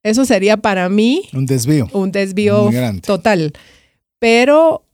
eso 0.03 0.23
sería 0.25 0.57
para 0.57 0.87
mí 0.89 1.23
Un 1.33 1.47
desvío. 1.47 1.87
un 1.93 2.11
desvío 2.11 2.65
Muy 2.65 2.75
grande. 2.75 3.01
total. 3.01 3.53
Pero, 4.19 4.85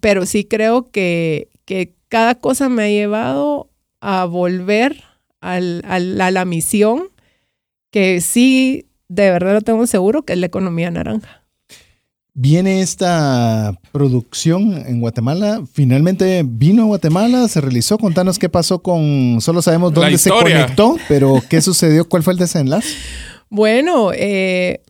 pero 0.00 0.26
sí 0.26 0.44
creo 0.44 0.90
que, 0.90 1.48
que 1.64 1.94
cada 2.08 2.34
cosa 2.34 2.68
me 2.68 2.82
ha 2.82 2.88
llevado 2.88 3.70
a 4.00 4.26
volver 4.26 5.04
al- 5.40 5.82
al- 5.86 6.20
a 6.20 6.30
la 6.30 6.44
misión 6.44 7.04
que 7.94 8.20
sí, 8.20 8.88
de 9.06 9.30
verdad 9.30 9.52
lo 9.52 9.60
tengo 9.60 9.86
seguro, 9.86 10.24
que 10.24 10.32
es 10.32 10.38
la 10.40 10.46
economía 10.46 10.90
naranja. 10.90 11.44
Viene 12.32 12.80
esta 12.80 13.78
producción 13.92 14.72
en 14.84 15.00
Guatemala. 15.00 15.62
Finalmente 15.72 16.42
vino 16.44 16.82
a 16.82 16.86
Guatemala, 16.86 17.46
se 17.46 17.60
realizó. 17.60 17.96
Contanos 17.96 18.40
qué 18.40 18.48
pasó 18.48 18.82
con. 18.82 19.40
Solo 19.40 19.62
sabemos 19.62 19.94
dónde 19.94 20.18
se 20.18 20.30
conectó, 20.30 20.96
pero 21.06 21.40
qué 21.48 21.60
sucedió, 21.62 22.08
cuál 22.08 22.24
fue 22.24 22.32
el 22.32 22.40
desenlace. 22.40 22.96
Bueno, 23.48 24.10
eh, 24.12 24.80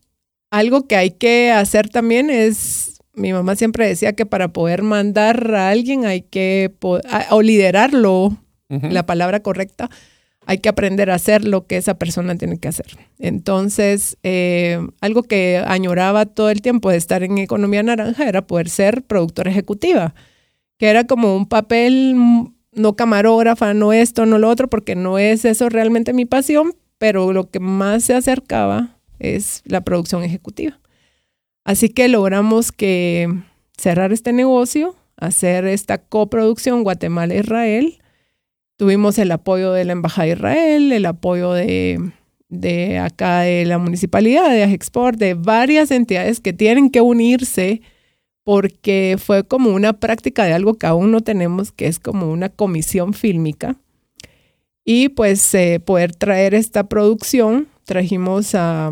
algo 0.51 0.87
que 0.87 0.97
hay 0.97 1.11
que 1.11 1.53
hacer 1.53 1.91
también 1.91 2.31
es, 2.31 3.03
mi 3.13 3.35
mamá 3.35 3.55
siempre 3.55 3.87
decía 3.87 4.15
que 4.15 4.25
para 4.25 4.49
poder 4.49 4.83
mandar 4.83 5.55
a 5.55 5.69
alguien 5.69 6.07
hay 6.07 6.23
que, 6.23 6.73
o 6.81 7.43
liderarlo, 7.43 8.39
la 8.71 9.05
palabra 9.05 9.41
correcta, 9.41 9.91
hay 10.47 10.59
que 10.59 10.69
aprender 10.69 11.11
a 11.11 11.15
hacer 11.15 11.45
lo 11.45 11.67
que 11.67 11.77
esa 11.77 11.95
persona 11.95 12.37
tiene 12.37 12.59
que 12.59 12.69
hacer. 12.69 12.99
Entonces, 13.19 14.17
eh, 14.23 14.79
algo 15.01 15.23
que 15.23 15.63
añoraba 15.67 16.27
todo 16.27 16.51
el 16.51 16.63
tiempo 16.63 16.91
de 16.91 16.97
estar 16.97 17.23
en 17.23 17.39
Economía 17.39 17.83
Naranja 17.83 18.29
era 18.29 18.47
poder 18.47 18.69
ser 18.69 19.03
productora 19.03 19.51
ejecutiva, 19.51 20.15
que 20.79 20.89
era 20.89 21.05
como 21.05 21.37
un 21.37 21.47
papel, 21.47 22.15
mm, 22.17 22.55
no 22.73 22.97
camarógrafa, 22.97 23.75
no 23.75 23.93
esto, 23.93 24.27
no 24.27 24.39
lo 24.39 24.49
otro, 24.49 24.69
porque 24.69 24.97
no 24.97 25.19
es 25.19 25.45
eso 25.45 25.69
realmente 25.69 26.13
mi 26.13 26.25
pasión, 26.25 26.75
pero 26.99 27.33
lo 27.33 27.51
que 27.51 27.61
más 27.61 28.05
se 28.05 28.15
acercaba 28.15 28.97
es 29.19 29.63
la 29.65 29.83
producción 29.83 30.23
ejecutiva. 30.23 30.81
Así 31.65 31.89
que 31.89 32.09
logramos 32.09 32.73
que 32.73 33.29
cerrar 33.77 34.13
este 34.13 34.33
negocio, 34.33 34.95
hacer 35.17 35.67
esta 35.67 35.99
coproducción 35.99 36.83
Guatemala-Israel. 36.83 37.99
Tuvimos 38.77 39.19
el 39.19 39.31
apoyo 39.31 39.73
de 39.73 39.85
la 39.85 39.93
Embajada 39.93 40.27
de 40.27 40.33
Israel, 40.33 40.93
el 40.93 41.07
apoyo 41.07 41.53
de, 41.53 42.13
de 42.49 42.99
acá 42.99 43.41
de 43.41 43.65
la 43.65 43.79
municipalidad, 43.79 44.51
de 44.51 44.65
Ajexport, 44.65 45.19
de 45.19 45.35
varias 45.35 45.91
entidades 45.91 46.41
que 46.41 46.53
tienen 46.53 46.91
que 46.91 47.01
unirse 47.01 47.83
porque 48.45 49.17
fue 49.19 49.45
como 49.45 49.71
una 49.71 49.95
práctica 49.95 50.45
de 50.45 50.53
algo 50.53 50.75
que 50.75 50.87
aún 50.87 51.11
no 51.11 51.21
tenemos, 51.21 51.73
que 51.73 51.87
es 51.87 51.99
como 51.99 52.31
una 52.31 52.51
comisión 52.51 53.15
fílmica. 53.15 53.77
Y 54.85 55.09
pues 55.09 55.55
eh, 55.55 55.81
poder 55.81 56.15
traer 56.15 56.55
esta 56.55 56.89
producción, 56.89 57.69
trajimos 57.85 58.55
a, 58.55 58.91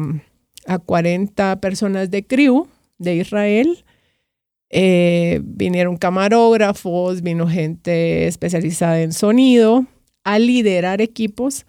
a 0.67 0.79
40 0.79 1.61
personas 1.61 2.11
de 2.11 2.25
crew 2.25 2.67
de 2.99 3.17
Israel, 3.17 3.85
Eh, 4.75 5.43
vinieron 5.45 5.99
camarógrafos, 5.99 7.21
vino 7.21 7.47
gente 7.47 8.27
especializada 8.27 9.03
en 9.03 9.13
sonido 9.13 9.85
a 10.25 10.39
liderar 10.39 11.03
equipos, 11.03 11.67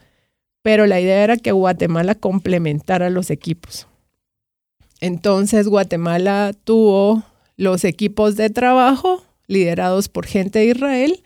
pero 0.61 0.87
la 0.87 1.01
idea 1.01 1.21
era 1.23 1.35
que 1.35 1.51
Guatemala 1.51 2.15
complementara 2.15 3.09
los 3.09 3.29
equipos. 3.29 3.87
Entonces 5.01 5.67
Guatemala 5.67 6.53
tuvo 6.63 7.23
los 7.57 7.83
equipos 7.83 8.37
de 8.37 8.49
trabajo 8.49 9.21
liderados 9.47 10.07
por 10.07 10.25
gente 10.25 10.59
de 10.59 10.67
Israel 10.67 11.23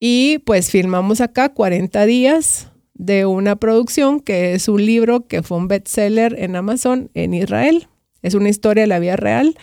y 0.00 0.38
pues 0.38 0.70
filmamos 0.70 1.20
acá 1.20 1.50
40 1.50 2.06
días 2.06 2.68
de 2.94 3.26
una 3.26 3.56
producción 3.56 4.20
que 4.20 4.54
es 4.54 4.68
un 4.68 4.84
libro 4.84 5.26
que 5.26 5.42
fue 5.42 5.58
un 5.58 5.68
bestseller 5.68 6.34
en 6.38 6.56
Amazon 6.56 7.10
en 7.12 7.34
Israel. 7.34 7.88
Es 8.22 8.32
una 8.32 8.48
historia 8.48 8.84
de 8.84 8.88
la 8.88 8.98
vida 8.98 9.16
real. 9.16 9.54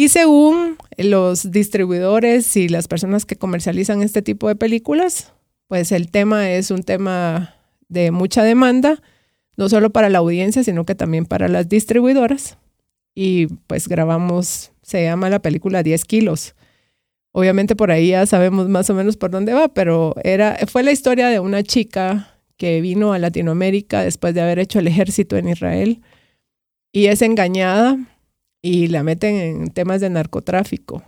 Y 0.00 0.08
según 0.08 0.78
los 0.96 1.50
distribuidores 1.50 2.56
y 2.56 2.70
las 2.70 2.88
personas 2.88 3.26
que 3.26 3.36
comercializan 3.36 4.00
este 4.00 4.22
tipo 4.22 4.48
de 4.48 4.56
películas, 4.56 5.34
pues 5.68 5.92
el 5.92 6.10
tema 6.10 6.50
es 6.50 6.70
un 6.70 6.84
tema 6.84 7.54
de 7.90 8.10
mucha 8.10 8.42
demanda, 8.42 9.02
no 9.58 9.68
solo 9.68 9.90
para 9.90 10.08
la 10.08 10.20
audiencia, 10.20 10.64
sino 10.64 10.86
que 10.86 10.94
también 10.94 11.26
para 11.26 11.48
las 11.48 11.68
distribuidoras. 11.68 12.56
Y 13.14 13.48
pues 13.66 13.88
grabamos, 13.88 14.72
se 14.80 15.04
llama 15.04 15.28
la 15.28 15.42
película 15.42 15.82
10 15.82 16.02
kilos. 16.06 16.54
Obviamente 17.32 17.76
por 17.76 17.90
ahí 17.90 18.08
ya 18.08 18.24
sabemos 18.24 18.70
más 18.70 18.88
o 18.88 18.94
menos 18.94 19.18
por 19.18 19.30
dónde 19.30 19.52
va, 19.52 19.68
pero 19.68 20.14
era, 20.24 20.56
fue 20.66 20.82
la 20.82 20.92
historia 20.92 21.28
de 21.28 21.40
una 21.40 21.62
chica 21.62 22.38
que 22.56 22.80
vino 22.80 23.12
a 23.12 23.18
Latinoamérica 23.18 24.02
después 24.02 24.32
de 24.32 24.40
haber 24.40 24.60
hecho 24.60 24.78
el 24.78 24.86
ejército 24.86 25.36
en 25.36 25.50
Israel 25.50 26.00
y 26.90 27.08
es 27.08 27.20
engañada 27.20 27.98
y 28.62 28.88
la 28.88 29.02
meten 29.02 29.36
en 29.36 29.70
temas 29.70 30.00
de 30.00 30.10
narcotráfico. 30.10 31.02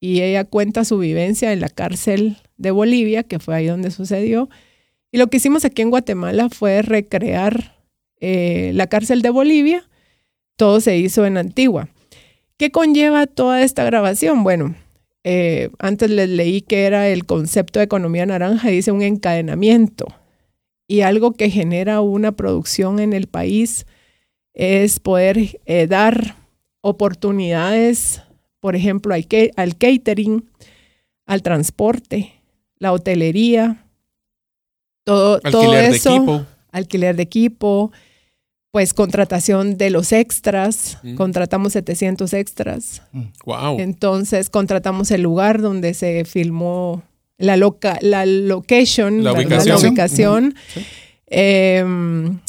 Y 0.00 0.20
ella 0.20 0.44
cuenta 0.44 0.84
su 0.84 0.98
vivencia 0.98 1.52
en 1.52 1.60
la 1.60 1.68
cárcel 1.68 2.36
de 2.56 2.70
Bolivia, 2.70 3.22
que 3.22 3.38
fue 3.38 3.54
ahí 3.54 3.66
donde 3.66 3.90
sucedió. 3.90 4.48
Y 5.10 5.18
lo 5.18 5.28
que 5.28 5.38
hicimos 5.38 5.64
aquí 5.64 5.82
en 5.82 5.90
Guatemala 5.90 6.48
fue 6.50 6.82
recrear 6.82 7.78
eh, 8.20 8.72
la 8.74 8.86
cárcel 8.86 9.22
de 9.22 9.30
Bolivia. 9.30 9.88
Todo 10.56 10.80
se 10.80 10.98
hizo 10.98 11.24
en 11.26 11.36
Antigua. 11.36 11.88
¿Qué 12.56 12.70
conlleva 12.70 13.26
toda 13.26 13.62
esta 13.62 13.84
grabación? 13.84 14.44
Bueno, 14.44 14.74
eh, 15.24 15.70
antes 15.78 16.10
les 16.10 16.28
leí 16.28 16.60
que 16.60 16.84
era 16.84 17.08
el 17.08 17.24
concepto 17.24 17.78
de 17.78 17.86
economía 17.86 18.26
naranja, 18.26 18.68
dice 18.68 18.92
un 18.92 19.02
encadenamiento. 19.02 20.06
Y 20.86 21.00
algo 21.00 21.32
que 21.32 21.50
genera 21.50 22.02
una 22.02 22.32
producción 22.32 23.00
en 23.00 23.14
el 23.14 23.26
país 23.26 23.86
es 24.52 25.00
poder 25.00 25.60
eh, 25.64 25.86
dar 25.86 26.36
oportunidades, 26.84 28.20
por 28.60 28.76
ejemplo, 28.76 29.14
al, 29.14 29.26
al 29.56 29.76
catering, 29.78 30.44
al 31.24 31.40
transporte, 31.40 32.34
la 32.78 32.92
hotelería, 32.92 33.86
todo, 35.02 35.40
todo 35.40 35.74
eso, 35.78 36.10
de 36.10 36.16
equipo. 36.16 36.46
alquiler 36.72 37.16
de 37.16 37.22
equipo, 37.22 37.90
pues 38.70 38.92
contratación 38.92 39.78
de 39.78 39.88
los 39.88 40.12
extras, 40.12 40.98
mm. 41.02 41.14
contratamos 41.14 41.72
700 41.72 42.34
extras. 42.34 43.00
Wow. 43.46 43.78
Entonces 43.78 44.50
contratamos 44.50 45.10
el 45.10 45.22
lugar 45.22 45.62
donde 45.62 45.94
se 45.94 46.26
filmó 46.26 47.02
la, 47.38 47.56
loca, 47.56 47.98
la 48.02 48.26
location, 48.26 49.24
la 49.24 49.32
ubicación. 49.32 50.54
Em, 51.28 52.40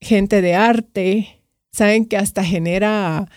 gente 0.00 0.42
de 0.42 0.54
arte, 0.54 1.40
saben 1.72 2.04
que 2.04 2.16
hasta 2.16 2.44
genera 2.44 3.28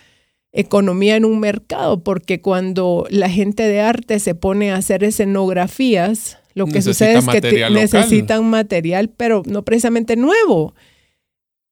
economía 0.53 1.15
en 1.15 1.25
un 1.25 1.39
mercado, 1.39 2.03
porque 2.03 2.39
cuando 2.39 3.05
la 3.09 3.29
gente 3.29 3.67
de 3.67 3.81
arte 3.81 4.19
se 4.19 4.35
pone 4.35 4.71
a 4.71 4.75
hacer 4.75 5.03
escenografías, 5.03 6.37
lo 6.53 6.67
que 6.67 6.83
sucede 6.83 7.17
es 7.17 7.27
que 7.27 7.69
necesitan 7.71 8.45
material, 8.45 9.09
pero 9.09 9.41
no 9.45 9.63
precisamente 9.65 10.15
nuevo. 10.15 10.75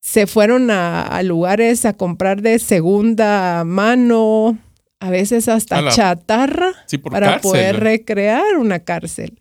Se 0.01 0.25
fueron 0.25 0.71
a, 0.71 1.21
lugares 1.23 1.85
a 1.85 1.93
comprar 1.93 2.41
de 2.41 2.57
segunda 2.57 3.63
mano, 3.63 4.57
a 4.99 5.11
veces 5.11 5.47
hasta 5.47 5.89
chatarra, 5.91 6.71
para 7.11 7.39
poder 7.39 7.79
recrear 7.79 8.57
una 8.57 8.79
cárcel. 8.79 9.39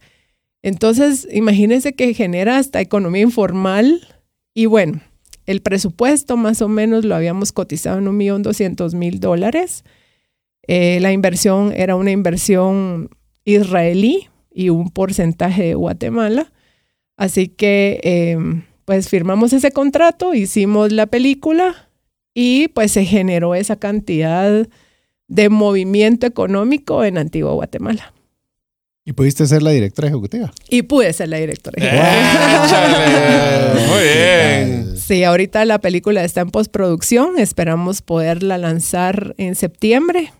Entonces, 0.63 1.27
imagínense 1.33 1.95
que 1.95 2.13
genera 2.13 2.59
hasta 2.59 2.83
economía 2.83 3.23
informal 3.23 4.07
y 4.53 4.67
bueno, 4.67 5.01
el 5.51 5.63
presupuesto 5.63 6.37
más 6.37 6.63
o 6.63 6.69
menos 6.69 7.05
lo 7.05 7.17
habíamos 7.17 7.51
cotizado 7.51 7.99
en 7.99 8.07
un 8.07 8.17
millón 8.17 8.45
doscientos 8.45 8.95
mil 8.95 9.19
dólares. 9.19 9.85
Eh, 10.69 11.01
la 11.01 11.11
inversión 11.11 11.73
era 11.75 11.97
una 11.97 12.13
inversión 12.13 13.11
israelí 13.45 14.29
y 14.53 14.69
un 14.69 14.91
porcentaje 14.91 15.65
de 15.65 15.75
Guatemala. 15.75 16.53
Así 17.17 17.49
que 17.49 18.01
em, 18.05 18.63
pues 18.85 19.09
firmamos 19.09 19.53
ese 19.53 19.73
contrato, 19.73 20.35
hicimos 20.35 20.93
la 20.93 21.07
película 21.07 21.91
y 22.33 22.69
pues 22.69 22.93
se 22.93 23.05
generó 23.05 23.57
esa 23.57 23.75
cantidad 23.75 24.69
de 25.27 25.49
movimiento 25.49 26.27
económico 26.27 27.03
en 27.05 27.19
Antigua 27.19 27.55
Guatemala. 27.55 28.15
¿Y 29.05 29.13
pudiste 29.13 29.47
ser 29.47 29.63
la 29.63 29.71
directora 29.71 30.09
ejecutiva? 30.09 30.53
Y 30.69 30.83
pude 30.83 31.13
ser 31.13 31.31
la 31.31 31.39
directora 31.39 31.83
ejecutiva. 31.83 33.75
Muy 33.89 34.03
bien. 34.03 34.97
Sí, 34.97 35.25
ahorita 35.25 35.65
la 35.65 35.81
película 35.81 36.23
está 36.23 36.43
en 36.43 36.51
postproducción. 36.51 37.39
Esperamos 37.39 38.03
poderla 38.03 38.59
lanzar 38.59 39.35
en 39.39 39.55
septiembre 39.55 40.33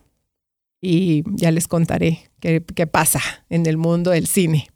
y 0.79 1.23
ya 1.35 1.51
les 1.51 1.67
contaré 1.67 2.29
qué, 2.39 2.63
qué 2.75 2.87
pasa 2.87 3.21
en 3.49 3.65
el 3.65 3.77
mundo 3.77 4.11
del 4.11 4.27
cine. 4.27 4.67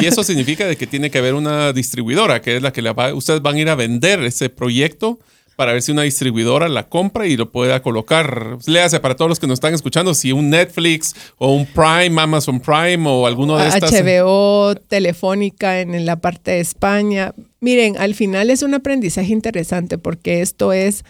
Y 0.00 0.06
eso 0.06 0.22
significa 0.22 0.66
de 0.66 0.76
que 0.76 0.86
tiene 0.86 1.10
que 1.10 1.18
haber 1.18 1.34
una 1.34 1.72
distribuidora, 1.72 2.40
que 2.40 2.56
es 2.56 2.62
la 2.62 2.72
que 2.72 2.82
va, 2.82 3.14
ustedes 3.14 3.42
van 3.42 3.56
a 3.56 3.60
ir 3.60 3.68
a 3.68 3.74
vender 3.74 4.22
ese 4.22 4.50
proyecto 4.50 5.18
para 5.56 5.72
ver 5.72 5.82
si 5.82 5.90
una 5.90 6.02
distribuidora 6.02 6.68
la 6.68 6.88
compra 6.88 7.26
y 7.26 7.36
lo 7.36 7.50
pueda 7.50 7.82
colocar. 7.82 8.58
Léase 8.66 9.00
para 9.00 9.16
todos 9.16 9.28
los 9.28 9.40
que 9.40 9.46
nos 9.46 9.54
están 9.54 9.74
escuchando, 9.74 10.14
si 10.14 10.32
un 10.32 10.50
Netflix 10.50 11.14
o 11.38 11.52
un 11.52 11.66
Prime, 11.66 12.20
Amazon 12.20 12.60
Prime 12.60 13.08
o 13.08 13.26
alguno 13.26 13.56
de 13.56 13.68
estas. 13.68 13.90
HBO, 13.90 14.74
Telefónica 14.76 15.80
en 15.80 16.06
la 16.06 16.16
parte 16.16 16.52
de 16.52 16.60
España. 16.60 17.32
Miren, 17.60 17.96
al 17.98 18.14
final 18.14 18.50
es 18.50 18.62
un 18.62 18.74
aprendizaje 18.74 19.32
interesante 19.32 19.98
porque 19.98 20.42
esto 20.42 20.72
es 20.72 21.04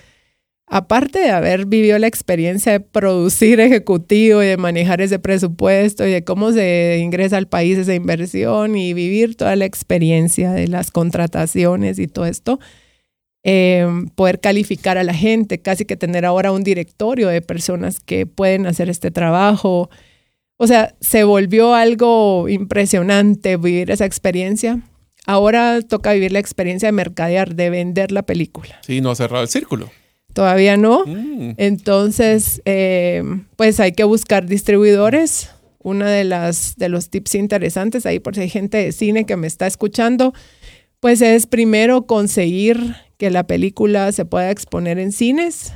aparte 0.66 1.20
de 1.20 1.30
haber 1.30 1.66
vivido 1.66 1.98
la 1.98 2.06
experiencia 2.06 2.72
de 2.72 2.80
producir 2.80 3.60
ejecutivo 3.60 4.42
y 4.42 4.46
de 4.46 4.56
manejar 4.56 5.00
ese 5.00 5.18
presupuesto 5.18 6.06
y 6.06 6.10
de 6.10 6.24
cómo 6.24 6.52
se 6.52 6.98
ingresa 7.02 7.36
al 7.36 7.46
país 7.46 7.78
esa 7.78 7.94
inversión 7.94 8.76
y 8.76 8.92
vivir 8.92 9.36
toda 9.36 9.54
la 9.56 9.64
experiencia 9.64 10.52
de 10.52 10.66
las 10.68 10.90
contrataciones 10.90 11.98
y 11.98 12.08
todo 12.08 12.26
esto, 12.26 12.58
em, 13.48 14.08
poder 14.08 14.40
calificar 14.40 14.98
a 14.98 15.04
la 15.04 15.14
gente, 15.14 15.58
casi 15.58 15.84
que 15.84 15.96
tener 15.96 16.24
ahora 16.24 16.50
un 16.50 16.64
directorio 16.64 17.28
de 17.28 17.40
personas 17.40 18.00
que 18.00 18.26
pueden 18.26 18.66
hacer 18.66 18.90
este 18.90 19.12
trabajo. 19.12 19.88
O 20.56 20.66
sea, 20.66 20.96
se 21.00 21.22
volvió 21.22 21.72
algo 21.72 22.48
impresionante 22.48 23.56
vivir 23.56 23.92
esa 23.92 24.04
experiencia. 24.04 24.80
Ahora 25.26 25.80
toca 25.82 26.12
vivir 26.12 26.32
la 26.32 26.40
experiencia 26.40 26.88
de 26.88 26.92
mercadear, 26.92 27.54
de 27.54 27.70
vender 27.70 28.10
la 28.10 28.24
película. 28.24 28.80
Sí, 28.84 29.00
no 29.00 29.12
ha 29.12 29.14
cerrado 29.14 29.44
el 29.44 29.48
círculo. 29.48 29.92
Todavía 30.32 30.76
no. 30.76 31.04
Mm. 31.06 31.52
Entonces, 31.56 32.60
eh, 32.64 33.22
pues 33.54 33.78
hay 33.78 33.92
que 33.92 34.02
buscar 34.02 34.46
distribuidores. 34.46 35.50
Una 35.78 36.10
de 36.10 36.24
las 36.24 36.74
de 36.76 36.88
los 36.88 37.10
tips 37.10 37.36
interesantes 37.36 38.06
ahí, 38.06 38.18
por 38.18 38.34
si 38.34 38.40
hay 38.40 38.48
gente 38.48 38.78
de 38.78 38.90
cine 38.90 39.24
que 39.24 39.36
me 39.36 39.46
está 39.46 39.68
escuchando, 39.68 40.34
pues 40.98 41.20
es 41.20 41.46
primero 41.46 42.06
conseguir 42.06 42.96
que 43.18 43.30
la 43.30 43.46
película 43.46 44.10
se 44.12 44.24
pueda 44.24 44.50
exponer 44.50 44.98
en 44.98 45.12
cines 45.12 45.72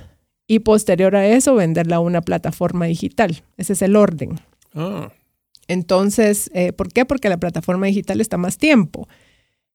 y 0.47 0.61
posterior 0.61 1.15
a 1.17 1.27
eso 1.27 1.55
venderla 1.55 1.97
a 1.97 2.01
una 2.01 2.23
plataforma 2.23 2.87
digital. 2.87 3.43
Ese 3.57 3.75
es 3.75 3.83
el 3.83 3.97
orden. 3.97 4.41
Ah. 4.75 5.12
Entonces, 5.69 6.51
eh, 6.55 6.73
¿por 6.73 6.93
qué? 6.93 7.05
Porque 7.05 7.29
la 7.29 7.39
plataforma 7.39 7.87
digital 7.87 8.21
está 8.21 8.37
más 8.37 8.59
tiempo. 8.59 9.09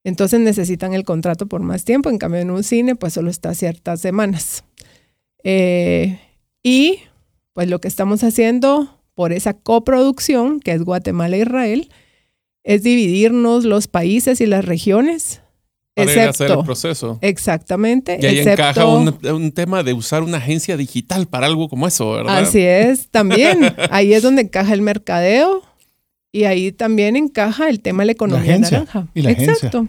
Entonces 0.03 0.39
necesitan 0.39 0.93
el 0.93 1.03
contrato 1.03 1.47
por 1.47 1.61
más 1.61 1.85
tiempo. 1.85 2.09
En 2.09 2.17
cambio, 2.17 2.41
en 2.41 2.51
un 2.51 2.63
cine, 2.63 2.95
pues 2.95 3.13
solo 3.13 3.29
está 3.29 3.53
ciertas 3.53 4.01
semanas. 4.01 4.63
Eh, 5.43 6.19
y 6.61 6.99
pues 7.53 7.69
lo 7.69 7.79
que 7.79 7.87
estamos 7.87 8.23
haciendo 8.23 8.99
por 9.13 9.31
esa 9.31 9.53
coproducción, 9.53 10.59
que 10.59 10.73
es 10.73 10.83
Guatemala-Israel, 10.83 11.89
es 12.63 12.83
dividirnos 12.83 13.63
los 13.63 13.87
países 13.87 14.41
y 14.41 14.45
las 14.45 14.65
regiones. 14.65 15.41
Para 15.95 16.11
excepto, 16.11 16.43
hacer 16.43 16.57
el 16.57 16.65
proceso. 16.65 17.17
Exactamente. 17.21 18.19
Y 18.21 18.25
ahí 18.25 18.39
encaja 18.39 18.85
un, 18.85 19.51
tema 19.53 19.81
de 19.81 19.93
usar 19.93 20.23
una 20.23 20.37
agencia 20.37 20.75
digital 20.75 21.25
para 21.25 21.47
algo 21.47 21.69
como 21.69 21.87
eso, 21.87 22.11
¿verdad? 22.11 22.39
Así 22.39 22.59
es, 22.59 23.07
también. 23.07 23.73
ahí 23.91 24.13
es 24.13 24.21
donde 24.21 24.41
encaja 24.41 24.73
el 24.73 24.81
mercadeo 24.81 25.63
y 26.33 26.43
ahí 26.43 26.73
también 26.73 27.15
encaja 27.15 27.69
el 27.69 27.79
tema 27.79 28.03
de 28.03 28.07
la 28.07 28.11
economía 28.11 28.59
naranja. 28.59 29.07
Y 29.13 29.21
la 29.21 29.31
Exacto. 29.31 29.87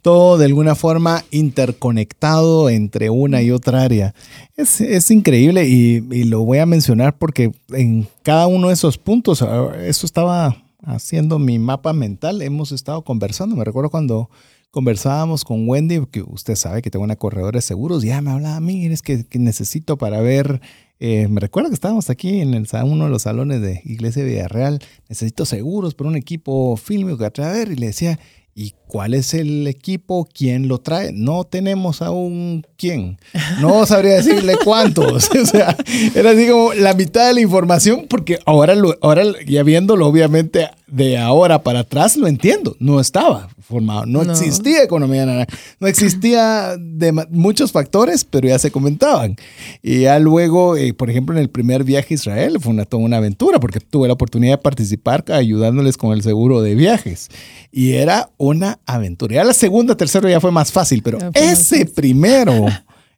todo 0.00 0.38
de 0.38 0.46
alguna 0.46 0.74
forma 0.74 1.22
interconectado 1.30 2.70
entre 2.70 3.10
una 3.10 3.42
y 3.42 3.50
otra 3.50 3.82
área. 3.82 4.14
Es, 4.56 4.80
es 4.80 5.10
increíble 5.10 5.68
y, 5.68 6.02
y, 6.10 6.24
lo 6.24 6.40
voy 6.40 6.56
a 6.56 6.64
mencionar 6.64 7.18
porque 7.18 7.52
en 7.68 8.08
cada 8.22 8.46
uno 8.46 8.68
de 8.68 8.74
esos 8.74 8.96
puntos, 8.96 9.42
ah, 9.42 9.72
eso 9.84 10.06
estaba 10.06 10.56
haciendo 10.82 11.38
mi 11.38 11.58
mapa 11.58 11.92
mental, 11.92 12.40
hemos 12.40 12.72
estado 12.72 13.02
conversando. 13.02 13.54
Me 13.54 13.64
recuerdo 13.64 13.90
cuando 13.90 14.30
conversábamos 14.72 15.44
con 15.44 15.68
Wendy, 15.68 16.06
que 16.10 16.22
usted 16.22 16.56
sabe 16.56 16.82
que 16.82 16.90
tengo 16.90 17.04
una 17.04 17.16
corredora 17.16 17.58
de 17.58 17.62
seguros, 17.62 18.02
ya 18.02 18.20
me 18.22 18.30
hablaba 18.30 18.58
mí, 18.58 18.86
es 18.86 19.02
que, 19.02 19.24
necesito 19.34 19.96
para 19.98 20.20
ver 20.20 20.60
eh, 21.04 21.26
me 21.28 21.40
recuerdo 21.40 21.68
que 21.68 21.74
estábamos 21.74 22.10
aquí 22.10 22.40
en 22.40 22.54
el, 22.54 22.68
uno 22.84 23.04
de 23.04 23.10
los 23.10 23.22
salones 23.22 23.60
de 23.60 23.82
Iglesia 23.84 24.22
Villarreal. 24.22 24.78
Necesito 25.08 25.44
seguros 25.44 25.96
para 25.96 26.08
un 26.08 26.14
equipo 26.14 26.76
fílmico 26.76 27.18
que 27.18 27.28
traer. 27.32 27.72
Y 27.72 27.74
le 27.74 27.86
decía, 27.88 28.20
¿y 28.54 28.74
cuál 28.86 29.14
es 29.14 29.34
el 29.34 29.66
equipo? 29.66 30.28
¿Quién 30.32 30.68
lo 30.68 30.78
trae? 30.78 31.10
No 31.12 31.42
tenemos 31.42 32.02
aún 32.02 32.64
quién. 32.76 33.18
No 33.60 33.84
sabría 33.84 34.14
decirle 34.14 34.54
cuántos. 34.62 35.28
o 35.42 35.44
sea, 35.44 35.76
era 36.14 36.30
así 36.30 36.46
como 36.46 36.72
la 36.74 36.94
mitad 36.94 37.26
de 37.26 37.34
la 37.34 37.40
información, 37.40 38.06
porque 38.08 38.38
ahora, 38.46 38.76
lo, 38.76 38.96
ahora 39.02 39.24
ya 39.44 39.64
viéndolo, 39.64 40.06
obviamente, 40.06 40.68
de 40.92 41.16
ahora 41.16 41.62
para 41.62 41.80
atrás 41.80 42.18
lo 42.18 42.28
entiendo. 42.28 42.76
No 42.78 43.00
estaba 43.00 43.48
formado. 43.60 44.04
No, 44.04 44.20
existía 44.22 44.82
economía 44.82 45.24
naranja. 45.24 45.50
No 45.80 45.86
existía 45.86 46.76
de 46.78 47.12
muchos 47.30 47.72
factores, 47.72 48.24
pero 48.24 48.46
ya 48.46 48.58
se 48.58 48.70
comentaban. 48.70 49.36
Y 49.82 50.02
ya 50.02 50.18
luego, 50.18 50.76
eh, 50.76 50.92
por 50.92 51.08
ejemplo, 51.08 51.34
en 51.34 51.40
el 51.40 51.48
primer 51.48 51.82
viaje 51.82 52.12
a 52.12 52.14
Israel 52.14 52.58
fue 52.60 52.74
una, 52.74 52.84
toda 52.84 53.02
una 53.02 53.16
aventura 53.16 53.58
porque 53.58 53.80
tuve 53.80 54.06
la 54.06 54.14
oportunidad 54.14 54.58
de 54.58 54.58
participar 54.58 55.24
ayudándoles 55.32 55.96
con 55.96 56.12
el 56.12 56.22
seguro 56.22 56.60
de 56.60 56.74
viajes. 56.74 57.30
Y 57.70 57.92
era 57.92 58.28
una 58.36 58.78
aventura. 58.84 59.36
Ya 59.36 59.44
la 59.44 59.54
segunda, 59.54 59.96
tercera 59.96 60.28
ya 60.28 60.40
fue 60.40 60.52
más 60.52 60.72
fácil, 60.72 61.02
pero 61.02 61.18
ese 61.32 61.86
primero 61.86 62.66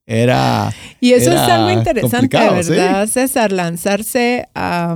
era... 0.06 0.72
Y 1.00 1.12
eso 1.12 1.32
es 1.32 1.38
algo 1.38 1.72
interesante, 1.72 2.38
¿verdad, 2.38 3.08
César? 3.08 3.50
Lanzarse 3.50 4.46
a 4.54 4.94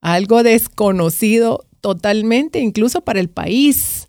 algo 0.00 0.42
desconocido 0.44 1.64
totalmente, 1.82 2.60
incluso 2.60 3.02
para 3.02 3.20
el 3.20 3.28
país 3.28 4.08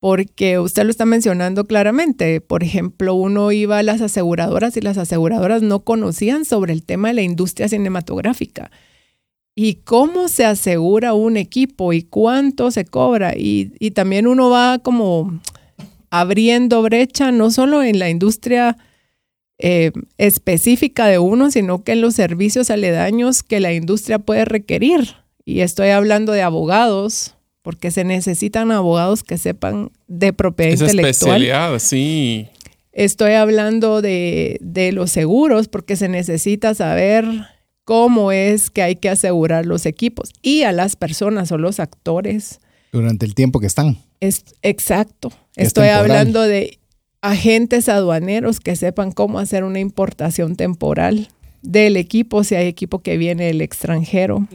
porque 0.00 0.58
usted 0.58 0.84
lo 0.84 0.90
está 0.90 1.04
mencionando 1.04 1.66
claramente. 1.66 2.40
Por 2.40 2.64
ejemplo, 2.64 3.14
uno 3.14 3.52
iba 3.52 3.78
a 3.78 3.82
las 3.82 4.00
aseguradoras 4.00 4.76
y 4.76 4.80
las 4.80 4.96
aseguradoras 4.96 5.62
no 5.62 5.80
conocían 5.80 6.46
sobre 6.46 6.72
el 6.72 6.82
tema 6.82 7.08
de 7.08 7.14
la 7.14 7.22
industria 7.22 7.68
cinematográfica. 7.68 8.70
Y 9.54 9.74
cómo 9.84 10.28
se 10.28 10.46
asegura 10.46 11.12
un 11.12 11.36
equipo 11.36 11.92
y 11.92 12.02
cuánto 12.02 12.70
se 12.70 12.86
cobra. 12.86 13.34
Y, 13.36 13.90
también 13.90 14.26
uno 14.26 14.48
va 14.48 14.78
como 14.78 15.38
abriendo 16.08 16.82
brecha, 16.82 17.30
no 17.30 17.50
solo 17.50 17.82
en 17.82 17.98
la 17.98 18.08
industria 18.08 18.78
eh, 19.58 19.92
específica 20.16 21.06
de 21.06 21.18
uno, 21.18 21.50
sino 21.50 21.84
que 21.84 21.92
en 21.92 22.00
los 22.00 22.14
servicios 22.14 22.70
aledaños 22.70 23.42
que 23.42 23.60
la 23.60 23.74
industria 23.74 24.18
puede 24.18 24.46
requerir. 24.46 25.16
Y 25.50 25.62
estoy 25.62 25.88
hablando 25.88 26.32
de 26.32 26.42
abogados, 26.42 27.34
porque 27.62 27.90
se 27.90 28.04
necesitan 28.04 28.70
abogados 28.70 29.22
que 29.22 29.36
sepan 29.36 29.90
de 30.06 30.32
propiedad 30.32 30.74
Esa 30.74 30.84
intelectual. 30.84 31.42
especialidad, 31.42 31.78
sí. 31.78 32.48
Estoy 32.92 33.32
hablando 33.32 34.00
de, 34.02 34.58
de 34.60 34.92
los 34.92 35.10
seguros, 35.10 35.68
porque 35.68 35.96
se 35.96 36.08
necesita 36.08 36.74
saber 36.74 37.26
cómo 37.84 38.30
es 38.30 38.70
que 38.70 38.82
hay 38.82 38.96
que 38.96 39.08
asegurar 39.08 39.66
los 39.66 39.86
equipos 39.86 40.30
y 40.42 40.62
a 40.62 40.72
las 40.72 40.94
personas 40.96 41.50
o 41.50 41.58
los 41.58 41.80
actores. 41.80 42.60
Durante 42.92 43.26
el 43.26 43.34
tiempo 43.34 43.58
que 43.58 43.66
están. 43.66 43.98
Es, 44.20 44.44
exacto. 44.62 45.32
Estoy 45.56 45.88
hablando 45.88 46.42
de 46.42 46.78
agentes 47.20 47.88
aduaneros 47.88 48.60
que 48.60 48.76
sepan 48.76 49.12
cómo 49.12 49.38
hacer 49.38 49.64
una 49.64 49.80
importación 49.80 50.56
temporal 50.56 51.28
del 51.62 51.96
equipo, 51.96 52.44
si 52.44 52.54
hay 52.54 52.66
equipo 52.66 53.00
que 53.00 53.16
viene 53.16 53.46
del 53.46 53.60
extranjero. 53.60 54.46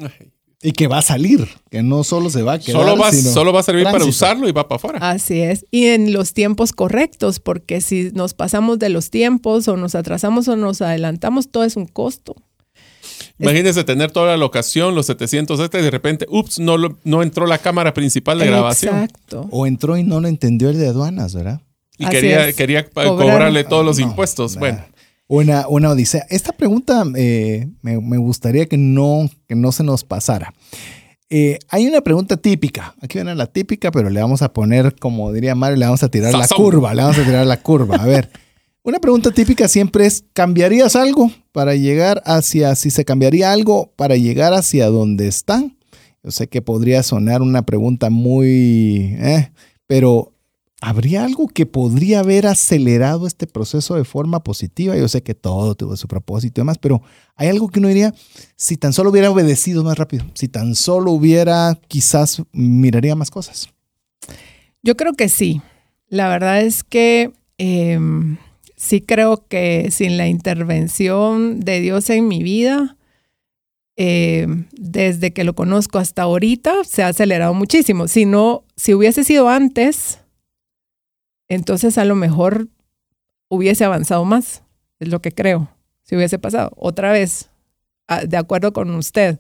Y 0.66 0.72
que 0.72 0.88
va 0.88 0.98
a 0.98 1.02
salir, 1.04 1.48
que 1.70 1.84
no 1.84 2.04
solo 2.04 2.32
se 2.32 2.42
va 2.42 2.54
a 2.54 2.60
quedar. 2.60 2.82
Solo 2.82 2.98
va, 2.98 3.14
solo 3.14 3.54
va 3.54 3.60
a 3.60 3.64
servir 3.64 3.84
para 3.84 4.04
usarlo 4.04 4.50
y 4.50 4.52
va 4.52 4.68
para 4.68 4.78
afuera. 4.78 5.12
Así 5.12 5.40
es. 5.40 5.64
Y 5.70 5.86
en 5.86 6.12
los 6.12 6.34
tiempos 6.34 6.72
correctos, 6.74 7.40
porque 7.40 7.82
si 7.82 8.10
nos 8.16 8.34
pasamos 8.34 8.80
de 8.80 8.90
los 8.90 9.12
tiempos 9.12 9.68
o 9.68 9.78
nos 9.78 9.94
atrasamos 9.94 10.48
o 10.48 10.56
nos 10.56 10.82
adelantamos, 10.82 11.52
todo 11.52 11.66
es 11.66 11.76
un 11.76 11.86
costo. 11.86 12.36
Imagínese 13.38 13.84
tener 13.84 14.10
toda 14.10 14.32
la 14.32 14.38
locación, 14.38 14.96
los 14.96 15.06
700 15.06 15.60
este, 15.60 15.80
y 15.80 15.84
de 15.84 15.92
repente, 15.92 16.26
ups, 16.30 16.58
no, 16.58 16.78
no 17.04 17.22
entró 17.22 17.46
la 17.46 17.60
cámara 17.60 17.94
principal 17.94 18.40
de 18.40 18.48
grabación. 18.48 18.96
Exacto. 18.96 19.48
O 19.52 19.68
entró 19.68 19.98
y 19.98 20.04
no 20.04 20.20
lo 20.20 20.28
entendió 20.28 20.72
el 20.72 20.80
de 20.80 20.88
aduanas, 20.88 21.36
¿verdad? 21.36 21.62
Y 22.00 22.08
quería, 22.08 22.52
quería 22.54 22.90
cobrarle 22.90 23.64
todos 23.66 23.86
los 23.86 24.00
impuestos. 24.00 24.56
Bueno 24.56 24.84
una, 25.28 25.68
una 25.68 25.92
odisea. 25.92 26.26
Esta 26.30 26.52
pregunta 26.52 27.04
eh, 27.16 27.68
me, 27.82 28.18
gustaría 28.18 28.68
que 28.68 28.78
no, 28.78 29.30
que 29.48 29.56
no 29.56 29.72
se 29.72 29.84
nos 29.84 30.04
pasara. 30.04 30.54
Eh, 31.30 31.60
hay 31.70 31.88
una 31.88 32.02
pregunta 32.02 32.38
típica. 32.38 32.96
Aquí 33.02 33.18
viene 33.18 33.36
la 33.36 33.48
típica, 33.48 33.92
pero 33.92 34.10
le 34.10 34.22
vamos 34.22 34.42
a 34.42 34.54
poner, 34.54 34.96
como 34.96 35.34
diría 35.34 35.56
Mario, 35.56 35.78
le 35.78 35.86
vamos 35.86 36.04
a 36.04 36.10
tirar 36.10 36.34
la 36.34 36.48
curva. 36.48 36.94
Le 36.94 37.02
vamos 37.02 37.18
a 37.18 37.24
tirar 37.24 37.46
la 37.46 37.62
curva. 37.62 37.96
A 37.98 38.06
ver. 38.06 38.30
Una 38.84 39.00
pregunta 39.00 39.32
típica 39.32 39.68
siempre 39.68 40.06
es, 40.06 40.26
¿cambiarías 40.34 40.96
algo 40.96 41.32
para 41.52 41.74
llegar 41.74 42.22
hacia, 42.24 42.76
si 42.76 42.92
se 42.92 43.04
cambiaría 43.04 43.52
algo 43.52 43.92
para 43.96 44.16
llegar 44.16 44.54
hacia 44.54 44.90
donde 44.90 45.28
están? 45.28 45.76
Yo 46.24 46.30
sé 46.30 46.48
que 46.50 46.62
podría 46.62 47.02
sonar 47.02 47.42
una 47.42 47.64
pregunta 47.66 48.12
muy, 48.12 49.16
eh, 49.20 49.52
pero 49.88 50.35
¿Habría 50.88 51.26
algo 51.26 51.48
que 51.48 51.66
podría 51.66 52.20
haber 52.20 52.46
acelerado 52.46 53.26
este 53.26 53.48
proceso 53.48 53.96
de 53.96 54.04
forma 54.04 54.44
positiva? 54.44 54.96
Yo 54.96 55.08
sé 55.08 55.24
que 55.24 55.34
todo 55.34 55.74
tuvo 55.74 55.98
su 55.98 56.08
propósito 56.08 56.60
y 56.60 56.62
demás, 56.62 56.78
pero 56.78 57.02
hay 57.36 57.48
algo 57.48 57.70
que 57.70 57.80
uno 57.80 57.88
diría, 57.88 58.14
si 58.56 58.78
tan 58.78 58.94
solo 58.94 59.10
hubiera 59.10 59.32
obedecido 59.32 59.84
más 59.84 59.98
rápido, 59.98 60.26
si 60.36 60.48
tan 60.48 60.76
solo 60.76 61.12
hubiera, 61.12 61.80
quizás 61.88 62.44
miraría 62.52 63.16
más 63.16 63.32
cosas. 63.32 63.68
Yo 64.84 64.96
creo 64.96 65.14
que 65.14 65.28
sí. 65.28 65.60
La 66.08 66.30
verdad 66.30 66.62
es 66.62 66.84
que 66.84 67.32
em, 67.58 68.38
sí 68.76 69.02
creo 69.02 69.44
que 69.48 69.90
sin 69.90 70.18
la 70.18 70.28
intervención 70.28 71.62
de 71.62 71.80
Dios 71.80 72.12
en 72.12 72.28
mi 72.28 72.44
vida, 72.44 72.96
em, 73.96 74.68
desde 74.74 75.34
que 75.34 75.46
lo 75.46 75.56
conozco 75.56 75.98
hasta 75.98 76.22
ahorita, 76.22 76.84
se 76.84 77.02
ha 77.02 77.08
acelerado 77.08 77.56
muchísimo. 77.56 78.08
Si 78.08 78.26
no, 78.26 78.66
si 78.76 78.94
hubiese 78.94 79.24
sido 79.24 79.50
antes, 79.50 80.20
entonces 81.48 81.98
a 81.98 82.06
lo 82.06 82.16
mejor 82.16 82.68
hubiese 83.50 83.86
avanzado 83.86 84.26
más, 84.26 84.64
es 85.00 85.10
lo 85.10 85.22
que 85.22 85.32
creo, 85.32 85.70
si 86.04 86.16
hubiese 86.16 86.40
pasado. 86.40 86.72
Otra 86.76 87.12
vez, 87.12 87.50
de 88.28 88.38
acuerdo 88.38 88.74
con 88.74 88.94
usted, 88.96 89.40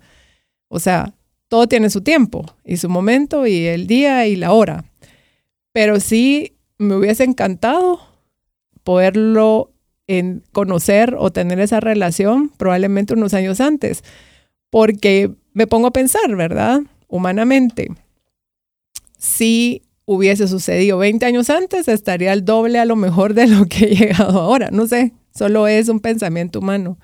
o 0.67 0.79
sea, 0.79 1.13
todo 1.47 1.67
tiene 1.67 1.89
su 1.89 2.01
tiempo 2.01 2.45
y 2.63 2.77
su 2.77 2.89
momento 2.89 3.47
y 3.47 3.65
el 3.65 3.87
día 3.87 4.27
y 4.27 4.35
la 4.35 4.51
hora. 4.51 4.85
Pero 5.71 5.99
sí 5.99 6.55
me 6.77 6.95
hubiese 6.95 7.23
encantado 7.23 7.99
poderlo 8.83 9.71
conocer 10.51 11.15
o 11.17 11.31
tener 11.31 11.59
esa 11.59 11.79
relación 11.79 12.49
probablemente 12.49 13.13
unos 13.13 13.33
años 13.33 13.59
antes, 13.59 14.03
porque 14.69 15.31
me 15.53 15.67
pongo 15.67 15.87
a 15.87 15.93
pensar, 15.93 16.35
¿verdad? 16.35 16.81
Humanamente, 17.07 17.87
si 19.17 19.81
hubiese 20.05 20.47
sucedido 20.47 20.97
20 20.97 21.25
años 21.25 21.49
antes, 21.49 21.87
estaría 21.87 22.33
el 22.33 22.45
doble 22.45 22.79
a 22.79 22.85
lo 22.85 22.95
mejor 22.95 23.33
de 23.33 23.47
lo 23.47 23.65
que 23.65 23.85
he 23.85 23.95
llegado 23.95 24.39
ahora. 24.39 24.69
No 24.71 24.87
sé, 24.87 25.13
solo 25.33 25.67
es 25.67 25.89
un 25.89 25.99
pensamiento 25.99 26.59
humano. 26.59 26.97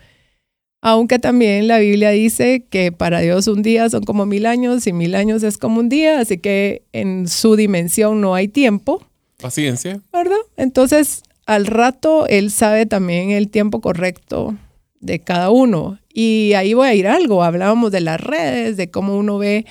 Aunque 0.83 1.19
también 1.19 1.67
la 1.67 1.77
Biblia 1.77 2.09
dice 2.09 2.65
que 2.69 2.91
para 2.91 3.19
Dios 3.19 3.47
un 3.47 3.61
día 3.61 3.87
son 3.89 4.03
como 4.03 4.25
mil 4.25 4.47
años 4.47 4.87
y 4.87 4.93
mil 4.93 5.13
años 5.13 5.43
es 5.43 5.59
como 5.59 5.79
un 5.79 5.89
día, 5.89 6.19
así 6.19 6.39
que 6.39 6.83
en 6.91 7.27
su 7.27 7.55
dimensión 7.55 8.19
no 8.19 8.33
hay 8.33 8.47
tiempo. 8.47 9.05
Paciencia. 9.39 10.01
¿Verdad? 10.11 10.37
Entonces, 10.57 11.23
al 11.45 11.67
rato 11.67 12.25
Él 12.27 12.49
sabe 12.49 12.87
también 12.87 13.29
el 13.29 13.49
tiempo 13.49 13.79
correcto 13.79 14.55
de 14.99 15.19
cada 15.19 15.51
uno. 15.51 15.99
Y 16.13 16.53
ahí 16.53 16.73
voy 16.73 16.87
a 16.87 16.95
ir 16.95 17.07
algo. 17.07 17.43
Hablábamos 17.43 17.91
de 17.91 18.01
las 18.01 18.19
redes, 18.19 18.75
de 18.77 18.89
cómo 18.89 19.17
uno 19.17 19.37
ve 19.37 19.65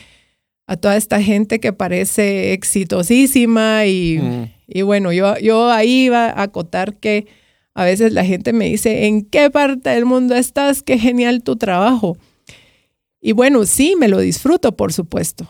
a 0.70 0.76
toda 0.76 0.96
esta 0.96 1.20
gente 1.20 1.58
que 1.58 1.72
parece 1.72 2.52
exitosísima 2.52 3.86
y, 3.86 4.18
mm. 4.18 4.52
y 4.68 4.82
bueno, 4.82 5.10
yo, 5.10 5.36
yo 5.38 5.68
ahí 5.68 6.04
iba 6.04 6.26
a 6.26 6.42
acotar 6.42 6.94
que 6.94 7.26
a 7.74 7.82
veces 7.82 8.12
la 8.12 8.24
gente 8.24 8.52
me 8.52 8.66
dice, 8.66 9.06
¿en 9.06 9.24
qué 9.24 9.50
parte 9.50 9.90
del 9.90 10.04
mundo 10.04 10.36
estás? 10.36 10.84
Qué 10.84 10.96
genial 10.96 11.42
tu 11.42 11.56
trabajo. 11.56 12.16
Y 13.20 13.32
bueno, 13.32 13.66
sí, 13.66 13.96
me 13.98 14.06
lo 14.06 14.20
disfruto, 14.20 14.76
por 14.76 14.92
supuesto 14.92 15.48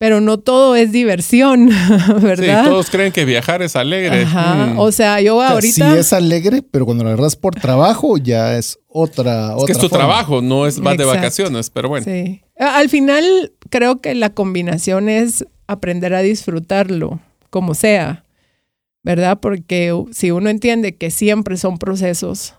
pero 0.00 0.22
no 0.22 0.38
todo 0.38 0.76
es 0.76 0.92
diversión, 0.92 1.68
¿verdad? 2.22 2.64
Sí, 2.64 2.70
todos 2.70 2.88
creen 2.88 3.12
que 3.12 3.26
viajar 3.26 3.60
es 3.60 3.76
alegre. 3.76 4.22
Ajá. 4.22 4.54
Mm. 4.72 4.78
O 4.78 4.90
sea, 4.92 5.20
yo 5.20 5.42
ahorita. 5.42 5.92
Sí 5.92 5.98
es 5.98 6.14
alegre, 6.14 6.62
pero 6.62 6.86
cuando 6.86 7.04
lo 7.04 7.10
agarras 7.10 7.36
por 7.36 7.54
trabajo 7.54 8.16
ya 8.16 8.56
es 8.56 8.78
otra. 8.88 9.54
Es 9.58 9.64
que 9.66 9.72
es 9.72 9.78
tu 9.78 9.90
trabajo, 9.90 10.40
no 10.40 10.66
es 10.66 10.78
más 10.78 10.96
de 10.96 11.04
vacaciones, 11.04 11.68
pero 11.68 11.90
bueno. 11.90 12.06
Sí. 12.06 12.40
Al 12.60 12.88
final, 12.88 13.52
creo 13.70 14.00
que 14.00 14.14
la 14.14 14.30
combinación 14.30 15.08
es 15.08 15.44
aprender 15.66 16.14
a 16.14 16.20
disfrutarlo, 16.20 17.20
como 17.50 17.74
sea. 17.74 18.24
¿verdad? 19.02 19.40
Porque 19.40 19.94
si 20.12 20.30
uno 20.30 20.50
entiende 20.50 20.96
que 20.96 21.10
siempre 21.10 21.56
son 21.56 21.78
procesos 21.78 22.54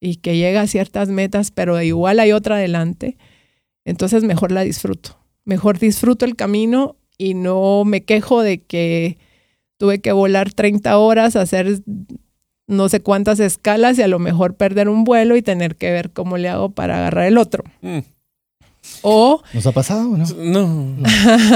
y 0.00 0.16
que 0.16 0.36
llega 0.36 0.60
a 0.60 0.66
ciertas 0.66 1.08
metas, 1.08 1.50
pero 1.50 1.80
igual 1.80 2.20
hay 2.20 2.32
otra 2.32 2.56
adelante, 2.56 3.16
entonces 3.84 4.24
mejor 4.24 4.52
la 4.52 4.62
disfruto. 4.62 5.18
Mejor 5.44 5.78
disfruto 5.78 6.24
el 6.24 6.36
camino 6.36 6.96
y 7.16 7.34
no 7.34 7.84
me 7.84 8.04
quejo 8.04 8.42
de 8.42 8.58
que 8.58 9.18
tuve 9.78 10.00
que 10.00 10.12
volar 10.12 10.52
30 10.52 10.98
horas, 10.98 11.36
hacer 11.36 11.80
no 12.66 12.88
sé 12.90 13.00
cuántas 13.00 13.40
escalas 13.40 13.98
y 13.98 14.02
a 14.02 14.08
lo 14.08 14.18
mejor 14.18 14.56
perder 14.56 14.90
un 14.90 15.04
vuelo 15.04 15.36
y 15.36 15.42
tener 15.42 15.76
que 15.76 15.90
ver 15.90 16.10
cómo 16.10 16.36
le 16.36 16.50
hago 16.50 16.70
para 16.70 16.98
agarrar 16.98 17.26
el 17.26 17.38
otro. 17.38 17.64
Mm. 17.80 18.00
O, 19.02 19.42
¿Nos 19.52 19.66
ha 19.66 19.72
pasado 19.72 20.04
no? 20.04 20.26
No. 20.36 20.96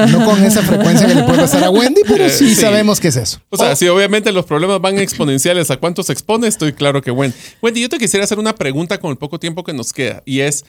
No 0.08 0.24
con 0.24 0.44
esa 0.44 0.62
frecuencia 0.62 1.06
que 1.06 1.14
le 1.14 1.22
puede 1.24 1.40
pasar 1.40 1.64
a 1.64 1.70
Wendy, 1.70 2.02
pero 2.06 2.28
sí, 2.28 2.54
sabemos 2.54 3.00
que 3.00 3.08
es 3.08 3.16
eso. 3.16 3.40
O 3.50 3.56
sea, 3.56 3.76
si 3.76 3.88
obviamente 3.88 4.32
los 4.32 4.44
problemas 4.44 4.80
van 4.80 4.98
exponenciales 4.98 5.70
a 5.70 5.76
cuánto 5.76 6.02
se 6.02 6.12
expone, 6.12 6.46
estoy 6.46 6.72
claro 6.72 7.02
que 7.02 7.10
Wendy. 7.10 7.36
Wendy, 7.60 7.82
yo 7.82 7.88
te 7.88 7.98
quisiera 7.98 8.24
hacer 8.24 8.38
una 8.38 8.54
pregunta 8.54 8.98
con 8.98 9.10
el 9.10 9.16
poco 9.16 9.38
tiempo 9.38 9.64
que 9.64 9.72
nos 9.72 9.92
queda 9.92 10.22
y 10.24 10.40
es, 10.40 10.64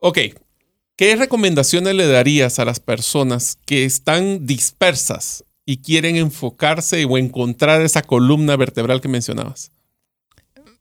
ok, 0.00 0.18
¿qué 0.96 1.16
recomendaciones 1.16 1.94
le 1.94 2.06
darías 2.06 2.58
a 2.58 2.64
las 2.64 2.80
personas 2.80 3.58
que 3.66 3.84
están 3.84 4.46
dispersas 4.46 5.44
y 5.64 5.78
quieren 5.78 6.16
enfocarse 6.16 7.04
o 7.04 7.18
encontrar 7.18 7.82
esa 7.82 8.02
columna 8.02 8.56
vertebral 8.56 9.00
que 9.00 9.08
mencionabas? 9.08 9.70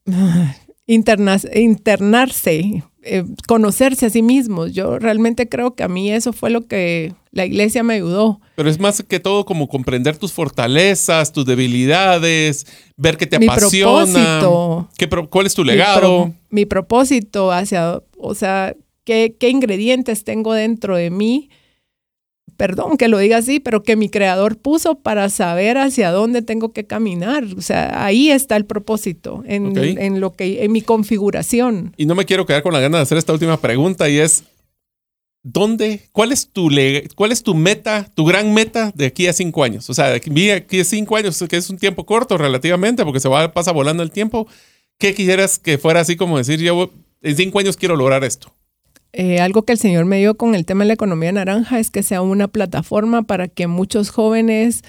internarse, 0.87 2.83
eh, 3.03 3.23
conocerse 3.47 4.05
a 4.05 4.09
sí 4.09 4.21
mismos. 4.21 4.73
Yo 4.73 4.99
realmente 4.99 5.49
creo 5.49 5.75
que 5.75 5.83
a 5.83 5.87
mí 5.87 6.11
eso 6.11 6.33
fue 6.33 6.49
lo 6.49 6.67
que 6.67 7.13
la 7.31 7.45
iglesia 7.45 7.83
me 7.83 7.95
ayudó. 7.95 8.39
Pero 8.55 8.69
es 8.69 8.79
más 8.79 9.03
que 9.03 9.19
todo 9.19 9.45
como 9.45 9.67
comprender 9.67 10.17
tus 10.17 10.31
fortalezas, 10.31 11.31
tus 11.31 11.45
debilidades, 11.45 12.65
ver 12.95 13.17
que 13.17 13.27
te 13.27 13.35
apasiona. 13.35 14.39
Propósito, 14.39 15.29
¿Cuál 15.29 15.45
es 15.45 15.53
tu 15.53 15.63
legado? 15.63 16.33
Mi, 16.49 16.65
propósito 16.65 17.51
hacia, 17.51 18.01
o 18.17 18.35
sea, 18.35 18.75
qué, 19.03 19.35
qué 19.39 19.49
ingredientes 19.49 20.23
tengo 20.23 20.53
dentro 20.53 20.95
de 20.95 21.09
mí 21.09 21.49
perdón 22.57 22.97
que 22.97 23.07
lo 23.07 23.17
diga 23.17 23.37
así, 23.37 23.59
pero 23.59 23.83
que 23.83 23.95
mi 23.95 24.09
creador 24.09 24.57
puso 24.57 24.95
para 24.95 25.29
saber 25.29 25.77
hacia 25.77 26.11
dónde 26.11 26.41
tengo 26.41 26.71
que 26.71 26.85
caminar. 26.85 27.43
O 27.57 27.61
sea, 27.61 28.05
ahí 28.05 28.31
está 28.31 28.55
el 28.55 28.65
propósito, 28.65 29.43
en, 29.45 29.77
en 29.77 30.19
lo 30.19 30.33
que, 30.33 30.63
en 30.63 30.71
mi 30.71 30.81
configuración. 30.81 31.93
Y 31.97 32.05
no 32.05 32.15
me 32.15 32.25
quiero 32.25 32.45
quedar 32.45 32.63
con 32.63 32.73
la 32.73 32.79
gana 32.79 32.97
de 32.97 33.03
hacer 33.03 33.17
esta 33.17 33.33
última 33.33 33.57
pregunta 33.57 34.09
y 34.09 34.17
es, 34.17 34.43
¿dónde, 35.43 36.01
cuál 36.11 36.31
es 36.31 36.49
tu, 36.49 36.69
cuál 37.15 37.31
es 37.31 37.43
tu 37.43 37.53
meta, 37.53 38.09
tu 38.15 38.25
gran 38.25 38.53
meta 38.53 38.91
de 38.95 39.05
aquí 39.05 39.27
a 39.27 39.33
cinco 39.33 39.63
años? 39.63 39.89
O 39.89 39.93
sea, 39.93 40.09
de 40.09 40.15
aquí 40.15 40.79
a 40.79 40.83
cinco 40.83 41.15
años, 41.15 41.43
que 41.47 41.57
es 41.57 41.69
un 41.69 41.77
tiempo 41.77 42.05
corto 42.05 42.37
relativamente, 42.37 43.03
porque 43.03 43.19
se 43.19 43.29
va, 43.29 43.53
pasa 43.53 43.71
volando 43.71 44.01
el 44.01 44.11
tiempo. 44.11 44.47
¿Qué 44.97 45.13
quisieras 45.13 45.59
que 45.59 45.77
fuera 45.77 45.99
así 45.99 46.15
como 46.15 46.37
decir, 46.37 46.59
yo 46.59 46.89
en 47.21 47.35
cinco 47.35 47.59
años 47.59 47.77
quiero 47.77 47.95
lograr 47.95 48.23
esto? 48.23 48.54
Eh, 49.17 49.39
algo 49.39 49.63
que 49.63 49.71
el 49.71 49.79
Señor 49.79 50.03
me 50.03 50.17
dio 50.17 50.35
con 50.35 50.55
el 50.55 50.65
tema 50.65 50.83
de 50.83 50.89
la 50.89 50.95
economía 50.95 51.31
naranja 51.31 51.79
es 51.79 51.89
que 51.89 52.03
sea 52.03 52.21
una 52.21 52.49
plataforma 52.49 53.23
para 53.23 53.47
que 53.47 53.65
muchos 53.65 54.09
jóvenes 54.09 54.81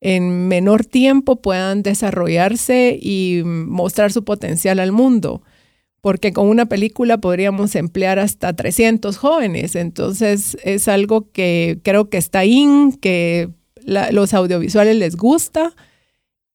en 0.00 0.46
menor 0.46 0.84
tiempo 0.84 1.42
puedan 1.42 1.82
desarrollarse 1.82 2.96
y 3.02 3.42
mostrar 3.44 4.12
su 4.12 4.22
potencial 4.22 4.78
al 4.78 4.92
mundo. 4.92 5.42
Porque 6.00 6.32
con 6.32 6.48
una 6.48 6.66
película 6.66 7.18
podríamos 7.18 7.74
emplear 7.74 8.20
hasta 8.20 8.52
300 8.52 9.16
jóvenes. 9.16 9.74
Entonces 9.74 10.56
es 10.62 10.86
algo 10.86 11.32
que 11.32 11.80
creo 11.82 12.08
que 12.08 12.18
está 12.18 12.44
in, 12.44 12.92
que 12.92 13.48
los 13.84 14.34
audiovisuales 14.34 14.94
les 14.94 15.16
gusta 15.16 15.74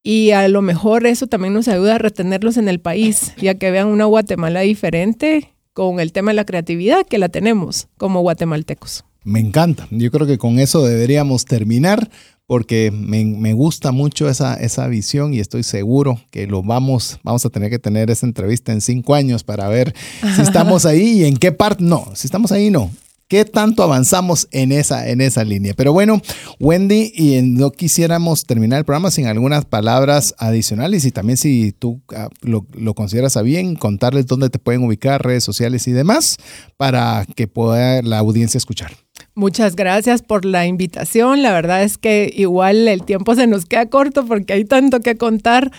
y 0.02 0.32
a 0.32 0.48
lo 0.48 0.62
mejor 0.62 1.06
eso 1.06 1.28
también 1.28 1.54
nos 1.54 1.68
ayuda 1.68 1.96
a 1.96 1.98
retenerlos 1.98 2.56
en 2.56 2.70
el 2.70 2.80
país, 2.80 3.34
ya 3.42 3.56
que 3.56 3.72
vean 3.72 3.88
una 3.88 4.06
Guatemala 4.06 4.62
diferente 4.62 5.54
con 5.80 6.02
el 6.02 6.12
tema 6.12 6.32
de 6.32 6.36
la 6.36 6.44
creatividad 6.44 7.06
que 7.06 7.18
la 7.18 7.30
tenemos 7.30 7.88
como 7.98 8.20
guatemaltecos. 8.20 9.06
Me 9.24 9.40
encanta. 9.40 9.88
Yo 9.92 10.12
creo 10.12 10.28
que 10.28 10.38
con 10.38 10.60
eso 10.60 10.86
deberíamos 10.86 11.46
terminar 11.46 12.10
porque 12.48 12.92
me, 12.92 13.54
gusta 13.54 13.94
mucho 13.94 14.28
esa, 14.28 14.56
esa 14.56 14.88
visión 14.88 15.34
y 15.34 15.40
estoy 15.40 15.64
seguro 15.64 16.20
que 16.32 16.48
lo 16.48 16.64
vamos, 16.64 17.22
vamos 17.24 17.46
a 17.46 17.50
tener 17.50 17.70
que 17.70 17.80
tener 17.80 18.12
esa 18.12 18.26
entrevista 18.26 18.74
en 18.74 18.82
cinco 18.82 19.16
años 19.16 19.46
para 19.46 19.70
ver 19.70 19.96
si 20.36 20.42
estamos 20.42 20.86
ahí 20.86 21.22
y 21.22 21.24
en 21.24 21.38
qué 21.38 21.54
parte. 21.54 21.82
No, 21.82 22.10
si 22.14 22.28
estamos 22.28 22.52
ahí, 22.52 22.70
no 22.70 22.92
qué 23.30 23.46
tanto 23.46 23.84
avanzamos 23.84 24.50
en 24.52 24.74
esa, 24.74 25.08
en 25.08 25.22
esa 25.22 25.46
línea. 25.46 25.74
Pero 25.78 25.94
bueno, 25.94 26.22
Wendy, 26.60 27.14
y 27.16 27.42
no 27.44 27.72
quisiéramos 27.72 28.44
terminar 28.44 28.80
el 28.80 28.86
programa 28.86 29.12
sin 29.12 29.28
algunas 29.28 29.66
palabras 29.66 30.36
adicionales 30.40 31.06
y 31.06 31.12
también 31.12 31.38
si 31.38 31.72
tú 31.72 32.02
ah, 32.14 32.28
lo, 32.42 32.66
consideras 32.96 33.38
a 33.38 33.44
bien, 33.44 33.76
contarles 33.76 34.26
dónde 34.26 34.50
te 34.50 34.60
pueden 34.60 34.84
ubicar, 34.84 35.24
redes 35.24 35.44
sociales 35.44 35.88
y 35.88 35.92
demás, 35.92 36.38
para 36.76 37.26
que 37.36 37.48
pueda 37.48 38.02
la 38.02 38.18
audiencia 38.18 38.58
escuchar. 38.58 38.92
Muchas 39.36 39.76
gracias 39.76 40.24
por 40.24 40.44
la 40.44 40.66
invitación. 40.66 41.44
La 41.44 41.54
verdad 41.54 41.84
es 41.84 42.00
que 42.00 42.34
igual 42.36 42.88
el 42.88 43.04
tiempo 43.04 43.36
se 43.36 43.46
nos 43.46 43.66
queda 43.66 43.86
corto 43.86 44.26
porque 44.26 44.54
hay 44.54 44.66
tanto 44.66 45.02
que 45.02 45.16
contar. 45.16 45.72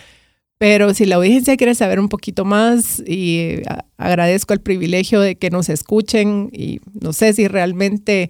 Pero 0.61 0.93
si 0.93 1.07
la 1.07 1.17
audiencia 1.17 1.57
quiere 1.57 1.75
saber 1.75 1.99
un 1.99 2.11
poquito 2.11 2.45
más 2.45 3.03
y 3.07 3.63
agradezco 3.97 4.53
el 4.53 4.61
privilegio 4.61 5.23
de 5.23 5.37
que 5.37 5.49
nos 5.49 5.71
escuchen 5.71 6.51
y 6.53 6.81
no 7.01 7.15
sé 7.15 7.33
si 7.33 7.49
realmente 7.49 8.29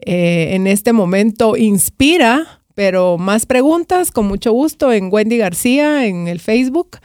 eh, 0.00 0.48
en 0.56 0.66
este 0.66 0.92
momento 0.92 1.56
inspira, 1.56 2.60
pero 2.74 3.18
más 3.18 3.46
preguntas 3.46 4.10
con 4.10 4.26
mucho 4.26 4.50
gusto 4.50 4.92
en 4.92 5.10
Wendy 5.12 5.36
García 5.36 6.08
en 6.08 6.26
el 6.26 6.40
Facebook 6.40 6.98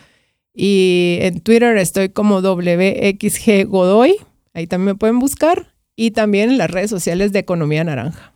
y 0.52 1.20
en 1.22 1.42
Twitter 1.42 1.78
estoy 1.78 2.10
como 2.10 2.42
WXG 2.42 3.68
Godoy, 3.68 4.16
ahí 4.56 4.66
también 4.66 4.94
me 4.94 4.96
pueden 4.96 5.20
buscar 5.20 5.76
y 5.96 6.10
también 6.10 6.50
en 6.50 6.58
las 6.58 6.72
redes 6.72 6.90
sociales 6.90 7.32
de 7.34 7.38
Economía 7.38 7.84
Naranja. 7.84 8.35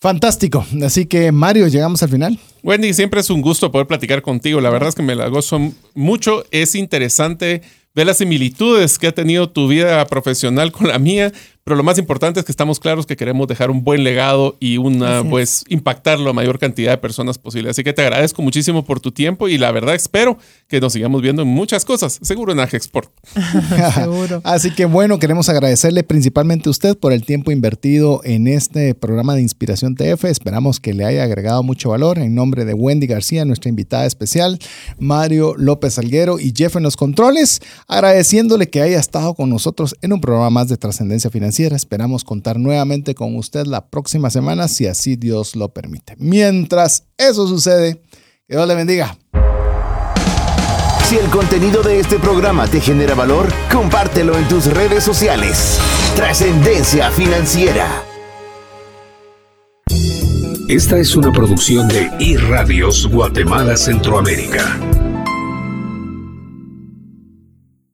Fantástico. 0.00 0.64
Así 0.84 1.06
que, 1.06 1.32
Mario, 1.32 1.68
llegamos 1.68 2.02
al 2.02 2.10
final. 2.10 2.38
Wendy, 2.62 2.92
siempre 2.92 3.20
es 3.20 3.30
un 3.30 3.40
gusto 3.40 3.72
poder 3.72 3.86
platicar 3.86 4.22
contigo. 4.22 4.60
La 4.60 4.70
verdad 4.70 4.90
es 4.90 4.94
que 4.94 5.02
me 5.02 5.14
la 5.14 5.28
gozo 5.28 5.72
mucho. 5.94 6.44
Es 6.50 6.74
interesante 6.74 7.62
ver 7.94 8.06
las 8.06 8.18
similitudes 8.18 8.98
que 8.98 9.06
ha 9.06 9.12
tenido 9.12 9.48
tu 9.48 9.68
vida 9.68 10.06
profesional 10.06 10.70
con 10.70 10.86
la 10.88 10.98
mía, 10.98 11.32
pero 11.66 11.74
lo 11.74 11.82
más 11.82 11.98
importante 11.98 12.38
es 12.38 12.46
que 12.46 12.52
estamos 12.52 12.78
claros 12.78 13.06
que 13.06 13.16
queremos 13.16 13.48
dejar 13.48 13.72
un 13.72 13.82
buen 13.82 14.04
legado 14.04 14.56
y 14.60 14.76
una, 14.76 15.24
pues, 15.28 15.64
impactar 15.68 16.20
la 16.20 16.32
mayor 16.32 16.60
cantidad 16.60 16.92
de 16.92 16.98
personas 16.98 17.38
posible. 17.38 17.70
Así 17.70 17.82
que 17.82 17.92
te 17.92 18.02
agradezco 18.02 18.40
muchísimo 18.40 18.84
por 18.84 19.00
tu 19.00 19.10
tiempo 19.10 19.48
y 19.48 19.58
la 19.58 19.72
verdad 19.72 19.96
espero 19.96 20.38
que 20.68 20.80
nos 20.80 20.92
sigamos 20.92 21.22
viendo 21.22 21.42
en 21.42 21.48
muchas 21.48 21.84
cosas, 21.84 22.20
seguro 22.22 22.52
en 22.52 22.60
Agexport. 22.60 23.10
seguro. 23.94 24.40
Así 24.44 24.70
que 24.70 24.84
bueno, 24.84 25.18
queremos 25.18 25.48
agradecerle 25.48 26.04
principalmente 26.04 26.68
a 26.68 26.70
usted 26.70 26.96
por 26.96 27.12
el 27.12 27.24
tiempo 27.24 27.50
invertido 27.50 28.20
en 28.22 28.46
este 28.46 28.94
programa 28.94 29.34
de 29.34 29.42
Inspiración 29.42 29.96
TF. 29.96 30.24
Esperamos 30.26 30.78
que 30.78 30.94
le 30.94 31.04
haya 31.04 31.24
agregado 31.24 31.64
mucho 31.64 31.90
valor. 31.90 32.20
En 32.20 32.36
nombre 32.36 32.64
de 32.64 32.74
Wendy 32.74 33.08
García, 33.08 33.44
nuestra 33.44 33.70
invitada 33.70 34.06
especial, 34.06 34.60
Mario 35.00 35.54
López 35.56 35.98
Alguero 35.98 36.38
y 36.38 36.52
Jeff 36.56 36.76
en 36.76 36.84
los 36.84 36.96
controles, 36.96 37.60
agradeciéndole 37.88 38.70
que 38.70 38.82
haya 38.82 39.00
estado 39.00 39.34
con 39.34 39.50
nosotros 39.50 39.96
en 40.00 40.12
un 40.12 40.20
programa 40.20 40.50
más 40.50 40.68
de 40.68 40.76
trascendencia 40.76 41.28
financiera 41.56 41.76
Esperamos 41.76 42.24
contar 42.24 42.58
nuevamente 42.58 43.14
con 43.14 43.36
usted 43.36 43.66
la 43.66 43.88
próxima 43.88 44.28
semana, 44.30 44.68
si 44.68 44.86
así 44.86 45.16
Dios 45.16 45.56
lo 45.56 45.68
permite. 45.70 46.14
Mientras 46.18 47.04
eso 47.16 47.46
sucede, 47.46 48.02
que 48.46 48.56
Dios 48.56 48.68
le 48.68 48.74
bendiga. 48.74 49.16
Si 51.08 51.16
el 51.16 51.30
contenido 51.30 51.82
de 51.82 52.00
este 52.00 52.18
programa 52.18 52.66
te 52.66 52.80
genera 52.80 53.14
valor, 53.14 53.48
compártelo 53.72 54.36
en 54.36 54.48
tus 54.48 54.66
redes 54.66 55.04
sociales. 55.04 55.78
Trascendencia 56.16 57.10
financiera. 57.10 58.02
Esta 60.68 60.98
es 60.98 61.14
una 61.14 61.30
producción 61.30 61.86
de 61.88 62.10
iRadios 62.18 63.06
Guatemala 63.06 63.76
Centroamérica. 63.76 64.80